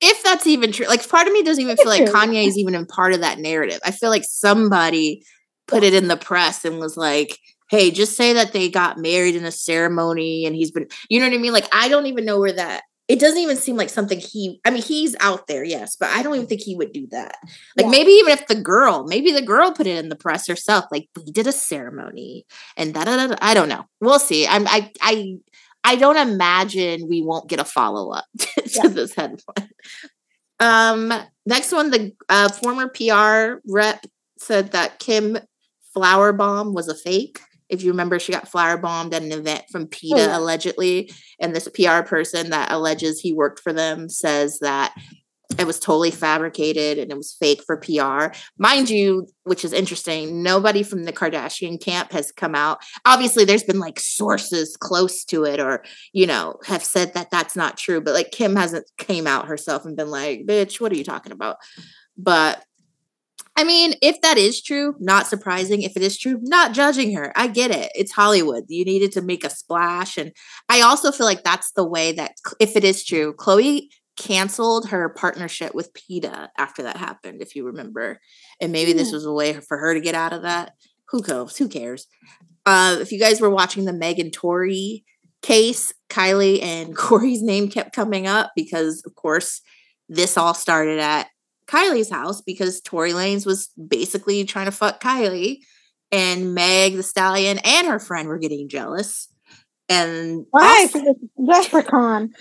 if 0.02 0.24
that's 0.24 0.48
even 0.48 0.72
true, 0.72 0.88
like 0.88 1.08
part 1.08 1.28
of 1.28 1.34
me 1.34 1.44
doesn't 1.44 1.62
even 1.62 1.78
feel 1.78 1.88
like 1.88 2.06
Kanye 2.06 2.48
is 2.48 2.58
even 2.58 2.76
in 2.76 2.86
part 2.86 3.14
of 3.14 3.22
that 3.22 3.40
narrative. 3.40 3.80
I 3.84 3.92
feel 3.92 4.10
like 4.10 4.24
somebody 4.24 5.24
put 5.68 5.84
it 5.84 5.94
in 5.94 6.08
the 6.08 6.18
press 6.18 6.66
and 6.66 6.80
was 6.80 6.98
like, 6.98 7.38
hey, 7.70 7.92
just 7.92 8.16
say 8.16 8.34
that 8.34 8.52
they 8.52 8.70
got 8.70 8.98
married 8.98 9.36
in 9.36 9.46
a 9.46 9.52
ceremony 9.52 10.46
and 10.46 10.56
he's 10.56 10.72
been, 10.72 10.88
you 11.10 11.20
know 11.20 11.28
what 11.28 11.36
I 11.36 11.38
mean? 11.38 11.54
Like, 11.54 11.68
I 11.72 11.88
don't 11.88 12.08
even 12.08 12.26
know 12.26 12.40
where 12.40 12.54
that, 12.54 12.82
it 13.08 13.20
doesn't 13.20 13.40
even 13.40 13.58
seem 13.58 13.76
like 13.76 13.90
something 13.90 14.20
he, 14.20 14.60
I 14.66 14.72
mean, 14.72 14.84
he's 14.84 15.16
out 15.20 15.48
there, 15.48 15.64
yes, 15.64 15.96
but 15.96 16.10
I 16.10 16.22
don't 16.22 16.36
even 16.36 16.48
think 16.48 16.62
he 16.62 16.76
would 16.76 16.94
do 16.94 17.08
that. 17.12 17.38
Like, 17.76 17.86
yeah. 17.86 17.90
maybe 17.90 18.12
even 18.12 18.34
if 18.34 18.48
the 18.48 18.56
girl, 18.56 19.06
maybe 19.08 19.32
the 19.32 19.42
girl 19.42 19.72
put 19.72 19.88
it 19.88 19.98
in 19.98 20.10
the 20.10 20.16
press 20.16 20.48
herself, 20.48 20.86
like, 20.92 21.10
we 21.16 21.32
did 21.32 21.48
a 21.48 21.52
ceremony 21.52 22.46
and 22.78 22.94
da 22.94 23.06
da 23.06 23.28
da. 23.28 23.36
I 23.42 23.54
don't 23.54 23.70
know. 23.70 23.86
We'll 24.00 24.20
see. 24.20 24.48
I'm, 24.48 24.68
I, 24.68 24.92
I, 25.02 25.38
I 25.84 25.96
don't 25.96 26.18
imagine 26.18 27.08
we 27.08 27.22
won't 27.22 27.50
get 27.50 27.60
a 27.60 27.66
follow 27.66 28.12
up 28.12 28.26
to 28.40 28.64
yeah. 28.66 28.88
this 28.88 29.16
headline. 29.16 29.70
Um, 30.60 31.14
next 31.46 31.72
one, 31.72 31.90
the 31.90 32.14
uh, 32.28 32.50
former 32.50 32.90
PR 32.90 33.62
rep 33.72 34.06
said 34.38 34.72
that 34.74 35.00
Kim 35.00 35.38
Flower 35.94 36.34
Bomb 36.34 36.74
was 36.74 36.88
a 36.88 36.96
fake. 36.96 37.40
If 37.70 37.84
you 37.84 37.92
remember, 37.92 38.20
she 38.20 38.32
got 38.32 38.48
flower 38.48 38.78
bombed 38.78 39.14
at 39.14 39.22
an 39.22 39.32
event 39.32 39.66
from 39.72 39.88
PETA 39.88 40.16
oh, 40.16 40.18
yeah. 40.18 40.38
allegedly, 40.38 41.12
and 41.40 41.56
this 41.56 41.68
PR 41.68 42.02
person 42.02 42.50
that 42.50 42.72
alleges 42.72 43.20
he 43.20 43.32
worked 43.32 43.60
for 43.60 43.72
them 43.72 44.10
says 44.10 44.60
that 44.60 44.96
it 45.58 45.66
was 45.66 45.80
totally 45.80 46.12
fabricated 46.12 47.00
and 47.00 47.12
it 47.12 47.18
was 47.18 47.36
fake 47.40 47.64
for 47.66 47.78
PR. 47.78 48.38
Mind 48.58 48.90
you, 48.90 49.28
which 49.44 49.66
is 49.66 49.74
interesting, 49.74 50.44
nobody 50.44 50.84
from 50.84 51.04
the 51.04 51.14
Kardashian 51.14 51.82
camp 51.82 52.12
has 52.12 52.32
come 52.32 52.54
out. 52.54 52.80
Obviously, 53.06 53.46
there's 53.46 53.64
been 53.64 53.80
like 53.80 54.00
sources 54.00 54.78
close 54.78 55.26
to 55.26 55.46
it 55.46 55.60
or, 55.60 55.84
you 56.14 56.28
know, 56.28 56.56
have 56.66 56.84
said 56.84 57.14
that 57.14 57.32
that's 57.32 57.56
not 57.56 57.78
true, 57.78 58.00
but 58.00 58.14
like 58.14 58.32
Kim 58.32 58.56
hasn't 58.56 58.86
came 58.98 59.26
out 59.26 59.48
herself 59.48 59.86
and 59.86 59.98
been 59.98 60.12
like, 60.12 60.46
bitch, 60.46 60.80
what 60.80 60.92
are 60.92 60.98
you 60.98 61.04
talking 61.04 61.32
about? 61.32 61.58
But 62.18 62.64
I 63.56 63.66
mean, 63.66 63.96
if 64.02 64.22
that 64.22 64.38
is 64.38 64.62
true, 64.62 64.96
not 65.00 65.28
surprising. 65.28 65.82
If 65.82 65.98
it 65.98 66.04
is 66.04 66.18
true, 66.18 66.40
not 66.44 66.72
judging 66.72 67.14
her. 67.16 67.34
I 67.36 67.48
get 67.48 67.72
it. 67.72 67.92
It's 67.94 68.14
Hollywood. 68.14 68.64
You 68.70 68.86
needed 68.86 69.12
to 69.14 69.22
make 69.22 69.44
a 69.44 69.50
splash. 69.50 70.18
And 70.18 70.32
I 70.70 70.80
also 70.80 71.12
feel 71.12 71.26
like 71.26 71.44
that's 71.44 71.72
the 71.74 71.86
way 71.86 72.14
that, 72.14 72.36
if 72.62 72.78
it 72.78 72.86
is 72.86 73.04
true, 73.04 73.34
Khloé 73.34 73.90
canceled 74.20 74.90
her 74.90 75.10
partnership 75.10 75.74
with 75.74 75.94
PETA 75.94 76.52
after 76.58 76.84
that 76.84 76.98
happened, 76.98 77.42
if 77.42 77.56
you 77.56 77.66
remember. 77.66 78.20
And 78.62 78.72
maybe 78.72 78.94
this 78.94 79.12
was 79.12 79.26
a 79.26 79.32
way 79.32 79.54
for 79.54 79.78
her 79.78 79.94
to 79.94 80.02
get 80.02 80.14
out 80.14 80.34
of 80.34 80.44
that. 80.44 80.74
Who 81.08 81.22
knows? 81.28 81.58
Who 81.58 81.70
cares? 81.70 82.06
Uh, 82.66 82.98
if 83.00 83.12
you 83.12 83.20
guys 83.20 83.42
were 83.42 83.50
watching 83.50 83.86
the 83.86 83.94
Megan 83.94 84.30
Tory 84.30 85.06
case, 85.42 85.94
Kylie 86.10 86.62
and 86.62 86.96
Corey's 86.98 87.42
name 87.42 87.70
kept 87.70 87.96
coming 87.96 88.28
up 88.28 88.52
because, 88.56 89.02
of 89.06 89.16
course, 89.16 89.62
this 90.10 90.38
all 90.38 90.54
started 90.54 91.00
at 91.00 91.28
Kylie's 91.66 92.12
house 92.12 92.42
because 92.42 92.82
Tory 92.82 93.14
Lanez 93.14 93.46
was 93.46 93.70
basically 93.88 94.44
trying 94.44 94.66
to 94.66 94.72
fuck 94.72 95.02
Kylie, 95.02 95.60
and 96.12 96.54
Meg 96.54 96.96
the 96.96 97.04
Stallion 97.04 97.60
and 97.64 97.88
her 97.88 98.00
friend 98.00 98.28
were 98.28 98.40
getting 98.40 98.68
jealous 98.68 99.30
and 99.90 100.46
why? 100.52 100.88
also, 100.94 101.16
leprechaun. 101.38 102.32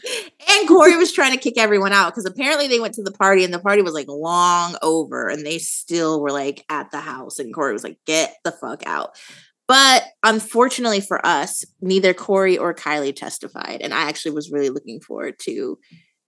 And 0.51 0.69
corey 0.69 0.97
was 0.97 1.13
trying 1.13 1.33
to 1.33 1.39
kick 1.39 1.55
everyone 1.57 1.93
out 1.93 2.13
because 2.13 2.27
apparently 2.27 2.69
they 2.69 2.79
went 2.79 2.95
to 2.95 3.03
the 3.03 3.11
party 3.11 3.43
and 3.43 3.55
the 3.55 3.59
party 3.59 3.81
was 3.81 3.95
like 3.95 4.09
long 4.09 4.77
over 4.83 5.29
and 5.29 5.45
they 5.45 5.59
still 5.59 6.21
were 6.21 6.31
like 6.31 6.65
at 6.69 6.91
the 6.91 7.01
house 7.01 7.39
and 7.39 7.55
corey 7.55 7.73
was 7.73 7.85
like 7.85 7.99
get 8.07 8.37
the 8.45 8.53
fuck 8.53 8.87
out. 8.87 9.19
But 9.67 10.05
unfortunately 10.23 11.01
for 11.01 11.25
us 11.27 11.65
neither 11.81 12.13
corey 12.13 12.59
or 12.59 12.75
kylie 12.75 13.15
testified 13.15 13.83
and 13.83 13.93
i 13.93 14.09
actually 14.09 14.33
was 14.33 14.51
really 14.51 14.71
looking 14.71 14.99
forward 14.99 15.39
to 15.39 15.79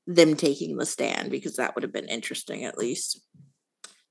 them 0.06 0.36
taking 0.36 0.76
the 0.76 0.86
stand 0.86 1.30
because 1.30 1.56
that 1.56 1.74
would 1.74 1.82
have 1.82 1.92
been 1.92 2.09
interesting 2.09 2.64
at 2.64 2.78
least. 2.78 3.20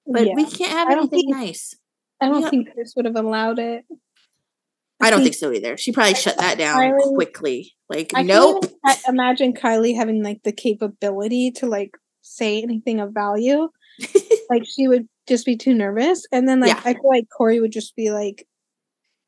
But 0.07 0.27
yeah. 0.27 0.33
we 0.35 0.45
can't 0.45 0.71
have 0.71 0.89
anything 0.89 1.09
think, 1.09 1.35
nice. 1.35 1.75
I 2.21 2.27
don't 2.27 2.49
think 2.49 2.73
kris 2.73 2.93
would 2.95 3.05
have 3.05 3.15
allowed 3.15 3.59
it 3.59 3.85
I 5.01 5.09
don't 5.09 5.23
think 5.23 5.35
so 5.35 5.51
either. 5.53 5.77
She 5.77 5.91
probably 5.91 6.15
shut 6.15 6.37
that 6.37 6.57
down 6.57 6.77
Kylie, 6.77 7.13
quickly. 7.13 7.73
Like, 7.87 8.11
I 8.13 8.23
nope. 8.23 8.65
imagine 9.07 9.53
Kylie 9.53 9.95
having 9.95 10.23
like 10.23 10.43
the 10.43 10.51
capability 10.51 11.51
to 11.51 11.67
like 11.67 11.97
say 12.21 12.61
anything 12.61 12.99
of 12.99 13.13
value. 13.13 13.69
like 14.49 14.63
she 14.65 14.87
would 14.87 15.07
just 15.27 15.45
be 15.45 15.55
too 15.55 15.73
nervous. 15.73 16.25
And 16.31 16.47
then 16.47 16.59
like 16.59 16.69
yeah. 16.69 16.81
I 16.83 16.93
feel 16.93 17.09
like 17.09 17.27
Corey 17.35 17.59
would 17.59 17.71
just 17.71 17.95
be 17.95 18.11
like, 18.11 18.45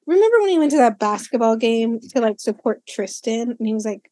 remember 0.05 0.39
when 0.41 0.49
he 0.49 0.59
went 0.59 0.71
to 0.71 0.77
that 0.77 0.99
basketball 0.99 1.55
game 1.55 1.99
to 1.99 2.19
like 2.19 2.39
support 2.39 2.81
Tristan 2.87 3.55
and 3.57 3.67
he 3.67 3.73
was 3.73 3.85
like 3.85 4.11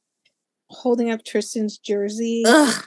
holding 0.69 1.11
up 1.11 1.26
Tristan's 1.26 1.77
jersey? 1.77 2.44
Ugh. 2.45 2.86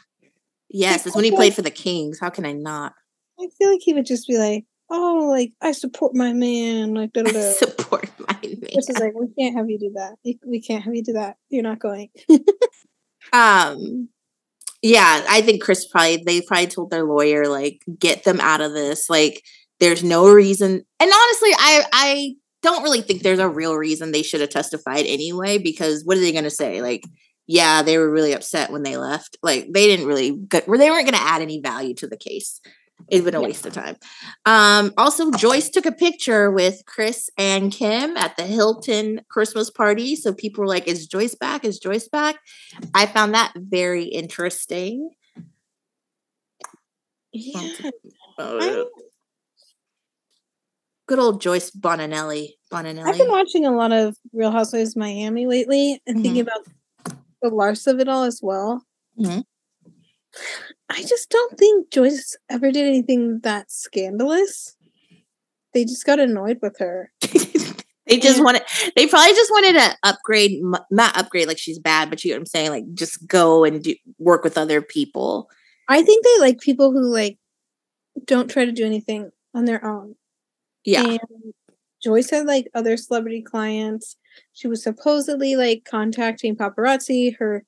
Yes, 0.70 1.06
it's 1.06 1.14
when 1.14 1.24
he 1.24 1.30
played 1.30 1.54
for 1.54 1.62
the 1.62 1.70
Kings. 1.70 2.18
How 2.18 2.30
can 2.30 2.46
I 2.46 2.52
not? 2.52 2.94
I 3.38 3.48
feel 3.58 3.70
like 3.70 3.82
he 3.82 3.92
would 3.92 4.06
just 4.06 4.26
be 4.26 4.38
like, 4.38 4.64
oh, 4.90 5.26
like 5.30 5.52
I 5.60 5.72
support 5.72 6.14
my 6.14 6.32
man, 6.32 6.94
like 6.94 7.12
da, 7.12 7.22
da, 7.22 7.32
da. 7.32 7.52
support 7.52 8.10
man. 8.44 8.70
This 8.74 8.88
is 8.88 8.98
like 8.98 9.14
we 9.14 9.28
can't 9.38 9.56
have 9.56 9.68
you 9.68 9.78
do 9.78 9.92
that. 9.94 10.16
We 10.44 10.60
can't 10.60 10.82
have 10.84 10.94
you 10.94 11.02
do 11.02 11.14
that. 11.14 11.36
You're 11.50 11.62
not 11.62 11.78
going. 11.78 12.10
um, 13.32 14.08
yeah, 14.82 15.24
I 15.28 15.42
think 15.42 15.62
Kris 15.62 15.86
probably 15.86 16.22
they 16.24 16.40
probably 16.40 16.66
told 16.66 16.90
their 16.90 17.04
lawyer 17.04 17.46
like 17.46 17.82
get 17.98 18.24
them 18.24 18.40
out 18.40 18.60
of 18.60 18.72
this. 18.72 19.08
Like, 19.08 19.42
there's 19.80 20.02
no 20.04 20.32
reason. 20.32 20.70
And 20.70 20.82
honestly, 21.00 21.50
I 21.58 21.84
I 21.92 22.34
don't 22.62 22.82
really 22.82 23.02
think 23.02 23.22
there's 23.22 23.38
a 23.38 23.48
real 23.48 23.76
reason 23.76 24.12
they 24.12 24.22
should 24.22 24.40
have 24.40 24.50
testified 24.50 25.06
anyway. 25.06 25.58
Because 25.58 26.02
what 26.04 26.16
are 26.16 26.20
they 26.20 26.32
going 26.32 26.44
to 26.44 26.50
say? 26.50 26.82
Like, 26.82 27.04
yeah, 27.46 27.82
they 27.82 27.98
were 27.98 28.10
really 28.10 28.32
upset 28.32 28.70
when 28.70 28.82
they 28.82 28.96
left. 28.96 29.36
Like, 29.42 29.68
they 29.72 29.86
didn't 29.86 30.06
really, 30.06 30.30
they 30.50 30.62
weren't 30.66 30.78
going 30.78 31.12
to 31.12 31.16
add 31.16 31.42
any 31.42 31.60
value 31.60 31.94
to 31.96 32.06
the 32.06 32.16
case 32.16 32.60
It'd 33.12 33.26
been 33.26 33.34
a 33.34 33.40
Yeah. 33.40 33.46
waste 33.46 33.66
of 33.66 33.74
time. 33.74 33.96
Um, 34.46 34.94
also, 34.96 35.30
Joyce 35.32 35.68
took 35.68 35.84
a 35.84 35.92
picture 35.92 36.50
with 36.50 36.82
Kris 36.86 37.28
and 37.36 37.70
Kim 37.70 38.16
at 38.16 38.38
the 38.38 38.44
Hilton 38.44 39.20
Christmas 39.28 39.70
party. 39.70 40.16
So 40.16 40.32
people 40.32 40.62
were 40.62 40.66
like, 40.68 40.88
Is 40.88 41.06
Joyce 41.06 41.34
back? 41.34 41.62
Is 41.66 41.78
Joyce 41.78 42.08
back? 42.08 42.36
I 42.94 43.04
found 43.04 43.34
that 43.34 43.52
very 43.54 44.04
interesting. 44.04 45.10
Yeah. 47.34 47.68
Good 51.06 51.18
old 51.18 51.42
Joyce 51.42 51.70
Boninelli. 51.70 52.52
Boninelli. 52.72 53.04
I've 53.06 53.18
been 53.18 53.28
watching 53.28 53.66
a 53.66 53.72
lot 53.76 53.92
of 53.92 54.16
Real 54.32 54.50
Housewives 54.50 54.90
of 54.92 54.96
Miami 54.96 55.46
lately 55.46 56.00
and 56.06 56.22
thinking 56.22 56.40
about 56.40 56.66
the 57.42 57.50
Lars 57.50 57.86
of 57.86 58.00
it 58.00 58.08
all 58.08 58.22
as 58.24 58.40
well. 58.42 58.86
Mhm. 59.18 59.44
I 60.92 61.02
just 61.02 61.30
don't 61.30 61.58
think 61.58 61.90
Joyce 61.90 62.36
ever 62.50 62.70
did 62.70 62.86
anything 62.86 63.40
that 63.42 63.70
scandalous. 63.70 64.76
They 65.74 65.84
just 65.84 66.04
got 66.04 66.20
annoyed 66.20 66.58
with 66.60 66.78
her. 66.78 67.10
they 67.22 68.18
just 68.18 68.38
Yeah. 68.38 68.42
wanted 68.42 68.62
they 68.96 69.06
probably 69.06 69.34
just 69.34 69.50
wanted 69.50 69.72
to 69.74 69.96
upgrade 70.02 70.60
not 70.90 71.16
upgrade 71.16 71.46
like 71.48 71.56
she's 71.58 71.78
bad 71.78 72.10
but 72.10 72.22
you 72.24 72.30
know 72.30 72.34
what 72.36 72.40
i'm 72.40 72.46
saying 72.46 72.70
like 72.70 72.84
just 72.94 73.26
go 73.28 73.62
and 73.64 73.82
do 73.82 73.94
work 74.18 74.42
with 74.44 74.58
other 74.58 74.82
people 74.82 75.48
I 75.88 76.02
think 76.02 76.24
they 76.24 76.40
like 76.40 76.58
people 76.60 76.90
who 76.92 77.02
like 77.12 77.38
don't 78.26 78.50
try 78.50 78.64
to 78.64 78.72
do 78.72 78.84
anything 78.84 79.30
on 79.54 79.64
their 79.66 79.84
own. 79.84 80.16
yeah 80.84 81.04
And 81.04 81.20
Joyce 82.02 82.30
had 82.30 82.46
like 82.46 82.68
other 82.74 82.96
celebrity 82.96 83.40
clients. 83.42 84.16
She 84.52 84.66
was 84.68 84.82
supposedly 84.82 85.54
like 85.56 85.84
contacting 85.84 86.56
paparazzi. 86.56 87.36
Her 87.38 87.64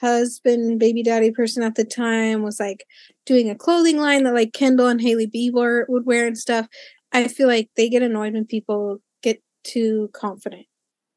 husband, 0.00 0.78
baby 0.78 1.02
daddy 1.02 1.30
person 1.30 1.62
at 1.62 1.74
the 1.74 1.84
time 1.84 2.42
was 2.42 2.58
like 2.58 2.84
doing 3.26 3.50
a 3.50 3.54
clothing 3.54 3.98
line 3.98 4.24
that 4.24 4.34
like 4.34 4.52
Kendall 4.52 4.88
and 4.88 5.00
Hailey 5.00 5.26
Bieber 5.26 5.84
would 5.88 6.06
wear 6.06 6.26
and 6.26 6.38
stuff. 6.38 6.66
I 7.12 7.28
feel 7.28 7.48
like 7.48 7.68
they 7.76 7.88
get 7.88 8.02
annoyed 8.02 8.34
when 8.34 8.46
people 8.46 8.98
get 9.22 9.42
too 9.64 10.10
confident. 10.12 10.66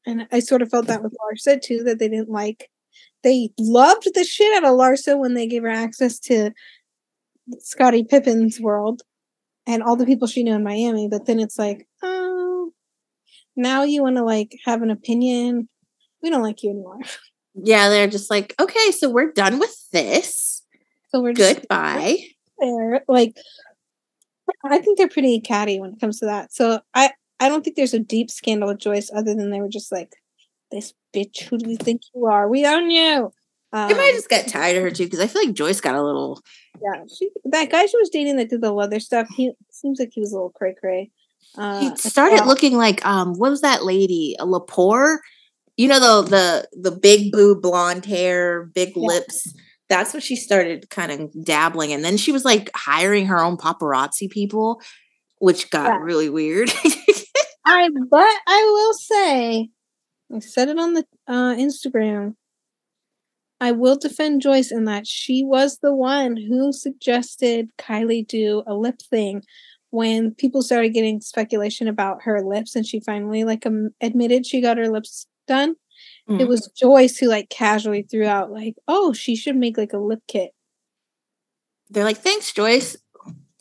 And 0.06 0.26
I 0.32 0.40
sort 0.40 0.62
of 0.62 0.70
felt 0.70 0.86
that 0.86 1.02
with 1.02 1.14
Larsa 1.14 1.60
too, 1.62 1.82
that 1.84 1.98
they 1.98 2.08
didn't 2.08 2.28
like 2.28 2.70
they 3.24 3.50
loved 3.58 4.06
the 4.14 4.22
shit 4.22 4.54
out 4.54 4.70
of 4.70 4.78
Larsa 4.78 5.18
when 5.18 5.34
they 5.34 5.46
gave 5.46 5.62
her 5.62 5.70
access 5.70 6.18
to 6.20 6.52
Scottie 7.58 8.04
Pippen's 8.04 8.60
world 8.60 9.02
and 9.66 9.82
all 9.82 9.96
the 9.96 10.06
people 10.06 10.28
she 10.28 10.42
knew 10.42 10.54
in 10.54 10.62
Miami, 10.62 11.08
but 11.08 11.24
then 11.26 11.40
it's 11.40 11.58
like, 11.58 11.88
oh, 12.02 12.72
now 13.56 13.82
you 13.82 14.02
want 14.02 14.16
to 14.16 14.24
like 14.24 14.58
have 14.66 14.82
an 14.82 14.90
opinion. 14.90 15.68
We 16.22 16.30
don't 16.30 16.42
like 16.42 16.62
you 16.62 16.70
anymore. 16.70 16.98
yeah 17.54 17.88
they're 17.88 18.08
just 18.08 18.30
like 18.30 18.54
okay 18.60 18.90
so 18.90 19.08
we're 19.08 19.32
done 19.32 19.58
with 19.58 19.90
this 19.90 20.62
So 21.10 21.20
we're 21.20 21.32
goodbye 21.32 22.18
there. 22.58 23.04
Like, 23.08 23.36
I 24.64 24.78
think 24.78 24.98
they're 24.98 25.08
pretty 25.08 25.40
catty 25.40 25.80
when 25.80 25.92
it 25.92 26.00
comes 26.00 26.20
to 26.20 26.26
that. 26.26 26.52
So 26.52 26.80
I, 26.94 27.10
I 27.40 27.48
don't 27.48 27.64
think 27.64 27.76
there's 27.76 27.94
a 27.94 27.98
deep 27.98 28.30
scandal 28.30 28.68
with 28.68 28.78
Joyce 28.78 29.10
other 29.14 29.34
than 29.34 29.50
they 29.50 29.60
were 29.60 29.68
just 29.68 29.92
like, 29.92 30.12
this 30.70 30.94
bitch, 31.14 31.42
who 31.42 31.58
do 31.58 31.70
you 31.70 31.76
think 31.76 32.02
you 32.14 32.26
are? 32.26 32.48
We 32.48 32.66
own 32.66 32.90
you. 32.90 33.32
Um, 33.72 33.90
i 33.90 33.92
might 33.92 34.12
just 34.12 34.28
get 34.28 34.46
tired 34.46 34.76
of 34.76 34.84
her 34.84 34.90
too 34.92 35.02
because 35.02 35.18
i 35.18 35.26
feel 35.26 35.44
like 35.44 35.52
joyce 35.52 35.80
got 35.80 35.96
a 35.96 36.02
little 36.02 36.40
yeah, 36.80 37.02
she, 37.12 37.30
that 37.46 37.70
guy 37.70 37.86
she 37.86 37.96
was 37.96 38.08
dating 38.08 38.36
that 38.36 38.48
did 38.48 38.60
the 38.60 38.72
leather 38.72 39.00
stuff. 39.00 39.28
He 39.34 39.52
seems 39.70 39.98
like 39.98 40.10
he 40.12 40.20
was 40.20 40.32
a 40.32 40.36
little 40.36 40.50
cray 40.50 40.74
cray. 40.78 41.10
Uh, 41.56 41.80
he 41.80 41.96
started 41.96 42.40
well. 42.40 42.46
looking 42.46 42.76
like 42.76 43.04
um 43.04 43.34
what 43.34 43.50
was 43.50 43.62
that 43.62 43.84
lady 43.84 44.36
a 44.38 44.46
Lepore? 44.46 45.18
You 45.76 45.88
know 45.88 45.98
the 46.00 46.28
the 46.30 46.90
the 46.90 46.96
big 46.96 47.32
boob 47.32 47.62
blonde 47.62 48.04
hair 48.04 48.64
big 48.74 48.92
Yeah. 48.96 49.06
lips 49.08 49.52
that's 49.88 50.14
what 50.14 50.22
she 50.22 50.36
started 50.36 50.88
kind 50.90 51.12
of 51.12 51.44
dabbling 51.44 51.92
and 51.92 52.04
then 52.04 52.16
she 52.16 52.32
was 52.32 52.44
like 52.44 52.70
hiring 52.74 53.26
her 53.26 53.42
own 53.42 53.56
paparazzi 53.56 54.30
people 54.30 54.80
which 55.38 55.70
got 55.70 55.86
Yeah. 55.86 55.98
really 56.02 56.28
weird 56.28 56.70
I 57.66 57.88
but 58.10 58.36
I 58.46 58.62
will 58.74 58.94
say, 58.94 59.68
I 60.34 60.38
said 60.40 60.68
it 60.68 60.78
on 60.78 60.92
the 60.92 61.04
uh, 61.26 61.54
Instagram. 61.54 62.34
I 63.60 63.72
will 63.72 63.96
defend 63.96 64.42
Joyce 64.42 64.70
in 64.70 64.84
that 64.84 65.06
she 65.06 65.44
was 65.44 65.78
the 65.78 65.94
one 65.94 66.36
who 66.36 66.72
suggested 66.72 67.70
Kylie 67.78 68.26
do 68.26 68.62
a 68.66 68.74
lip 68.74 69.00
thing 69.08 69.42
when 69.90 70.34
people 70.34 70.60
started 70.62 70.90
getting 70.92 71.20
speculation 71.20 71.88
about 71.88 72.22
her 72.24 72.42
lips, 72.42 72.74
and 72.76 72.84
she 72.84 73.00
finally 73.00 73.44
like 73.44 73.64
um, 73.64 73.90
admitted 74.00 74.44
she 74.44 74.60
got 74.60 74.76
her 74.76 74.88
lips 74.90 75.26
done. 75.46 75.76
It 76.28 76.32
Mhm. 76.44 76.48
was 76.48 76.68
Joyce 76.76 77.18
who 77.18 77.28
like 77.28 77.48
casually 77.50 78.02
threw 78.02 78.26
out 78.26 78.50
like, 78.50 78.74
"Oh, 78.88 79.12
she 79.12 79.36
should 79.36 79.56
make 79.56 79.76
like 79.76 79.92
a 79.92 79.98
lip 79.98 80.20
kit." 80.28 80.52
they're 81.90 82.02
like 82.04 82.16
thanks 82.18 82.50
joyce 82.50 82.96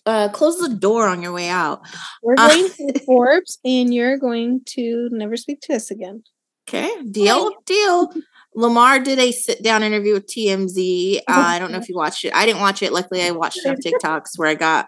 uh 0.06 0.30
close 0.30 0.58
the 0.58 0.70
door 0.74 1.08
on 1.10 1.22
your 1.22 1.34
way 1.34 1.50
out 1.50 1.82
We're 2.24 2.36
Uh, 2.38 2.48
going 2.50 2.70
to 2.70 3.00
Forbes, 3.06 3.60
and 3.66 3.94
you're 3.94 4.18
going 4.18 4.62
to 4.68 5.10
never 5.12 5.36
speak 5.38 5.60
to 5.64 5.76
us 5.76 5.92
again. 5.92 6.24
okay 6.68 6.90
deal 7.12 7.52
deal 7.66 8.12
lamar 8.56 9.00
did 9.00 9.20
a 9.20 9.32
sit 9.34 9.62
down 9.62 9.84
interview 9.84 10.14
with 10.14 10.26
tmz 10.26 11.18
uh, 11.28 11.32
i 11.32 11.60
don't 11.60 11.72
know 11.74 11.78
if 11.80 11.90
you 11.90 11.96
watched 11.96 12.24
it 12.24 12.34
i 12.34 12.46
didn't 12.46 12.62
watch 12.62 12.82
it 12.82 12.94
luckily 12.94 13.22
i 13.22 13.32
watched 13.32 13.60
it 13.66 13.68
on 13.70 13.76
tiktoks 13.86 14.38
where 14.38 14.48
i 14.50 14.56
got 14.56 14.88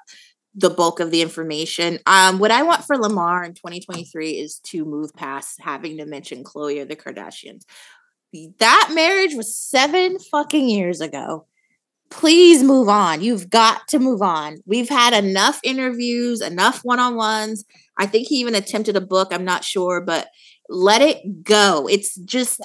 the 0.55 0.69
bulk 0.69 0.99
of 0.99 1.11
the 1.11 1.21
information 1.21 1.99
um 2.05 2.39
what 2.39 2.51
i 2.51 2.63
want 2.63 2.83
for 2.83 2.97
lamar 2.97 3.43
in 3.43 3.53
2023 3.53 4.31
is 4.31 4.59
to 4.59 4.85
move 4.85 5.13
past 5.13 5.59
having 5.61 5.97
to 5.97 6.05
mention 6.05 6.43
khloé 6.43 6.81
or 6.81 6.85
the 6.85 6.95
kardashians 6.95 7.63
that 8.59 8.91
marriage 8.93 9.33
was 9.35 9.57
seven 9.57 10.17
fucking 10.19 10.67
years 10.69 11.01
ago 11.01 11.45
please 12.09 12.63
move 12.63 12.87
on. 12.87 13.21
You've 13.21 13.49
got 13.49 13.87
to 13.89 13.99
move 13.99 14.21
on. 14.21 14.59
We've 14.65 14.89
had 14.89 15.13
enough 15.13 15.59
interviews, 15.63 16.41
enough 16.41 16.81
one 16.83 16.99
on 16.99 17.15
ones. 17.15 17.65
I 17.97 18.05
think 18.05 18.27
he 18.27 18.35
even 18.35 18.55
attempted 18.55 18.95
a 18.95 19.01
book. 19.01 19.29
I'm 19.31 19.45
not 19.45 19.63
sure, 19.63 20.01
but 20.01 20.29
let 20.69 21.01
it 21.01 21.43
go. 21.43 21.87
It's 21.89 22.15
just, 22.15 22.61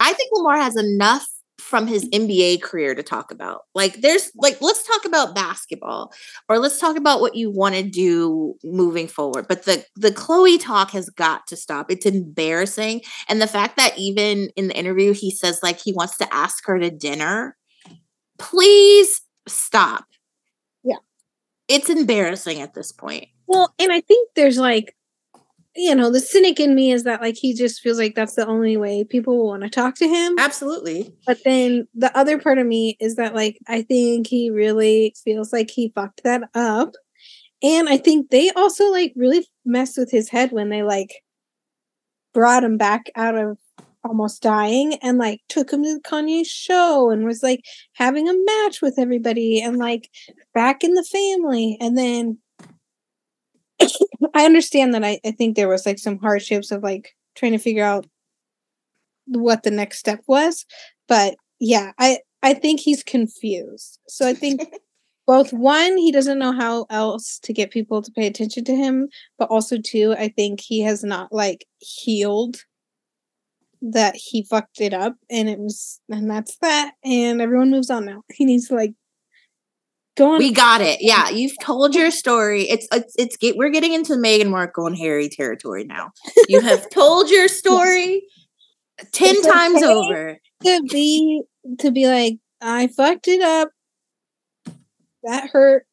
I 0.00 0.12
think 0.12 0.30
Lamar 0.32 0.56
has 0.56 0.76
enough 0.76 1.26
from 1.68 1.86
his 1.86 2.08
NBA 2.08 2.62
career 2.62 2.94
to 2.94 3.02
talk 3.02 3.30
about. 3.30 3.62
Like, 3.74 4.00
there's 4.00 4.30
like, 4.36 4.60
let's 4.60 4.82
talk 4.82 5.04
about 5.04 5.34
basketball 5.34 6.12
or 6.48 6.58
let's 6.58 6.78
talk 6.78 6.96
about 6.96 7.20
what 7.20 7.34
you 7.34 7.50
want 7.50 7.74
to 7.74 7.82
do 7.82 8.54
moving 8.64 9.06
forward. 9.06 9.46
But 9.48 9.64
the 9.64 9.84
the 9.96 10.10
Khloé 10.10 10.58
talk 10.60 10.90
has 10.92 11.10
got 11.10 11.46
to 11.48 11.56
stop. 11.56 11.90
It's 11.90 12.06
embarrassing. 12.06 13.02
And 13.28 13.42
the 13.42 13.46
fact 13.46 13.76
that 13.76 13.98
even 13.98 14.48
in 14.56 14.68
the 14.68 14.76
interview, 14.76 15.12
he 15.12 15.30
says 15.30 15.60
like 15.62 15.78
he 15.78 15.92
wants 15.92 16.16
to 16.18 16.34
ask 16.34 16.64
her 16.66 16.78
to 16.78 16.90
dinner 16.90 17.56
please 18.38 19.20
stop. 19.46 20.06
Yeah. 20.82 20.96
It's 21.68 21.90
embarrassing 21.90 22.60
at 22.60 22.74
this 22.74 22.92
point. 22.92 23.28
Well, 23.46 23.74
and 23.78 23.92
I 23.92 24.00
think 24.00 24.30
there's 24.34 24.58
like, 24.58 24.94
you 25.76 25.94
know, 25.94 26.10
the 26.10 26.20
cynic 26.20 26.58
in 26.58 26.74
me 26.74 26.92
is 26.92 27.04
that 27.04 27.20
like 27.20 27.36
he 27.36 27.54
just 27.54 27.80
feels 27.80 27.98
like 27.98 28.14
that's 28.14 28.34
the 28.34 28.46
only 28.46 28.76
way 28.76 29.04
people 29.04 29.36
will 29.36 29.48
want 29.48 29.62
to 29.62 29.70
talk 29.70 29.94
to 29.96 30.08
him. 30.08 30.36
Absolutely. 30.38 31.14
But 31.26 31.38
then 31.44 31.86
the 31.94 32.16
other 32.18 32.38
part 32.38 32.58
of 32.58 32.66
me 32.66 32.96
is 33.00 33.16
that 33.16 33.34
like 33.34 33.58
I 33.68 33.82
think 33.82 34.26
he 34.26 34.50
really 34.50 35.14
feels 35.24 35.52
like 35.52 35.70
he 35.70 35.92
fucked 35.94 36.24
that 36.24 36.42
up. 36.54 36.94
And 37.62 37.88
I 37.88 37.96
think 37.96 38.30
they 38.30 38.50
also 38.50 38.90
like 38.90 39.12
really 39.16 39.46
messed 39.64 39.98
with 39.98 40.10
his 40.10 40.28
head 40.28 40.52
when 40.52 40.68
they 40.68 40.82
like 40.82 41.22
brought 42.32 42.64
him 42.64 42.76
back 42.76 43.10
out 43.16 43.36
of 43.36 43.58
almost 44.04 44.42
dying 44.42 44.94
and 45.02 45.18
like 45.18 45.40
took 45.48 45.72
him 45.72 45.82
to 45.82 45.94
the 45.94 46.00
Kanye 46.00 46.44
show 46.46 47.10
and 47.10 47.24
was 47.24 47.42
like 47.42 47.60
having 47.94 48.28
a 48.28 48.34
match 48.34 48.80
with 48.80 48.98
everybody 48.98 49.60
and 49.60 49.76
like 49.76 50.08
back 50.54 50.82
in 50.84 50.94
the 50.94 51.04
family. 51.04 51.76
And 51.80 51.98
then 51.98 52.38
I 54.34 54.44
understand 54.44 54.94
that 54.94 55.04
I, 55.04 55.20
I 55.24 55.30
think 55.30 55.56
there 55.56 55.68
was 55.68 55.86
like 55.86 55.98
some 55.98 56.18
hardships 56.18 56.70
of 56.70 56.82
like 56.82 57.14
trying 57.34 57.52
to 57.52 57.58
figure 57.58 57.84
out 57.84 58.06
what 59.26 59.62
the 59.62 59.70
next 59.70 59.98
step 59.98 60.20
was. 60.26 60.64
But 61.06 61.36
yeah, 61.60 61.92
I 61.98 62.18
I 62.42 62.54
think 62.54 62.80
he's 62.80 63.02
confused. 63.02 63.98
So 64.08 64.26
I 64.26 64.34
think 64.34 64.62
both 65.26 65.52
one, 65.52 65.96
he 65.98 66.12
doesn't 66.12 66.38
know 66.38 66.52
how 66.52 66.86
else 66.90 67.38
to 67.40 67.52
get 67.52 67.70
people 67.70 68.02
to 68.02 68.12
pay 68.12 68.26
attention 68.26 68.64
to 68.64 68.74
him, 68.74 69.08
but 69.38 69.50
also 69.50 69.76
two, 69.78 70.14
I 70.18 70.28
think 70.28 70.60
he 70.60 70.80
has 70.80 71.04
not 71.04 71.32
like 71.32 71.66
healed 71.78 72.64
that 73.80 74.16
he 74.16 74.42
fucked 74.42 74.80
it 74.80 74.92
up 74.92 75.14
and 75.30 75.48
it 75.48 75.58
was 75.58 76.00
and 76.08 76.28
that's 76.28 76.56
that 76.58 76.94
and 77.04 77.40
everyone 77.40 77.70
moves 77.70 77.90
on 77.90 78.04
now. 78.04 78.22
He 78.32 78.44
needs 78.44 78.68
to 78.68 78.74
like 78.74 78.94
go 80.18 80.32
on 80.32 80.38
We 80.38 80.52
got 80.52 80.80
it. 80.80 80.98
Yeah, 81.00 81.28
you've 81.30 81.58
told 81.62 81.94
your 81.94 82.10
story. 82.10 82.68
It's 82.68 82.86
it's 82.92 83.14
it's 83.18 83.36
get, 83.36 83.56
we're 83.56 83.70
getting 83.70 83.92
into 83.94 84.14
Meghan 84.14 84.50
Markle 84.50 84.86
and 84.86 84.96
Harry 84.96 85.28
territory 85.28 85.84
now. 85.84 86.10
You 86.48 86.60
have 86.60 86.90
told 86.92 87.30
your 87.30 87.48
story 87.48 88.22
10 89.12 89.34
It's 89.36 89.46
times 89.46 89.82
okay. 89.82 89.86
over. 89.92 90.38
to 90.64 90.82
be 90.90 91.42
to 91.78 91.90
be 91.90 92.06
like 92.06 92.38
I 92.60 92.88
fucked 92.88 93.28
it 93.28 93.40
up. 93.40 93.70
That 95.22 95.50
hurt. 95.50 95.86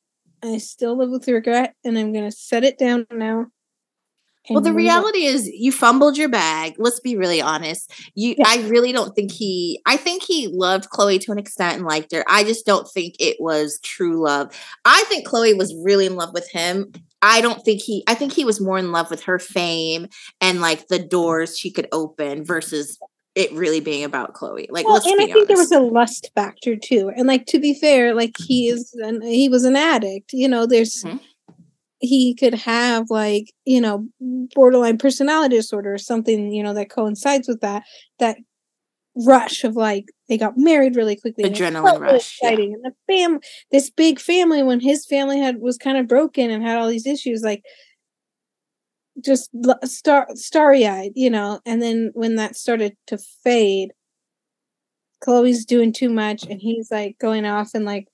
I 0.43 0.57
still 0.59 0.97
live 0.97 1.09
with 1.09 1.27
regret, 1.27 1.75
and 1.83 1.97
I'm 1.97 2.13
gonna 2.13 2.31
set 2.31 2.63
it 2.63 2.77
down 2.77 3.07
now. 3.11 3.47
Well, 4.49 4.61
the 4.61 4.73
reality 4.73 5.25
is 5.25 5.47
you 5.47 5.71
fumbled 5.71 6.17
your 6.17 6.29
bag. 6.29 6.75
Let's 6.77 6.99
be 6.99 7.15
really 7.17 7.41
honest. 7.41 7.91
You 8.13 8.35
yeah. 8.37 8.45
I 8.47 8.67
really 8.67 8.91
don't 8.91 9.15
think 9.15 9.31
he 9.31 9.81
I 9.85 9.97
think 9.97 10.23
he 10.23 10.47
loved 10.47 10.89
Khloé 10.89 11.19
to 11.21 11.31
an 11.31 11.39
extent 11.39 11.77
and 11.77 11.85
liked 11.85 12.11
her. 12.13 12.23
I 12.27 12.43
just 12.43 12.65
don't 12.65 12.87
think 12.87 13.15
it 13.19 13.37
was 13.39 13.79
true 13.83 14.23
love. 14.23 14.55
I 14.83 15.03
think 15.07 15.27
Khloé 15.27 15.57
was 15.57 15.75
really 15.83 16.05
in 16.05 16.15
love 16.15 16.33
with 16.33 16.49
him. 16.49 16.91
I 17.21 17.41
don't 17.41 17.63
think 17.63 17.81
he 17.81 18.03
I 18.07 18.13
think 18.13 18.33
he 18.33 18.45
was 18.45 18.61
more 18.61 18.77
in 18.77 18.91
love 18.91 19.09
with 19.09 19.23
her 19.23 19.39
fame 19.39 20.07
and 20.41 20.61
like 20.61 20.87
the 20.87 20.99
doors 20.99 21.57
she 21.57 21.71
could 21.71 21.87
open 21.91 22.43
versus 22.43 22.99
it 23.33 23.51
really 23.51 23.81
being 23.81 24.05
about 24.05 24.33
Khloé. 24.33 24.67
Like, 24.69 24.87
well, 24.87 24.95
and 24.95 25.21
I 25.21 25.25
think 25.25 25.35
honest. 25.35 25.47
there 25.49 25.57
was 25.57 25.71
a 25.71 25.81
lust 25.81 26.31
factor 26.35 26.77
too. 26.77 27.11
And 27.13 27.27
like 27.27 27.45
to 27.47 27.59
be 27.59 27.73
fair, 27.73 28.13
like 28.13 28.35
he 28.39 28.69
is 28.69 28.93
an 29.01 29.21
he 29.21 29.49
was 29.49 29.65
an 29.65 29.75
addict. 29.75 30.31
You 30.33 30.47
know, 30.47 30.65
there's 30.65 31.03
mm-hmm 31.03 31.17
he 32.05 32.33
could 32.33 32.53
have 32.53 33.09
like 33.09 33.53
you 33.65 33.81
know 33.81 34.07
borderline 34.53 34.97
personality 34.97 35.55
disorder 35.55 35.93
or 35.93 35.97
something 35.97 36.51
you 36.51 36.63
know 36.63 36.73
that 36.73 36.89
coincides 36.89 37.47
with 37.47 37.61
that 37.61 37.83
that 38.19 38.37
rush 39.25 39.63
of 39.63 39.75
like 39.75 40.05
they 40.27 40.37
got 40.37 40.57
married 40.57 40.95
really 40.95 41.15
quickly 41.15 41.45
adrenaline 41.45 41.99
rush 41.99 42.37
exciting 42.39 42.71
yeah. 42.71 42.75
and 42.75 42.85
the 42.85 42.93
fam 43.07 43.39
this 43.71 43.89
big 43.89 44.19
family 44.19 44.61
when 44.61 44.79
his 44.79 45.05
family 45.05 45.39
had 45.39 45.59
was 45.61 45.77
kind 45.77 45.97
of 45.97 46.07
broken 46.07 46.51
and 46.51 46.63
had 46.63 46.77
all 46.77 46.89
these 46.89 47.07
issues 47.07 47.41
like 47.41 47.63
just 49.23 49.49
star 49.85 50.27
starry-eyed 50.33 51.11
you 51.15 51.29
know 51.29 51.61
and 51.65 51.81
then 51.81 52.11
when 52.13 52.35
that 52.35 52.57
started 52.57 52.97
to 53.07 53.17
fade 53.43 53.93
khloé's 55.25 55.63
doing 55.63 55.93
too 55.93 56.09
much 56.09 56.43
and 56.43 56.59
he's 56.59 56.89
like 56.91 57.17
going 57.17 57.45
off 57.45 57.71
and 57.73 57.85
like 57.85 58.07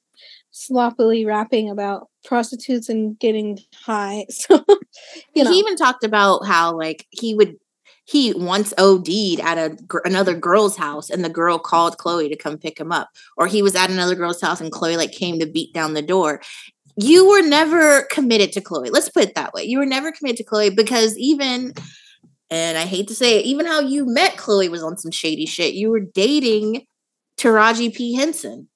sloppily 0.52 1.26
rapping 1.26 1.70
about 1.70 2.11
prostitutes 2.32 2.88
and 2.88 3.20
getting 3.20 3.60
high. 3.76 4.26
So, 4.32 4.64
you 5.36 5.44
know. 5.44 5.52
He 5.52 5.60
even 5.60 5.76
talked 5.76 6.06
about 6.06 6.46
how 6.46 6.78
like 6.78 7.06
he 7.10 7.36
would 7.36 7.58
he 8.06 8.34
once 8.34 8.74
OD'd 8.78 9.40
at 9.42 9.58
a 9.58 9.78
another 10.06 10.34
girl's 10.34 10.78
house 10.78 11.10
and 11.10 11.26
the 11.26 11.30
girl 11.30 11.60
called 11.60 11.98
Khloé 11.98 12.30
to 12.30 12.38
come 12.38 12.58
pick 12.58 12.80
him 12.80 12.92
up 12.92 13.10
or 13.36 13.48
he 13.48 13.62
was 13.62 13.76
at 13.76 13.90
another 13.90 14.16
girl's 14.16 14.40
house 14.40 14.62
and 14.62 14.72
Khloé, 14.72 14.96
like 14.96 15.12
came 15.12 15.40
to 15.40 15.46
beat 15.46 15.74
down 15.74 15.94
the 15.94 16.02
door. 16.02 16.42
You 16.96 17.30
were 17.30 17.42
never 17.42 18.04
committed 18.04 18.54
to 18.54 18.62
Khloé. 18.62 18.90
Let's 18.92 19.10
put 19.10 19.24
it 19.24 19.36
that 19.36 19.54
way. 19.54 19.64
You 19.64 19.80
were 19.80 19.86
never 19.86 20.12
committed 20.14 20.38
to 20.38 20.50
Khloé 20.50 20.74
because 20.74 21.18
even 21.18 21.74
and 22.50 22.78
I 22.78 22.86
hate 22.86 23.10
to 23.10 23.16
say 23.16 23.40
it, 23.40 23.46
even 23.46 23.66
how 23.66 23.82
you 23.82 24.06
met 24.06 24.38
Khloé 24.38 24.70
was 24.70 24.84
on 24.84 24.98
some 24.98 25.12
shady 25.12 25.46
shit. 25.46 25.74
You 25.74 25.90
were 25.90 26.00
dating 26.00 26.86
Taraji 27.38 27.94
P. 27.94 28.16
Henson 28.16 28.70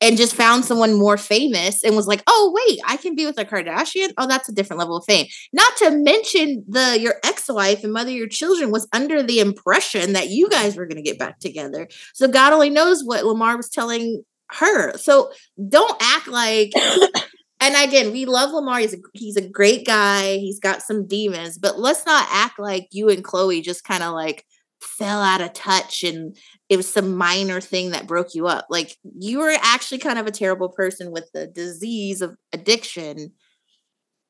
and 0.00 0.16
just 0.16 0.34
found 0.34 0.64
someone 0.64 0.94
more 0.94 1.16
famous 1.16 1.82
and 1.82 1.96
was 1.96 2.06
like, 2.06 2.22
"Oh, 2.26 2.52
wait, 2.54 2.80
I 2.86 2.96
can 2.96 3.14
be 3.14 3.26
with 3.26 3.38
a 3.38 3.44
Kardashian. 3.44 4.12
Oh, 4.18 4.26
that's 4.26 4.48
a 4.48 4.52
different 4.52 4.80
level 4.80 4.96
of 4.96 5.04
fame." 5.04 5.26
Not 5.52 5.76
to 5.78 5.90
mention 5.90 6.64
the 6.68 6.98
your 7.00 7.14
ex-wife 7.24 7.84
and 7.84 7.92
mother 7.92 8.10
of 8.10 8.16
your 8.16 8.28
children 8.28 8.70
was 8.70 8.88
under 8.92 9.22
the 9.22 9.40
impression 9.40 10.12
that 10.12 10.30
you 10.30 10.48
guys 10.48 10.76
were 10.76 10.86
going 10.86 11.02
to 11.02 11.02
get 11.02 11.18
back 11.18 11.38
together. 11.38 11.88
So 12.12 12.28
God 12.28 12.52
only 12.52 12.70
knows 12.70 13.02
what 13.04 13.24
Lamar 13.24 13.56
was 13.56 13.68
telling 13.68 14.24
her. 14.50 14.96
So 14.98 15.30
don't 15.68 15.96
act 16.00 16.28
like 16.28 16.72
and 17.60 17.74
again, 17.88 18.12
we 18.12 18.26
love 18.26 18.52
Lamar. 18.52 18.80
He's 18.80 18.94
a, 18.94 18.98
he's 19.14 19.36
a 19.36 19.48
great 19.48 19.86
guy. 19.86 20.36
He's 20.36 20.60
got 20.60 20.82
some 20.82 21.06
demons, 21.06 21.58
but 21.58 21.78
let's 21.78 22.04
not 22.04 22.26
act 22.30 22.58
like 22.58 22.88
you 22.90 23.08
and 23.08 23.24
Khloé 23.24 23.62
just 23.62 23.84
kind 23.84 24.02
of 24.02 24.12
like 24.12 24.44
fell 24.84 25.22
out 25.22 25.40
of 25.40 25.52
touch 25.52 26.04
and 26.04 26.36
it 26.68 26.76
was 26.76 26.90
some 26.90 27.16
minor 27.16 27.60
thing 27.60 27.90
that 27.90 28.06
broke 28.06 28.34
you 28.34 28.46
up. 28.46 28.66
Like 28.70 28.96
you 29.18 29.40
were 29.40 29.54
actually 29.62 29.98
kind 29.98 30.18
of 30.18 30.26
a 30.26 30.32
terrible 30.32 30.68
person 30.68 31.10
with 31.10 31.30
the 31.32 31.46
disease 31.46 32.22
of 32.22 32.36
addiction. 32.52 33.32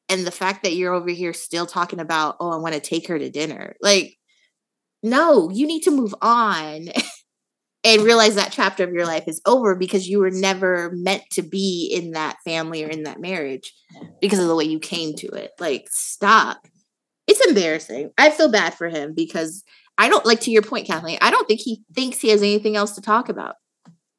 And 0.09 0.27
the 0.27 0.31
fact 0.31 0.63
that 0.63 0.75
you're 0.75 0.93
over 0.93 1.11
here 1.11 1.33
still 1.33 1.67
talking 1.67 2.01
about, 2.01 2.37
oh, 2.41 2.51
I 2.51 2.57
want 2.57 2.75
to 2.75 2.81
take 2.81 3.09
her 3.09 3.19
to 3.19 3.31
dinner. 3.31 3.75
Like, 3.81 4.17
no, 5.03 5.51
you 5.51 5.67
need 5.67 5.83
to 5.83 5.91
move 5.91 6.15
on 6.21 6.89
and 7.85 8.03
realize 8.03 8.35
that 8.35 8.53
chapter 8.53 8.85
of 8.85 8.93
your 8.93 9.07
life 9.07 9.25
is 9.27 9.41
over 9.47 9.75
because 9.75 10.09
you 10.09 10.19
were 10.19 10.31
never 10.31 10.91
meant 10.95 11.23
to 11.33 11.43
be 11.43 11.91
in 11.95 12.13
that 12.13 12.37
family 12.45 12.85
or 12.85 12.89
in 12.89 13.05
that 13.05 13.21
marriage 13.21 13.73
because 14.21 14.39
of 14.39 14.49
the 14.49 14.57
way 14.57 14.65
you 14.65 14.79
came 14.79 15.15
to 15.17 15.27
it. 15.29 15.53
Like, 15.59 15.87
stop. 15.91 16.67
It's 17.27 17.45
embarrassing. 17.47 18.11
I 18.19 18.31
feel 18.31 18.51
bad 18.51 18.75
for 18.75 18.89
him 18.89 19.15
because 19.15 19.63
I 19.97 20.09
don't 20.09 20.27
like 20.27 20.41
to 20.41 20.51
your 20.51 20.63
point, 20.63 20.87
Kathleen. 20.87 21.19
I 21.21 21.31
don't 21.31 21.47
think 21.47 21.61
he 21.61 21.83
thinks 21.95 22.21
he 22.21 22.31
has 22.31 22.43
anything 22.43 22.77
else 22.77 22.95
to 22.97 23.01
talk 23.01 23.29
about. 23.29 23.57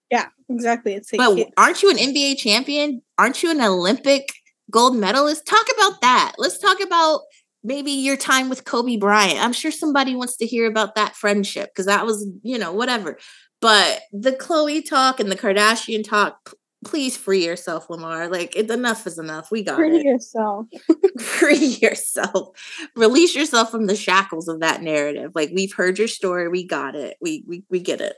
Yeah, 0.09 0.27
exactly. 0.49 0.93
It's 0.93 1.11
like, 1.11 1.19
but 1.19 1.49
aren't 1.57 1.81
you 1.81 1.89
an 1.89 1.97
NBA 1.97 2.37
champion? 2.37 3.01
Aren't 3.17 3.43
you 3.43 3.51
an 3.51 3.61
Olympic 3.61 4.31
gold 4.71 4.95
medalist? 4.95 5.45
Talk 5.45 5.65
about 5.75 6.01
that. 6.01 6.33
Let's 6.37 6.57
talk 6.57 6.79
about 6.81 7.21
maybe 7.63 7.91
your 7.91 8.15
time 8.15 8.47
with 8.47 8.63
Kobe 8.63 8.97
Bryant. 8.97 9.43
I'm 9.43 9.53
sure 9.53 9.71
somebody 9.71 10.15
wants 10.15 10.37
to 10.37 10.45
hear 10.45 10.67
about 10.67 10.95
that 10.95 11.15
friendship 11.15 11.71
because 11.71 11.87
that 11.87 12.05
was, 12.05 12.27
you 12.43 12.57
know, 12.57 12.71
whatever. 12.71 13.17
But 13.59 14.03
the 14.11 14.31
Khloé 14.31 14.87
talk 14.87 15.19
and 15.19 15.31
the 15.31 15.35
Kardashian 15.35 16.07
talk, 16.07 16.53
please 16.85 17.17
free 17.17 17.43
yourself, 17.43 17.89
Lamar. 17.89 18.29
Like 18.29 18.55
it, 18.55 18.71
enough 18.71 19.05
is 19.05 19.17
enough. 19.17 19.51
We 19.51 19.63
got 19.63 19.73
it. 19.73 19.77
free 19.77 19.97
it. 19.97 20.05
yourself. 20.05 20.67
free 21.19 21.77
yourself. 21.81 22.57
Release 22.95 23.35
yourself 23.35 23.71
from 23.71 23.87
the 23.87 23.95
shackles 23.95 24.47
of 24.47 24.61
that 24.61 24.81
narrative. 24.81 25.31
Like 25.35 25.51
we've 25.53 25.73
heard 25.73 25.99
your 25.99 26.07
story. 26.07 26.47
We 26.47 26.65
got 26.65 26.95
it. 26.95 27.17
We 27.19 27.43
we 27.47 27.63
we 27.69 27.79
get 27.81 27.99
it. 27.99 28.15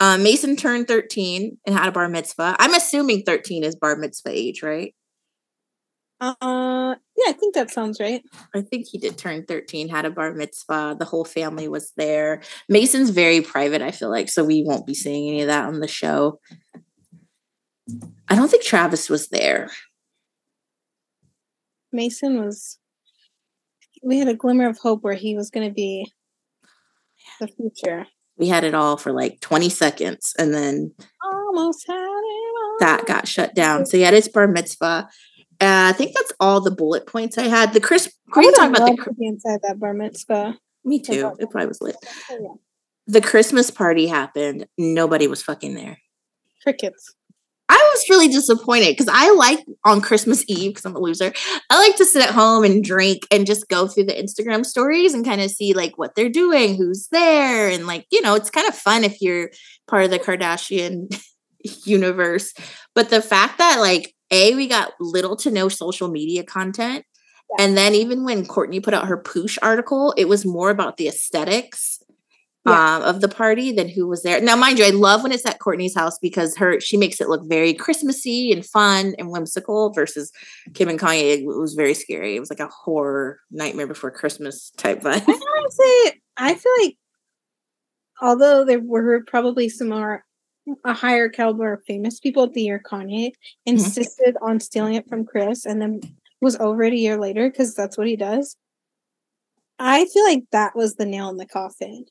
Uh, 0.00 0.18
Mason 0.18 0.56
turned 0.56 0.88
13 0.88 1.58
and 1.66 1.76
had 1.76 1.88
a 1.88 1.92
bar 1.92 2.08
mitzvah. 2.08 2.56
I'm 2.58 2.74
assuming 2.74 3.22
13 3.22 3.62
is 3.62 3.76
bar 3.76 3.96
mitzvah 3.96 4.30
age, 4.32 4.62
right? 4.62 4.94
Uh, 6.20 6.94
yeah, 7.16 7.28
I 7.28 7.32
think 7.32 7.54
that 7.54 7.70
sounds 7.70 8.00
right. 8.00 8.22
I 8.54 8.62
think 8.62 8.86
he 8.90 8.98
did 8.98 9.18
turn 9.18 9.44
13, 9.44 9.88
had 9.88 10.04
a 10.04 10.10
bar 10.10 10.32
mitzvah. 10.32 10.96
The 10.98 11.04
whole 11.04 11.24
family 11.24 11.68
was 11.68 11.92
there. 11.96 12.42
Mason's 12.68 13.10
very 13.10 13.40
private, 13.40 13.82
I 13.82 13.90
feel 13.90 14.10
like, 14.10 14.28
so 14.28 14.44
we 14.44 14.62
won't 14.62 14.86
be 14.86 14.94
seeing 14.94 15.28
any 15.28 15.42
of 15.42 15.48
that 15.48 15.66
on 15.66 15.80
the 15.80 15.88
show. 15.88 16.40
I 18.28 18.34
don't 18.36 18.50
think 18.50 18.64
Travis 18.64 19.10
was 19.10 19.28
there. 19.28 19.70
Mason 21.92 22.42
was. 22.44 22.78
We 24.02 24.18
had 24.18 24.28
a 24.28 24.34
glimmer 24.34 24.68
of 24.68 24.78
hope 24.78 25.02
where 25.02 25.14
he 25.14 25.34
was 25.34 25.50
going 25.50 25.66
to 25.66 25.72
be 25.72 26.10
the 27.40 27.48
future. 27.48 28.06
We 28.36 28.48
had 28.48 28.64
it 28.64 28.74
all 28.74 28.96
for 28.96 29.12
like 29.12 29.40
20 29.40 29.68
seconds 29.68 30.34
and 30.38 30.52
then 30.52 30.92
almost 31.22 31.86
had 31.86 31.94
it 31.94 32.54
all. 32.62 32.76
that 32.80 33.06
got 33.06 33.28
shut 33.28 33.54
down. 33.54 33.86
So, 33.86 33.96
yeah, 33.96 34.10
it's 34.10 34.28
bar 34.28 34.48
mitzvah. 34.48 35.08
Uh, 35.60 35.88
I 35.88 35.92
think 35.92 36.14
that's 36.14 36.32
all 36.40 36.60
the 36.60 36.72
bullet 36.72 37.06
points 37.06 37.38
I 37.38 37.44
had. 37.44 37.72
The 37.72 37.80
Chris, 37.80 38.12
can 38.32 38.42
we 38.44 38.52
talk 38.52 38.76
about 38.76 38.96
the 38.96 39.26
inside 39.26 39.60
that 39.62 39.78
bar 39.78 39.94
mitzvah? 39.94 40.58
Me 40.84 41.00
too. 41.00 41.32
It 41.38 41.48
probably 41.50 41.68
was 41.68 41.80
lit. 41.80 41.96
Oh, 42.30 42.38
yeah. 42.40 42.54
The 43.06 43.20
Christmas 43.20 43.70
party 43.70 44.06
happened. 44.06 44.66
Nobody 44.76 45.28
was 45.28 45.42
fucking 45.42 45.74
there. 45.74 45.98
Crickets. 46.62 47.14
I 47.94 47.96
was 47.96 48.10
really 48.10 48.28
disappointed 48.28 48.90
because 48.90 49.08
I 49.08 49.32
like 49.34 49.60
on 49.84 50.00
Christmas 50.00 50.44
Eve, 50.48 50.72
because 50.72 50.84
I'm 50.84 50.96
a 50.96 50.98
loser, 50.98 51.32
I 51.70 51.78
like 51.78 51.94
to 51.96 52.04
sit 52.04 52.24
at 52.24 52.34
home 52.34 52.64
and 52.64 52.82
drink 52.82 53.22
and 53.30 53.46
just 53.46 53.68
go 53.68 53.86
through 53.86 54.06
the 54.06 54.12
Instagram 54.12 54.66
stories 54.66 55.14
and 55.14 55.24
kind 55.24 55.40
of 55.40 55.50
see 55.52 55.74
like 55.74 55.96
what 55.96 56.16
they're 56.16 56.28
doing, 56.28 56.74
who's 56.74 57.06
there. 57.12 57.68
And 57.68 57.86
like, 57.86 58.06
you 58.10 58.20
know, 58.20 58.34
it's 58.34 58.50
kind 58.50 58.66
of 58.66 58.74
fun 58.74 59.04
if 59.04 59.20
you're 59.20 59.50
part 59.86 60.04
of 60.04 60.10
the 60.10 60.18
Kardashian 60.18 61.16
universe. 61.84 62.52
But 62.96 63.10
the 63.10 63.22
fact 63.22 63.58
that 63.58 63.78
like, 63.78 64.12
A, 64.32 64.56
we 64.56 64.66
got 64.66 64.94
little 64.98 65.36
to 65.36 65.52
no 65.52 65.68
social 65.68 66.08
media 66.08 66.42
content. 66.42 67.04
And 67.60 67.76
then 67.76 67.94
even 67.94 68.24
when 68.24 68.44
Kourtney 68.44 68.82
put 68.82 68.94
out 68.94 69.06
her 69.06 69.22
Poosh 69.22 69.56
article, 69.62 70.12
it 70.16 70.28
was 70.28 70.44
more 70.44 70.70
about 70.70 70.96
the 70.96 71.06
aesthetics 71.06 72.02
yeah. 72.66 72.96
um, 72.96 73.02
of 73.02 73.20
the 73.20 73.28
party 73.28 73.72
than 73.72 73.88
who 73.88 74.06
was 74.06 74.22
there. 74.22 74.40
Now, 74.40 74.56
mind 74.56 74.78
you, 74.78 74.84
I 74.84 74.90
love 74.90 75.22
when 75.22 75.32
it's 75.32 75.46
at 75.46 75.58
Kourtney's 75.58 75.94
house 75.94 76.18
because 76.18 76.56
her 76.56 76.80
she 76.80 76.96
makes 76.96 77.20
it 77.20 77.28
look 77.28 77.42
very 77.46 77.74
Christmassy 77.74 78.52
and 78.52 78.64
fun 78.64 79.14
and 79.18 79.30
whimsical. 79.30 79.92
Versus 79.92 80.32
Kim 80.74 80.88
and 80.88 80.98
Kanye, 80.98 81.40
it 81.40 81.46
was 81.46 81.74
very 81.74 81.94
scary. 81.94 82.36
It 82.36 82.40
was 82.40 82.50
like 82.50 82.60
a 82.60 82.68
horror 82.68 83.40
Nightmare 83.50 83.86
Before 83.86 84.10
Christmas 84.10 84.70
type 84.76 85.02
vibe. 85.02 85.24
I 85.28 85.66
say, 85.70 86.20
I 86.36 86.54
feel 86.54 86.72
like 86.82 86.96
although 88.20 88.64
there 88.64 88.80
were 88.80 89.22
probably 89.24 89.68
some 89.68 89.90
more 89.90 90.24
a 90.84 90.94
higher 90.94 91.28
caliber 91.28 91.74
of 91.74 91.84
famous 91.86 92.18
people 92.20 92.44
at 92.44 92.54
the 92.54 92.62
year 92.62 92.80
Kanye 92.84 93.28
mm-hmm. 93.28 93.32
insisted 93.66 94.34
mm-hmm. 94.36 94.44
on 94.44 94.60
stealing 94.60 94.94
it 94.94 95.08
from 95.08 95.26
Kris 95.26 95.66
and 95.66 95.80
then 95.80 96.00
was 96.40 96.56
over 96.56 96.82
it 96.82 96.92
a 96.92 96.98
year 96.98 97.18
later 97.18 97.50
because 97.50 97.74
that's 97.74 97.98
what 97.98 98.06
he 98.06 98.16
does. 98.16 98.56
I 99.78 100.06
feel 100.06 100.24
like 100.24 100.44
that 100.52 100.76
was 100.76 100.94
the 100.94 101.06
nail 101.06 101.28
in 101.28 101.36
the 101.36 101.46
coffin. 101.46 102.06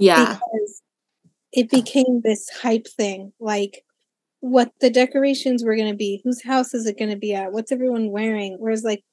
Yeah. 0.00 0.34
Because 0.34 0.82
it 1.52 1.70
became 1.70 2.22
this 2.22 2.48
hype 2.62 2.86
thing, 2.86 3.32
like 3.40 3.84
what 4.40 4.72
the 4.80 4.90
decorations 4.90 5.62
were 5.62 5.76
going 5.76 5.90
to 5.90 5.96
be, 5.96 6.20
whose 6.24 6.42
house 6.42 6.74
is 6.74 6.86
it 6.86 6.98
going 6.98 7.10
to 7.10 7.16
be 7.16 7.34
at, 7.34 7.52
what's 7.52 7.72
everyone 7.72 8.10
wearing. 8.10 8.56
Whereas, 8.58 8.82
like 8.82 9.04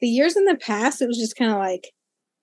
the 0.00 0.08
years 0.08 0.36
in 0.36 0.44
the 0.44 0.56
past, 0.56 1.02
it 1.02 1.08
was 1.08 1.18
just 1.18 1.36
kind 1.36 1.50
of 1.50 1.58
like, 1.58 1.92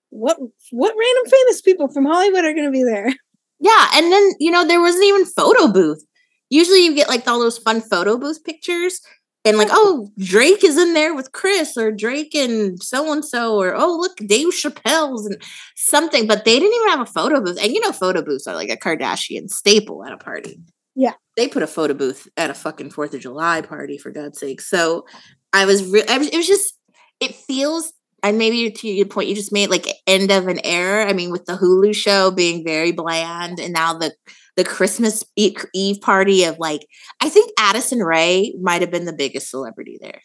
what 0.10 0.38
what 0.72 0.96
random 1.00 1.32
famous 1.32 1.62
people 1.62 1.88
from 1.88 2.06
Hollywood 2.06 2.46
are 2.46 2.54
going 2.54 2.66
to 2.66 2.72
be 2.72 2.84
there? 2.84 3.14
Yeah, 3.60 3.88
and 3.94 4.12
then 4.12 4.32
you 4.42 4.52
know 4.52 4.68
there 4.68 4.82
wasn't 4.82 5.06
even 5.06 5.26
photo 5.26 5.72
booth. 5.72 6.04
Usually, 6.50 6.84
you 6.84 6.94
get 6.94 7.08
like 7.08 7.26
all 7.30 7.40
those 7.40 7.58
fun 7.58 7.80
photo 7.80 8.18
booth 8.18 8.44
pictures. 8.44 9.00
And 9.46 9.58
like, 9.58 9.70
oh. 9.72 10.08
oh, 10.08 10.24
Drake 10.24 10.64
is 10.64 10.78
in 10.78 10.94
there 10.94 11.14
with 11.14 11.34
Kris 11.34 11.76
or 11.78 11.92
Drake 11.92 12.34
and 12.34 12.82
so 12.82 13.12
and 13.12 13.26
so, 13.26 13.60
or 13.60 13.76
oh, 13.76 13.98
look, 13.98 14.16
Dave 14.26 14.48
Chappelle's 14.48 15.26
and 15.26 15.42
something, 15.76 16.28
but 16.28 16.46
they 16.46 16.60
didn't 16.60 16.76
even 16.76 16.90
have 16.90 17.02
a 17.02 17.06
photo 17.12 17.42
booth. 17.42 17.60
And 17.62 17.74
you 17.74 17.82
know, 17.82 17.92
photo 17.92 18.22
booths 18.22 18.48
are 18.48 18.56
like 18.56 18.70
a 18.70 18.78
Kardashian 18.78 19.50
staple 19.50 20.06
at 20.06 20.14
a 20.14 20.18
party. 20.18 20.62
Yeah. 20.96 21.14
They 21.36 21.48
put 21.48 21.64
a 21.64 21.68
photo 21.68 21.94
booth 21.94 22.28
at 22.38 22.50
a 22.50 22.54
fucking 22.54 22.92
Fourth 22.92 23.14
of 23.14 23.22
July 23.22 23.62
party, 23.62 23.98
for 23.98 24.12
God's 24.12 24.40
sake. 24.40 24.62
So 24.62 25.06
I 25.52 25.66
was, 25.66 25.84
re- 25.92 26.06
I 26.08 26.18
was 26.18 26.30
it 26.30 26.38
was 26.38 26.48
just, 26.48 26.78
it 27.20 27.36
feels, 27.36 27.92
and 28.22 28.38
maybe 28.38 28.72
to 28.72 28.88
your 28.88 29.08
point 29.08 29.28
you 29.28 29.36
just 29.36 29.52
made, 29.52 29.70
like 29.70 29.88
end 30.08 30.32
of 30.32 30.48
an 30.48 30.60
era. 30.64 31.06
I 31.06 31.14
mean, 31.14 31.32
with 31.32 31.46
the 31.46 31.58
Hulu 31.58 31.94
show 31.96 32.32
being 32.32 32.64
very 32.64 32.92
bland, 32.92 33.60
and 33.60 33.74
now 33.74 33.94
the 33.94 34.14
the 34.56 34.64
Christmas 34.64 35.24
Eve 35.36 36.02
party 36.02 36.44
of 36.44 36.60
like, 36.60 36.86
I 37.22 37.30
think 37.30 37.52
Addison 37.60 38.00
Rae 38.00 38.54
might 38.62 38.82
have 38.82 38.92
been 38.92 39.06
the 39.06 39.14
biggest 39.14 39.50
celebrity 39.50 39.98
there. 40.00 40.22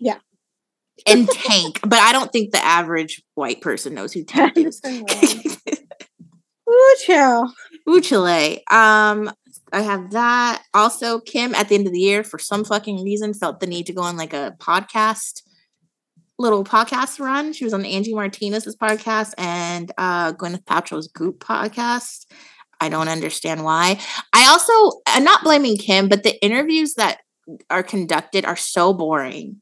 Yeah. 0.00 0.18
And 1.06 1.28
Tank, 1.32 1.80
but 1.82 1.98
I 1.98 2.12
don't 2.12 2.32
think 2.32 2.52
the 2.52 2.64
average 2.64 3.22
white 3.34 3.60
person 3.60 3.94
knows 3.94 4.12
who 4.12 4.24
Tank 4.24 4.56
is. 4.56 4.80
Ooh, 6.68 6.96
chill. 7.04 7.52
Uchile. 7.86 8.72
Um, 8.72 9.30
I 9.72 9.82
have 9.82 10.10
that. 10.12 10.62
Also, 10.74 11.20
Kim 11.20 11.54
at 11.54 11.68
the 11.68 11.74
end 11.74 11.86
of 11.86 11.92
the 11.92 12.00
year, 12.00 12.24
for 12.24 12.38
some 12.38 12.64
fucking 12.64 13.04
reason, 13.04 13.34
felt 13.34 13.60
the 13.60 13.66
need 13.66 13.86
to 13.86 13.92
go 13.92 14.02
on 14.02 14.16
like 14.16 14.32
a 14.32 14.54
podcast, 14.58 15.42
little 16.38 16.64
podcast 16.64 17.20
run. 17.20 17.52
She 17.52 17.64
was 17.64 17.74
on 17.74 17.84
Angie 17.84 18.14
Martinez's 18.14 18.76
podcast 18.76 19.32
and 19.38 19.92
uh 19.98 20.32
Gwyneth 20.32 20.64
Paltrow's 20.64 21.08
group 21.08 21.38
podcast. 21.38 22.26
I 22.80 22.88
don't 22.88 23.08
understand 23.08 23.64
why. 23.64 24.00
I 24.32 24.46
also, 24.46 25.00
I'm 25.06 25.24
not 25.24 25.44
blaming 25.44 25.76
Kim, 25.76 26.08
but 26.08 26.22
the 26.22 26.42
interviews 26.44 26.94
that 26.94 27.20
are 27.70 27.82
conducted 27.82 28.44
are 28.44 28.56
so 28.56 28.92
boring. 28.92 29.60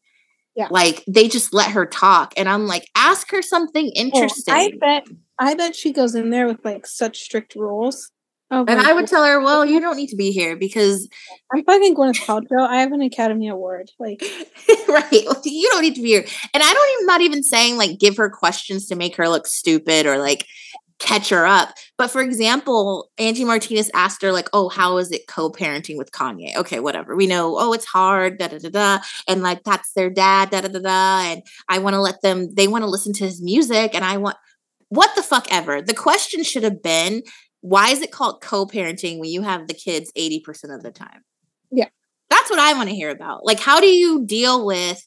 Yeah. 0.56 0.68
Like 0.70 1.04
they 1.08 1.28
just 1.28 1.52
let 1.52 1.72
her 1.72 1.86
talk. 1.86 2.32
And 2.36 2.48
I'm 2.48 2.66
like, 2.66 2.88
ask 2.96 3.30
her 3.32 3.42
something 3.42 3.90
interesting. 3.94 4.54
Oh, 4.54 4.56
I 4.56 4.72
bet 4.80 5.06
I 5.38 5.54
bet 5.54 5.74
she 5.74 5.92
goes 5.92 6.14
in 6.14 6.30
there 6.30 6.46
with 6.46 6.64
like 6.64 6.86
such 6.86 7.20
strict 7.20 7.56
rules. 7.56 8.10
Oh, 8.50 8.64
and 8.68 8.78
I 8.78 8.92
would 8.92 9.06
tell 9.06 9.24
her, 9.24 9.40
well, 9.40 9.64
you 9.64 9.80
don't 9.80 9.96
need 9.96 10.10
to 10.10 10.16
be 10.16 10.30
here 10.30 10.54
because 10.54 11.08
I'm 11.52 11.64
fucking 11.64 11.96
Gwyneth 11.96 12.24
Paltrow. 12.24 12.68
I 12.68 12.76
have 12.76 12.92
an 12.92 13.00
Academy 13.00 13.48
Award. 13.48 13.90
Like, 13.98 14.22
right? 14.88 15.26
You 15.44 15.68
don't 15.70 15.82
need 15.82 15.96
to 15.96 16.02
be 16.02 16.10
here. 16.10 16.24
And 16.52 16.62
I 16.62 16.72
don't 16.72 16.92
even 16.92 17.06
not 17.06 17.20
even 17.22 17.42
saying 17.42 17.78
like 17.78 17.98
give 17.98 18.16
her 18.18 18.30
questions 18.30 18.86
to 18.88 18.96
make 18.96 19.16
her 19.16 19.28
look 19.28 19.46
stupid 19.46 20.06
or 20.06 20.18
like 20.18 20.46
catch 20.98 21.28
her 21.28 21.46
up. 21.46 21.74
But 21.98 22.08
for 22.08 22.20
example, 22.20 23.10
Angie 23.18 23.44
Martinez 23.44 23.90
asked 23.94 24.22
her, 24.22 24.32
like, 24.32 24.48
oh, 24.52 24.68
how 24.68 24.96
is 24.98 25.10
it 25.10 25.26
co 25.26 25.50
parenting 25.50 25.98
with 25.98 26.12
Kanye? 26.12 26.56
Okay, 26.56 26.80
whatever. 26.80 27.16
We 27.16 27.26
know, 27.26 27.56
oh, 27.58 27.72
it's 27.72 27.84
hard, 27.84 28.38
da 28.38 28.48
da 28.48 28.58
da 28.58 28.68
da. 28.70 28.98
And 29.28 29.42
like, 29.42 29.64
that's 29.64 29.92
their 29.92 30.10
dad, 30.10 30.50
da 30.50 30.60
da 30.60 30.68
da 30.68 30.78
da. 30.78 31.32
And 31.32 31.42
I 31.68 31.78
want 31.78 31.94
to 31.94 32.00
let 32.00 32.22
them, 32.22 32.54
they 32.54 32.68
want 32.68 32.82
to 32.82 32.90
listen 32.90 33.12
to 33.14 33.24
his 33.24 33.42
music. 33.42 33.94
And 33.94 34.04
I 34.04 34.16
want, 34.16 34.36
what 34.88 35.14
the 35.16 35.22
fuck 35.22 35.46
ever. 35.50 35.82
The 35.82 35.94
question 35.94 36.44
should 36.44 36.62
have 36.62 36.82
been, 36.82 37.22
why 37.60 37.88
is 37.88 38.02
it 38.02 38.12
called 38.12 38.40
co 38.42 38.66
parenting 38.66 39.18
when 39.18 39.30
you 39.30 39.42
have 39.42 39.66
the 39.68 39.74
kids 39.74 40.12
80% 40.16 40.74
of 40.74 40.82
the 40.82 40.90
time? 40.90 41.22
Yeah. 41.70 41.88
That's 42.30 42.50
what 42.50 42.58
I 42.58 42.72
want 42.74 42.88
to 42.88 42.94
hear 42.94 43.10
about. 43.10 43.44
Like, 43.44 43.60
how 43.60 43.80
do 43.80 43.86
you 43.86 44.24
deal 44.24 44.64
with 44.64 45.06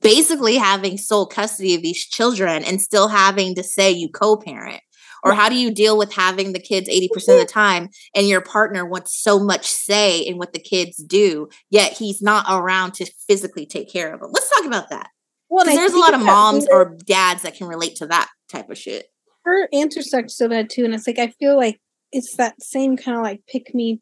basically 0.00 0.56
having 0.56 0.98
sole 0.98 1.26
custody 1.26 1.74
of 1.74 1.82
these 1.82 2.04
children 2.04 2.64
and 2.64 2.80
still 2.80 3.08
having 3.08 3.54
to 3.54 3.62
say 3.62 3.90
you 3.90 4.08
co 4.10 4.36
parent? 4.36 4.80
Or 5.26 5.34
how 5.34 5.48
do 5.48 5.56
you 5.56 5.70
deal 5.70 5.98
with 5.98 6.12
having 6.12 6.52
the 6.52 6.60
kids 6.60 6.88
80% 6.88 7.06
of 7.14 7.38
the 7.38 7.48
time 7.50 7.88
and 8.14 8.26
your 8.26 8.40
partner 8.40 8.86
wants 8.86 9.16
so 9.20 9.38
much 9.38 9.66
say 9.66 10.20
in 10.20 10.38
what 10.38 10.52
the 10.52 10.60
kids 10.60 10.96
do, 10.96 11.48
yet 11.70 11.92
he's 11.92 12.22
not 12.22 12.46
around 12.48 12.94
to 12.94 13.10
physically 13.26 13.66
take 13.66 13.90
care 13.90 14.12
of 14.12 14.20
them? 14.20 14.30
Let's 14.32 14.50
talk 14.50 14.64
about 14.64 14.90
that. 14.90 15.10
Well, 15.48 15.64
there's 15.64 15.92
a 15.92 15.98
lot 15.98 16.14
of 16.14 16.20
moms 16.20 16.66
or 16.70 16.96
dads 17.04 17.42
that 17.42 17.56
can 17.56 17.66
relate 17.68 17.96
to 17.96 18.06
that 18.06 18.28
type 18.48 18.70
of 18.70 18.78
shit. 18.78 19.06
Her 19.44 19.68
answer 19.72 20.02
sucked 20.02 20.30
so 20.30 20.48
bad 20.48 20.70
too. 20.70 20.84
And 20.84 20.94
it's 20.94 21.06
like, 21.06 21.18
I 21.18 21.28
feel 21.28 21.56
like 21.56 21.80
it's 22.12 22.36
that 22.36 22.60
same 22.62 22.96
kind 22.96 23.16
of 23.16 23.22
like 23.22 23.42
pick 23.46 23.74
me 23.74 24.00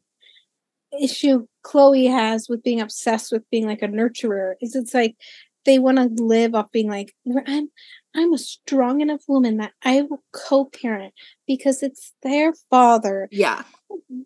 issue 1.01 1.47
Khloé 1.65 2.11
has 2.11 2.49
with 2.49 2.63
being 2.63 2.81
obsessed 2.81 3.33
with 3.33 3.49
being 3.51 3.67
like 3.67 3.83
a 3.83 3.89
nurturer. 3.89 4.55
Is 4.61 4.75
it's 4.75 4.95
like 4.95 5.17
they 5.65 5.79
want 5.79 5.99
to 5.99 6.23
live 6.23 6.55
off 6.55 6.71
being 6.73 6.89
like, 6.89 7.15
I'm 7.47 7.69
I'm 8.15 8.33
a 8.33 8.39
strong 8.39 9.01
enough 9.01 9.23
woman 9.27 9.57
that 9.57 9.73
I 9.83 10.03
will 10.03 10.23
co-parent 10.33 11.15
because 11.47 11.83
it's 11.83 12.13
their 12.23 12.53
father. 12.71 13.29
Yeah. 13.33 13.63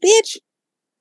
Bitch, 0.05 0.37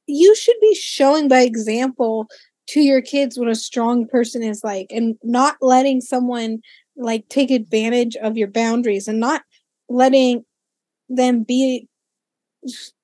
you 0.07 0.35
should 0.35 0.55
be 0.61 0.73
showing 0.75 1.27
by 1.27 1.41
example 1.41 2.27
to 2.69 2.81
your 2.81 3.01
kids 3.01 3.37
what 3.37 3.49
a 3.49 3.55
strong 3.55 4.07
person 4.07 4.43
is 4.43 4.63
like 4.63 4.87
and 4.89 5.15
not 5.23 5.57
letting 5.61 6.01
someone 6.01 6.59
like 6.95 7.27
take 7.29 7.51
advantage 7.51 8.15
of 8.17 8.37
your 8.37 8.47
boundaries 8.47 9.07
and 9.07 9.19
not 9.19 9.43
letting 9.89 10.43
them 11.09 11.43
be 11.43 11.87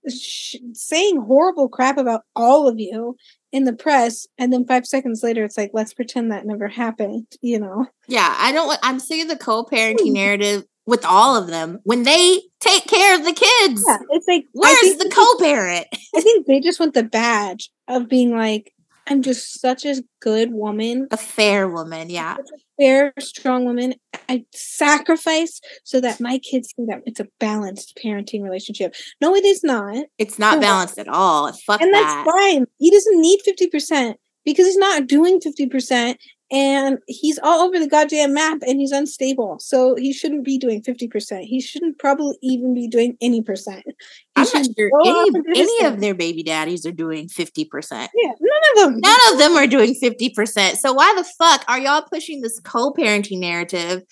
sh- 0.10 0.55
saying 0.73 1.22
horrible 1.22 1.69
crap 1.69 1.97
about 1.97 2.22
all 2.35 2.68
of 2.68 2.80
you 2.80 3.15
in 3.53 3.63
the 3.63 3.73
press 3.73 4.27
and 4.38 4.51
then 4.51 4.65
five 4.65 4.85
seconds 4.85 5.23
later 5.23 5.45
it's 5.45 5.57
like 5.57 5.71
let's 5.73 5.93
pretend 5.93 6.31
that 6.31 6.45
never 6.45 6.67
happened 6.67 7.25
you 7.41 7.59
know? 7.59 7.88
Yeah 8.07 8.35
i 8.38 8.51
don't 8.51 8.77
i'm 8.84 8.99
sick 8.99 9.21
of 9.21 9.30
the 9.30 9.38
co-parenting 9.38 10.07
hmm. 10.07 10.13
narrative 10.13 10.65
with 10.85 11.05
all 11.05 11.35
of 11.35 11.47
them 11.47 11.80
when 11.84 12.03
they 12.03 12.41
take 12.59 12.85
care 12.88 13.15
of 13.15 13.23
the 13.23 13.34
kids. 13.34 13.84
Yeah, 13.88 13.97
it's 14.09 14.27
like 14.27 14.45
where's 14.51 14.97
the 14.97 15.09
co-parent? 15.09 15.88
I 16.15 16.21
think 16.21 16.45
they 16.45 16.59
just 16.59 16.80
want 16.80 16.93
the 16.93 17.03
badge 17.03 17.71
of 17.88 18.09
being 18.09 18.35
like 18.35 18.72
I'm 19.07 19.21
just 19.21 19.59
such 19.59 19.85
a 19.85 20.01
good 20.21 20.53
woman. 20.53 21.07
A 21.11 21.17
fair 21.17 21.67
woman, 21.67 22.09
yeah. 22.09 22.38
a 22.38 22.81
fair, 22.81 23.13
strong 23.19 23.65
woman. 23.65 23.95
I 24.30 24.45
sacrifice 24.53 25.59
so 25.84 25.99
that 26.01 26.21
my 26.21 26.39
kids 26.39 26.73
see 26.75 26.85
that 26.88 27.01
it's 27.05 27.19
a 27.19 27.27
balanced 27.39 27.99
parenting 28.03 28.43
relationship. 28.43 28.95
No, 29.19 29.35
it 29.35 29.43
is 29.43 29.63
not. 29.63 30.05
It's 30.17 30.39
not 30.39 30.61
balanced 30.61 30.97
at 30.97 31.07
all. 31.07 31.51
Fuck 31.51 31.81
and 31.81 31.93
that. 31.93 32.23
that's 32.25 32.38
fine. 32.38 32.65
He 32.80 32.91
doesn't 32.91 33.19
need 33.19 33.41
50% 33.45 34.15
because 34.45 34.65
he's 34.65 34.77
not 34.77 35.07
doing 35.07 35.39
50% 35.39 36.15
and 36.53 36.99
he's 37.07 37.39
all 37.41 37.61
over 37.61 37.80
the 37.80 37.88
goddamn 37.88 38.35
map 38.35 38.59
and 38.61 38.80
he's 38.80 38.91
unstable. 38.91 39.57
So 39.59 39.95
he 39.95 40.13
shouldn't 40.13 40.45
be 40.45 40.59
doing 40.59 40.84
50%. 40.84 41.41
He 41.41 41.59
shouldn't 41.59 41.97
probably 41.97 42.38
even 42.43 42.75
be 42.75 42.88
doing 42.88 43.17
any 43.21 43.41
percent. 43.41 43.84
He 43.85 43.93
I'm 44.38 44.47
not 44.53 44.67
sure 44.77 44.91
any, 45.03 45.31
any 45.55 45.85
of 45.85 45.99
their 45.99 46.13
baby 46.13 46.43
daddies 46.43 46.85
are 46.85 46.91
doing 46.91 47.27
50%. 47.27 47.91
Yeah, 47.91 48.31
none 48.39 48.61
of 48.71 48.84
them. 48.84 48.99
None 48.99 49.19
of 49.31 49.39
them 49.39 49.53
are 49.53 49.65
doing 49.65 49.95
50%. 49.95 50.75
So 50.75 50.93
why 50.93 51.11
the 51.17 51.23
fuck 51.39 51.65
are 51.67 51.80
y'all 51.80 52.03
pushing 52.03 52.41
this 52.41 52.59
co-parenting 52.59 53.39
narrative 53.39 54.03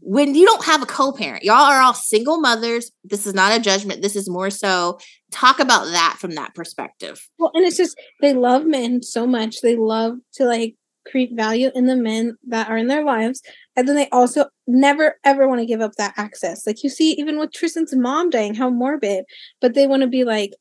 when 0.00 0.34
you 0.34 0.46
don't 0.46 0.64
have 0.64 0.82
a 0.82 0.86
co-parent? 0.86 1.44
Y'all 1.44 1.56
are 1.56 1.82
all 1.82 1.92
single 1.92 2.40
mothers. 2.40 2.90
This 3.04 3.26
is 3.26 3.34
not 3.34 3.54
a 3.54 3.60
judgment. 3.60 4.00
This 4.00 4.16
is 4.16 4.26
more 4.26 4.48
so 4.48 4.98
talk 5.30 5.60
about 5.60 5.84
that 5.84 6.16
from 6.18 6.34
that 6.36 6.54
perspective. 6.54 7.20
Well, 7.38 7.50
and 7.52 7.64
it's 7.66 7.76
just 7.76 7.96
they 8.20 8.32
love 8.32 8.64
men 8.64 9.02
so 9.02 9.26
much. 9.26 9.60
They 9.60 9.76
love 9.76 10.14
to 10.34 10.44
like 10.44 10.76
create 11.06 11.32
value 11.34 11.70
in 11.74 11.86
the 11.86 11.96
men 11.96 12.36
that 12.48 12.68
are 12.68 12.76
in 12.76 12.88
their 12.88 13.04
lives. 13.04 13.42
And 13.76 13.88
then 13.88 13.96
they 13.96 14.08
also 14.10 14.46
never 14.66 15.16
ever 15.24 15.48
want 15.48 15.60
to 15.60 15.66
give 15.66 15.80
up 15.80 15.92
that 15.96 16.14
access. 16.16 16.66
Like 16.66 16.82
you 16.82 16.90
see, 16.90 17.12
even 17.12 17.38
with 17.38 17.52
Tristan's 17.52 17.94
mom 17.94 18.30
dying, 18.30 18.54
how 18.54 18.70
morbid, 18.70 19.24
but 19.60 19.74
they 19.74 19.86
want 19.86 20.02
to 20.02 20.08
be 20.08 20.24
like, 20.24 20.52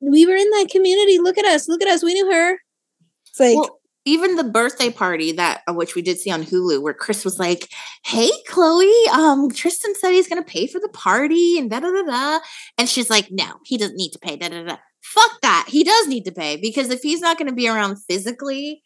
we 0.00 0.26
were 0.26 0.36
in 0.36 0.50
that 0.50 0.68
community. 0.70 1.18
Look 1.18 1.38
at 1.38 1.44
us. 1.44 1.68
Look 1.68 1.82
at 1.82 1.88
us. 1.88 2.02
We 2.02 2.14
knew 2.14 2.30
her. 2.32 2.58
It's 3.26 3.40
like, 3.40 3.56
well, 3.56 3.80
even 4.04 4.36
the 4.36 4.44
birthday 4.44 4.90
party 4.90 5.32
that 5.32 5.62
uh, 5.68 5.72
which 5.72 5.94
we 5.94 6.02
did 6.02 6.18
see 6.18 6.30
on 6.30 6.42
Hulu, 6.42 6.82
where 6.82 6.94
Kris 6.94 7.24
was 7.24 7.38
like, 7.38 7.68
"Hey, 8.04 8.30
Khloé, 8.48 9.06
um, 9.08 9.50
Tristan 9.50 9.94
said 9.94 10.10
he's 10.10 10.28
gonna 10.28 10.42
pay 10.42 10.66
for 10.66 10.80
the 10.80 10.88
party 10.88 11.58
and 11.58 11.70
da 11.70 11.80
da 11.80 11.90
da 11.90 12.02
da," 12.02 12.40
and 12.78 12.88
she's 12.88 13.10
like, 13.10 13.28
"No, 13.30 13.54
he 13.64 13.78
doesn't 13.78 13.96
need 13.96 14.10
to 14.10 14.18
pay." 14.18 14.36
Da 14.36 14.48
da 14.48 14.64
da. 14.64 14.76
Fuck 15.02 15.40
that. 15.42 15.66
He 15.68 15.84
does 15.84 16.08
need 16.08 16.24
to 16.24 16.32
pay 16.32 16.56
because 16.56 16.90
if 16.90 17.02
he's 17.02 17.20
not 17.20 17.38
gonna 17.38 17.52
be 17.52 17.68
around 17.68 17.96
physically, 18.08 18.82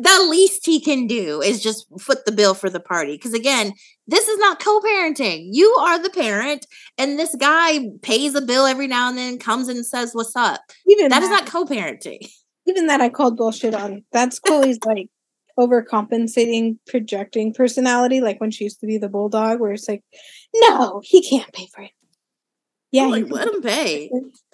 the 0.00 0.26
least 0.30 0.64
he 0.64 0.80
can 0.80 1.08
do 1.08 1.42
is 1.42 1.60
just 1.60 1.86
foot 2.00 2.24
the 2.24 2.32
bill 2.32 2.54
for 2.54 2.70
the 2.70 2.80
party. 2.80 3.14
Because 3.14 3.34
again, 3.34 3.72
this 4.06 4.28
is 4.28 4.38
not 4.38 4.62
co-parenting. 4.62 5.48
You 5.50 5.68
are 5.80 6.00
the 6.00 6.10
parent, 6.10 6.66
and 6.96 7.18
this 7.18 7.34
guy 7.34 7.80
pays 8.02 8.34
a 8.34 8.40
bill 8.40 8.64
every 8.64 8.86
now 8.86 9.08
and 9.08 9.18
then, 9.18 9.38
comes 9.38 9.66
and 9.68 9.84
says, 9.84 10.12
"What's 10.12 10.36
up?" 10.36 10.60
Even 10.86 11.08
that, 11.08 11.20
that 11.20 11.22
is 11.24 11.30
not 11.30 11.46
co-parenting. 11.46 12.28
Even 12.66 12.86
that, 12.86 13.00
I 13.00 13.08
called 13.08 13.36
bullshit 13.36 13.74
on. 13.74 14.04
That's 14.12 14.38
Khloé's 14.38 14.78
like 14.84 15.08
overcompensating, 15.58 16.78
projecting 16.86 17.52
personality, 17.52 18.20
like 18.20 18.40
when 18.40 18.52
she 18.52 18.64
used 18.64 18.80
to 18.80 18.86
be 18.86 18.98
the 18.98 19.08
bulldog, 19.08 19.58
where 19.58 19.72
it's 19.72 19.88
like, 19.88 20.04
"No, 20.54 21.00
he 21.02 21.28
can't 21.28 21.52
pay 21.52 21.66
for 21.74 21.82
it." 21.82 21.90
Yeah, 22.92 23.06
like, 23.06 23.28
let 23.30 23.48
him 23.48 23.62
pay. 23.62 24.10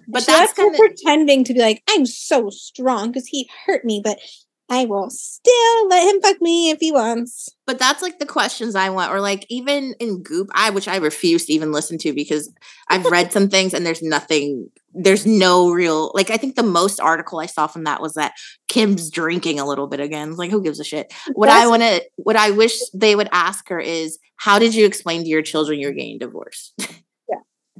But 0.08 0.26
that's, 0.26 0.26
that's 0.26 0.52
kind 0.54 0.74
of 0.74 0.78
pretending 0.78 1.44
to 1.44 1.52
be 1.52 1.60
like, 1.60 1.82
"I'm 1.90 2.06
so 2.06 2.48
strong 2.48 3.08
because 3.08 3.26
he 3.26 3.48
hurt 3.66 3.84
me," 3.84 4.00
but 4.02 4.18
I 4.70 4.86
will 4.86 5.10
still 5.10 5.88
let 5.88 6.08
him 6.08 6.22
fuck 6.22 6.40
me 6.40 6.70
if 6.70 6.78
he 6.80 6.90
wants. 6.90 7.50
But 7.66 7.78
that's 7.78 8.00
like 8.00 8.18
the 8.18 8.26
questions 8.26 8.74
I 8.74 8.88
want, 8.90 9.12
or 9.12 9.20
like 9.20 9.44
even 9.50 9.94
in 10.00 10.22
Goop, 10.22 10.48
I 10.54 10.70
which 10.70 10.88
I 10.88 10.96
refuse 10.96 11.44
to 11.46 11.52
even 11.52 11.70
listen 11.70 11.98
to 11.98 12.12
because 12.12 12.52
I've 12.88 13.04
read 13.04 13.30
some 13.30 13.48
things 13.48 13.74
and 13.74 13.84
there's 13.84 14.02
nothing, 14.02 14.70
there's 14.94 15.26
no 15.26 15.70
real 15.70 16.12
like. 16.14 16.30
I 16.30 16.38
think 16.38 16.56
the 16.56 16.62
most 16.62 16.98
article 16.98 17.40
I 17.40 17.46
saw 17.46 17.66
from 17.66 17.84
that 17.84 18.00
was 18.00 18.14
that 18.14 18.32
Kim's 18.68 19.10
drinking 19.10 19.60
a 19.60 19.66
little 19.66 19.86
bit 19.86 20.00
again. 20.00 20.34
Like, 20.34 20.50
who 20.50 20.62
gives 20.62 20.80
a 20.80 20.84
shit? 20.84 21.12
What 21.34 21.46
That's- 21.46 21.64
I 21.64 21.68
want 21.68 21.82
to, 21.82 22.02
what 22.16 22.36
I 22.36 22.50
wish 22.50 22.78
they 22.94 23.14
would 23.14 23.28
ask 23.32 23.68
her 23.68 23.78
is, 23.78 24.18
how 24.36 24.58
did 24.58 24.74
you 24.74 24.86
explain 24.86 25.22
to 25.22 25.28
your 25.28 25.42
children 25.42 25.78
you're 25.78 25.92
getting 25.92 26.18
divorced? 26.18 26.74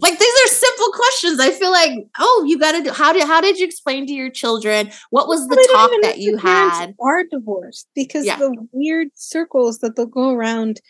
Like 0.00 0.18
these 0.18 0.34
are 0.44 0.48
simple 0.48 0.90
questions. 0.92 1.38
I 1.38 1.50
feel 1.52 1.70
like, 1.70 1.92
oh, 2.18 2.44
you 2.48 2.58
got 2.58 2.72
to 2.72 2.82
do. 2.82 2.90
How 2.90 3.12
did 3.12 3.24
how 3.26 3.40
did 3.40 3.58
you 3.58 3.64
explain 3.66 4.06
to 4.06 4.12
your 4.12 4.30
children 4.30 4.90
what 5.10 5.28
was 5.28 5.46
the 5.46 5.68
talk 5.72 5.90
that 6.02 6.18
you 6.18 6.36
had? 6.36 6.94
Are 7.00 7.22
divorced 7.24 7.88
because 7.94 8.24
Yeah. 8.26 8.38
the 8.38 8.66
weird 8.72 9.08
circles 9.14 9.78
that 9.78 9.94
they'll 9.94 10.06
go 10.06 10.30
around, 10.30 10.80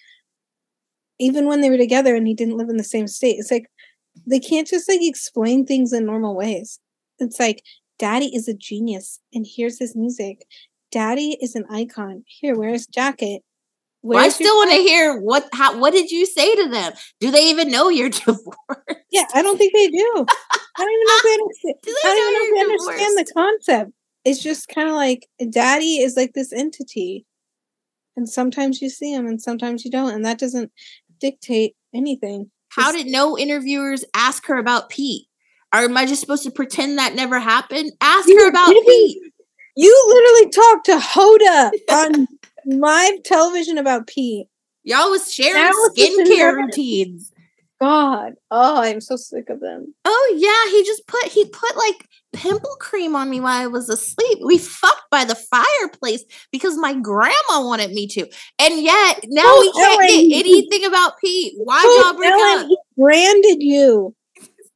even 1.18 1.46
when 1.46 1.60
they 1.60 1.68
were 1.68 1.76
together 1.76 2.14
and 2.14 2.26
he 2.26 2.34
didn't 2.34 2.56
live 2.56 2.70
in 2.70 2.78
the 2.78 2.84
same 2.84 3.06
state. 3.06 3.36
It's 3.38 3.50
like 3.50 3.66
they 4.26 4.40
can't 4.40 4.66
just 4.66 4.88
like 4.88 5.00
explain 5.02 5.66
things 5.66 5.92
in 5.92 6.06
normal 6.06 6.34
ways. 6.34 6.80
It's 7.18 7.38
like 7.38 7.62
Daddy 7.98 8.34
is 8.34 8.48
a 8.48 8.54
genius, 8.54 9.20
and 9.34 9.46
here's 9.48 9.78
his 9.78 9.94
music. 9.94 10.46
Daddy 10.90 11.36
is 11.40 11.54
an 11.54 11.64
icon. 11.70 12.24
Here, 12.26 12.56
wear 12.56 12.70
his 12.70 12.86
jacket. 12.86 13.42
Well, 14.04 14.22
I 14.22 14.28
still 14.28 14.54
want 14.54 14.70
to 14.70 14.76
hear 14.76 15.18
what 15.18 15.48
how 15.54 15.78
what 15.78 15.94
did 15.94 16.10
you 16.10 16.26
say 16.26 16.54
to 16.56 16.68
them? 16.68 16.92
Do 17.20 17.30
they 17.30 17.48
even 17.48 17.70
know 17.70 17.88
you're 17.88 18.10
divorced? 18.10 18.42
Yeah, 19.10 19.24
I 19.32 19.40
don't 19.40 19.56
think 19.56 19.72
they 19.72 19.88
do. 19.88 20.26
I 20.76 20.84
don't 20.84 20.92
even 20.92 21.06
know 21.06 21.16
if 21.16 21.22
they 21.22 21.32
understand. 21.32 21.74
Do 21.82 21.96
I 22.04 22.10
they 22.10 22.16
don't 22.16 22.34
know 22.34 22.44
even 22.44 22.54
know 22.54 22.74
if 22.74 22.80
they 22.80 23.04
understand 23.04 23.18
the 23.18 23.32
concept. 23.32 23.92
It's 24.26 24.42
just 24.42 24.68
kind 24.68 24.88
of 24.90 24.94
like 24.94 25.26
daddy 25.50 26.00
is 26.00 26.16
like 26.16 26.34
this 26.34 26.52
entity. 26.52 27.24
And 28.14 28.28
sometimes 28.28 28.82
you 28.82 28.90
see 28.90 29.12
him 29.12 29.26
and 29.26 29.40
sometimes 29.40 29.86
you 29.86 29.90
don't. 29.90 30.12
And 30.12 30.24
that 30.26 30.38
doesn't 30.38 30.70
dictate 31.18 31.74
anything. 31.94 32.50
How 32.68 32.92
did 32.92 33.06
no 33.06 33.38
interviewers 33.38 34.04
ask 34.14 34.46
her 34.46 34.58
about 34.58 34.90
Pete? 34.90 35.28
Or 35.74 35.80
am 35.80 35.96
I 35.96 36.04
just 36.04 36.20
supposed 36.20 36.42
to 36.44 36.50
pretend 36.50 36.98
that 36.98 37.14
never 37.14 37.40
happened? 37.40 37.92
Ask 38.02 38.28
her 38.28 38.48
about 38.48 38.68
didn't. 38.68 38.86
Pete. 38.86 39.22
You 39.76 40.06
literally 40.08 40.50
talked 40.50 40.86
to 40.86 40.98
Hoda 40.98 41.70
on 41.90 42.28
live 42.66 43.22
television 43.22 43.78
about 43.78 44.06
Pete. 44.06 44.48
Y'all 44.82 45.10
was 45.10 45.32
sharing 45.32 45.62
it's 45.66 45.98
skincare 45.98 46.54
routines. 46.54 47.32
God. 47.80 48.34
Oh, 48.50 48.80
I'm 48.82 49.00
so 49.00 49.16
sick 49.16 49.50
of 49.50 49.60
them. 49.60 49.94
Oh 50.04 50.34
yeah, 50.36 50.70
he 50.76 50.84
just 50.84 51.06
put 51.06 51.24
he 51.24 51.44
put 51.46 51.76
like 51.76 52.06
pimple 52.32 52.76
cream 52.80 53.16
on 53.16 53.28
me 53.30 53.40
while 53.40 53.60
I 53.62 53.66
was 53.66 53.88
asleep. 53.88 54.38
We 54.44 54.58
fucked 54.58 55.10
by 55.10 55.24
the 55.24 55.34
fireplace 55.34 56.24
because 56.52 56.76
my 56.76 56.94
grandma 56.94 57.64
wanted 57.64 57.92
me 57.92 58.06
to. 58.08 58.20
And 58.58 58.82
yet 58.82 59.24
now 59.26 59.42
Oh, 59.46 59.60
we 59.60 59.72
can't 59.72 60.00
Ellen. 60.00 60.28
get 60.30 60.38
anything 60.46 60.84
about 60.84 61.18
Pete. 61.18 61.54
Why 61.58 61.82
Oh, 61.84 62.04
y'all 62.06 62.16
break 62.16 62.30
Ellen, 62.30 62.64
up? 62.64 62.66
He 62.68 62.78
branded 62.96 63.62
you. 63.62 64.14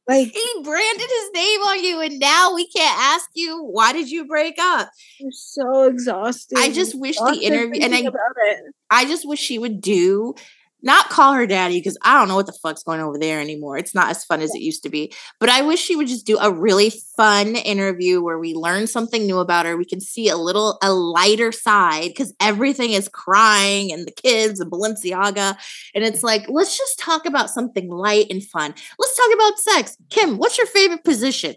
Like, 0.09 0.31
He 0.33 0.63
branded 0.63 1.07
his 1.07 1.31
name 1.35 1.59
on 1.61 1.83
you, 1.83 2.01
and 2.01 2.19
now 2.19 2.55
we 2.55 2.67
can't 2.67 2.99
ask 2.99 3.29
you 3.35 3.63
why 3.63 3.93
did 3.93 4.09
you 4.09 4.25
break 4.25 4.55
up. 4.57 4.89
I'm 5.21 5.31
so 5.31 5.83
exhausted. 5.83 6.57
I 6.57 6.71
just 6.71 6.99
wish 6.99 7.15
the 7.17 7.39
interview, 7.43 7.79
and 7.83 7.93
I 7.93 7.99
about 7.99 8.35
it. 8.47 8.73
I 8.89 9.05
just 9.05 9.27
wish 9.27 9.39
she 9.39 9.59
would 9.59 9.81
do 9.81 10.33
not 10.81 11.09
call 11.09 11.33
her 11.33 11.45
daddy 11.45 11.79
because 11.79 11.97
I 12.01 12.17
don't 12.17 12.27
know 12.27 12.35
what 12.35 12.45
the 12.45 12.53
fuck's 12.53 12.83
going 12.83 13.01
over 13.01 13.17
there 13.17 13.39
anymore. 13.39 13.77
It's 13.77 13.95
not 13.95 14.09
as 14.09 14.23
fun 14.23 14.41
as 14.41 14.53
it 14.55 14.61
used 14.61 14.83
to 14.83 14.89
be. 14.89 15.13
But 15.39 15.49
I 15.49 15.61
wish 15.61 15.79
she 15.79 15.95
would 15.95 16.07
just 16.07 16.25
do 16.25 16.37
a 16.37 16.51
really 16.51 16.91
fun 17.17 17.55
interview 17.55 18.21
where 18.21 18.39
we 18.39 18.53
learn 18.53 18.87
something 18.87 19.25
new 19.25 19.39
about 19.39 19.65
her. 19.65 19.77
We 19.77 19.85
can 19.85 20.01
see 20.01 20.29
a 20.29 20.37
little 20.37 20.77
a 20.81 20.91
lighter 20.93 21.51
side 21.51 22.09
because 22.09 22.33
everything 22.39 22.93
is 22.93 23.09
crying 23.09 23.91
and 23.91 24.07
the 24.07 24.11
kids 24.11 24.59
and 24.59 24.71
Balenciaga. 24.71 25.57
And 25.93 26.03
it's 26.03 26.23
like, 26.23 26.45
let's 26.47 26.77
just 26.77 26.99
talk 26.99 27.25
about 27.25 27.49
something 27.49 27.89
light 27.89 28.27
and 28.29 28.43
fun. 28.43 28.73
Let's 28.97 29.17
talk 29.17 29.33
about 29.33 29.59
sex. 29.59 29.97
Kim, 30.09 30.37
what's 30.37 30.57
your 30.57 30.67
favorite 30.67 31.03
position? 31.03 31.55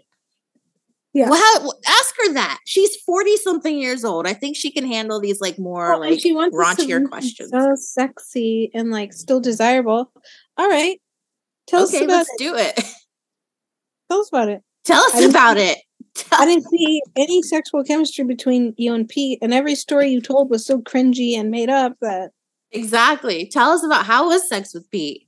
Yeah. 1.13 1.29
Well, 1.29 1.39
how, 1.39 1.71
ask 1.85 2.15
her 2.23 2.33
that. 2.33 2.59
She's 2.65 2.95
40 3.05 3.37
something 3.37 3.77
years 3.77 4.03
old. 4.03 4.25
I 4.25 4.33
think 4.33 4.57
she 4.57 4.71
can 4.71 4.85
handle 4.85 5.19
these 5.19 5.39
like 5.39 5.59
more 5.59 5.93
oh, 5.93 5.99
Well, 5.99 6.09
like 6.09 6.19
she 6.19 6.33
wants 6.33 6.55
raunchier 6.55 7.07
questions. 7.07 7.51
So 7.51 7.75
sexy 7.75 8.71
and 8.73 8.89
like 8.89 9.13
still 9.13 9.39
desirable. 9.39 10.11
All 10.57 10.69
right. 10.69 10.99
Tell 11.67 11.83
us 11.83 11.93
about 11.93 12.07
let's 12.09 12.29
it. 12.33 12.39
do 12.39 12.55
it. 12.55 12.75
Tell 14.09 14.21
us 14.21 14.29
about 14.29 14.49
it. 14.49 14.61
Tell 14.83 15.01
us 15.01 15.23
about 15.23 15.57
it. 15.57 15.77
I 16.31 16.45
didn't 16.45 16.65
see 16.69 17.01
any 17.15 17.41
sexual 17.43 17.83
chemistry 17.83 18.25
between 18.25 18.73
you 18.77 18.93
and 18.93 19.07
Pete, 19.07 19.39
and 19.41 19.53
every 19.53 19.75
story 19.75 20.09
you 20.09 20.21
told 20.21 20.49
was 20.49 20.65
so 20.65 20.81
cringy 20.81 21.37
and 21.37 21.49
made 21.49 21.69
up 21.69 21.93
that 22.01 22.31
exactly. 22.71 23.47
Tell 23.47 23.71
us 23.71 23.83
about 23.83 24.05
how 24.05 24.27
was 24.27 24.47
sex 24.47 24.73
with 24.73 24.89
Pete. 24.91 25.25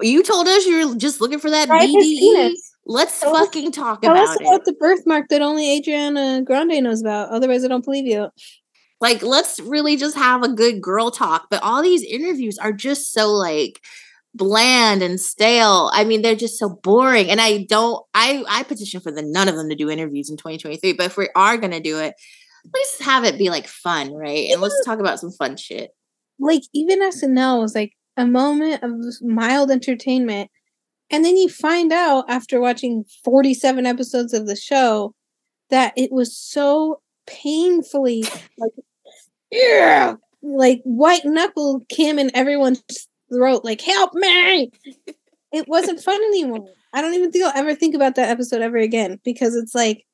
You 0.00 0.22
told 0.22 0.46
us 0.46 0.66
you 0.66 0.88
were 0.88 0.94
just 0.96 1.20
looking 1.20 1.40
for 1.40 1.50
that 1.50 1.68
BDE. 1.68 2.52
Let's 2.86 3.18
Tell 3.20 3.34
us- 3.36 3.46
fucking 3.46 3.72
talk 3.72 4.02
Tell 4.02 4.16
us 4.16 4.36
about 4.36 4.40
about 4.42 4.60
it. 4.60 4.64
the 4.66 4.72
birthmark 4.74 5.28
that 5.30 5.40
only 5.42 5.76
Adriana 5.78 6.42
Grande 6.42 6.82
knows 6.82 7.00
about. 7.00 7.30
Otherwise, 7.30 7.64
I 7.64 7.68
don't 7.68 7.84
believe 7.84 8.06
you. 8.06 8.28
Like, 9.00 9.22
let's 9.22 9.58
really 9.60 9.96
just 9.96 10.16
have 10.16 10.42
a 10.42 10.48
good 10.48 10.80
girl 10.82 11.10
talk. 11.10 11.46
But 11.50 11.62
all 11.62 11.82
these 11.82 12.02
interviews 12.02 12.58
are 12.58 12.72
just 12.72 13.12
so 13.12 13.30
like 13.32 13.80
bland 14.34 15.02
and 15.02 15.20
stale. 15.20 15.90
I 15.94 16.04
mean, 16.04 16.22
they're 16.22 16.34
just 16.34 16.58
so 16.58 16.68
boring. 16.68 17.30
And 17.30 17.40
I 17.40 17.64
don't. 17.68 18.04
I 18.14 18.44
I 18.48 18.62
petition 18.64 19.00
for 19.00 19.10
the 19.10 19.22
none 19.22 19.48
of 19.48 19.56
them 19.56 19.68
to 19.68 19.74
do 19.74 19.90
interviews 19.90 20.28
in 20.30 20.36
2023. 20.36 20.92
But 20.94 21.06
if 21.06 21.16
we 21.16 21.28
are 21.34 21.56
gonna 21.56 21.80
do 21.80 21.98
it, 22.00 22.14
let's 22.74 23.00
have 23.02 23.24
it 23.24 23.38
be 23.38 23.50
like 23.50 23.66
fun, 23.66 24.12
right? 24.12 24.50
And 24.52 24.60
let's 24.60 24.84
talk 24.84 24.98
about 24.98 25.20
some 25.20 25.32
fun 25.32 25.56
shit. 25.56 25.90
Like 26.38 26.62
even 26.74 27.00
SNL 27.00 27.60
was 27.60 27.74
like 27.74 27.92
a 28.16 28.26
moment 28.26 28.82
of 28.82 28.92
mild 29.22 29.70
entertainment, 29.70 30.50
and 31.10 31.24
then 31.24 31.36
you 31.36 31.48
find 31.48 31.92
out 31.92 32.24
after 32.28 32.60
watching 32.60 33.04
forty-seven 33.24 33.86
episodes 33.86 34.32
of 34.32 34.46
the 34.46 34.56
show 34.56 35.14
that 35.70 35.92
it 35.96 36.10
was 36.12 36.36
so 36.36 37.00
painfully 37.26 38.22
like 38.58 38.72
yeah, 39.50 40.14
like 40.42 40.80
white 40.84 41.24
knuckle 41.24 41.82
Kim 41.88 42.18
in 42.18 42.30
everyone's 42.34 42.82
throat, 43.32 43.64
like 43.64 43.80
help 43.80 44.12
me. 44.14 44.70
It 45.52 45.68
wasn't 45.68 46.00
fun 46.02 46.20
anymore. 46.22 46.66
I 46.92 47.00
don't 47.00 47.14
even 47.14 47.30
think 47.30 47.44
I'll 47.44 47.52
ever 47.56 47.74
think 47.74 47.94
about 47.94 48.16
that 48.16 48.28
episode 48.28 48.60
ever 48.62 48.76
again 48.78 49.20
because 49.24 49.54
it's 49.54 49.74
like 49.74 50.04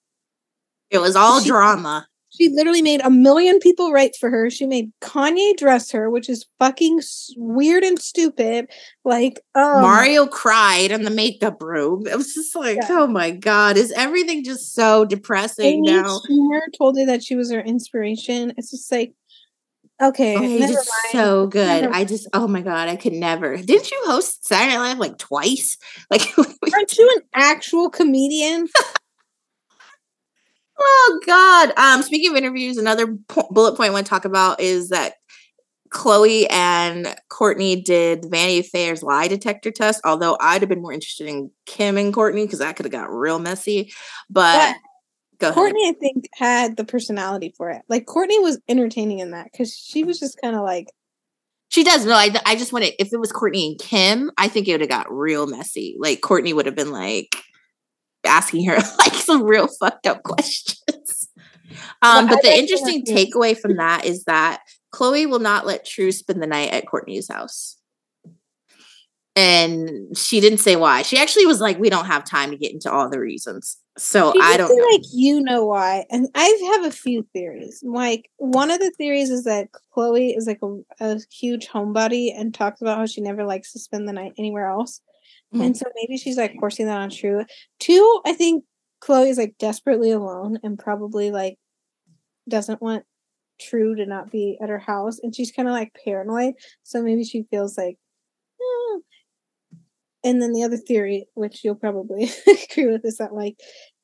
It 0.90 0.98
was 0.98 1.16
all 1.16 1.40
She- 1.40 1.48
drama. 1.48 2.06
She 2.32 2.48
literally 2.48 2.82
made 2.82 3.00
a 3.02 3.10
million 3.10 3.58
people 3.58 3.92
write 3.92 4.14
for 4.14 4.30
her. 4.30 4.50
She 4.50 4.64
made 4.64 4.92
Kanye 5.00 5.56
dress 5.56 5.90
her, 5.90 6.08
which 6.10 6.28
is 6.28 6.46
fucking 6.60 7.00
weird 7.36 7.82
and 7.82 7.98
stupid. 7.98 8.70
Like 9.04 9.40
um, 9.56 9.82
Mario 9.82 10.26
cried 10.26 10.92
in 10.92 11.02
the 11.02 11.10
makeup 11.10 11.60
room. 11.60 12.06
It 12.06 12.16
was 12.16 12.32
just 12.32 12.54
like, 12.54 12.76
Yeah. 12.76 12.86
oh 12.90 13.06
my 13.08 13.32
god, 13.32 13.76
is 13.76 13.92
everything 13.92 14.44
just 14.44 14.74
so 14.74 15.04
depressing 15.04 15.66
Amy 15.66 15.90
now? 15.90 16.20
Schumer 16.20 16.60
told 16.78 16.96
her 16.98 17.06
that 17.06 17.22
she 17.24 17.34
was 17.34 17.50
her 17.50 17.60
inspiration. 17.60 18.52
It's 18.56 18.70
just 18.70 18.92
like, 18.92 19.12
okay, 20.00 20.36
Oh, 20.36 20.40
never 20.40 20.72
just 20.72 20.90
so 21.10 21.48
good. 21.48 21.84
I 21.84 22.04
just, 22.04 22.28
oh 22.32 22.46
my 22.46 22.60
god, 22.60 22.88
I 22.88 22.94
could 22.94 23.12
never. 23.12 23.56
Didn't 23.56 23.90
you 23.90 24.00
host 24.04 24.46
Saturday 24.46 24.76
Night 24.76 24.90
Live 24.90 24.98
like 24.98 25.18
twice? 25.18 25.76
Like, 26.10 26.22
Aren't 26.38 26.96
you 26.96 27.10
an 27.16 27.22
actual 27.34 27.90
comedian? 27.90 28.68
Oh 30.82 31.20
god. 31.26 31.72
Um, 31.76 32.02
speaking 32.02 32.30
of 32.30 32.36
interviews, 32.36 32.76
another 32.78 33.16
po- 33.28 33.48
bullet 33.50 33.76
point 33.76 33.90
I 33.90 33.92
want 33.92 34.06
to 34.06 34.10
talk 34.10 34.24
about 34.24 34.60
is 34.60 34.88
that 34.88 35.14
Khloé 35.92 36.46
and 36.50 37.14
Kourtney 37.30 37.84
did 37.84 38.24
Vanity 38.30 38.62
Fair's 38.62 39.02
lie 39.02 39.28
detector 39.28 39.70
test. 39.70 40.00
Although 40.04 40.36
I'd 40.40 40.62
have 40.62 40.68
been 40.68 40.82
more 40.82 40.92
interested 40.92 41.26
in 41.26 41.50
Kim 41.66 41.98
and 41.98 42.14
Kourtney 42.14 42.44
because 42.44 42.60
that 42.60 42.76
could 42.76 42.86
have 42.86 42.92
got 42.92 43.12
real 43.12 43.38
messy. 43.38 43.92
But 44.30 44.76
go 45.38 45.48
ahead. 45.48 45.56
Kourtney, 45.58 45.88
I 45.88 45.94
think, 45.98 46.28
had 46.34 46.76
the 46.76 46.84
personality 46.84 47.52
for 47.56 47.70
it. 47.70 47.82
Like 47.88 48.06
Kourtney 48.06 48.40
was 48.42 48.58
entertaining 48.68 49.18
in 49.18 49.32
that 49.32 49.48
because 49.50 49.74
she 49.74 50.04
was 50.04 50.20
just 50.20 50.40
kind 50.40 50.54
of 50.54 50.62
like, 50.62 50.86
She 51.70 51.82
does. 51.82 52.06
No, 52.06 52.14
I, 52.14 52.30
I 52.46 52.56
just 52.56 52.72
want 52.72 52.84
to, 52.84 53.02
if 53.02 53.12
it 53.12 53.18
was 53.20 53.32
Kourtney 53.32 53.66
and 53.70 53.78
Kim, 53.78 54.30
I 54.38 54.48
think 54.48 54.68
it 54.68 54.72
would 54.72 54.80
have 54.80 54.90
got 54.90 55.12
real 55.12 55.46
messy. 55.46 55.96
Like 55.98 56.20
Kourtney 56.20 56.54
would 56.54 56.66
have 56.66 56.76
been 56.76 56.92
like 56.92 57.34
asking 58.26 58.66
her 58.66 58.76
like 58.98 59.14
some 59.14 59.44
real 59.44 59.68
fucked 59.68 60.06
up 60.06 60.22
questions. 60.22 61.28
Um, 62.02 62.26
But 62.26 62.42
the 62.42 62.52
interesting 62.52 63.04
takeaway 63.04 63.56
from 63.56 63.76
that 63.76 64.04
is 64.04 64.24
that 64.24 64.62
Khloé 64.92 65.28
will 65.30 65.38
not 65.38 65.66
let 65.66 65.86
True 65.86 66.10
spend 66.10 66.42
the 66.42 66.46
night 66.46 66.72
at 66.72 66.86
Kourtney's 66.86 67.28
house. 67.30 67.76
And 69.36 70.16
she 70.16 70.40
didn't 70.40 70.58
say 70.58 70.76
why. 70.76 71.02
She 71.02 71.16
actually 71.16 71.46
was 71.46 71.60
like, 71.60 71.78
we 71.78 71.88
don't 71.88 72.06
have 72.06 72.24
time 72.24 72.50
to 72.50 72.56
get 72.56 72.72
into 72.72 72.90
all 72.90 73.08
the 73.08 73.20
reasons. 73.20 73.76
So 73.96 74.32
She 74.32 74.40
I 74.42 74.56
don't 74.56 74.74
know. 74.74 74.86
Like 74.90 75.02
you 75.12 75.40
know 75.40 75.66
why, 75.66 76.06
and 76.10 76.28
I 76.34 76.72
have 76.74 76.90
a 76.90 76.94
few 76.94 77.26
theories. 77.34 77.82
Like 77.84 78.30
one 78.38 78.70
of 78.70 78.80
the 78.80 78.90
theories 78.96 79.30
is 79.30 79.44
that 79.44 79.68
Khloé 79.94 80.36
is 80.36 80.46
like 80.46 80.60
a, 80.62 80.78
a 81.00 81.20
huge 81.30 81.68
homebody 81.68 82.32
and 82.34 82.54
talks 82.54 82.80
about 82.80 82.96
how 82.98 83.06
she 83.06 83.20
never 83.20 83.44
likes 83.44 83.72
to 83.72 83.78
spend 83.78 84.08
the 84.08 84.12
night 84.12 84.32
anywhere 84.38 84.68
else, 84.68 85.00
Mhm. 85.54 85.64
and 85.66 85.76
so 85.76 85.86
maybe 85.96 86.16
she's 86.16 86.36
like 86.36 86.54
forcing 86.60 86.86
that 86.86 86.98
on 87.00 87.10
True. 87.10 87.44
Two, 87.80 88.20
I 88.26 88.32
think 88.34 88.64
Khloé 89.02 89.28
is 89.30 89.38
like 89.38 89.56
desperately 89.58 90.10
alone 90.12 90.58
and 90.62 90.78
probably 90.78 91.30
like 91.30 91.56
doesn't 92.48 92.82
want 92.82 93.04
True 93.60 93.94
to 93.96 94.06
not 94.06 94.30
be 94.32 94.58
at 94.62 94.70
her 94.70 94.78
house, 94.78 95.18
and 95.22 95.34
she's 95.36 95.52
kind 95.52 95.68
of 95.68 95.72
like 95.74 95.92
paranoid. 96.04 96.54
So 96.82 97.02
maybe 97.02 97.24
she 97.24 97.44
feels 97.50 97.76
like. 97.78 97.98
"Oh." 98.60 99.02
And 100.24 100.40
then 100.42 100.52
the 100.52 100.62
other 100.64 100.76
theory, 100.78 101.26
which 101.34 101.62
you'll 101.64 101.74
probably 101.76 102.24
agree 102.72 102.86
with, 102.86 103.04
is 103.04 103.18
that 103.18 103.34
like 103.34 103.56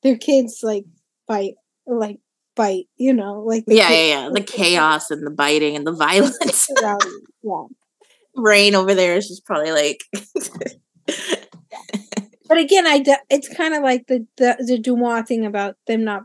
their 0.03 0.17
kids 0.17 0.59
like 0.63 0.85
fight 1.27 1.53
like 1.87 2.19
bite, 2.55 2.85
you 2.97 3.13
know, 3.13 3.41
like 3.45 3.65
the 3.65 3.75
Yeah, 3.75 3.89
yeah, 3.89 3.89
kids- 3.89 4.09
yeah. 4.11 4.29
The 4.33 4.41
chaos 4.43 5.11
and 5.11 5.25
the 5.25 5.31
biting 5.31 5.75
and 5.75 5.85
the 5.87 5.93
violence. 5.93 6.67
Yeah. 6.81 6.97
Reign 8.35 8.75
over 8.75 8.93
there 8.95 9.15
is 9.17 9.27
just 9.27 9.45
probably 9.45 9.71
like 9.71 10.03
But 12.47 12.59
again, 12.59 12.87
I 12.87 13.03
it's 13.29 13.53
kind 13.53 13.73
of 13.73 13.83
like 13.83 14.07
the 14.07 14.25
the 14.37 14.55
the 14.59 14.77
DeuxMoi 14.81 15.27
thing 15.27 15.45
about 15.45 15.75
them 15.85 16.03
not 16.03 16.23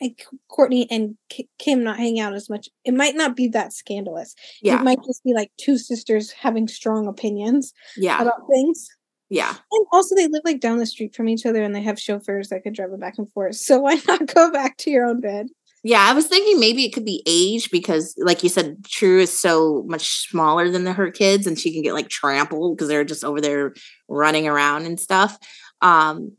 like 0.00 0.24
Kourtney 0.50 0.86
and 0.90 1.16
Kim 1.58 1.82
not 1.82 1.98
hanging 1.98 2.20
out 2.20 2.34
as 2.34 2.48
much. 2.48 2.68
It 2.84 2.94
might 2.94 3.14
not 3.16 3.36
be 3.36 3.48
that 3.48 3.72
scandalous. 3.72 4.34
yeah, 4.62 4.80
It 4.80 4.84
might 4.84 5.02
just 5.04 5.22
be 5.24 5.34
like 5.34 5.50
two 5.58 5.76
sisters 5.76 6.30
having 6.30 6.68
strong 6.68 7.06
opinions 7.06 7.72
yeah, 7.96 8.20
about 8.20 8.46
things. 8.50 8.88
yeah. 9.28 9.54
And 9.72 9.86
also, 9.92 10.14
they 10.14 10.26
live 10.26 10.42
like 10.44 10.60
down 10.60 10.78
the 10.78 10.86
street 10.86 11.14
from 11.14 11.28
each 11.28 11.44
other, 11.44 11.62
and 11.62 11.74
they 11.74 11.82
have 11.82 11.98
chauffeurs 11.98 12.48
that 12.48 12.62
could 12.62 12.74
drive 12.74 12.90
them 12.90 13.00
back 13.00 13.14
and 13.18 13.30
forth. 13.32 13.56
So 13.56 13.80
why 13.80 14.00
not 14.08 14.34
go 14.34 14.50
back 14.50 14.76
to 14.78 14.90
your 14.90 15.04
own 15.06 15.20
bed? 15.20 15.48
Yeah, 15.82 16.00
I 16.06 16.12
was 16.12 16.26
thinking 16.26 16.60
maybe 16.60 16.84
it 16.84 16.92
could 16.92 17.06
be 17.06 17.22
age 17.26 17.70
because, 17.70 18.14
like 18.18 18.42
you 18.42 18.50
said, 18.50 18.84
True 18.84 19.20
is 19.20 19.38
so 19.38 19.82
much 19.88 20.28
smaller 20.28 20.70
than 20.70 20.84
the, 20.84 20.92
her 20.92 21.10
kids, 21.10 21.46
and 21.46 21.58
she 21.58 21.72
can 21.72 21.80
get 21.82 21.94
like 21.94 22.08
trampled 22.10 22.76
because 22.76 22.88
they're 22.88 23.04
just 23.04 23.24
over 23.24 23.40
there 23.40 23.72
running 24.08 24.46
around 24.46 24.84
and 24.84 25.00
stuff. 25.00 25.38
Um, 25.80 26.32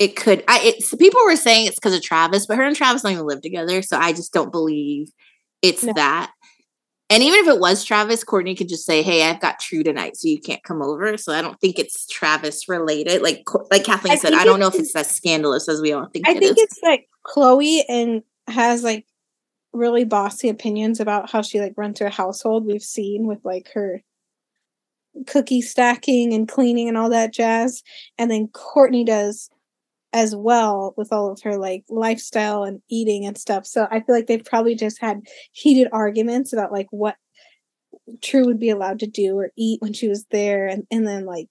it 0.00 0.16
could. 0.16 0.42
I 0.48 0.60
it's 0.64 0.92
people 0.96 1.20
were 1.24 1.36
saying 1.36 1.66
it's 1.66 1.76
because 1.76 1.94
of 1.94 2.02
Travis, 2.02 2.46
but 2.46 2.56
her 2.56 2.64
and 2.64 2.74
Travis 2.74 3.02
don't 3.02 3.12
even 3.12 3.26
live 3.26 3.40
together, 3.40 3.82
so 3.82 3.96
I 3.98 4.12
just 4.12 4.32
don't 4.32 4.50
believe 4.50 5.10
it's 5.62 5.84
No. 5.84 5.92
that. 5.94 6.32
And 7.10 7.22
even 7.22 7.38
if 7.40 7.46
it 7.48 7.58
was 7.58 7.84
Travis, 7.84 8.22
Kourtney 8.24 8.56
could 8.58 8.68
just 8.68 8.84
say, 8.84 9.02
"Hey, 9.02 9.22
I've 9.22 9.40
got 9.40 9.60
True 9.60 9.82
tonight, 9.82 10.16
so 10.16 10.28
you 10.28 10.38
can't 10.40 10.62
come 10.62 10.82
over." 10.82 11.16
So 11.16 11.32
I 11.32 11.40
don't 11.40 11.58
think 11.60 11.78
it's 11.78 12.06
Travis 12.08 12.68
related. 12.68 13.22
Like 13.22 13.44
like 13.70 13.84
Kathleen 13.84 14.12
I 14.12 14.16
said, 14.16 14.34
I 14.34 14.44
don't 14.44 14.58
know 14.60 14.66
if 14.68 14.74
it's- 14.74 14.94
as 14.96 15.08
scandalous 15.14 15.68
as 15.68 15.80
we 15.80 15.92
all 15.92 16.06
think. 16.12 16.28
I 16.28 16.32
it 16.32 16.38
think 16.40 16.58
is. 16.58 16.64
it's 16.64 16.80
like 16.82 17.08
Khloé 17.26 17.82
and 17.88 18.22
has 18.48 18.82
like 18.82 19.06
really 19.72 20.04
bossy 20.04 20.48
opinions 20.48 21.00
about 21.00 21.30
how 21.30 21.42
she 21.42 21.60
like 21.60 21.74
runs 21.76 21.98
her 21.98 22.08
household. 22.08 22.66
We've 22.66 22.82
seen 22.82 23.26
with 23.26 23.44
like 23.44 23.70
her 23.74 24.02
cookie 25.26 25.62
stacking 25.62 26.32
and 26.32 26.48
cleaning 26.48 26.88
and 26.88 26.96
all 26.96 27.10
that 27.10 27.32
jazz. 27.32 27.82
And 28.18 28.30
then 28.30 28.48
Kourtney 28.48 29.04
does 29.04 29.50
as 30.12 30.34
well 30.34 30.94
with 30.96 31.12
all 31.12 31.30
of 31.30 31.42
her 31.42 31.58
like 31.58 31.84
lifestyle 31.88 32.62
and 32.64 32.80
eating 32.88 33.26
and 33.26 33.36
stuff. 33.36 33.66
So 33.66 33.86
I 33.90 34.00
feel 34.00 34.14
like 34.14 34.26
they've 34.26 34.44
probably 34.44 34.74
just 34.74 35.00
had 35.00 35.20
heated 35.52 35.88
arguments 35.92 36.52
about 36.52 36.72
like 36.72 36.88
what 36.90 37.16
True 38.22 38.46
would 38.46 38.58
be 38.58 38.70
allowed 38.70 39.00
to 39.00 39.06
do 39.06 39.36
or 39.36 39.50
eat 39.56 39.82
when 39.82 39.92
she 39.92 40.08
was 40.08 40.24
there 40.30 40.66
and, 40.66 40.86
and 40.90 41.06
then 41.06 41.26
like 41.26 41.48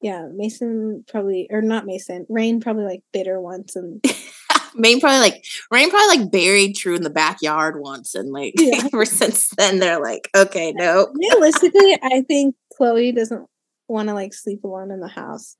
yeah, 0.00 0.28
Mason 0.32 1.04
probably 1.08 1.48
or 1.50 1.60
not 1.60 1.86
Mason, 1.86 2.26
Reign 2.28 2.60
probably 2.60 2.84
like 2.84 3.02
bitter 3.12 3.40
once 3.40 3.74
and 3.74 4.04
Reign 4.78 5.00
probably 5.00 5.18
like 5.20 5.44
Reign 5.70 5.90
probably 5.90 6.18
like 6.18 6.30
buried 6.32 6.74
True 6.76 6.94
in 6.96 7.02
the 7.02 7.10
backyard 7.10 7.80
once, 7.80 8.14
and 8.14 8.30
like 8.32 8.54
Yeah. 8.56 8.82
ever 8.92 9.04
since 9.04 9.48
then 9.56 9.78
they're 9.78 10.00
like, 10.00 10.28
okay, 10.36 10.72
no, 10.72 11.12
realistically, 11.14 11.98
I 12.02 12.22
think 12.26 12.54
Khloé 12.80 13.14
doesn't 13.14 13.46
want 13.88 14.08
to 14.08 14.14
like 14.14 14.34
sleep 14.34 14.64
alone 14.64 14.90
in 14.90 15.00
the 15.00 15.08
house. 15.08 15.56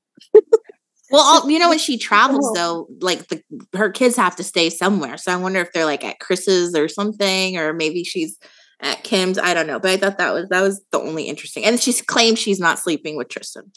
Well, 1.11 1.21
all, 1.23 1.49
you 1.49 1.57
know, 1.59 1.69
when 1.69 1.79
she 1.79 1.97
travels 1.97 2.47
Oh. 2.51 2.53
though, 2.55 2.87
like 3.01 3.27
the 3.29 3.41
her 3.75 3.89
kids 3.89 4.15
have 4.15 4.35
to 4.37 4.43
stay 4.43 4.69
somewhere. 4.69 5.17
So 5.17 5.31
I 5.31 5.37
wonder 5.37 5.59
if 5.59 5.71
they're 5.73 5.85
like 5.85 6.03
at 6.05 6.19
Kris's 6.19 6.75
or 6.75 6.87
something, 6.87 7.57
or 7.57 7.73
maybe 7.73 8.03
she's 8.03 8.37
at 8.81 9.03
Kim's. 9.03 9.37
I 9.39 9.53
don't 9.53 9.67
know, 9.67 9.79
but 9.79 9.91
I 9.91 9.97
thought 9.97 10.17
that 10.19 10.33
was 10.33 10.47
that 10.49 10.61
was 10.61 10.81
the 10.91 10.99
only 10.99 11.23
interesting. 11.23 11.65
And 11.65 11.79
she's 11.79 12.01
claimed 12.01 12.37
she's 12.37 12.59
not 12.59 12.77
sleeping 12.79 13.17
with 13.17 13.29
Tristan. 13.29 13.71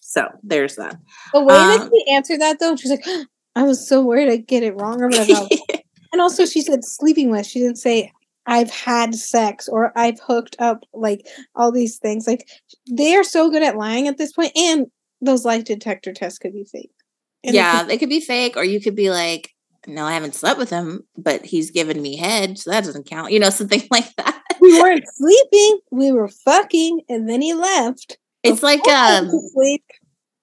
So 0.00 0.26
there's 0.42 0.76
that. 0.76 0.96
The 1.34 1.40
way 1.40 1.54
that 1.54 1.80
Um, 1.82 1.90
she 1.94 2.10
answered 2.10 2.40
that 2.40 2.58
though, 2.58 2.74
she's 2.76 2.90
like, 2.90 3.04
I 3.58 3.64
was 3.64 3.88
so 3.88 4.02
worried 4.02 4.28
I'd 4.28 4.46
get 4.46 4.62
it 4.62 4.76
wrong 4.76 5.02
or 5.02 5.08
whatever. 5.08 5.48
and 6.12 6.22
also, 6.22 6.46
she 6.46 6.62
said 6.62 6.84
sleeping 6.84 7.28
with. 7.28 7.44
She 7.44 7.58
didn't 7.58 7.78
say 7.78 8.12
I've 8.46 8.70
had 8.70 9.16
sex 9.16 9.68
or 9.68 9.92
I've 9.96 10.20
hooked 10.20 10.54
up. 10.60 10.84
Like 10.94 11.26
all 11.56 11.72
these 11.72 11.98
things. 11.98 12.28
Like 12.28 12.48
they 12.88 13.16
are 13.16 13.24
so 13.24 13.50
good 13.50 13.64
at 13.64 13.76
lying 13.76 14.06
at 14.06 14.16
this 14.16 14.32
point, 14.32 14.52
and 14.56 14.86
those 15.20 15.44
lie 15.44 15.60
detector 15.60 16.12
tests 16.12 16.38
could 16.38 16.52
be 16.52 16.64
fake. 16.70 16.92
And 17.42 17.52
yeah, 17.52 17.82
they 17.82 17.98
could 17.98 18.08
be 18.08 18.20
fake, 18.20 18.56
or 18.56 18.62
you 18.62 18.80
could 18.80 18.94
be 18.94 19.10
like, 19.10 19.52
no, 19.88 20.04
I 20.04 20.12
haven't 20.12 20.36
slept 20.36 20.58
with 20.58 20.70
him, 20.70 21.02
but 21.16 21.44
he's 21.44 21.72
given 21.72 22.00
me 22.00 22.16
head, 22.16 22.58
so 22.58 22.70
that 22.70 22.84
doesn't 22.84 23.06
count. 23.06 23.32
You 23.32 23.40
know, 23.40 23.50
something 23.50 23.82
like 23.90 24.14
that. 24.18 24.40
we 24.60 24.80
weren't 24.80 25.04
sleeping. 25.14 25.80
We 25.90 26.12
were 26.12 26.28
fucking, 26.28 27.00
and 27.08 27.28
then 27.28 27.42
he 27.42 27.54
left. 27.54 28.18
It's 28.44 28.62
like 28.62 28.86
um 28.86 29.28
sleep. 29.52 29.82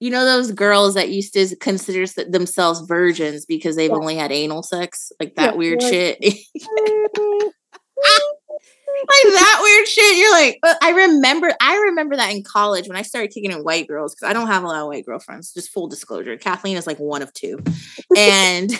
You 0.00 0.10
know 0.10 0.24
those 0.24 0.52
girls 0.52 0.94
that 0.94 1.08
used 1.10 1.32
to 1.34 1.56
consider 1.56 2.06
themselves 2.28 2.80
virgins 2.86 3.44
because 3.46 3.76
they've 3.76 3.90
Yeah. 3.90 3.96
only 3.96 4.16
had 4.16 4.32
anal 4.32 4.62
sex? 4.62 5.10
Like 5.20 5.34
that 5.36 5.52
Yeah, 5.52 5.56
weird 5.58 5.82
like- 5.82 5.92
shit? 5.92 6.18
Like 9.08 9.22
that 9.34 9.58
weird 9.62 9.88
shit? 9.88 10.16
You're 10.18 10.32
like 10.32 10.58
uh, 10.62 10.74
i 10.82 10.90
remember 10.90 11.52
i 11.60 11.76
remember 11.76 12.16
that 12.16 12.30
in 12.34 12.42
college 12.42 12.88
when 12.88 12.96
i 12.96 13.02
started 13.02 13.30
kicking 13.30 13.52
in 13.52 13.58
white 13.58 13.86
girls 13.86 14.14
because 14.14 14.28
i 14.28 14.32
don't 14.32 14.46
have 14.48 14.62
a 14.64 14.66
lot 14.66 14.80
of 14.80 14.86
white 14.88 15.04
girlfriends 15.04 15.52
just 15.52 15.70
full 15.70 15.86
disclosure. 15.86 16.36
Kathleen 16.38 16.76
is 16.76 16.86
like 16.86 16.98
one 16.98 17.22
of 17.22 17.32
two. 17.32 17.58
And 18.16 18.70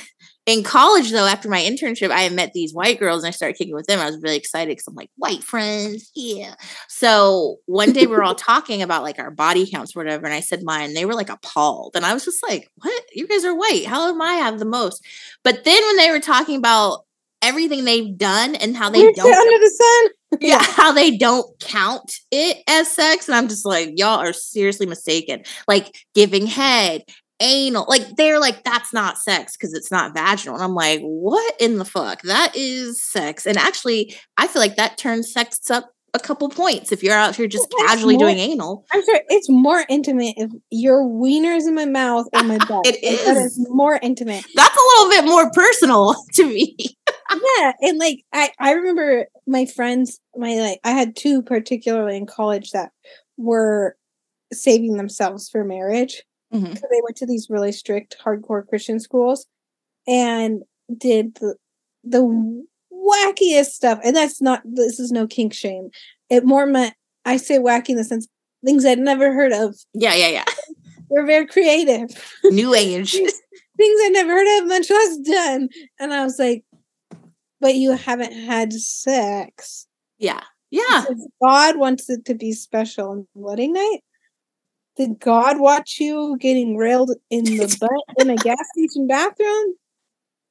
in 0.46 0.62
college 0.62 1.10
though 1.10 1.26
after 1.26 1.48
my 1.48 1.60
internship 1.60 2.10
i 2.10 2.28
met 2.28 2.52
these 2.52 2.72
white 2.72 2.98
girls 2.98 3.22
and 3.22 3.28
i 3.28 3.30
started 3.30 3.58
kicking 3.58 3.74
with 3.74 3.86
them 3.86 3.98
i 3.98 4.06
was 4.06 4.20
really 4.22 4.36
excited 4.36 4.70
because 4.70 4.86
i'm 4.86 4.94
like 4.94 5.10
white 5.16 5.42
friends 5.42 6.10
yeah 6.14 6.54
so 6.88 7.56
one 7.66 7.92
day 7.92 8.06
we're 8.06 8.22
all 8.22 8.34
talking 8.52 8.82
about 8.82 9.02
like 9.02 9.18
our 9.18 9.30
body 9.30 9.68
counts 9.68 9.94
or 9.94 10.00
whatever 10.00 10.24
and 10.24 10.34
i 10.34 10.40
said 10.40 10.62
mine 10.62 10.94
they 10.94 11.04
were 11.04 11.14
like 11.14 11.30
appalled 11.30 11.92
and 11.94 12.06
i 12.06 12.14
was 12.14 12.24
just 12.24 12.42
like 12.48 12.70
what 12.76 13.02
you 13.12 13.26
guys 13.26 13.44
are 13.44 13.54
white 13.54 13.84
how 13.86 14.08
am 14.08 14.22
i 14.22 14.34
have 14.34 14.58
the 14.58 14.64
most 14.64 15.04
but 15.42 15.64
then 15.64 15.82
when 15.84 15.96
they 15.96 16.10
were 16.10 16.20
talking 16.20 16.56
about 16.56 17.06
everything 17.42 17.84
they've 17.84 18.16
done 18.16 18.54
and 18.56 18.76
how 18.76 18.90
they 18.90 19.00
shit 19.00 19.16
don't 19.16 19.34
under 19.34 19.58
the 19.58 19.70
sun. 19.70 20.40
yeah, 20.40 20.62
how 20.62 20.92
they 20.92 21.16
don't 21.16 21.58
count 21.60 22.20
it 22.30 22.58
as 22.68 22.90
sex. 22.90 23.28
And 23.28 23.36
I'm 23.36 23.48
just 23.48 23.64
like, 23.64 23.92
y'all 23.96 24.20
are 24.20 24.32
seriously 24.32 24.86
mistaken. 24.86 25.42
Like 25.68 25.94
giving 26.14 26.46
head, 26.46 27.04
anal, 27.40 27.84
like 27.88 28.16
they're 28.16 28.40
like, 28.40 28.64
that's 28.64 28.92
not 28.92 29.18
sex 29.18 29.56
because 29.56 29.74
it's 29.74 29.90
not 29.90 30.14
vaginal. 30.14 30.54
And 30.56 30.64
I'm 30.64 30.74
like, 30.74 31.00
what 31.00 31.54
in 31.60 31.78
the 31.78 31.84
fuck? 31.84 32.22
That 32.22 32.54
is 32.56 33.02
sex. 33.02 33.46
And 33.46 33.56
actually, 33.58 34.14
I 34.36 34.46
feel 34.46 34.62
like 34.62 34.76
that 34.76 34.98
turns 34.98 35.32
sex 35.32 35.70
up 35.70 35.90
a 36.14 36.18
couple 36.18 36.48
points 36.48 36.92
if 36.92 37.02
you're 37.02 37.12
out 37.12 37.36
here 37.36 37.46
just 37.46 37.68
casually 37.86 38.14
more- 38.16 38.26
doing 38.26 38.38
anal. 38.38 38.86
I'm 38.90 39.04
sure 39.04 39.20
it's 39.28 39.50
more 39.50 39.84
intimate 39.90 40.34
if 40.38 40.50
your 40.70 41.06
wiener 41.06 41.52
is 41.52 41.66
in 41.66 41.74
my 41.74 41.84
mouth 41.84 42.26
or 42.32 42.42
my 42.42 42.56
butt. 42.68 42.86
it 42.86 43.02
is. 43.04 43.24
That 43.26 43.36
is 43.36 43.58
is 43.58 43.66
more 43.70 43.98
intimate. 44.02 44.44
That's 44.54 44.76
a 44.76 44.80
little 45.04 45.10
bit 45.10 45.30
more 45.30 45.50
personal 45.50 46.14
to 46.34 46.44
me. 46.46 46.74
yeah, 47.58 47.72
and 47.82 47.98
like 47.98 48.24
I 48.32 48.50
I 48.58 48.72
remember 48.72 49.26
my 49.46 49.66
friends, 49.66 50.18
my 50.34 50.54
like 50.54 50.80
I 50.84 50.92
had 50.92 51.16
two 51.16 51.42
particularly 51.42 52.16
in 52.16 52.24
college 52.24 52.70
that 52.70 52.92
were 53.36 53.94
saving 54.54 54.96
themselves 54.96 55.50
for 55.50 55.64
marriage. 55.64 56.22
Mhm. 56.56 56.78
So 56.78 56.86
they 56.90 57.00
went 57.02 57.16
to 57.16 57.26
these 57.26 57.48
really 57.50 57.72
strict 57.72 58.16
hardcore 58.24 58.66
Christian 58.66 59.00
schools 59.00 59.46
and 60.06 60.62
did 60.96 61.34
the 61.36 61.56
the 62.04 62.22
wackiest 62.92 63.66
stuff. 63.66 63.98
And 64.04 64.14
that's 64.14 64.40
not 64.40 64.62
this 64.64 64.98
is 65.00 65.10
no 65.12 65.26
kink 65.26 65.52
shame. 65.52 65.90
It 66.30 66.44
more 66.44 66.66
meant 66.66 66.94
I 67.24 67.36
say 67.36 67.58
wacky 67.58 67.90
in 67.90 67.96
the 67.96 68.04
sense 68.04 68.28
things 68.64 68.84
I'd 68.84 68.98
never 68.98 69.32
heard 69.32 69.52
of. 69.52 69.76
Yeah, 69.94 70.14
yeah, 70.14 70.28
yeah. 70.28 70.44
They're 71.10 71.26
very 71.26 71.46
creative. 71.46 72.10
New 72.44 72.74
age. 72.74 73.12
things 73.76 74.00
I 74.04 74.08
never 74.10 74.32
heard 74.32 74.62
of, 74.62 74.68
much 74.68 74.90
less 74.90 75.18
done. 75.18 75.68
And 76.00 76.12
I 76.12 76.24
was 76.24 76.38
like, 76.38 76.64
but 77.60 77.76
you 77.76 77.92
haven't 77.92 78.32
had 78.32 78.72
sex. 78.72 79.86
Yeah. 80.18 80.42
Yeah. 80.70 81.04
Because 81.08 81.28
God 81.42 81.78
wants 81.78 82.10
it 82.10 82.24
to 82.24 82.34
be 82.34 82.52
special 82.52 83.10
on 83.10 83.28
wedding 83.34 83.72
night. 83.72 84.00
Did 84.96 85.20
God 85.20 85.60
watch 85.60 85.98
you 86.00 86.36
getting 86.40 86.76
railed 86.76 87.10
in 87.30 87.44
the 87.44 87.76
butt 87.80 88.16
in 88.18 88.30
a 88.30 88.36
gas 88.36 88.56
station 88.72 89.06
bathroom? 89.06 89.74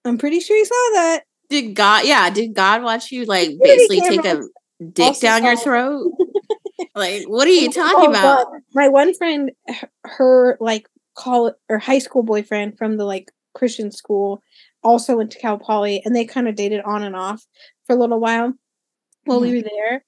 I'm 0.05 0.17
pretty 0.17 0.39
sure 0.39 0.55
he 0.55 0.65
saw 0.65 0.89
that. 0.93 1.23
Did 1.49 1.73
God, 1.75 2.05
yeah, 2.05 2.29
did 2.29 2.53
God 2.53 2.83
watch 2.83 3.11
you 3.11 3.25
like 3.25 3.49
Security 3.49 3.87
basically 3.87 4.17
take 4.17 4.25
a 4.25 4.43
dick 4.91 5.05
also 5.05 5.27
down 5.27 5.43
your 5.43 5.57
throat? 5.57 6.11
like, 6.95 7.23
what 7.23 7.47
are 7.47 7.51
you 7.51 7.71
talking 7.71 8.07
Oh, 8.07 8.09
about? 8.09 8.47
My 8.73 8.87
one 8.87 9.13
friend, 9.13 9.51
her 10.03 10.57
like 10.59 10.87
call 11.15 11.53
or 11.69 11.77
high 11.79 11.99
school 11.99 12.23
boyfriend 12.23 12.77
from 12.77 12.97
the 12.97 13.05
like 13.05 13.31
Christian 13.53 13.91
school, 13.91 14.41
also 14.83 15.17
went 15.17 15.31
to 15.31 15.39
Cal 15.39 15.57
Poly, 15.57 16.01
and 16.05 16.15
they 16.15 16.25
kind 16.25 16.47
of 16.47 16.55
dated 16.55 16.81
on 16.81 17.03
and 17.03 17.15
off 17.15 17.43
for 17.85 17.95
a 17.95 17.99
little 17.99 18.19
while 18.19 18.53
while 19.25 19.39
we 19.39 19.49
mm-hmm. 19.49 19.57
were 19.57 19.63
there. 19.63 20.03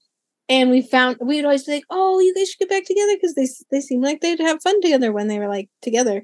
And 0.50 0.70
we 0.70 0.82
found 0.82 1.18
we'd 1.22 1.44
always 1.44 1.66
be 1.66 1.74
like, 1.74 1.86
"Oh, 1.90 2.20
you 2.20 2.34
guys 2.34 2.50
should 2.50 2.60
get 2.60 2.70
back 2.70 2.86
together 2.86 3.14
because 3.16 3.36
they 3.36 3.48
they 3.72 3.82
seem 3.82 4.02
like 4.02 4.22
they'd 4.22 4.40
have 4.40 4.62
fun 4.62 4.82
together 4.82 5.12
when 5.12 5.28
they 5.28 5.40
were 5.40 5.50
like 5.50 5.70
together." 5.82 6.24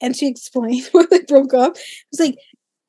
And 0.00 0.16
she 0.16 0.26
explained 0.28 0.88
when 0.92 1.06
they 1.10 1.22
broke 1.22 1.54
up. 1.54 1.76
It 1.76 1.82
was 2.12 2.20
like 2.20 2.38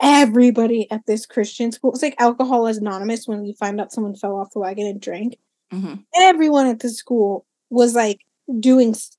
everybody 0.02 0.90
at 0.92 1.06
this 1.06 1.26
Christian 1.26 1.72
school. 1.72 1.94
It's 1.94 2.02
like 2.02 2.16
alcohol 2.20 2.68
is 2.68 2.78
anonymous 2.78 3.28
when 3.28 3.46
you 3.46 3.54
find 3.54 3.80
out 3.80 3.92
someone 3.92 4.16
fell 4.16 4.36
off 4.36 4.52
the 4.52 4.60
wagon 4.60 4.88
and 4.88 5.00
drank. 5.00 5.38
Mm-hmm. 5.72 5.96
Everyone 6.16 6.66
at 6.66 6.80
the 6.80 6.90
school 6.90 7.46
was 7.70 7.96
like 7.96 8.22
doing 8.60 8.90
s- 8.90 9.16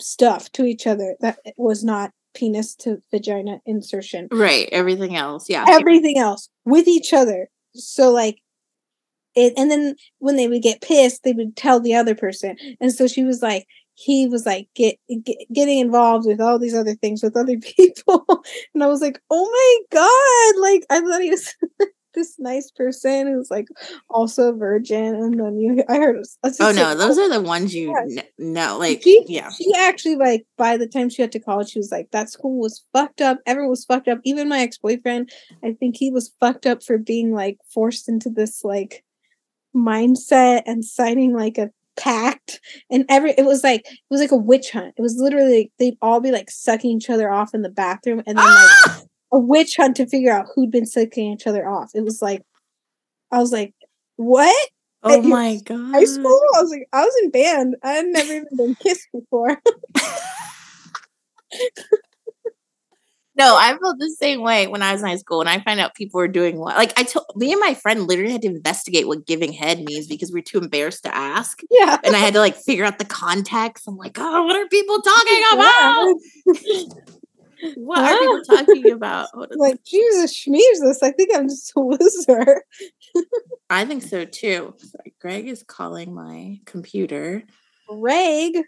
stuff 0.00 0.52
to 0.52 0.64
each 0.64 0.86
other 0.86 1.16
that 1.20 1.38
was 1.56 1.82
not 1.82 2.12
penis 2.34 2.74
to 2.76 3.00
vagina 3.10 3.60
insertion. 3.66 4.28
Right. 4.30 4.68
Everything 4.72 5.16
else. 5.16 5.48
Yeah. 5.48 5.64
Everything 5.68 6.18
else 6.18 6.48
with 6.64 6.88
each 6.88 7.12
other. 7.12 7.48
So 7.74 8.10
like 8.10 8.41
it 9.34 9.52
and 9.56 9.70
then 9.70 9.94
when 10.18 10.36
they 10.36 10.48
would 10.48 10.62
get 10.62 10.80
pissed, 10.80 11.22
they 11.24 11.32
would 11.32 11.56
tell 11.56 11.80
the 11.80 11.94
other 11.94 12.14
person. 12.14 12.56
And 12.80 12.92
so 12.92 13.06
she 13.06 13.24
was 13.24 13.42
like 13.42 13.66
he 13.94 14.26
was 14.26 14.46
like 14.46 14.68
get, 14.74 14.96
get 15.22 15.36
getting 15.52 15.78
involved 15.78 16.26
with 16.26 16.40
all 16.40 16.58
these 16.58 16.74
other 16.74 16.94
things 16.94 17.22
with 17.22 17.36
other 17.36 17.58
people 17.76 18.24
and 18.74 18.82
i 18.82 18.86
was 18.86 19.02
like 19.02 19.20
oh 19.30 19.44
my 19.92 19.98
god 20.00 20.60
like 20.62 20.82
i 20.88 21.00
thought 21.00 21.20
he 21.20 21.30
was 21.30 21.54
this 22.14 22.34
nice 22.38 22.70
person 22.70 23.26
who's 23.26 23.50
like 23.50 23.68
also 24.08 24.48
a 24.48 24.56
virgin 24.56 25.14
and 25.14 25.38
then 25.38 25.58
you 25.58 25.84
i 25.90 25.96
heard 25.96 26.16
oh 26.42 26.72
no 26.72 26.90
oh 26.90 26.94
those 26.94 27.18
are 27.18 27.28
the 27.28 27.40
ones 27.42 27.74
you 27.74 27.94
Yeah. 28.08 28.22
kn- 28.38 28.54
know 28.54 28.78
like 28.78 29.02
she, 29.02 29.24
yeah 29.28 29.50
she 29.50 29.70
actually 29.76 30.16
like 30.16 30.46
by 30.56 30.78
the 30.78 30.86
time 30.88 31.10
she 31.10 31.22
got 31.22 31.32
to 31.32 31.38
college 31.38 31.68
she 31.70 31.78
was 31.78 31.92
like 31.92 32.10
that 32.12 32.30
school 32.30 32.58
was 32.58 32.84
fucked 32.94 33.20
up 33.20 33.38
everyone 33.46 33.70
was 33.70 33.84
fucked 33.84 34.08
up 34.08 34.20
even 34.24 34.48
my 34.48 34.60
ex-boyfriend 34.60 35.30
i 35.62 35.72
think 35.72 35.96
he 35.96 36.10
was 36.10 36.32
fucked 36.40 36.66
up 36.66 36.82
for 36.82 36.96
being 36.96 37.32
like 37.34 37.58
forced 37.72 38.08
into 38.08 38.30
this 38.30 38.64
like 38.64 39.04
mindset 39.74 40.62
and 40.66 40.84
signing 40.84 41.34
like 41.34 41.58
a 41.58 41.70
pact 41.96 42.58
and 42.90 43.04
every 43.10 43.32
it 43.32 43.44
was 43.44 43.62
like 43.62 43.82
it 43.86 43.98
was 44.10 44.20
like 44.20 44.32
a 44.32 44.36
witch 44.36 44.70
hunt. 44.70 44.94
It 44.96 45.02
was 45.02 45.16
literally 45.18 45.58
like, 45.58 45.72
they'd 45.78 45.98
all 46.00 46.20
be 46.20 46.30
like 46.32 46.50
sucking 46.50 46.90
each 46.90 47.10
other 47.10 47.30
off 47.30 47.54
in 47.54 47.62
the 47.62 47.68
bathroom 47.68 48.22
and 48.26 48.38
then 48.38 48.44
like 48.44 48.68
Ah! 48.86 49.02
a 49.32 49.38
witch 49.38 49.76
hunt 49.76 49.96
to 49.96 50.06
figure 50.06 50.32
out 50.32 50.46
who'd 50.54 50.70
been 50.70 50.86
sucking 50.86 51.32
each 51.32 51.46
other 51.46 51.68
off. 51.68 51.90
It 51.94 52.04
was 52.04 52.22
like 52.22 52.42
i 53.30 53.38
was 53.38 53.52
like 53.52 53.74
what? 54.16 54.68
Oh 55.02 55.18
at 55.18 55.24
my 55.24 55.58
god 55.64 55.94
high 55.94 56.04
school? 56.04 56.40
I 56.56 56.62
was 56.62 56.70
like 56.70 56.88
i 56.92 57.02
was 57.04 57.14
in 57.24 57.30
band. 57.30 57.76
I 57.82 57.92
had 57.92 58.06
never 58.06 58.32
even 58.32 58.46
been 58.56 58.74
kissed 58.76 59.08
before 59.12 59.60
no 63.42 63.56
i 63.56 63.76
felt 63.78 63.98
the 63.98 64.10
same 64.18 64.40
way 64.42 64.66
when 64.66 64.82
i 64.82 64.92
was 64.92 65.02
in 65.02 65.08
high 65.08 65.16
school 65.16 65.40
and 65.40 65.48
i 65.48 65.58
find 65.60 65.80
out 65.80 65.94
people 65.94 66.18
were 66.18 66.28
doing 66.28 66.58
what 66.58 66.76
like 66.76 66.92
i 66.98 67.02
told 67.02 67.26
me 67.36 67.52
and 67.52 67.60
my 67.60 67.74
friend 67.74 68.06
literally 68.06 68.32
had 68.32 68.42
to 68.42 68.48
investigate 68.48 69.06
what 69.06 69.26
giving 69.26 69.52
head 69.52 69.82
means 69.84 70.06
because 70.06 70.32
we 70.32 70.38
are 70.40 70.42
too 70.42 70.58
embarrassed 70.58 71.02
to 71.04 71.14
ask. 71.14 71.60
Yeah. 71.70 71.98
And 72.04 72.14
i 72.14 72.18
had 72.18 72.34
to 72.34 72.40
like 72.40 72.56
figure 72.56 72.84
out 72.84 72.98
the 72.98 73.04
context. 73.04 73.88
I'm 73.88 73.96
like 73.96 74.16
oh 74.18 74.44
what 74.44 74.56
are 74.56 74.68
people 74.68 75.00
talking 75.02 75.42
about? 75.52 76.14
What 77.76 77.98
are 78.00 78.18
people 78.18 78.56
talking 78.56 78.90
about? 78.90 79.28
Like 79.56 79.84
jesus 79.84 80.34
schmears 80.34 80.98
i 81.02 81.12
think 81.12 81.30
i'm 81.34 81.48
just 81.48 81.72
a 81.76 81.80
loser. 81.80 82.62
I 83.70 83.84
think 83.84 84.02
so 84.02 84.24
too. 84.24 84.74
Sorry, 84.78 85.14
greg 85.20 85.46
is 85.46 85.62
calling 85.62 86.12
my 86.12 86.58
computer. 86.64 87.44
Greg? 87.88 88.58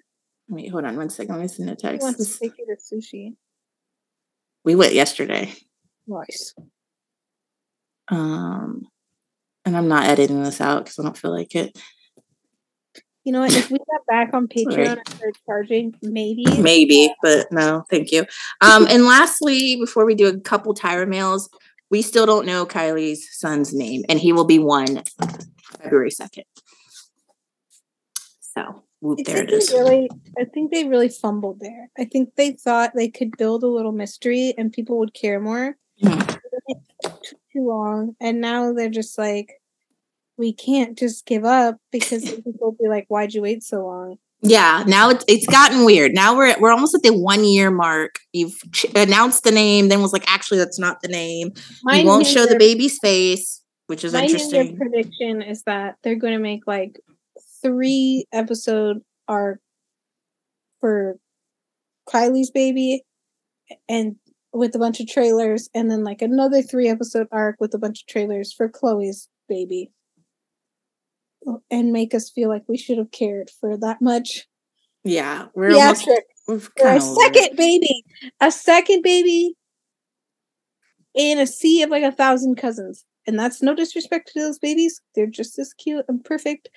Wait 0.49 0.71
hold 0.71 0.85
on 0.85 0.97
one 0.97 1.11
second. 1.11 1.35
Let 1.35 1.43
me 1.43 1.49
send 1.49 1.71
a 1.71 1.73
he 1.73 1.77
text. 1.77 2.03
wants 2.03 2.39
to 2.39 2.39
take 2.39 2.57
you 2.59 2.67
to 2.67 2.77
sushi 2.77 3.35
we 4.65 4.75
went 4.75 4.95
yesterday. 4.95 5.53
Nice. 6.07 6.55
Um 8.09 8.87
and 9.67 9.77
i'm 9.77 9.89
not 9.89 10.05
editing 10.05 10.43
this 10.43 10.61
out 10.61 10.85
because 10.85 10.99
i 10.99 11.03
don't 11.03 11.17
feel 11.17 11.33
like 11.33 11.55
it. 11.55 11.77
You 13.25 13.33
know 13.33 13.41
what? 13.41 13.57
If 13.57 13.71
we 13.71 13.79
got 13.79 14.07
back 14.07 14.35
on 14.35 14.47
patreon 14.47 14.73
Sorry. 14.73 14.87
and 14.87 15.09
started 15.09 15.37
charging 15.47 15.95
maybe. 16.03 16.45
Maybe 16.61 17.15
but 17.23 17.51
no 17.51 17.85
thank 17.91 18.13
you. 18.13 18.27
Um 18.61 18.87
and 18.91 19.07
lastly 19.07 19.77
before 19.77 20.05
we 20.05 20.15
do 20.15 20.29
a 20.29 20.39
couple 20.41 20.75
tyra 20.75 21.09
mails 21.09 21.49
we 21.91 22.03
still 22.03 22.27
don't 22.27 22.47
know 22.47 22.67
kylie's 22.67 23.29
son's 23.39 23.73
name 23.73 24.03
and 24.09 24.19
he 24.19 24.33
will 24.33 24.45
be 24.45 24.59
one 24.59 25.03
february 25.81 26.11
2nd 26.11 26.43
so 28.41 28.84
whoop, 29.05 29.21
I 29.21 29.23
there 29.25 29.37
think 29.37 29.51
it 29.51 29.55
is 29.55 29.69
they 29.69 29.79
really, 29.79 30.11
I 30.39 30.45
think 30.45 30.73
they 30.73 30.85
really 30.85 31.09
fumbled 31.09 31.61
there. 31.61 31.91
I 31.99 32.07
think 32.07 32.35
they 32.37 32.53
thought 32.53 32.93
they 32.95 33.09
could 33.09 33.37
build 33.37 33.63
a 33.63 33.69
little 33.69 33.93
mystery 33.93 34.55
and 34.57 34.73
people 34.73 34.99
would 34.99 35.15
care 35.15 35.39
more. 35.39 35.77
Too 36.03 37.69
long, 37.69 38.17
and 38.21 38.41
now 38.41 38.73
they're 38.73 38.89
just 38.89 39.19
like, 39.19 39.61
we 40.37 40.53
can't 40.53 40.99
just 40.99 41.27
give 41.27 41.45
up 41.45 41.77
because 41.93 42.25
people 42.45 42.53
will 42.59 42.73
be 42.73 42.89
like, 42.89 43.05
"Why'd 43.09 43.35
you 43.35 43.43
wait 43.43 43.63
so 43.63 43.87
long?" 43.87 44.17
yeah 44.47 44.85
now 44.87 45.09
it's, 45.09 45.25
it's 45.27 45.47
gotten 45.47 45.87
weird 45.87 46.13
now 46.13 46.37
we're 46.37 46.55
we're 46.61 46.71
almost 46.71 46.95
at 46.95 47.03
the 47.03 47.17
one 47.17 47.45
year 47.45 47.71
mark 47.71 48.19
you've 48.33 48.61
ch- 48.73 48.85
announced 48.95 49.43
the 49.43 49.51
name 49.51 49.89
then 49.89 50.03
was 50.03 50.13
like 50.13 50.31
actually 50.31 50.59
that's 50.59 50.79
not 50.79 51.01
the 51.01 51.09
name 51.09 51.51
you 51.93 52.05
won't 52.05 52.27
show 52.27 52.45
the 52.45 52.59
baby's 52.59 52.99
face 52.99 53.63
which 53.87 54.05
is 54.05 54.13
My 54.13 54.21
New 54.21 54.27
Year 54.27 54.37
interesting 54.37 54.77
prediction 54.77 55.43
is 55.43 55.63
that 55.65 55.97
they're 56.03 56.17
going 56.17 56.35
to 56.35 56.39
make 56.39 56.67
like 56.67 57.01
three 57.65 58.27
episode 58.33 58.99
arc 59.27 59.59
for 60.81 61.17
Kylie's 62.09 62.51
baby, 62.51 63.03
and 63.89 64.17
with 64.53 64.75
a 64.77 64.79
bunch 64.79 65.01
of 65.01 65.09
trailers, 65.09 65.69
and 65.75 65.91
then 65.91 66.05
like 66.05 66.23
another 66.23 66.63
three 66.63 66.89
episode 66.89 67.27
arc 67.33 67.57
with 67.59 67.75
a 67.75 67.79
bunch 67.79 68.03
of 68.03 68.07
trailers 68.07 68.53
for 68.53 68.69
Khloé's 68.69 69.29
baby, 69.49 69.91
and 71.71 71.93
make 71.93 72.15
us 72.15 72.31
feel 72.31 72.49
like 72.49 72.63
we 72.69 72.79
should 72.79 72.99
have 72.99 73.11
cared 73.11 73.51
for 73.61 73.77
that 73.79 74.01
much. 74.01 74.47
yeah 75.05 75.47
we're 75.55 75.75
almost 75.75 76.09
we're 76.49 76.59
for 76.61 76.73
a 76.79 76.83
kinda 76.83 76.97
it. 76.97 77.35
second 77.35 77.57
baby, 77.57 78.05
a 78.41 78.51
second 78.51 79.03
baby 79.03 79.55
in 81.15 81.39
a 81.39 81.47
sea 81.47 81.83
of 81.83 81.91
like 81.91 82.03
a 82.03 82.13
thousand 82.13 82.57
cousins. 82.57 83.05
And 83.27 83.39
that's 83.39 83.63
no 83.63 83.75
disrespect 83.75 84.31
to 84.35 84.41
those 84.41 84.59
babies. 84.59 85.01
They're 85.15 85.27
just 85.27 85.59
as 85.59 85.73
cute 85.73 86.05
and 86.09 86.23
perfect. 86.23 86.69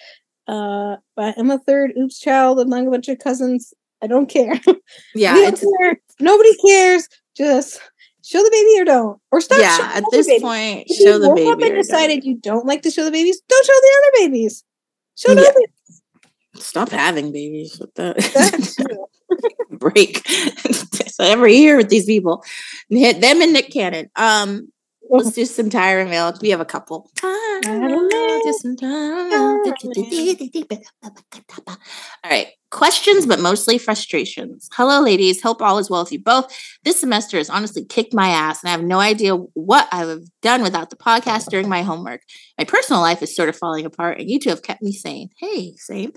Uh, 0.48 0.96
but 1.16 1.38
I'm 1.38 1.52
a 1.52 1.60
third 1.60 1.92
oops 1.98 2.20
child 2.20 2.60
among 2.60 2.88
a 2.88 2.92
bunch 2.92 3.08
of 3.10 3.20
cousins. 3.20 3.74
I 4.02 4.08
don't 4.08 4.28
care. 4.30 4.54
yeah 5.16 5.34
don't 5.34 5.60
care. 5.82 6.00
Nobody 6.20 6.56
cares. 6.66 7.08
Just 7.36 7.80
show 8.24 8.42
the 8.44 8.50
baby 8.52 8.82
or 8.82 8.86
don't. 8.86 9.20
Or 9.32 9.42
stop 9.42 9.60
yeah 9.60 9.92
at 9.96 10.04
this 10.12 10.28
babies. 10.28 10.42
point 10.42 10.84
If 10.88 10.98
show 11.04 11.20
the 11.20 11.34
baby 11.34 11.50
up 11.50 11.56
and 11.56 11.64
or 11.64 11.68
don't. 11.70 11.76
decided 11.78 12.24
you 12.24 12.36
don't 12.38 12.66
like 12.66 12.82
to 12.84 12.92
show 12.92 13.04
the 13.04 13.12
babies, 13.12 13.42
don't 13.48 13.66
show 13.66 13.74
the 13.74 13.92
other 13.98 14.28
babies. 14.28 14.64
Show 15.16 15.32
Yeah. 15.34 15.42
the 15.42 15.68
stop 16.60 16.90
having 16.90 17.32
babies 17.32 17.78
with 17.80 17.94
that 17.96 19.08
break 19.72 20.28
so 20.28 21.24
every 21.24 21.56
year 21.56 21.78
with 21.78 21.90
these 21.90 22.06
people 22.06 22.44
hit 22.90 23.22
them 23.22 23.42
and 23.44 23.54
nick 23.54 23.70
cannon 23.72 24.10
um 24.16 24.68
let's 25.10 25.32
do 25.34 25.46
some 25.46 25.70
tyra 25.70 26.10
mail 26.10 26.34
we 26.42 26.50
have 26.50 26.60
a 26.60 26.66
couple. 26.66 27.10
All 32.24 32.32
right 32.32 32.48
questions 32.78 33.26
but 33.26 33.40
mostly 33.40 33.80
frustrations 33.80 34.70
hello 34.74 35.02
ladies 35.02 35.42
hope 35.42 35.64
all 35.64 35.80
is 35.80 35.90
well 35.90 36.04
with 36.04 36.12
you 36.12 36.22
both 36.22 36.46
this 36.84 37.00
semester 37.00 37.38
has 37.38 37.50
honestly 37.50 37.84
kicked 37.84 38.14
my 38.14 38.28
ass 38.28 38.62
and 38.62 38.70
i 38.70 38.72
have 38.72 38.84
no 38.84 39.00
idea 39.00 39.34
what 39.56 39.88
i 39.92 39.98
have 39.98 40.22
done 40.44 40.62
without 40.62 40.92
the 40.92 40.96
podcast 40.96 41.48
during 41.48 41.68
my 41.68 41.82
homework 41.82 42.22
my 42.60 42.64
personal 42.64 43.02
life 43.02 43.24
is 43.24 43.36
sort 43.36 43.50
of 43.50 43.56
falling 43.56 43.84
apart 43.84 44.20
and 44.20 44.30
you 44.30 44.40
two 44.40 44.50
have 44.50 44.62
kept 44.62 44.84
me 44.84 44.92
sane 44.92 45.28
hey 45.40 45.74
same 45.78 46.12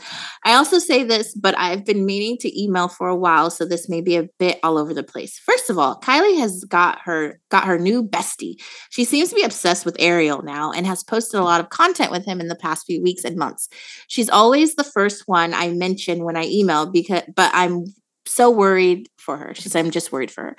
I 0.45 0.55
also 0.55 0.79
say 0.79 1.05
this, 1.05 1.35
but 1.35 1.57
I've 1.59 1.85
been 1.85 2.07
meaning 2.07 2.37
to 2.39 2.63
email 2.63 2.89
for 2.89 3.09
a 3.09 3.17
while, 3.17 3.51
so 3.51 3.65
this 3.65 3.89
may 3.89 4.01
be 4.01 4.17
a 4.17 4.29
bit 4.39 4.59
all 4.63 4.79
over 4.79 4.95
the 4.95 5.03
place. 5.03 5.39
First 5.39 5.69
of 5.71 5.79
all, 5.79 6.01
Kylie 6.01 6.39
has 6.39 6.65
got 6.65 7.01
her 7.05 7.41
got 7.51 7.65
her 7.65 7.79
new 7.79 8.03
bestie. 8.03 8.55
She 8.91 9.05
seems 9.05 9.29
to 9.31 9.35
be 9.35 9.43
obsessed 9.43 9.85
with 9.85 9.97
Ariel 9.99 10.43
now 10.43 10.73
and 10.73 10.87
has 10.87 11.05
posted 11.05 11.41
a 11.41 11.45
lot 11.45 11.61
of 11.61 11.69
content 11.69 12.11
with 12.11 12.25
him 12.25 12.41
in 12.41 12.49
the 12.49 12.57
past 12.57 12.87
few 12.87 13.03
weeks 13.03 13.25
and 13.25 13.37
months. 13.37 13.69
She's 14.09 14.31
always 14.31 14.75
the 14.75 14.85
first 14.85 15.25
one 15.27 15.53
I 15.53 15.69
mention 15.71 16.25
when 16.25 16.37
I 16.37 16.45
email 16.51 16.87
because 16.87 17.23
but 17.35 17.51
I'm 17.55 17.85
so 18.27 18.51
worried 18.51 19.09
for 19.19 19.37
her. 19.37 19.55
She's 19.55 19.75
I'm 19.75 19.91
just 19.91 20.13
worried 20.13 20.31
for 20.31 20.43
her. 20.43 20.57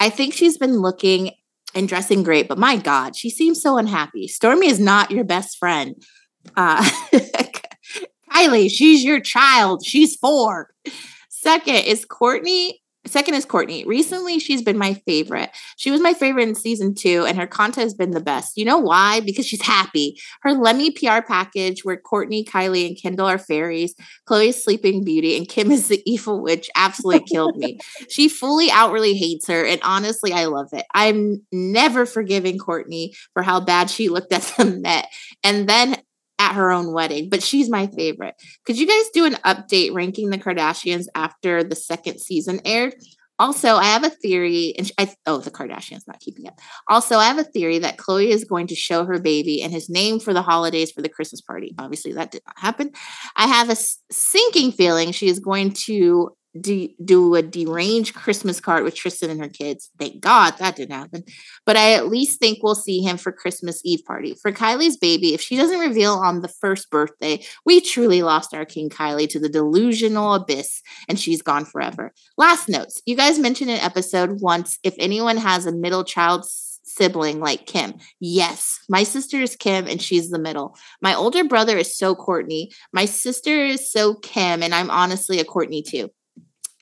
I 0.00 0.10
think 0.10 0.34
she's 0.34 0.58
been 0.58 0.80
looking 0.80 1.32
and 1.74 1.88
dressing 1.88 2.22
great, 2.22 2.48
but 2.48 2.58
my 2.58 2.76
God, 2.76 3.16
she 3.16 3.30
seems 3.30 3.62
so 3.62 3.78
unhappy. 3.78 4.28
Stormy 4.28 4.66
is 4.68 4.80
not 4.80 5.10
your 5.10 5.24
best 5.24 5.58
friend. 5.58 5.94
Uh, 6.56 6.82
Kylie, 8.32 8.70
she's 8.70 9.04
your 9.04 9.20
child. 9.20 9.84
She's 9.84 10.16
four. 10.16 10.70
Second 11.28 11.76
is 11.76 12.04
Kourtney. 12.06 12.74
Second 13.12 13.34
is 13.34 13.44
Kourtney. 13.44 13.84
Recently, 13.84 14.38
she's 14.38 14.62
been 14.62 14.78
my 14.78 14.94
favorite. 15.06 15.50
She 15.76 15.90
was 15.90 16.00
my 16.00 16.14
favorite 16.14 16.48
in 16.48 16.54
season 16.54 16.94
two, 16.94 17.26
and 17.26 17.36
her 17.36 17.46
content 17.46 17.84
has 17.84 17.92
been 17.92 18.12
the 18.12 18.22
best. 18.22 18.56
You 18.56 18.64
know 18.64 18.78
why? 18.78 19.20
Because 19.20 19.46
she's 19.46 19.60
happy. 19.60 20.18
Her 20.40 20.52
Lemme 20.54 20.90
PR 20.92 21.20
package, 21.20 21.84
where 21.84 22.00
Kourtney, 22.00 22.42
Kylie, 22.42 22.86
and 22.86 23.00
Kendall 23.00 23.26
are 23.26 23.36
fairies, 23.36 23.94
Khloé's 24.26 24.64
Sleeping 24.64 25.04
Beauty, 25.04 25.36
and 25.36 25.46
Kim 25.46 25.70
is 25.70 25.88
the 25.88 26.02
evil 26.10 26.42
witch, 26.42 26.70
absolutely 26.74 27.26
killed 27.30 27.56
me. 27.56 27.78
She 28.08 28.30
fully 28.30 28.70
outwardly 28.70 29.12
hates 29.12 29.46
her, 29.46 29.62
and 29.62 29.80
honestly, 29.82 30.32
I 30.32 30.46
love 30.46 30.70
it. 30.72 30.86
I'm 30.94 31.42
never 31.52 32.06
forgiving 32.06 32.58
Kourtney 32.58 33.10
for 33.34 33.42
how 33.42 33.60
bad 33.60 33.90
she 33.90 34.08
looked 34.08 34.32
at 34.32 34.42
the 34.56 34.64
Met, 34.64 35.08
and 35.44 35.68
then 35.68 35.96
at 36.42 36.54
her 36.54 36.70
own 36.70 36.92
wedding, 36.92 37.28
but 37.30 37.42
she's 37.42 37.70
my 37.70 37.86
favorite. 37.86 38.34
Could 38.66 38.78
you 38.78 38.86
guys 38.86 39.10
do 39.12 39.24
an 39.24 39.34
update 39.44 39.94
ranking 39.94 40.30
the 40.30 40.38
Kardashians 40.38 41.06
after 41.14 41.62
the 41.62 41.76
second 41.76 42.20
season 42.20 42.60
aired? 42.64 42.94
Also, 43.38 43.74
I 43.76 43.84
have 43.84 44.04
a 44.04 44.10
theory, 44.10 44.74
and 44.78 44.90
I 44.98 45.12
oh 45.26 45.38
the 45.38 45.50
Kardashians 45.50 46.06
not 46.06 46.20
keeping 46.20 46.46
up. 46.46 46.58
Also, 46.88 47.16
I 47.16 47.24
have 47.24 47.38
a 47.38 47.44
theory 47.44 47.78
that 47.78 47.96
Khloé 47.96 48.26
is 48.26 48.44
going 48.44 48.66
to 48.68 48.74
show 48.74 49.04
her 49.04 49.18
baby 49.18 49.62
and 49.62 49.72
his 49.72 49.88
name 49.88 50.20
for 50.20 50.32
the 50.32 50.42
holidays 50.42 50.92
for 50.92 51.02
the 51.02 51.08
Christmas 51.08 51.40
party. 51.40 51.74
Obviously, 51.78 52.12
that 52.12 52.30
did 52.30 52.42
not 52.46 52.58
happen. 52.58 52.90
I 53.36 53.46
have 53.46 53.70
a 53.70 53.76
sinking 54.12 54.72
feeling 54.72 55.12
she 55.12 55.28
is 55.28 55.40
going 55.40 55.72
to 55.86 56.30
de- 56.60 56.94
do 57.04 57.34
a 57.34 57.42
deranged 57.42 58.14
Christmas 58.14 58.60
card 58.60 58.84
with 58.84 58.94
Tristan 58.94 59.30
and 59.30 59.40
her 59.40 59.48
kids. 59.48 59.90
Thank 59.98 60.20
God 60.20 60.54
that 60.58 60.76
didn't 60.76 60.94
happen. 60.94 61.24
But 61.64 61.76
I 61.76 61.94
at 61.94 62.08
least 62.08 62.38
think 62.38 62.62
we'll 62.62 62.74
see 62.74 63.00
him 63.00 63.16
for 63.16 63.32
Christmas 63.32 63.80
Eve 63.84 64.04
party. 64.06 64.34
For 64.40 64.52
Kylie's 64.52 64.96
baby, 64.96 65.34
if 65.34 65.40
she 65.40 65.56
doesn't 65.56 65.78
reveal 65.78 66.14
on 66.14 66.42
the 66.42 66.48
first 66.48 66.90
birthday, 66.90 67.44
we 67.64 67.80
truly 67.80 68.22
lost 68.22 68.54
our 68.54 68.64
King 68.64 68.90
Kylie 68.90 69.28
to 69.30 69.40
the 69.40 69.48
delusional 69.48 70.34
abyss 70.34 70.82
and 71.08 71.18
she's 71.18 71.42
gone 71.42 71.64
forever. 71.64 72.12
Last 72.36 72.68
notes. 72.68 73.02
You 73.06 73.16
guys 73.16 73.38
mentioned 73.38 73.70
in 73.70 73.78
episode 73.78 74.40
once 74.40 74.78
if 74.82 74.94
anyone 74.98 75.36
has 75.36 75.66
a 75.66 75.72
middle 75.72 76.04
child 76.04 76.44
sibling 76.84 77.40
like 77.40 77.66
Kim. 77.66 77.94
Yes, 78.20 78.78
my 78.88 79.02
sister 79.02 79.40
is 79.40 79.56
Kim 79.56 79.86
and 79.86 80.00
she's 80.00 80.30
the 80.30 80.38
middle. 80.38 80.76
My 81.00 81.14
older 81.14 81.44
brother 81.44 81.78
is 81.78 81.96
so 81.96 82.14
Kourtney. 82.14 82.68
My 82.92 83.06
sister 83.06 83.64
is 83.64 83.90
so 83.90 84.14
Kim, 84.16 84.62
and 84.62 84.74
I'm 84.74 84.90
honestly 84.90 85.40
a 85.40 85.44
Kourtney 85.44 85.82
too 85.84 86.10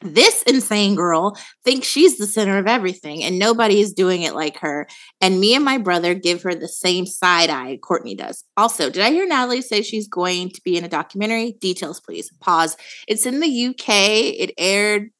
this 0.02 0.42
insane 0.44 0.94
girl 0.94 1.36
thinks 1.64 1.86
she's 1.86 2.16
the 2.16 2.26
center 2.26 2.58
of 2.58 2.66
everything 2.66 3.22
and 3.22 3.38
nobody 3.38 3.80
is 3.80 3.92
doing 3.92 4.22
it 4.22 4.34
like 4.34 4.58
her. 4.58 4.86
And 5.20 5.40
me 5.40 5.54
and 5.54 5.64
my 5.64 5.78
brother 5.78 6.14
give 6.14 6.42
her 6.42 6.54
the 6.54 6.68
same 6.68 7.06
side 7.06 7.50
eye 7.50 7.78
Kourtney 7.82 8.16
does. 8.16 8.44
Also, 8.56 8.90
did 8.90 9.02
I 9.02 9.10
hear 9.10 9.26
Natalie 9.26 9.62
say 9.62 9.82
she's 9.82 10.08
going 10.08 10.50
to 10.50 10.60
be 10.64 10.76
in 10.76 10.84
a 10.84 10.88
documentary? 10.88 11.52
Details, 11.60 12.00
please. 12.00 12.32
Pause. 12.40 12.76
It's 13.08 13.26
in 13.26 13.40
the 13.40 13.66
UK. 13.66 13.88
It 13.88 14.54
aired 14.56 15.10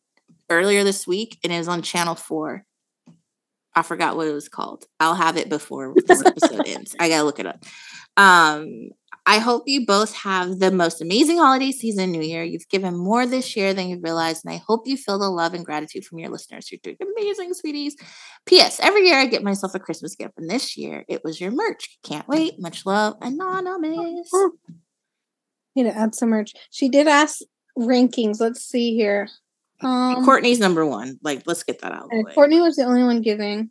earlier 0.48 0.82
this 0.82 1.06
week 1.06 1.38
and 1.44 1.52
it 1.52 1.58
was 1.58 1.68
on 1.68 1.82
Channel 1.82 2.14
4. 2.14 2.64
I 3.74 3.82
forgot 3.82 4.16
what 4.16 4.26
it 4.26 4.32
was 4.32 4.48
called. 4.48 4.84
I'll 4.98 5.14
have 5.14 5.36
it 5.36 5.48
before 5.48 5.94
this 6.06 6.24
episode 6.24 6.62
ends. 6.66 6.96
I 6.98 7.08
gotta 7.08 7.24
look 7.24 7.38
it 7.38 7.46
up. 7.46 7.64
Um, 8.16 8.90
I 9.26 9.38
hope 9.38 9.64
you 9.66 9.86
both 9.86 10.14
have 10.14 10.58
the 10.58 10.70
most 10.70 11.00
amazing 11.00 11.38
holiday 11.38 11.72
season, 11.72 12.10
New 12.10 12.22
Year. 12.22 12.42
You've 12.42 12.68
given 12.68 12.96
more 12.96 13.26
this 13.26 13.54
year 13.56 13.74
than 13.74 13.88
you've 13.88 14.02
realized, 14.02 14.44
and 14.44 14.54
I 14.54 14.62
hope 14.66 14.86
you 14.86 14.96
feel 14.96 15.18
the 15.18 15.28
love 15.28 15.54
and 15.54 15.64
gratitude 15.64 16.04
from 16.04 16.18
your 16.18 16.30
listeners. 16.30 16.70
You're 16.70 16.80
doing 16.82 16.96
amazing, 17.16 17.54
sweeties. 17.54 17.96
P.S. 18.46 18.80
Every 18.80 19.06
year 19.06 19.18
I 19.18 19.26
get 19.26 19.42
myself 19.42 19.74
a 19.74 19.78
Christmas 19.78 20.14
gift, 20.14 20.34
and 20.36 20.48
this 20.48 20.76
year 20.76 21.04
it 21.08 21.22
was 21.22 21.40
your 21.40 21.50
merch. 21.50 21.98
Can't 22.02 22.26
wait. 22.28 22.58
Much 22.58 22.86
love, 22.86 23.14
Anonymous. 23.20 24.30
Need 25.76 25.84
to 25.84 25.96
add 25.96 26.14
some 26.14 26.30
merch. 26.30 26.52
She 26.70 26.88
did 26.88 27.06
ask 27.06 27.40
rankings. 27.78 28.40
Let's 28.40 28.64
see 28.64 28.94
here. 28.96 29.28
Um, 29.82 30.26
Kourtney's 30.26 30.58
number 30.58 30.84
one. 30.84 31.18
Like, 31.22 31.42
let's 31.46 31.62
get 31.62 31.80
that 31.80 31.92
out. 31.92 32.10
Kourtney 32.10 32.60
was 32.60 32.76
the 32.76 32.84
only 32.84 33.02
one 33.02 33.22
giving. 33.22 33.70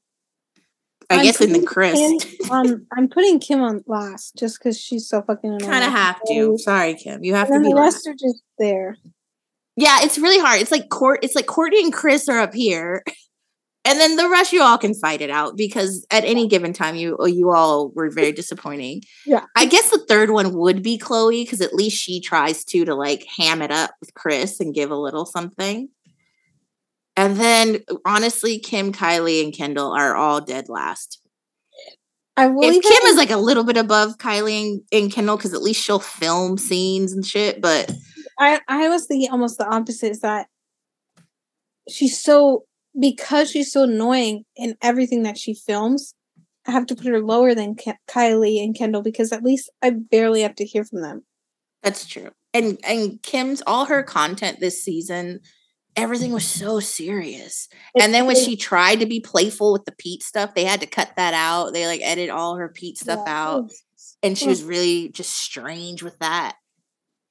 I 1.10 1.18
I'm 1.18 1.24
guess 1.24 1.42
in 1.42 1.54
the 1.54 1.64
Kris. 1.64 1.98
Kim, 1.98 2.52
um, 2.52 2.86
I'm 2.98 3.10
putting 3.10 3.40
Kim 3.40 3.62
on 3.62 3.84
last 3.88 4.36
just 4.38 4.60
because 4.60 4.80
she's 4.80 5.08
so 5.08 5.22
fucking 5.22 5.50
annoying. 5.50 5.72
Kind 5.72 5.84
of 5.84 5.92
have 5.92 6.20
to. 6.28 6.58
Sorry, 6.60 6.94
Kim. 6.94 7.24
You 7.24 7.34
have 7.34 7.50
and 7.50 7.64
to 7.64 7.70
be. 7.70 7.74
The 7.74 7.80
rest 7.82 8.06
last. 8.06 8.08
are 8.08 8.14
just 8.14 8.44
there. 8.60 8.98
Yeah, 9.76 10.00
it's 10.02 10.18
really 10.20 10.40
hard. 10.40 10.62
It's 10.62 10.72
like 10.72 10.90
court. 10.90 11.24
It's 11.24 11.36
like 11.36 11.48
Kourtney 11.48 11.82
and 11.82 11.94
Kris 11.94 12.30
are 12.30 12.40
up 12.40 12.54
here, 12.54 13.04
and 13.86 14.00
then 14.00 14.18
the 14.18 14.30
rest 14.30 14.54
you 14.54 14.62
all 14.62 14.78
can 14.78 14.94
fight 14.94 15.22
it 15.22 15.30
out 15.30 15.58
because 15.58 16.06
at 16.12 16.26
any 16.26 16.48
given 16.48 16.74
time 16.74 16.96
you 16.96 17.18
you 17.26 17.50
all 17.52 17.90
were 17.92 18.10
very 18.12 18.32
disappointing. 18.32 19.02
yeah, 19.26 19.46
I 19.56 19.66
guess 19.66 19.90
the 19.90 20.06
third 20.08 20.30
one 20.30 20.54
would 20.54 20.84
be 20.84 21.00
Khloé 21.00 21.44
because 21.44 21.62
at 21.62 21.74
least 21.74 21.98
she 21.98 22.20
tries 22.20 22.64
to 22.66 22.86
to 22.86 22.94
like 22.94 23.26
ham 23.38 23.62
it 23.62 23.72
up 23.72 23.92
with 24.00 24.14
Kris 24.14 24.60
and 24.60 24.76
give 24.76 24.92
a 24.92 24.96
little 24.96 25.26
something. 25.26 25.90
And 27.20 27.36
then 27.36 27.80
honestly, 28.06 28.60
Kim, 28.60 28.94
Kylie, 28.94 29.44
and 29.44 29.54
Kendall 29.54 29.92
are 29.92 30.16
all 30.16 30.40
dead 30.40 30.70
last. 30.70 31.20
I 32.38 32.48
will 32.48 32.64
if 32.64 32.82
Kim 32.82 33.08
is 33.08 33.18
like 33.18 33.30
a 33.30 33.36
little 33.36 33.66
bit 33.66 33.76
above 33.76 34.18
Kylie 34.18 34.62
and, 34.62 34.82
and 34.94 35.12
Kendall 35.12 35.36
because 35.36 35.54
at 35.54 35.62
least 35.62 35.84
she'll 35.84 36.00
film 36.00 36.58
scenes 36.58 37.12
and 37.12 37.26
shit. 37.26 37.62
But 37.62 37.92
I 38.40 38.62
I 38.70 38.88
was 38.88 39.06
thinking 39.06 39.30
almost 39.32 39.58
the 39.58 39.68
opposite 39.68 40.12
is 40.12 40.22
that 40.22 40.48
she's 41.90 42.18
so 42.18 42.64
because 42.98 43.52
she's 43.52 43.74
so 43.74 43.84
annoying 43.84 44.46
in 44.56 44.78
everything 44.82 45.24
that 45.24 45.38
she 45.38 45.54
films. 45.54 46.14
I 46.66 46.72
have 46.72 46.86
to 46.86 46.96
put 46.96 47.08
her 47.08 47.20
lower 47.20 47.54
than 47.54 47.76
Ke- 47.76 48.00
Kylie 48.08 48.64
and 48.64 48.74
Kendall 48.74 49.02
because 49.02 49.34
at 49.34 49.44
least 49.44 49.70
I 49.82 49.90
barely 49.90 50.44
have 50.44 50.56
to 50.56 50.66
hear 50.66 50.86
from 50.86 51.02
them. 51.02 51.26
That's 51.84 52.06
true. 52.06 52.30
And 52.54 52.80
and 52.86 53.22
Kim's 53.24 53.62
all 53.68 53.88
her 53.88 54.04
content 54.04 54.62
this 54.62 54.82
season 54.82 55.42
everything 56.00 56.32
was 56.32 56.46
so 56.46 56.80
serious. 56.80 57.68
and 58.00 58.14
then 58.14 58.26
when 58.26 58.36
she 58.36 58.56
tried 58.56 59.00
to 59.00 59.06
be 59.06 59.20
playful 59.20 59.74
with 59.74 59.86
the 59.86 59.92
Pete 59.98 60.24
stuff, 60.24 60.56
they 60.56 60.64
had 60.64 60.82
to 60.82 60.88
cut 60.88 61.12
that 61.18 61.34
out. 61.34 61.74
They 61.74 61.86
like 61.88 62.02
edit 62.04 62.30
all 62.30 62.56
her 62.56 62.70
Pete 62.70 62.98
stuff 62.98 63.22
yeah. 63.26 63.44
out. 63.44 63.72
And 64.22 64.38
she 64.38 64.48
was 64.48 64.64
really 64.64 65.10
just 65.10 65.32
strange 65.32 66.04
with 66.04 66.18
that. 66.20 66.56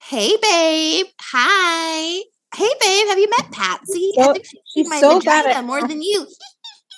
Hey 0.03 0.37
babe. 0.41 1.07
Hi. 1.21 2.23
Hey 2.55 2.71
babe, 2.81 3.09
have 3.09 3.19
you 3.19 3.29
met 3.39 3.53
Patsy? 3.53 4.13
So, 4.15 4.35
she's 4.65 4.89
my 4.89 5.01
so 5.01 5.21
bad 5.21 5.47
at 5.47 5.65
more 5.65 5.87
than 5.87 6.01
you. 6.01 6.27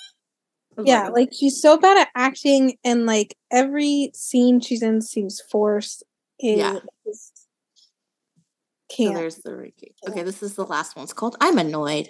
yeah, 0.83 1.09
like 1.09 1.29
she's 1.33 1.61
so 1.61 1.77
bad 1.77 1.97
at 1.97 2.09
acting 2.15 2.77
and 2.83 3.05
like 3.05 3.35
every 3.51 4.11
scene 4.13 4.61
she's 4.61 4.81
in 4.81 5.01
seems 5.01 5.41
forced. 5.51 6.03
yeah. 6.39 6.79
Can't. 8.91 9.15
So 9.15 9.19
there's 9.19 9.35
the 9.37 9.55
ranking. 9.55 9.93
Okay, 10.07 10.23
this 10.23 10.43
is 10.43 10.55
the 10.55 10.65
last 10.65 10.95
one. 10.95 11.03
It's 11.03 11.13
called 11.13 11.37
I'm 11.39 11.57
Annoyed. 11.57 12.09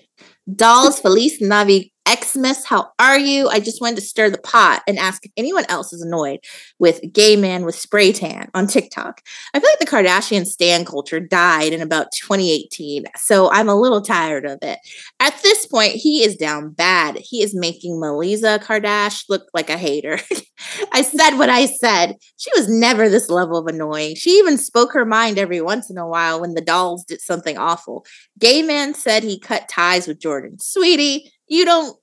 Dolls 0.56 1.00
Felice, 1.00 1.42
Navi 1.42 1.92
Xmas, 2.10 2.66
how 2.66 2.90
are 3.00 3.20
you? 3.20 3.48
I 3.48 3.60
just 3.60 3.80
wanted 3.80 3.98
to 3.98 4.02
stir 4.02 4.30
the 4.30 4.40
pot 4.40 4.82
and 4.88 4.98
ask 4.98 5.24
if 5.26 5.32
anyone 5.38 5.66
else 5.70 5.94
is 5.94 6.02
annoyed 6.02 6.40
with 6.80 7.00
gay 7.14 7.36
man 7.36 7.64
with 7.64 7.76
spray 7.76 8.12
tan 8.12 8.50
on 8.56 8.68
TikTok. 8.68 9.22
I 9.54 9.60
feel 9.60 9.70
like 9.70 9.80
the 9.80 9.86
Kardashian 9.86 10.46
stan 10.46 10.84
culture 10.84 11.20
died 11.20 11.74
in 11.74 11.82
about 11.82 12.12
2018, 12.12 13.06
so 13.16 13.52
I'm 13.52 13.70
a 13.70 13.80
little 13.80 14.02
tired 14.02 14.46
of 14.46 14.60
it. 14.64 14.80
At 15.20 15.40
this 15.44 15.68
point, 15.68 15.92
he 15.92 16.24
is 16.24 16.36
down 16.36 16.72
bad. 16.72 17.18
He 17.18 17.44
is 17.44 17.56
making 17.56 18.00
Melissa 18.00 18.60
Kardashian 18.60 19.26
look 19.30 19.44
like 19.54 19.70
a 19.70 19.78
hater. 19.78 20.20
I 20.92 21.04
said 21.04 21.38
what 21.38 21.50
I 21.50 21.68
said. 21.68 22.16
She 22.38 22.50
was 22.56 22.68
never 22.68 23.10
this 23.10 23.30
level 23.30 23.58
of 23.58 23.68
annoying. 23.68 24.16
She 24.16 24.32
even 24.32 24.58
spoke 24.58 24.94
her 24.94 25.06
mind 25.06 25.38
every 25.38 25.62
once 25.62 25.90
in 25.90 25.98
a 25.98 26.08
while 26.08 26.42
when 26.42 26.56
the 26.56 26.62
dolls 26.62 27.04
did 27.06 27.22
something 27.22 27.58
awful. 27.58 28.06
Gay 28.40 28.64
man 28.64 28.94
said 28.94 29.24
he 29.24 29.40
cut 29.40 29.70
ties 29.70 30.08
with 30.08 30.20
Jordyn. 30.32 30.62
Sweetie, 30.62 31.32
you 31.48 31.66
don't 31.66 31.98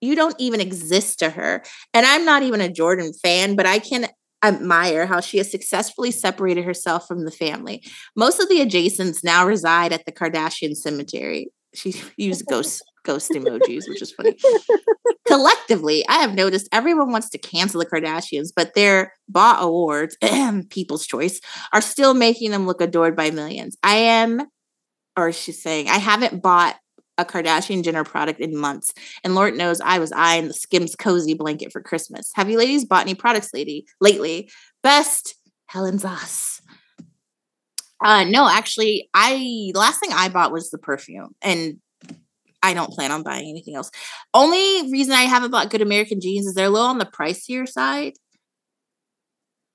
you 0.00 0.14
don't 0.14 0.36
even 0.38 0.60
exist 0.60 1.18
to 1.18 1.30
her. 1.30 1.62
And 1.92 2.06
I'm 2.06 2.24
not 2.24 2.42
even 2.42 2.60
a 2.60 2.68
Jordan 2.68 3.12
fan, 3.12 3.56
but 3.56 3.66
I 3.66 3.78
can 3.78 4.06
admire 4.44 5.06
how 5.06 5.20
she 5.20 5.38
has 5.38 5.50
successfully 5.50 6.10
separated 6.10 6.64
herself 6.64 7.08
from 7.08 7.24
the 7.24 7.30
family. 7.30 7.82
Most 8.14 8.40
of 8.40 8.48
the 8.48 8.60
adjacents 8.60 9.24
now 9.24 9.44
reside 9.46 9.92
at 9.92 10.04
the 10.06 10.12
Kardashian 10.12 10.76
cemetery. 10.76 11.48
She 11.74 11.94
used 12.16 12.46
ghost 12.46 12.82
ghost 13.04 13.30
emojis, 13.30 13.88
which 13.88 14.02
is 14.02 14.12
funny. 14.12 14.36
Collectively, 15.26 16.06
I 16.08 16.18
have 16.18 16.34
noticed 16.34 16.68
everyone 16.72 17.10
wants 17.10 17.30
to 17.30 17.38
cancel 17.38 17.80
the 17.80 17.86
Kardashians, 17.86 18.50
but 18.54 18.74
their 18.74 19.12
bought 19.28 19.62
awards, 19.62 20.16
People's 20.70 21.06
Choice, 21.06 21.40
are 21.72 21.80
still 21.80 22.14
making 22.14 22.50
them 22.50 22.66
look 22.66 22.80
adored 22.80 23.16
by 23.16 23.30
millions. 23.30 23.76
I 23.82 23.96
am, 23.96 24.42
or 25.16 25.32
she's 25.32 25.62
saying, 25.62 25.88
I 25.88 25.98
haven't 25.98 26.42
bought 26.42 26.76
a 27.18 27.24
Kardashian 27.24 27.82
Jenner 27.82 28.04
product 28.04 28.40
in 28.40 28.56
months. 28.56 28.94
And 29.24 29.34
Lord 29.34 29.54
knows 29.54 29.80
I 29.80 29.98
was 29.98 30.12
eyeing 30.12 30.48
the 30.48 30.54
Skims 30.54 30.94
cozy 30.94 31.34
blanket 31.34 31.72
for 31.72 31.82
Christmas. 31.82 32.30
Have 32.34 32.48
you 32.48 32.56
ladies 32.56 32.84
bought 32.84 33.02
any 33.02 33.14
products 33.14 33.52
lady 33.52 33.86
lately? 34.00 34.50
Best 34.82 35.34
Helen 35.66 35.98
Zoss. 35.98 36.62
Uh 38.02 38.24
no, 38.24 38.48
actually, 38.48 39.10
I 39.12 39.72
last 39.74 39.98
thing 39.98 40.10
I 40.12 40.28
bought 40.28 40.52
was 40.52 40.70
the 40.70 40.78
perfume. 40.78 41.34
And 41.42 41.80
I 42.62 42.74
don't 42.74 42.92
plan 42.92 43.12
on 43.12 43.22
buying 43.22 43.48
anything 43.48 43.74
else. 43.74 43.90
Only 44.34 44.90
reason 44.90 45.14
I 45.14 45.22
haven't 45.22 45.50
bought 45.50 45.70
good 45.70 45.82
American 45.82 46.20
jeans 46.20 46.46
is 46.46 46.54
they're 46.54 46.68
little 46.68 46.88
on 46.88 46.98
the 46.98 47.06
pricier 47.06 47.68
side 47.68 48.14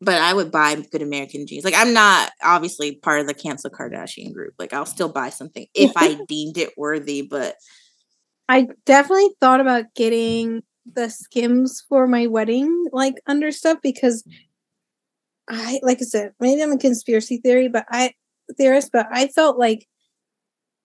but 0.03 0.15
I 0.15 0.33
would 0.33 0.51
buy 0.51 0.75
good 0.75 1.01
American 1.01 1.47
jeans. 1.47 1.63
Like 1.63 1.73
I'm 1.75 1.93
not 1.93 2.31
obviously 2.41 2.95
part 2.95 3.21
of 3.21 3.27
the 3.27 3.33
cancel 3.33 3.69
Kardashian 3.69 4.33
group. 4.33 4.53
Like 4.59 4.73
I'll 4.73 4.85
still 4.85 5.09
buy 5.09 5.29
something 5.29 5.67
if 5.73 5.91
I 5.95 6.17
deemed 6.27 6.57
it 6.57 6.77
worthy, 6.77 7.21
but 7.21 7.55
I 8.49 8.67
definitely 8.85 9.29
thought 9.39 9.59
about 9.59 9.85
getting 9.95 10.63
the 10.91 11.09
skims 11.09 11.81
for 11.87 12.07
my 12.07 12.27
wedding 12.27 12.87
like 12.91 13.15
under 13.25 13.51
stuff 13.51 13.79
because 13.81 14.23
I 15.49 15.79
like 15.81 15.99
I 16.01 16.05
said, 16.05 16.33
maybe 16.39 16.61
I'm 16.61 16.71
a 16.71 16.77
conspiracy 16.77 17.37
theory, 17.37 17.67
but 17.67 17.85
I 17.89 18.13
theorist, 18.57 18.89
but 18.91 19.07
I 19.11 19.27
felt 19.27 19.57
like 19.57 19.87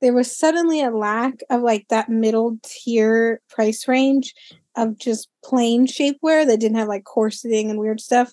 there 0.00 0.14
was 0.14 0.36
suddenly 0.36 0.80
a 0.82 0.90
lack 0.90 1.40
of 1.50 1.62
like 1.62 1.86
that 1.88 2.08
middle 2.08 2.58
tier 2.62 3.40
price 3.50 3.88
range 3.88 4.34
of 4.76 4.96
just 4.96 5.28
plain 5.44 5.86
shapewear 5.86 6.46
that 6.46 6.60
didn't 6.60 6.78
have 6.78 6.88
like 6.88 7.04
corseting 7.04 7.68
and 7.70 7.80
weird 7.80 8.00
stuff 8.00 8.32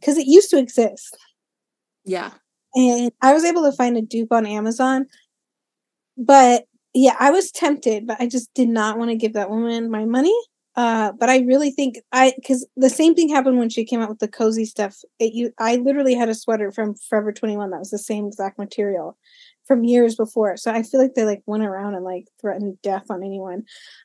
because 0.00 0.18
it 0.18 0.26
used 0.26 0.50
to 0.50 0.58
exist. 0.58 1.16
Yeah. 2.04 2.30
And 2.74 3.12
I 3.22 3.32
was 3.32 3.44
able 3.44 3.62
to 3.62 3.76
find 3.76 3.96
a 3.96 4.02
dupe 4.02 4.32
on 4.32 4.46
Amazon, 4.46 5.06
but 6.16 6.64
yeah, 6.94 7.16
I 7.18 7.30
was 7.30 7.50
tempted, 7.50 8.06
but 8.06 8.16
I 8.20 8.26
just 8.26 8.52
did 8.54 8.68
not 8.68 8.98
want 8.98 9.10
to 9.10 9.16
give 9.16 9.34
that 9.34 9.50
woman 9.50 9.90
my 9.90 10.04
money. 10.04 10.34
Uh, 10.76 11.10
but 11.18 11.28
I 11.28 11.38
really 11.40 11.72
think 11.72 11.96
I 12.12 12.32
because 12.36 12.64
the 12.76 12.88
same 12.88 13.16
thing 13.16 13.28
happened 13.28 13.58
when 13.58 13.68
she 13.68 13.84
came 13.84 14.00
out 14.00 14.08
with 14.08 14.20
the 14.20 14.28
cozy 14.28 14.64
stuff. 14.64 14.98
It, 15.18 15.34
you, 15.34 15.52
I 15.58 15.76
literally 15.76 16.14
had 16.14 16.28
a 16.28 16.36
sweater 16.36 16.70
from 16.70 16.94
Forever 16.94 17.32
Twenty 17.32 17.56
One 17.56 17.70
that 17.70 17.80
was 17.80 17.90
the 17.90 17.98
same 17.98 18.28
exact 18.28 18.58
material 18.58 19.18
from 19.68 19.84
years 19.84 20.16
before. 20.16 20.56
So 20.56 20.72
I 20.72 20.82
feel 20.82 21.00
like 21.00 21.14
they 21.14 21.24
like 21.24 21.42
went 21.46 21.62
around 21.62 21.94
and 21.94 22.04
like 22.04 22.26
threatened 22.40 22.82
death 22.82 23.04
on 23.10 23.22
anyone. 23.22 23.62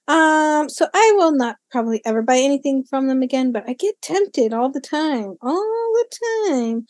Um, 0.07 0.69
so 0.69 0.87
I 0.93 1.13
will 1.15 1.31
not 1.31 1.55
probably 1.71 2.01
ever 2.05 2.21
buy 2.21 2.37
anything 2.37 2.83
from 2.83 3.07
them 3.07 3.23
again, 3.23 3.51
but 3.51 3.63
I 3.67 3.73
get 3.73 3.99
tempted 4.01 4.53
all 4.53 4.69
the 4.69 4.81
time, 4.81 5.35
all 5.41 5.93
the 5.93 6.45
time. 6.47 6.85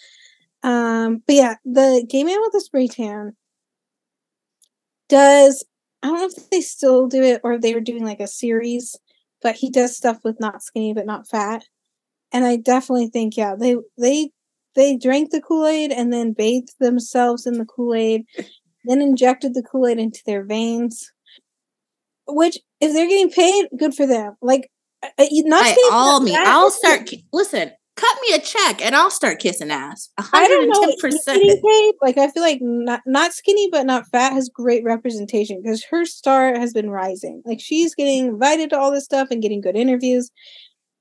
Um, 0.64 1.24
but 1.26 1.36
yeah, 1.36 1.56
the 1.64 2.06
gay 2.10 2.24
man 2.24 2.42
with 2.42 2.52
the 2.52 2.62
spray 2.62 2.88
tan 2.88 3.36
does 5.08 5.64
I 6.02 6.08
don't 6.08 6.18
know 6.18 6.26
if 6.26 6.50
they 6.50 6.60
still 6.60 7.08
do 7.08 7.22
it 7.22 7.40
or 7.44 7.54
if 7.54 7.62
they 7.62 7.74
were 7.74 7.80
doing 7.80 8.04
like 8.04 8.20
a 8.20 8.28
series 8.28 8.98
but 9.44 9.56
he 9.56 9.70
does 9.70 9.96
stuff 9.96 10.18
with 10.24 10.40
not 10.40 10.64
skinny 10.64 10.94
but 10.94 11.06
not 11.06 11.28
fat. 11.28 11.64
And 12.32 12.46
I 12.46 12.56
definitely 12.56 13.10
think, 13.10 13.38
yeah, 13.38 13.56
they 13.60 13.76
they 14.00 14.32
they 14.76 14.98
drank 14.98 15.30
the 15.30 15.42
Kool-Aid 15.42 15.92
and 15.92 16.12
then 16.12 16.34
bathed 16.34 16.74
themselves 16.80 17.46
in 17.46 17.60
the 17.60 17.66
Kool-Aid, 17.66 18.26
then 18.86 19.02
injected 19.02 19.54
the 19.54 19.64
Kool-Aid 19.64 20.00
into 20.00 20.22
their 20.26 20.44
veins. 20.44 21.12
Which, 22.28 22.58
if 22.80 22.94
they're 22.94 23.08
getting 23.08 23.32
paid, 23.32 23.68
good 23.78 23.94
for 23.94 24.08
them. 24.08 24.36
Like, 24.42 24.70
uh, 25.04 25.10
uh, 25.18 25.26
not 25.32 25.64
By 25.64 25.90
all 25.92 26.22
me, 26.22 26.36
I'll 26.36 26.72
start. 26.72 27.10
Listen, 27.34 27.72
cut 27.96 28.18
me 28.28 28.36
a 28.36 28.40
check 28.40 28.82
and 28.84 28.96
I'll 28.96 29.12
start 29.12 29.40
kissing 29.40 29.72
ass. 29.72 30.10
110%. 30.20 30.30
I 30.34 30.48
don't 30.48 30.70
know. 30.70 31.94
Like 32.02 32.18
I 32.18 32.30
feel 32.30 32.44
like 32.44 32.60
not 32.62 33.02
not 33.06 33.34
skinny 33.34 33.70
but 33.72 33.86
not 33.86 34.08
fat 34.08 34.34
has 34.34 34.50
great 34.50 34.84
representation 34.84 35.62
because 35.62 35.84
her 35.86 36.06
star 36.06 36.58
has 36.58 36.74
been 36.74 36.90
rising. 36.90 37.42
Like 37.46 37.60
she's 37.60 37.96
getting 37.96 38.28
invited 38.28 38.72
to 38.72 38.80
all 38.80 38.92
this 38.92 39.06
stuff 39.06 39.28
and 39.32 39.42
getting 39.42 39.62
good 39.62 39.76
interviews. 39.76 40.32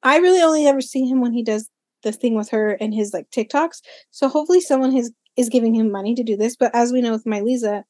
I 0.02 0.18
really 0.18 0.42
only 0.42 0.66
ever 0.66 0.80
see 0.80 1.06
him 1.06 1.20
when 1.20 1.32
he 1.32 1.42
does 1.42 1.68
the 2.02 2.12
thing 2.12 2.34
with 2.34 2.50
her 2.50 2.72
and 2.80 2.92
his 2.92 3.12
like 3.14 3.30
TikToks. 3.30 3.80
So 4.10 4.28
hopefully 4.28 4.60
someone 4.60 4.92
has 4.92 5.12
is 5.36 5.48
giving 5.48 5.74
him 5.74 5.90
money 5.90 6.14
to 6.14 6.22
do 6.22 6.36
this. 6.36 6.56
But 6.56 6.74
as 6.74 6.92
we 6.92 7.00
know 7.00 7.12
with 7.12 7.26
my 7.26 7.40
Lisa, 7.40 7.84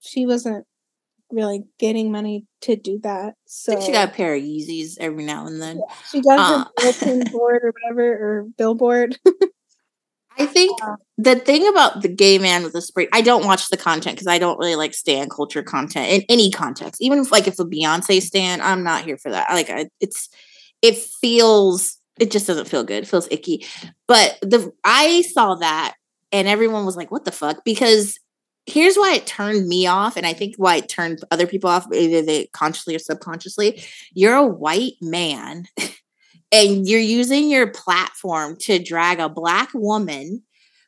she 0.00 0.26
wasn't 0.26 0.66
really 1.30 1.64
getting 1.78 2.12
money 2.12 2.46
to 2.62 2.76
do 2.76 2.98
that. 3.02 3.34
So 3.46 3.80
she 3.80 3.92
got 3.92 4.08
a 4.08 4.12
pair 4.12 4.34
of 4.34 4.42
Yeezys 4.42 4.96
every 4.98 5.24
now 5.24 5.46
and 5.46 5.60
then. 5.60 5.78
Yeah, 5.78 5.94
she 6.10 6.20
does 6.20 6.40
uh, 6.40 6.64
her 6.64 6.70
bulletin 6.76 7.24
board 7.32 7.62
or 7.64 7.72
whatever 7.72 8.12
or 8.12 8.46
billboard. 8.56 9.18
I 10.38 10.46
think 10.46 10.78
uh, 10.82 10.96
the 11.18 11.36
thing 11.36 11.68
about 11.68 12.02
the 12.02 12.08
gay 12.08 12.38
man 12.38 12.62
with 12.62 12.72
the 12.72 12.82
spray, 12.82 13.08
I 13.12 13.20
don't 13.20 13.46
watch 13.46 13.68
the 13.68 13.76
content 13.76 14.16
because 14.16 14.26
I 14.26 14.38
don't 14.38 14.58
really 14.58 14.76
like 14.76 14.94
stand 14.94 15.30
culture 15.30 15.62
content 15.62 16.10
in 16.10 16.22
any 16.28 16.50
context. 16.50 17.02
Even 17.02 17.18
if 17.18 17.32
like 17.32 17.46
if 17.46 17.58
a 17.58 17.64
Beyonce 17.64 18.20
stand, 18.20 18.62
I'm 18.62 18.82
not 18.82 19.04
here 19.04 19.18
for 19.18 19.30
that. 19.30 19.50
Like 19.50 19.70
I, 19.70 19.88
it's 20.00 20.28
it 20.82 20.96
feels 20.96 21.98
it 22.18 22.30
just 22.30 22.46
doesn't 22.46 22.68
feel 22.68 22.84
good. 22.84 23.04
It 23.04 23.08
feels 23.08 23.28
icky. 23.30 23.66
But 24.06 24.38
the 24.40 24.72
I 24.84 25.22
saw 25.22 25.56
that 25.56 25.94
and 26.34 26.48
everyone 26.48 26.84
was 26.84 26.96
like, 26.96 27.10
"What 27.10 27.24
the 27.24 27.32
fuck?" 27.32 27.64
Because 27.64 28.18
here's 28.66 28.96
why 28.96 29.14
it 29.14 29.26
turned 29.26 29.68
me 29.68 29.86
off 29.86 30.16
and 30.16 30.26
i 30.26 30.32
think 30.32 30.54
why 30.56 30.76
it 30.76 30.88
turned 30.88 31.20
other 31.30 31.46
people 31.46 31.68
off 31.68 31.86
either 31.92 32.22
they 32.22 32.46
consciously 32.46 32.94
or 32.94 32.98
subconsciously 32.98 33.82
you're 34.14 34.34
a 34.34 34.46
white 34.46 34.94
man 35.02 35.66
and 36.52 36.88
you're 36.88 36.98
using 36.98 37.50
your 37.50 37.66
platform 37.66 38.56
to 38.56 38.78
drag 38.78 39.20
a 39.20 39.28
black 39.28 39.68
woman 39.74 40.42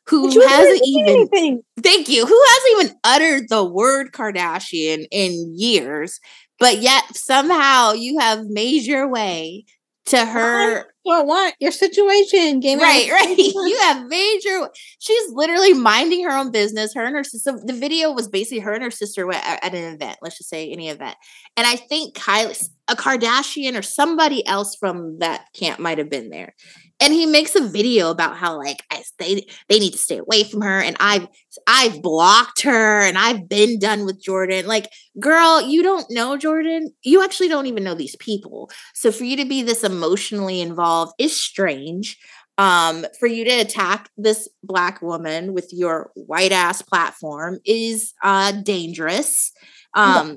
who 0.07 0.27
hasn't 0.41 0.81
even 0.85 1.07
anything. 1.07 1.61
thank 1.81 2.09
you 2.09 2.25
who 2.25 2.43
hasn't 2.47 2.81
even 2.81 2.99
uttered 3.03 3.49
the 3.49 3.63
word 3.63 4.11
kardashian 4.11 5.05
in 5.11 5.53
years 5.55 6.19
but 6.59 6.79
yet 6.79 7.03
somehow 7.15 7.91
you 7.91 8.17
have 8.17 8.45
made 8.47 8.83
your 8.83 9.07
way 9.07 9.65
to 10.07 10.25
her 10.25 10.85
well 11.05 11.25
what 11.25 11.53
your 11.59 11.71
situation 11.71 12.59
game 12.59 12.79
right 12.79 13.09
right. 13.11 13.37
You 13.37 13.77
have 13.83 14.07
major 14.07 14.69
she's 14.99 15.31
literally 15.33 15.73
minding 15.73 16.23
her 16.23 16.35
own 16.35 16.51
business. 16.51 16.93
Her 16.93 17.05
and 17.05 17.15
her 17.15 17.23
sister 17.23 17.59
the 17.63 17.73
video 17.73 18.11
was 18.11 18.27
basically 18.27 18.59
her 18.59 18.73
and 18.73 18.83
her 18.83 18.91
sister 18.91 19.25
were 19.25 19.33
at, 19.33 19.63
at 19.63 19.73
an 19.75 19.93
event 19.93 20.17
let's 20.21 20.37
just 20.37 20.49
say 20.49 20.71
any 20.71 20.89
event. 20.89 21.15
And 21.55 21.67
i 21.67 21.75
think 21.75 22.15
kylie 22.15 22.69
a 22.89 22.95
kardashian 22.95 23.77
or 23.77 23.81
somebody 23.81 24.45
else 24.47 24.75
from 24.79 25.19
that 25.19 25.45
camp 25.53 25.79
might 25.79 25.97
have 25.97 26.09
been 26.09 26.29
there 26.29 26.53
and 26.99 27.13
he 27.13 27.25
makes 27.25 27.55
a 27.55 27.67
video 27.67 28.09
about 28.09 28.37
how 28.37 28.57
like 28.57 28.83
I, 28.91 29.03
they 29.19 29.47
they 29.69 29.79
need 29.79 29.91
to 29.91 29.97
stay 29.97 30.17
away 30.17 30.43
from 30.43 30.61
her 30.61 30.79
and 30.79 30.95
I've 30.99 31.27
I've 31.67 32.01
blocked 32.01 32.63
her 32.63 33.01
and 33.01 33.17
I've 33.17 33.47
been 33.47 33.79
done 33.79 34.05
with 34.05 34.21
jordan. 34.21 34.67
Like 34.67 34.89
girl 35.19 35.61
you 35.61 35.83
don't 35.83 36.09
know 36.09 36.37
jordan. 36.37 36.93
You 37.03 37.23
actually 37.23 37.49
don't 37.49 37.67
even 37.67 37.83
know 37.83 37.95
these 37.95 38.15
people. 38.17 38.71
So 38.93 39.11
for 39.11 39.23
you 39.23 39.37
to 39.37 39.45
be 39.45 39.61
this 39.61 39.83
emotionally 39.83 40.61
involved 40.61 41.13
is 41.19 41.39
strange. 41.39 42.17
Um 42.57 43.05
for 43.19 43.27
you 43.27 43.45
to 43.45 43.51
attack 43.51 44.09
this 44.17 44.49
black 44.63 45.01
woman 45.01 45.53
with 45.53 45.69
your 45.71 46.11
white 46.15 46.51
ass 46.51 46.81
platform 46.81 47.59
is 47.65 48.13
uh 48.23 48.51
dangerous. 48.51 49.51
Um 49.93 50.29
yeah. 50.29 50.35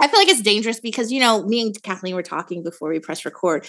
I 0.00 0.06
feel 0.06 0.20
like 0.20 0.28
it's 0.28 0.42
dangerous 0.42 0.78
because, 0.78 1.10
you 1.10 1.18
know, 1.18 1.42
me 1.42 1.60
and 1.60 1.82
Kathleen 1.82 2.14
were 2.14 2.22
talking 2.22 2.62
before 2.62 2.88
we 2.88 3.00
press 3.00 3.24
record 3.24 3.66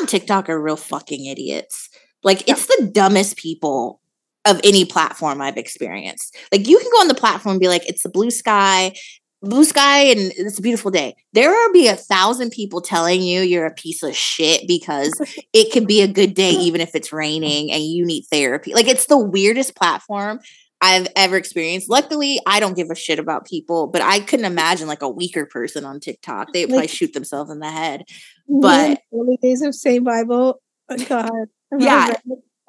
on 0.00 0.06
TikTok 0.06 0.48
are 0.48 0.60
real 0.60 0.76
fucking 0.76 1.26
idiots. 1.26 1.88
Like 2.22 2.48
it's 2.48 2.66
the 2.66 2.90
dumbest 2.92 3.36
people 3.36 4.00
of 4.46 4.60
any 4.64 4.84
platform 4.84 5.40
I've 5.40 5.56
experienced. 5.56 6.36
Like 6.50 6.66
you 6.66 6.78
can 6.78 6.90
go 6.92 7.00
on 7.00 7.08
the 7.08 7.14
platform 7.14 7.54
and 7.54 7.60
be 7.60 7.68
like, 7.68 7.86
it's 7.88 8.02
the 8.02 8.08
blue 8.08 8.30
sky, 8.30 8.94
blue 9.42 9.64
sky, 9.64 10.04
and 10.04 10.32
it's 10.36 10.58
a 10.58 10.62
beautiful 10.62 10.90
day. 10.90 11.14
There 11.32 11.50
will 11.50 11.72
be 11.72 11.88
a 11.88 11.96
thousand 11.96 12.50
people 12.50 12.80
telling 12.80 13.22
you 13.22 13.42
you're 13.42 13.66
a 13.66 13.74
piece 13.74 14.02
of 14.02 14.16
shit 14.16 14.66
because 14.66 15.12
it 15.52 15.72
could 15.72 15.86
be 15.86 16.00
a 16.00 16.08
good 16.08 16.34
day 16.34 16.50
even 16.50 16.80
if 16.80 16.94
it's 16.94 17.12
raining 17.12 17.70
and 17.70 17.82
you 17.82 18.04
need 18.04 18.24
therapy. 18.30 18.74
Like 18.74 18.88
it's 18.88 19.06
the 19.06 19.18
weirdest 19.18 19.76
platform. 19.76 20.40
I've 20.82 21.08
ever 21.14 21.36
experienced. 21.36 21.90
Luckily, 21.90 22.40
I 22.46 22.58
don't 22.60 22.74
give 22.74 22.90
a 22.90 22.94
shit 22.94 23.18
about 23.18 23.46
people, 23.46 23.86
but 23.86 24.02
I 24.02 24.20
couldn't 24.20 24.46
imagine 24.46 24.88
like 24.88 25.02
a 25.02 25.08
weaker 25.08 25.44
person 25.46 25.84
on 25.84 26.00
TikTok. 26.00 26.52
They'd 26.52 26.66
probably 26.66 26.82
like, 26.82 26.90
shoot 26.90 27.12
themselves 27.12 27.50
in 27.50 27.58
the 27.58 27.70
head. 27.70 28.04
But 28.48 29.02
early 29.12 29.38
days 29.42 29.62
of 29.62 29.74
Say 29.74 29.98
Bible, 29.98 30.60
oh 30.88 31.04
God, 31.06 31.30
yeah, 31.78 32.14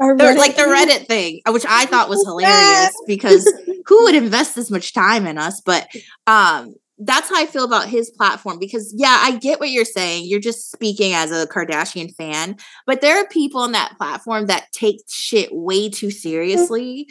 Reddit, 0.02 0.38
like 0.38 0.56
the 0.56 0.64
Reddit 0.64 1.08
thing, 1.08 1.42
which 1.48 1.66
I 1.68 1.86
thought 1.86 2.10
was 2.10 2.24
hilarious 2.26 2.94
because 3.08 3.52
who 3.86 4.04
would 4.04 4.16
invest 4.16 4.56
this 4.56 4.72
much 4.72 4.94
time 4.94 5.26
in 5.28 5.38
us? 5.38 5.62
But 5.62 5.88
um, 6.28 6.76
that's 6.98 7.30
how 7.30 7.42
I 7.42 7.46
feel 7.46 7.64
about 7.64 7.88
his 7.88 8.10
platform 8.10 8.60
because 8.60 8.94
yeah, 8.96 9.18
I 9.22 9.38
get 9.38 9.60
what 9.60 9.70
you're 9.70 9.86
saying. 9.86 10.26
You're 10.28 10.40
just 10.40 10.72
speaking 10.72 11.14
as 11.14 11.32
a 11.32 11.48
Kardashian 11.48 12.14
fan, 12.16 12.58
but 12.86 13.02
there 13.02 13.18
are 13.18 13.28
people 13.28 13.62
on 13.62 13.72
that 13.72 13.94
platform 13.98 14.48
that 14.48 14.72
take 14.72 15.02
shit 15.08 15.50
way 15.52 15.90
too 15.90 16.12
seriously. 16.12 17.10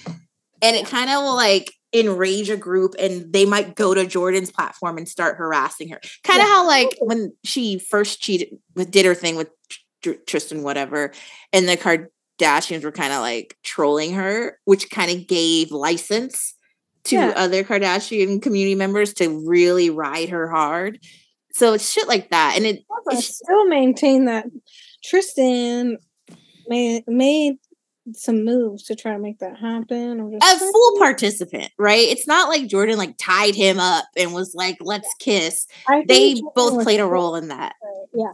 And 0.63 0.77
it 0.77 0.87
kind 0.87 1.11
of 1.11 1.23
will 1.23 1.37
like 1.37 1.73
enrage 1.93 2.51
a 2.51 2.57
group 2.57 2.95
and 2.99 3.33
they 3.33 3.45
might 3.45 3.75
go 3.75 3.95
to 3.95 4.07
Jordan's 4.07 4.51
platform 4.51 4.97
and 4.97 5.09
start 5.09 5.37
harassing 5.37 5.89
her. 5.89 6.01
Kind 6.23 6.41
of 6.41 6.47
yeah. 6.47 6.55
how 6.55 6.67
like 6.67 6.97
when 7.01 7.33
she 7.45 7.79
first 7.79 8.21
cheated 8.21 8.59
with 8.75 8.91
did 8.91 9.07
her 9.07 9.15
thing 9.15 9.37
with 9.37 9.51
Tr- 10.03 10.13
Tristan 10.27 10.63
whatever 10.63 11.13
and 11.53 11.69
the 11.69 11.77
Kardashians 11.77 12.85
were 12.85 12.93
kind 12.93 13.13
of 13.13 13.21
like 13.21 13.57
trolling 13.65 14.15
her, 14.15 14.59
which 14.65 14.91
kind 14.91 15.11
of 15.11 15.27
gave 15.27 15.73
license 15.73 16.55
to 17.05 17.17
yeah. 17.17 17.33
other 17.35 17.65
Kardashian 17.65 18.41
community 18.41 18.75
members 18.75 19.15
to 19.15 19.45
really 19.47 19.91
ride 19.91 20.29
her 20.29 20.49
hard. 20.49 21.01
So 21.53 21.73
it's 21.73 21.91
shit 21.91 22.07
like 22.07 22.31
that. 22.31 22.55
And 22.57 22.65
it 22.67 22.85
I 23.11 23.17
still 23.17 23.67
maintain 23.67 24.27
that 24.27 24.47
Tristan 25.03 25.99
made 26.69 27.05
made 27.09 27.57
some 28.15 28.45
moves 28.45 28.85
to 28.85 28.95
try 28.95 29.13
to 29.13 29.19
make 29.19 29.39
that 29.39 29.59
happen. 29.59 30.39
a 30.43 30.59
full 30.59 30.99
participant, 30.99 31.71
right? 31.79 32.09
It's 32.09 32.27
not 32.27 32.49
like 32.49 32.69
Jordan 32.69 32.99
like 32.99 33.17
tied 33.19 33.55
him 33.55 33.79
up 33.79 34.07
and 34.17 34.33
was 34.33 34.55
like, 34.55 34.79
"Let's 34.81 35.13
kiss." 35.19 35.67
They 36.07 36.41
both 36.55 36.83
played 36.83 37.01
a 37.01 37.07
role 37.07 37.37
in 37.37 37.49
that. 37.49 37.75
Yeah. 38.15 38.33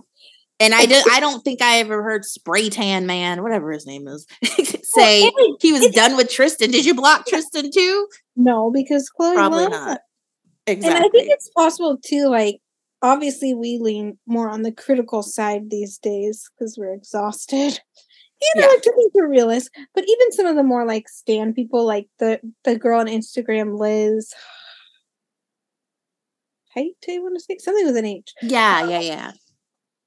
And 0.59 0.75
I 0.75 0.87
did. 0.87 1.05
I 1.11 1.21
don't 1.21 1.45
think 1.45 1.61
I 1.61 1.79
ever 1.79 2.03
heard 2.03 2.25
Spray 2.25 2.71
Tan 2.71 3.07
Man, 3.07 3.43
whatever 3.43 3.73
his 3.73 3.87
name 3.87 4.09
is, 4.09 4.27
say 4.83 5.23
well, 5.23 5.57
he 5.61 5.73
was 5.73 5.89
done 5.89 6.17
with 6.17 6.31
Tristan. 6.31 6.71
Did 6.71 6.87
you 6.87 6.95
block 6.95 7.27
Tristan 7.27 7.71
too? 7.71 8.09
No, 8.37 8.71
because 8.73 9.11
Khloé 9.19 9.35
probably 9.35 9.69
not. 9.69 10.01
Exactly. 10.67 10.97
And 10.97 11.05
I 11.05 11.09
think 11.11 11.31
it's 11.31 11.51
possible 11.51 11.99
too. 12.03 12.29
Like, 12.29 12.57
obviously, 13.03 13.55
we 13.55 13.79
lean 13.81 14.19
more 14.27 14.49
on 14.49 14.63
the 14.63 14.73
critical 14.73 15.23
side 15.23 15.69
these 15.71 15.99
days 15.99 16.49
because 16.59 16.77
we're 16.79 16.95
exhausted 16.95 17.81
you 18.41 18.53
know, 18.57 18.63
yeah. 18.63 18.69
like 18.69 18.83
to 18.83 18.93
think 18.93 19.13
you're 19.15 19.29
realist. 19.29 19.71
But 19.95 20.05
even 20.07 20.33
some 20.33 20.47
of 20.47 20.57
the 20.57 20.63
more 20.63 20.87
like 20.87 21.09
stand 21.09 21.55
people, 21.55 21.85
like 21.85 22.09
the 22.19 22.41
the 22.65 22.77
girl 22.79 23.01
on 23.01 23.07
Instagram, 23.07 23.79
Liz. 23.79 24.33
You 27.09 27.23
want 27.23 27.37
to 27.37 27.41
say 27.41 27.57
something 27.59 27.87
with 27.87 27.97
an 27.97 28.05
H? 28.05 28.35
Yeah, 28.43 28.83
um, 28.83 28.91
yeah, 28.91 29.01
yeah. 29.01 29.33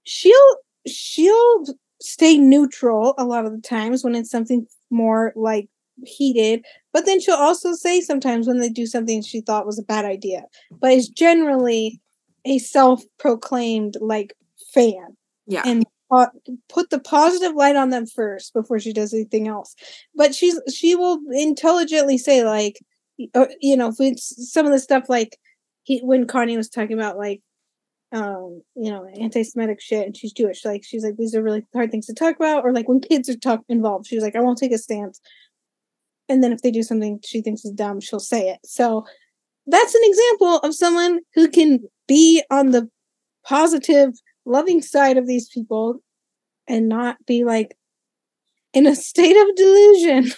She'll 0.03 0.57
she'll 0.85 1.65
stay 2.01 2.37
neutral 2.37 3.15
a 3.17 3.25
lot 3.25 3.45
of 3.45 3.51
the 3.51 3.61
times 3.61 4.03
when 4.03 4.13
it's 4.13 4.29
something 4.29 4.67
more 4.91 5.33
like 5.35 5.67
heated, 6.05 6.63
but 6.93 7.05
then 7.05 7.19
she'll 7.19 7.35
also 7.35 7.73
say 7.73 8.01
sometimes 8.01 8.47
when 8.47 8.59
they 8.59 8.69
do 8.69 8.85
something 8.85 9.21
she 9.21 9.41
thought 9.41 9.65
was 9.65 9.79
a 9.79 9.83
bad 9.83 10.05
idea, 10.05 10.43
but 10.79 10.91
is 10.91 11.09
generally 11.09 11.99
a 12.45 12.59
self-proclaimed 12.59 13.97
like 13.99 14.35
fan. 14.73 15.17
Yeah. 15.47 15.63
And 15.65 15.85
put 16.69 16.89
the 16.89 16.99
positive 16.99 17.55
light 17.55 17.75
on 17.75 17.89
them 17.89 18.05
first 18.05 18.53
before 18.53 18.79
she 18.79 18.93
does 18.93 19.13
anything 19.13 19.47
else. 19.47 19.75
But 20.15 20.33
she's 20.33 20.59
she 20.73 20.95
will 20.95 21.19
intelligently 21.31 22.17
say 22.17 22.43
like, 22.43 22.79
you 23.17 23.77
know, 23.77 23.91
some 24.17 24.65
of 24.65 24.71
the 24.71 24.79
stuff 24.79 25.09
like 25.09 25.37
he 25.83 25.99
when 25.99 26.25
Kanye 26.25 26.57
was 26.57 26.69
talking 26.69 26.97
about 26.97 27.17
like 27.17 27.41
um 28.11 28.61
you 28.75 28.89
know 28.89 29.05
anti-semitic 29.19 29.79
shit 29.79 30.05
and 30.05 30.17
she's 30.17 30.33
jewish 30.33 30.65
like 30.65 30.83
she's 30.83 31.03
like 31.03 31.15
these 31.17 31.35
are 31.35 31.43
really 31.43 31.63
hard 31.73 31.91
things 31.91 32.07
to 32.07 32.13
talk 32.13 32.35
about 32.35 32.63
or 32.63 32.73
like 32.73 32.87
when 32.87 32.99
kids 32.99 33.29
are 33.29 33.37
talk 33.37 33.61
involved 33.69 34.07
she's 34.07 34.23
like 34.23 34.35
i 34.35 34.39
won't 34.39 34.57
take 34.57 34.71
a 34.71 34.79
stance 34.79 35.21
and 36.27 36.43
then 36.43 36.51
if 36.51 36.61
they 36.61 36.71
do 36.71 36.81
something 36.81 37.19
she 37.23 37.39
thinks 37.41 37.63
is 37.63 37.71
dumb 37.71 37.99
she'll 37.99 38.19
say 38.19 38.49
it 38.49 38.59
so 38.65 39.05
that's 39.67 39.93
an 39.93 40.01
example 40.03 40.57
of 40.59 40.73
someone 40.73 41.19
who 41.35 41.47
can 41.47 41.79
be 42.07 42.41
on 42.49 42.71
the 42.71 42.89
positive 43.45 44.09
loving 44.49 44.81
side 44.81 45.17
of 45.17 45.27
these 45.27 45.47
people 45.49 46.01
and 46.67 46.89
not 46.89 47.17
be 47.25 47.43
like 47.43 47.77
in 48.73 48.85
a 48.85 48.95
state 49.09 49.37
of 49.37 49.55
delusion 49.55 50.31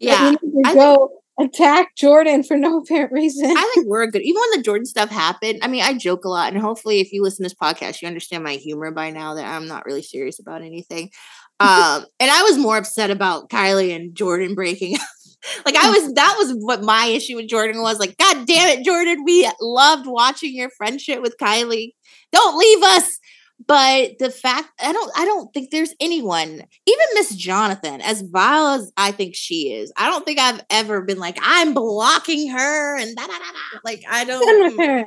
yeah 0.00 0.34
I 0.64 0.74
go 0.74 1.10
attack 1.38 1.94
Jordan 1.96 2.42
for 2.42 2.56
no 2.56 2.78
apparent 2.78 3.12
reason. 3.12 3.46
I 3.46 3.70
think 3.74 3.86
we're 3.88 4.06
good. 4.08 4.22
Even 4.22 4.40
when 4.40 4.58
the 4.58 4.62
Jordan 4.62 4.86
stuff 4.86 5.10
happened, 5.10 5.60
I 5.62 5.68
mean, 5.68 5.82
I 5.82 5.94
joke 5.94 6.24
a 6.24 6.28
lot, 6.28 6.52
and 6.52 6.60
hopefully, 6.60 7.00
if 7.00 7.12
you 7.12 7.22
listen 7.22 7.44
to 7.44 7.48
this 7.48 7.54
podcast, 7.54 8.02
you 8.02 8.08
understand 8.08 8.44
my 8.44 8.54
humor 8.54 8.90
by 8.90 9.10
now 9.10 9.34
that 9.34 9.46
I'm 9.46 9.66
not 9.66 9.86
really 9.86 10.02
serious 10.02 10.38
about 10.38 10.62
anything. 10.62 11.10
Um, 11.60 12.06
and 12.20 12.30
I 12.30 12.44
was 12.44 12.56
more 12.56 12.76
upset 12.76 13.10
about 13.10 13.50
Kylie 13.50 13.92
and 13.92 14.14
Jordan 14.14 14.54
breaking 14.54 14.94
up. 14.94 15.00
Like 15.64 15.76
I 15.76 15.90
was, 15.90 16.14
that 16.14 16.34
was 16.38 16.52
what 16.58 16.82
my 16.82 17.06
issue 17.06 17.36
with 17.36 17.48
Jordan 17.48 17.80
was. 17.80 17.98
Like, 17.98 18.16
God 18.18 18.46
damn 18.46 18.68
it, 18.68 18.84
Jordan, 18.84 19.24
we 19.24 19.48
loved 19.60 20.06
watching 20.06 20.54
your 20.54 20.70
friendship 20.70 21.22
with 21.22 21.36
Kylie. 21.40 21.92
Don't 22.32 22.58
leave 22.58 22.82
us. 22.82 23.18
But 23.66 24.18
the 24.20 24.30
fact 24.30 24.68
I 24.80 24.92
don't 24.92 25.10
I 25.16 25.24
don't 25.24 25.52
think 25.52 25.70
there's 25.70 25.92
anyone, 25.98 26.48
even 26.86 27.06
Miss 27.14 27.34
Jonathan, 27.34 28.00
as 28.00 28.22
vile 28.22 28.80
as 28.80 28.92
I 28.96 29.10
think 29.10 29.34
she 29.34 29.72
is, 29.72 29.92
I 29.96 30.08
don't 30.08 30.24
think 30.24 30.38
I've 30.38 30.64
ever 30.70 31.02
been 31.02 31.18
like, 31.18 31.38
I'm 31.42 31.74
blocking 31.74 32.50
her 32.50 32.96
and 32.96 33.16
da 33.16 33.26
da 33.26 33.32
da 33.32 33.38
da. 33.38 33.80
Like 33.84 34.04
I 34.08 34.24
don't 34.24 34.46
done 34.76 34.76
with 34.76 34.86
her. 34.86 35.04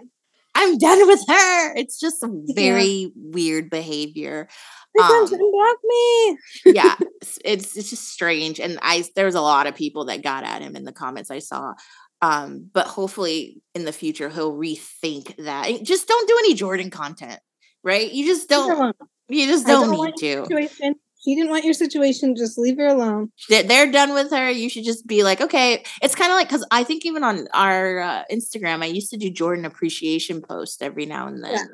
I'm 0.54 0.78
done 0.78 1.08
with 1.08 1.24
her. 1.30 1.76
It's 1.78 1.98
just 1.98 2.26
very 2.54 2.84
yeah. 2.84 3.08
weird 3.16 3.70
behavior. 3.70 4.50
Um, 5.00 5.30
block 5.30 5.78
me. 5.84 6.38
yeah, 6.66 6.96
it's 7.46 7.74
it's 7.74 7.90
just 7.90 8.10
strange. 8.10 8.60
And 8.60 8.80
I 8.82 9.04
there 9.16 9.26
was 9.26 9.36
a 9.36 9.42
lot 9.42 9.68
of 9.68 9.76
people 9.76 10.06
that 10.06 10.24
got 10.24 10.44
at 10.44 10.62
him 10.62 10.76
in 10.76 10.86
the 10.86 10.92
comments 10.92 11.32
I 11.32 11.40
saw. 11.40 11.74
Um, 12.24 12.70
but 12.72 12.86
hopefully 12.86 13.64
in 13.74 13.84
the 13.84 13.92
future 13.92 14.30
he'll 14.30 14.54
rethink 14.54 15.36
that. 15.38 15.82
Just 15.82 16.08
don't 16.08 16.28
do 16.28 16.38
any 16.40 16.54
Jordan 16.54 16.92
content 16.92 17.40
right? 17.84 18.12
You 18.12 18.26
just 18.26 18.50
don't. 18.50 18.96
You 19.30 19.48
just 19.48 19.66
don't, 19.66 19.96
don't 19.96 20.06
need 20.06 20.16
to. 20.18 20.44
Situation. 20.44 20.96
She 21.24 21.36
didn't 21.36 21.52
want 21.52 21.64
your 21.64 21.74
situation. 21.74 22.36
Just 22.36 22.58
leave 22.58 22.78
her 22.78 22.88
alone. 22.88 23.32
They're 23.48 23.92
done 23.92 24.14
with 24.14 24.32
her. 24.32 24.50
You 24.50 24.70
should 24.70 24.84
just 24.84 25.06
be 25.06 25.24
like, 25.24 25.40
okay. 25.40 25.84
It's 26.02 26.16
kind 26.16 26.32
of 26.32 26.36
like 26.36 26.50
because 26.50 26.66
I 26.72 26.84
think 26.84 27.06
even 27.06 27.24
on 27.24 27.48
our 27.54 28.00
uh, 28.00 28.24
Instagram, 28.32 28.82
I 28.82 28.88
used 28.88 29.12
to 29.12 29.18
do 29.18 29.30
Jordan 29.30 29.66
appreciation 29.66 30.42
posts 30.42 30.82
every 30.82 31.06
now 31.06 31.28
and 31.28 31.44
then. 31.44 31.52
Yeah. 31.54 31.66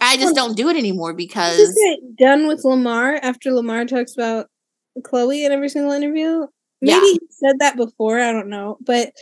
I 0.00 0.16
just 0.16 0.34
don't 0.34 0.56
do 0.56 0.68
it 0.68 0.76
anymore 0.76 1.12
because 1.12 1.76
done 2.16 2.46
with 2.46 2.64
Lamar 2.64 3.16
after 3.22 3.52
Lamar 3.52 3.84
talks 3.84 4.14
about 4.14 4.48
Khloé 5.00 5.44
in 5.44 5.52
every 5.52 5.68
single 5.68 5.92
interview. 5.92 6.46
Maybe 6.80 6.92
yeah. 6.92 7.00
he 7.00 7.20
said 7.30 7.58
that 7.58 7.76
before. 7.76 8.20
I 8.20 8.32
don't 8.32 8.48
know, 8.48 8.78
but 8.80 9.12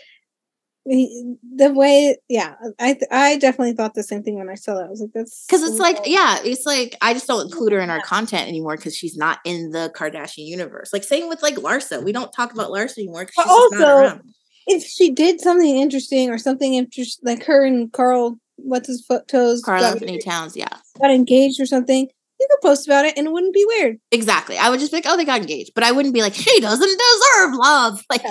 the 0.87 1.73
way 1.74 2.16
yeah 2.28 2.55
i 2.78 2.99
i 3.11 3.37
definitely 3.37 3.74
thought 3.74 3.95
the 3.95 4.03
same 4.03 4.23
thing 4.23 4.37
when 4.37 4.49
i 4.49 4.55
saw 4.55 4.74
that 4.74 4.87
i 4.87 4.89
was 4.89 5.01
like 5.01 5.11
that's 5.15 5.45
because 5.47 5.62
it's 5.62 5.78
like 5.78 5.99
yeah 6.07 6.39
it's 6.43 6.65
like 6.65 6.97
i 7.03 7.12
just 7.12 7.27
don't 7.27 7.45
include 7.45 7.73
her 7.73 7.81
in 7.81 7.91
our 7.91 8.01
content 8.01 8.49
anymore 8.49 8.77
because 8.77 8.97
she's 8.97 9.16
not 9.16 9.39
in 9.45 9.70
the 9.70 9.93
kardashian 9.95 10.47
universe 10.47 10.91
like 10.93 11.05
same 11.05 11.28
with 11.28 11.43
like 11.43 11.57
larsa 11.57 12.03
we 12.03 12.12
don't 12.12 12.32
talk 12.32 12.53
about 12.53 12.70
larsa 12.70 12.97
anymore 12.99 13.27
but 13.37 13.47
also 13.47 14.19
if 14.66 14.82
she 14.82 15.11
did 15.11 15.39
something 15.41 15.78
interesting 15.78 16.31
or 16.31 16.39
something 16.39 16.74
interesting 16.74 17.27
like 17.27 17.45
her 17.45 17.65
and 17.65 17.93
carl 17.93 18.39
what's 18.65 18.89
his 18.89 19.05
foot 19.05 19.28
toes 19.28 19.62
Karl-Anthony 19.62 20.19
Towns 20.19 20.57
yeah 20.57 20.69
got 21.01 21.11
engaged 21.11 21.61
or 21.61 21.66
something 21.66 22.09
you 22.41 22.49
could 22.51 22.66
post 22.66 22.87
about 22.87 23.05
it 23.05 23.16
and 23.19 23.27
it 23.27 23.32
wouldn't 23.32 23.53
be 23.53 23.65
weird. 23.66 23.99
Exactly. 24.11 24.57
I 24.57 24.70
would 24.70 24.81
just 24.81 24.91
be 24.91 24.97
like, 24.97 25.05
oh, 25.07 25.16
they 25.16 25.27
got 25.27 25.43
engaged. 25.43 25.73
But 25.74 25.85
I 25.85 25.93
wouldn't 25.93 26.15
be 26.15 26.23
like, 26.23 26.35
she 26.35 26.59
doesn't 26.61 26.89
deserve 26.89 27.55
love. 27.55 28.03
Like 28.11 28.24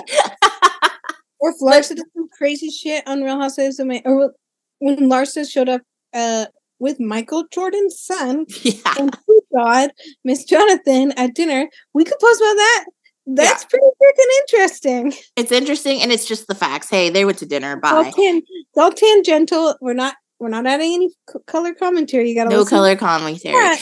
Or 1.40 1.50
if 1.50 1.56
Larsa 1.62 1.96
did 1.96 2.04
some 2.14 2.28
crazy 2.36 2.70
shit 2.70 3.06
on 3.06 3.22
Real 3.22 3.40
Housewives 3.40 3.78
of 3.78 3.86
May, 3.86 4.02
or 4.04 4.34
when 4.78 4.96
Larsa 5.08 5.50
showed 5.50 5.70
up 5.70 5.80
uh, 6.12 6.46
with 6.78 7.00
Michael 7.00 7.44
Jordan's 7.50 7.98
son 7.98 8.44
yeah. 8.62 8.94
and 8.98 9.16
God, 9.56 9.90
Miss 10.22 10.44
Jonathan 10.44 11.12
at 11.16 11.34
dinner, 11.34 11.68
we 11.94 12.04
could 12.04 12.18
post 12.20 12.40
about 12.40 12.54
that. 12.54 12.84
That's 13.26 13.64
yeah. 13.64 13.68
pretty 13.68 13.86
freaking 14.02 14.40
interesting. 14.40 15.12
It's 15.36 15.52
interesting, 15.52 16.02
and 16.02 16.10
it's 16.10 16.26
just 16.26 16.46
the 16.46 16.54
facts. 16.54 16.88
Hey, 16.88 17.10
they 17.10 17.24
went 17.24 17.38
to 17.38 17.46
dinner. 17.46 17.76
Bye. 17.76 17.88
It's 17.88 18.16
all, 18.18 18.24
tan- 18.24 18.42
it's 18.46 18.78
all 18.78 18.92
tangential. 18.92 19.76
We're 19.80 19.94
not 19.94 20.14
we're 20.40 20.48
not 20.48 20.66
adding 20.66 20.94
any 20.94 21.08
c- 21.10 21.38
color 21.46 21.74
commentary. 21.74 22.30
You 22.30 22.34
got 22.34 22.48
no 22.48 22.64
color 22.64 22.96
commentary 22.96 23.76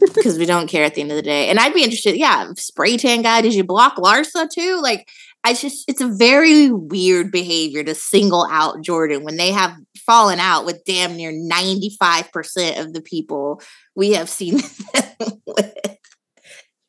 because 0.00 0.38
we 0.38 0.44
don't 0.44 0.68
care 0.68 0.84
at 0.84 0.94
the 0.94 1.00
end 1.00 1.10
of 1.10 1.16
the 1.16 1.22
day. 1.22 1.48
And 1.48 1.58
I'd 1.58 1.72
be 1.72 1.82
interested. 1.82 2.16
Yeah, 2.16 2.52
spray 2.56 2.98
tan 2.98 3.22
guy. 3.22 3.40
Did 3.40 3.54
you 3.54 3.64
block 3.64 3.96
Larsa 3.96 4.48
too? 4.50 4.78
Like 4.82 5.08
I 5.42 5.54
just 5.54 5.88
it's 5.88 6.02
a 6.02 6.08
very 6.08 6.70
weird 6.70 7.32
behavior 7.32 7.82
to 7.82 7.94
single 7.94 8.46
out 8.50 8.82
Jordan 8.82 9.24
when 9.24 9.38
they 9.38 9.52
have 9.52 9.74
fallen 10.06 10.38
out 10.38 10.66
with 10.66 10.84
damn 10.84 11.16
near 11.16 11.32
95% 11.32 12.80
of 12.80 12.92
the 12.92 13.00
people 13.02 13.62
we 13.96 14.12
have 14.12 14.28
seen 14.28 14.56
with. 15.46 15.98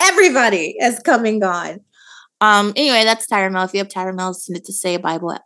Everybody 0.02 0.76
has 0.82 1.00
come 1.00 1.26
and 1.26 1.40
gone. 1.40 1.80
Um, 2.44 2.74
anyway, 2.76 3.06
that's 3.06 3.26
Tyra 3.26 3.50
Mail. 3.50 3.64
If 3.64 3.74
you 3.74 3.78
have 3.78 3.88
Tyra 3.88 4.14
Mail, 4.14 4.34
send 4.34 4.58
it 4.58 4.66
to 4.66 4.74
say 4.74 4.98
Bible 4.98 5.38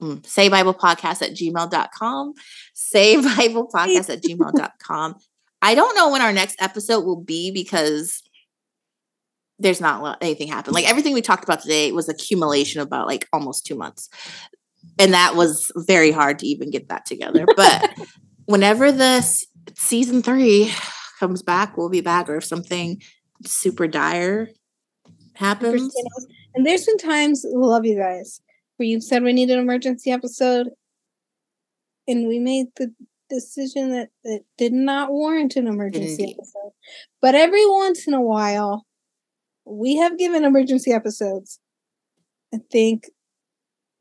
mm, 0.00 0.24
say 0.24 0.48
Bible 0.48 0.72
podcast 0.72 1.20
at 1.20 1.32
gmail.com. 1.32 2.32
Say 2.72 3.16
Bible 3.36 3.68
podcast 3.68 4.08
at 4.08 4.22
gmail.com. 4.22 5.16
I 5.60 5.74
don't 5.74 5.94
know 5.94 6.10
when 6.10 6.22
our 6.22 6.32
next 6.32 6.56
episode 6.62 7.04
will 7.04 7.20
be 7.20 7.50
because 7.52 8.22
there's 9.58 9.82
not 9.82 10.16
anything 10.22 10.48
happened. 10.48 10.74
Like 10.74 10.88
everything 10.88 11.12
we 11.12 11.20
talked 11.20 11.44
about 11.44 11.60
today 11.60 11.92
was 11.92 12.08
accumulation 12.08 12.80
of 12.80 12.86
about 12.86 13.06
like 13.06 13.28
almost 13.30 13.66
two 13.66 13.74
months. 13.74 14.08
And 14.98 15.12
that 15.12 15.36
was 15.36 15.70
very 15.76 16.10
hard 16.10 16.38
to 16.38 16.46
even 16.46 16.70
get 16.70 16.88
that 16.88 17.04
together. 17.04 17.44
But 17.56 17.98
whenever 18.46 18.90
this 18.92 19.46
season 19.74 20.22
three 20.22 20.72
comes 21.20 21.42
back, 21.42 21.76
we'll 21.76 21.90
be 21.90 22.00
back. 22.00 22.30
Or 22.30 22.36
if 22.36 22.44
something 22.44 23.02
super 23.44 23.86
dire 23.86 24.48
happens. 25.34 25.94
And 26.54 26.64
there's 26.64 26.86
been 26.86 26.98
times, 26.98 27.44
love 27.48 27.84
you 27.84 27.98
guys, 27.98 28.40
where 28.76 28.86
you 28.86 29.00
said 29.00 29.22
we 29.22 29.32
need 29.32 29.50
an 29.50 29.58
emergency 29.58 30.10
episode. 30.10 30.70
And 32.06 32.28
we 32.28 32.38
made 32.38 32.66
the 32.76 32.92
decision 33.30 33.90
that 33.90 34.10
it 34.22 34.44
did 34.58 34.72
not 34.72 35.10
warrant 35.10 35.56
an 35.56 35.66
emergency 35.66 36.24
episode. 36.24 36.72
But 37.22 37.34
every 37.34 37.66
once 37.66 38.06
in 38.06 38.14
a 38.14 38.20
while, 38.20 38.86
we 39.64 39.96
have 39.96 40.18
given 40.18 40.44
emergency 40.44 40.92
episodes. 40.92 41.58
I 42.54 42.58
think 42.70 43.10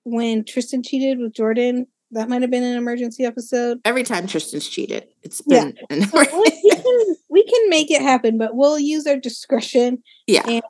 when 0.03 0.43
Tristan 0.43 0.83
cheated 0.83 1.19
with 1.19 1.33
Jordan, 1.33 1.87
that 2.11 2.29
might 2.29 2.41
have 2.41 2.51
been 2.51 2.63
an 2.63 2.77
emergency 2.77 3.25
episode. 3.25 3.79
Every 3.85 4.03
time 4.03 4.27
Tristan's 4.27 4.67
cheated, 4.67 5.07
it's 5.23 5.41
been 5.41 5.75
yeah. 5.89 6.05
we, 6.13 6.25
can, 6.25 7.15
we 7.29 7.43
can 7.43 7.69
make 7.69 7.89
it 7.89 8.01
happen, 8.01 8.37
but 8.37 8.55
we'll 8.55 8.77
use 8.77 9.07
our 9.07 9.17
discretion. 9.17 10.03
Yeah. 10.27 10.43
And 10.47 10.61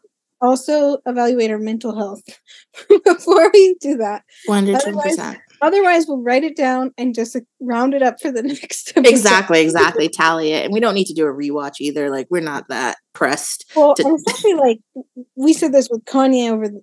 also 0.44 0.98
evaluate 1.06 1.50
our 1.50 1.58
mental 1.58 1.96
health 1.96 2.22
before 3.06 3.50
we 3.54 3.76
do 3.82 3.98
that. 3.98 4.24
110%. 4.48 5.38
Otherwise, 5.62 6.06
we'll 6.08 6.22
write 6.22 6.44
it 6.44 6.58
down 6.58 6.92
and 6.98 7.16
just 7.16 7.38
round 7.62 7.94
it 7.94 8.02
up 8.04 8.20
for 8.22 8.32
the 8.32 8.44
next 8.44 8.92
episode. 8.96 9.10
Exactly, 9.10 9.62
exactly. 9.62 10.10
Tally 10.10 10.52
it. 10.52 10.66
And 10.66 10.74
we 10.74 10.82
don't 10.82 10.96
need 10.96 11.08
to 11.08 11.14
do 11.14 11.26
a 11.26 11.34
rewatch 11.34 11.76
either. 11.80 12.10
Like, 12.10 12.28
we're 12.30 12.42
not 12.42 12.66
that 12.68 12.98
pressed. 13.14 13.72
Well, 13.76 13.96
to- 13.96 14.16
especially 14.16 14.56
like 14.56 14.80
we 15.36 15.54
said 15.54 15.72
this 15.72 15.88
with 15.90 16.04
Kanye 16.06 16.52
over 16.52 16.68
the, 16.68 16.82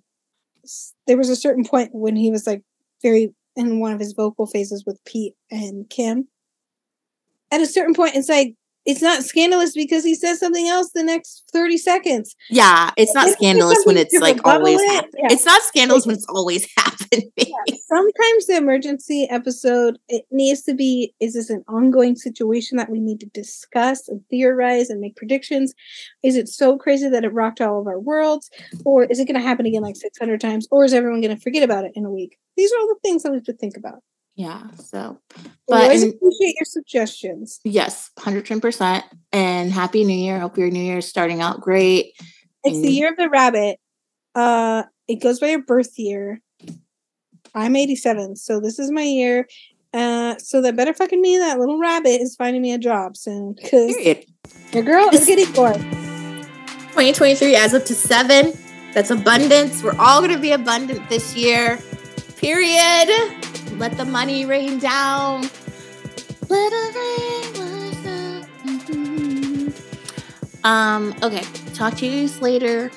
there 1.05 1.17
was 1.17 1.29
a 1.29 1.35
certain 1.35 1.63
point 1.63 1.89
when 1.93 2.15
he 2.15 2.31
was 2.31 2.47
like 2.47 2.63
very 3.01 3.33
in 3.55 3.79
one 3.79 3.93
of 3.93 3.99
his 3.99 4.13
vocal 4.13 4.47
phases 4.47 4.83
with 4.85 4.99
Pete 5.05 5.33
and 5.49 5.89
Kim. 5.89 6.27
At 7.51 7.61
a 7.61 7.67
certain 7.67 7.93
point, 7.93 8.15
it's 8.15 8.29
like 8.29 8.55
it's 8.85 9.01
not 9.01 9.23
scandalous 9.23 9.73
because 9.73 10.03
he 10.03 10.15
says 10.15 10.39
something 10.39 10.67
else 10.67 10.91
the 10.93 11.03
next 11.03 11.43
30 11.53 11.77
seconds. 11.77 12.35
Yeah, 12.49 12.91
it's 12.97 13.13
not 13.13 13.27
It's 13.27 13.37
scandalous 13.37 13.83
when 13.85 13.97
it's 13.97 14.13
like 14.19 14.39
always 14.45 14.79
it. 14.81 14.89
happening. 14.89 15.11
Yeah. 15.23 15.27
It's 15.33 15.45
not 15.45 15.61
scandalous 15.61 16.05
when 16.05 16.15
it's 16.15 16.25
always 16.29 16.67
happening. 16.77 17.31
Sometimes 17.87 18.45
the 18.47 18.57
emergency 18.57 19.27
episode 19.29 19.99
it 20.07 20.23
needs 20.31 20.63
to 20.63 20.73
be 20.73 21.13
is 21.19 21.33
this 21.33 21.49
an 21.49 21.63
ongoing 21.67 22.15
situation 22.15 22.77
that 22.77 22.89
we 22.89 22.99
need 22.99 23.19
to 23.19 23.27
discuss 23.27 24.07
and 24.07 24.21
theorize 24.29 24.89
and 24.89 24.99
make 24.99 25.15
predictions? 25.15 25.73
Is 26.23 26.35
it 26.35 26.47
so 26.47 26.77
crazy 26.77 27.09
that 27.09 27.23
it 27.23 27.33
rocked 27.33 27.61
all 27.61 27.81
of 27.81 27.87
our 27.87 27.99
worlds? 27.99 28.49
Or 28.85 29.03
is 29.03 29.19
it 29.19 29.25
going 29.25 29.39
to 29.39 29.45
happen 29.47 29.65
again 29.65 29.81
like 29.83 29.95
600 29.95 30.39
times? 30.41 30.67
Or 30.71 30.85
is 30.85 30.93
everyone 30.93 31.21
going 31.21 31.35
to 31.35 31.41
forget 31.41 31.63
about 31.63 31.85
it 31.85 31.91
in 31.95 32.05
a 32.05 32.11
week? 32.11 32.37
These 32.57 32.71
are 32.73 32.79
all 32.79 32.87
the 32.87 32.99
things 33.03 33.23
that 33.23 33.31
we 33.31 33.37
have 33.37 33.45
to 33.45 33.53
think 33.53 33.77
about. 33.77 33.99
Yeah, 34.35 34.63
so 34.77 35.19
But 35.67 35.83
always 35.83 36.03
appreciate 36.03 36.55
your 36.59 36.65
suggestions. 36.65 37.59
yes, 37.63 38.09
110%. 38.17 39.03
And 39.31 39.71
happy 39.71 40.03
new 40.03 40.17
year. 40.17 40.39
Hope 40.39 40.57
your 40.57 40.69
new 40.71 40.81
year 40.83 40.99
is 40.99 41.07
starting 41.07 41.41
out 41.41 41.59
great. 41.61 42.13
It's 42.63 42.79
the 42.81 42.87
Mm. 42.87 42.93
year 42.93 43.09
of 43.11 43.17
the 43.17 43.29
rabbit. 43.29 43.77
Uh, 44.33 44.83
it 45.07 45.15
goes 45.15 45.39
by 45.39 45.47
your 45.49 45.61
birth 45.63 45.97
year. 45.99 46.41
I'm 47.53 47.75
87, 47.75 48.37
so 48.37 48.59
this 48.61 48.79
is 48.79 48.89
my 48.91 49.03
year. 49.03 49.47
Uh, 49.93 50.37
so 50.37 50.61
that 50.61 50.77
better 50.77 50.93
fucking 50.93 51.19
mean 51.21 51.39
that 51.41 51.59
little 51.59 51.77
rabbit 51.77 52.21
is 52.21 52.35
finding 52.37 52.61
me 52.61 52.71
a 52.71 52.77
job 52.77 53.17
soon 53.17 53.53
because 53.53 53.93
Period. 53.93 54.25
your 54.71 54.83
girl 54.83 55.09
is 55.13 55.25
getting 55.25 55.51
bored. 55.51 55.75
2023 56.93 57.55
as 57.55 57.73
up 57.73 57.83
to 57.85 57.93
seven. 57.93 58.53
That's 58.93 59.11
abundance. 59.11 59.83
We're 59.83 59.97
all 59.99 60.21
going 60.21 60.33
to 60.33 60.39
be 60.39 60.51
abundant 60.51 61.09
this 61.09 61.35
year. 61.35 61.77
Period. 62.37 63.09
Let 63.81 63.97
the 63.97 64.05
money 64.05 64.45
rain 64.45 64.77
down. 64.77 65.49
It 66.51 66.73
rain. 66.93 68.45
it- 68.85 69.73
Um, 70.63 71.15
okay. 71.23 71.41
Talk 71.73 71.97
to 71.97 72.05
you 72.05 72.29
later. 72.41 72.91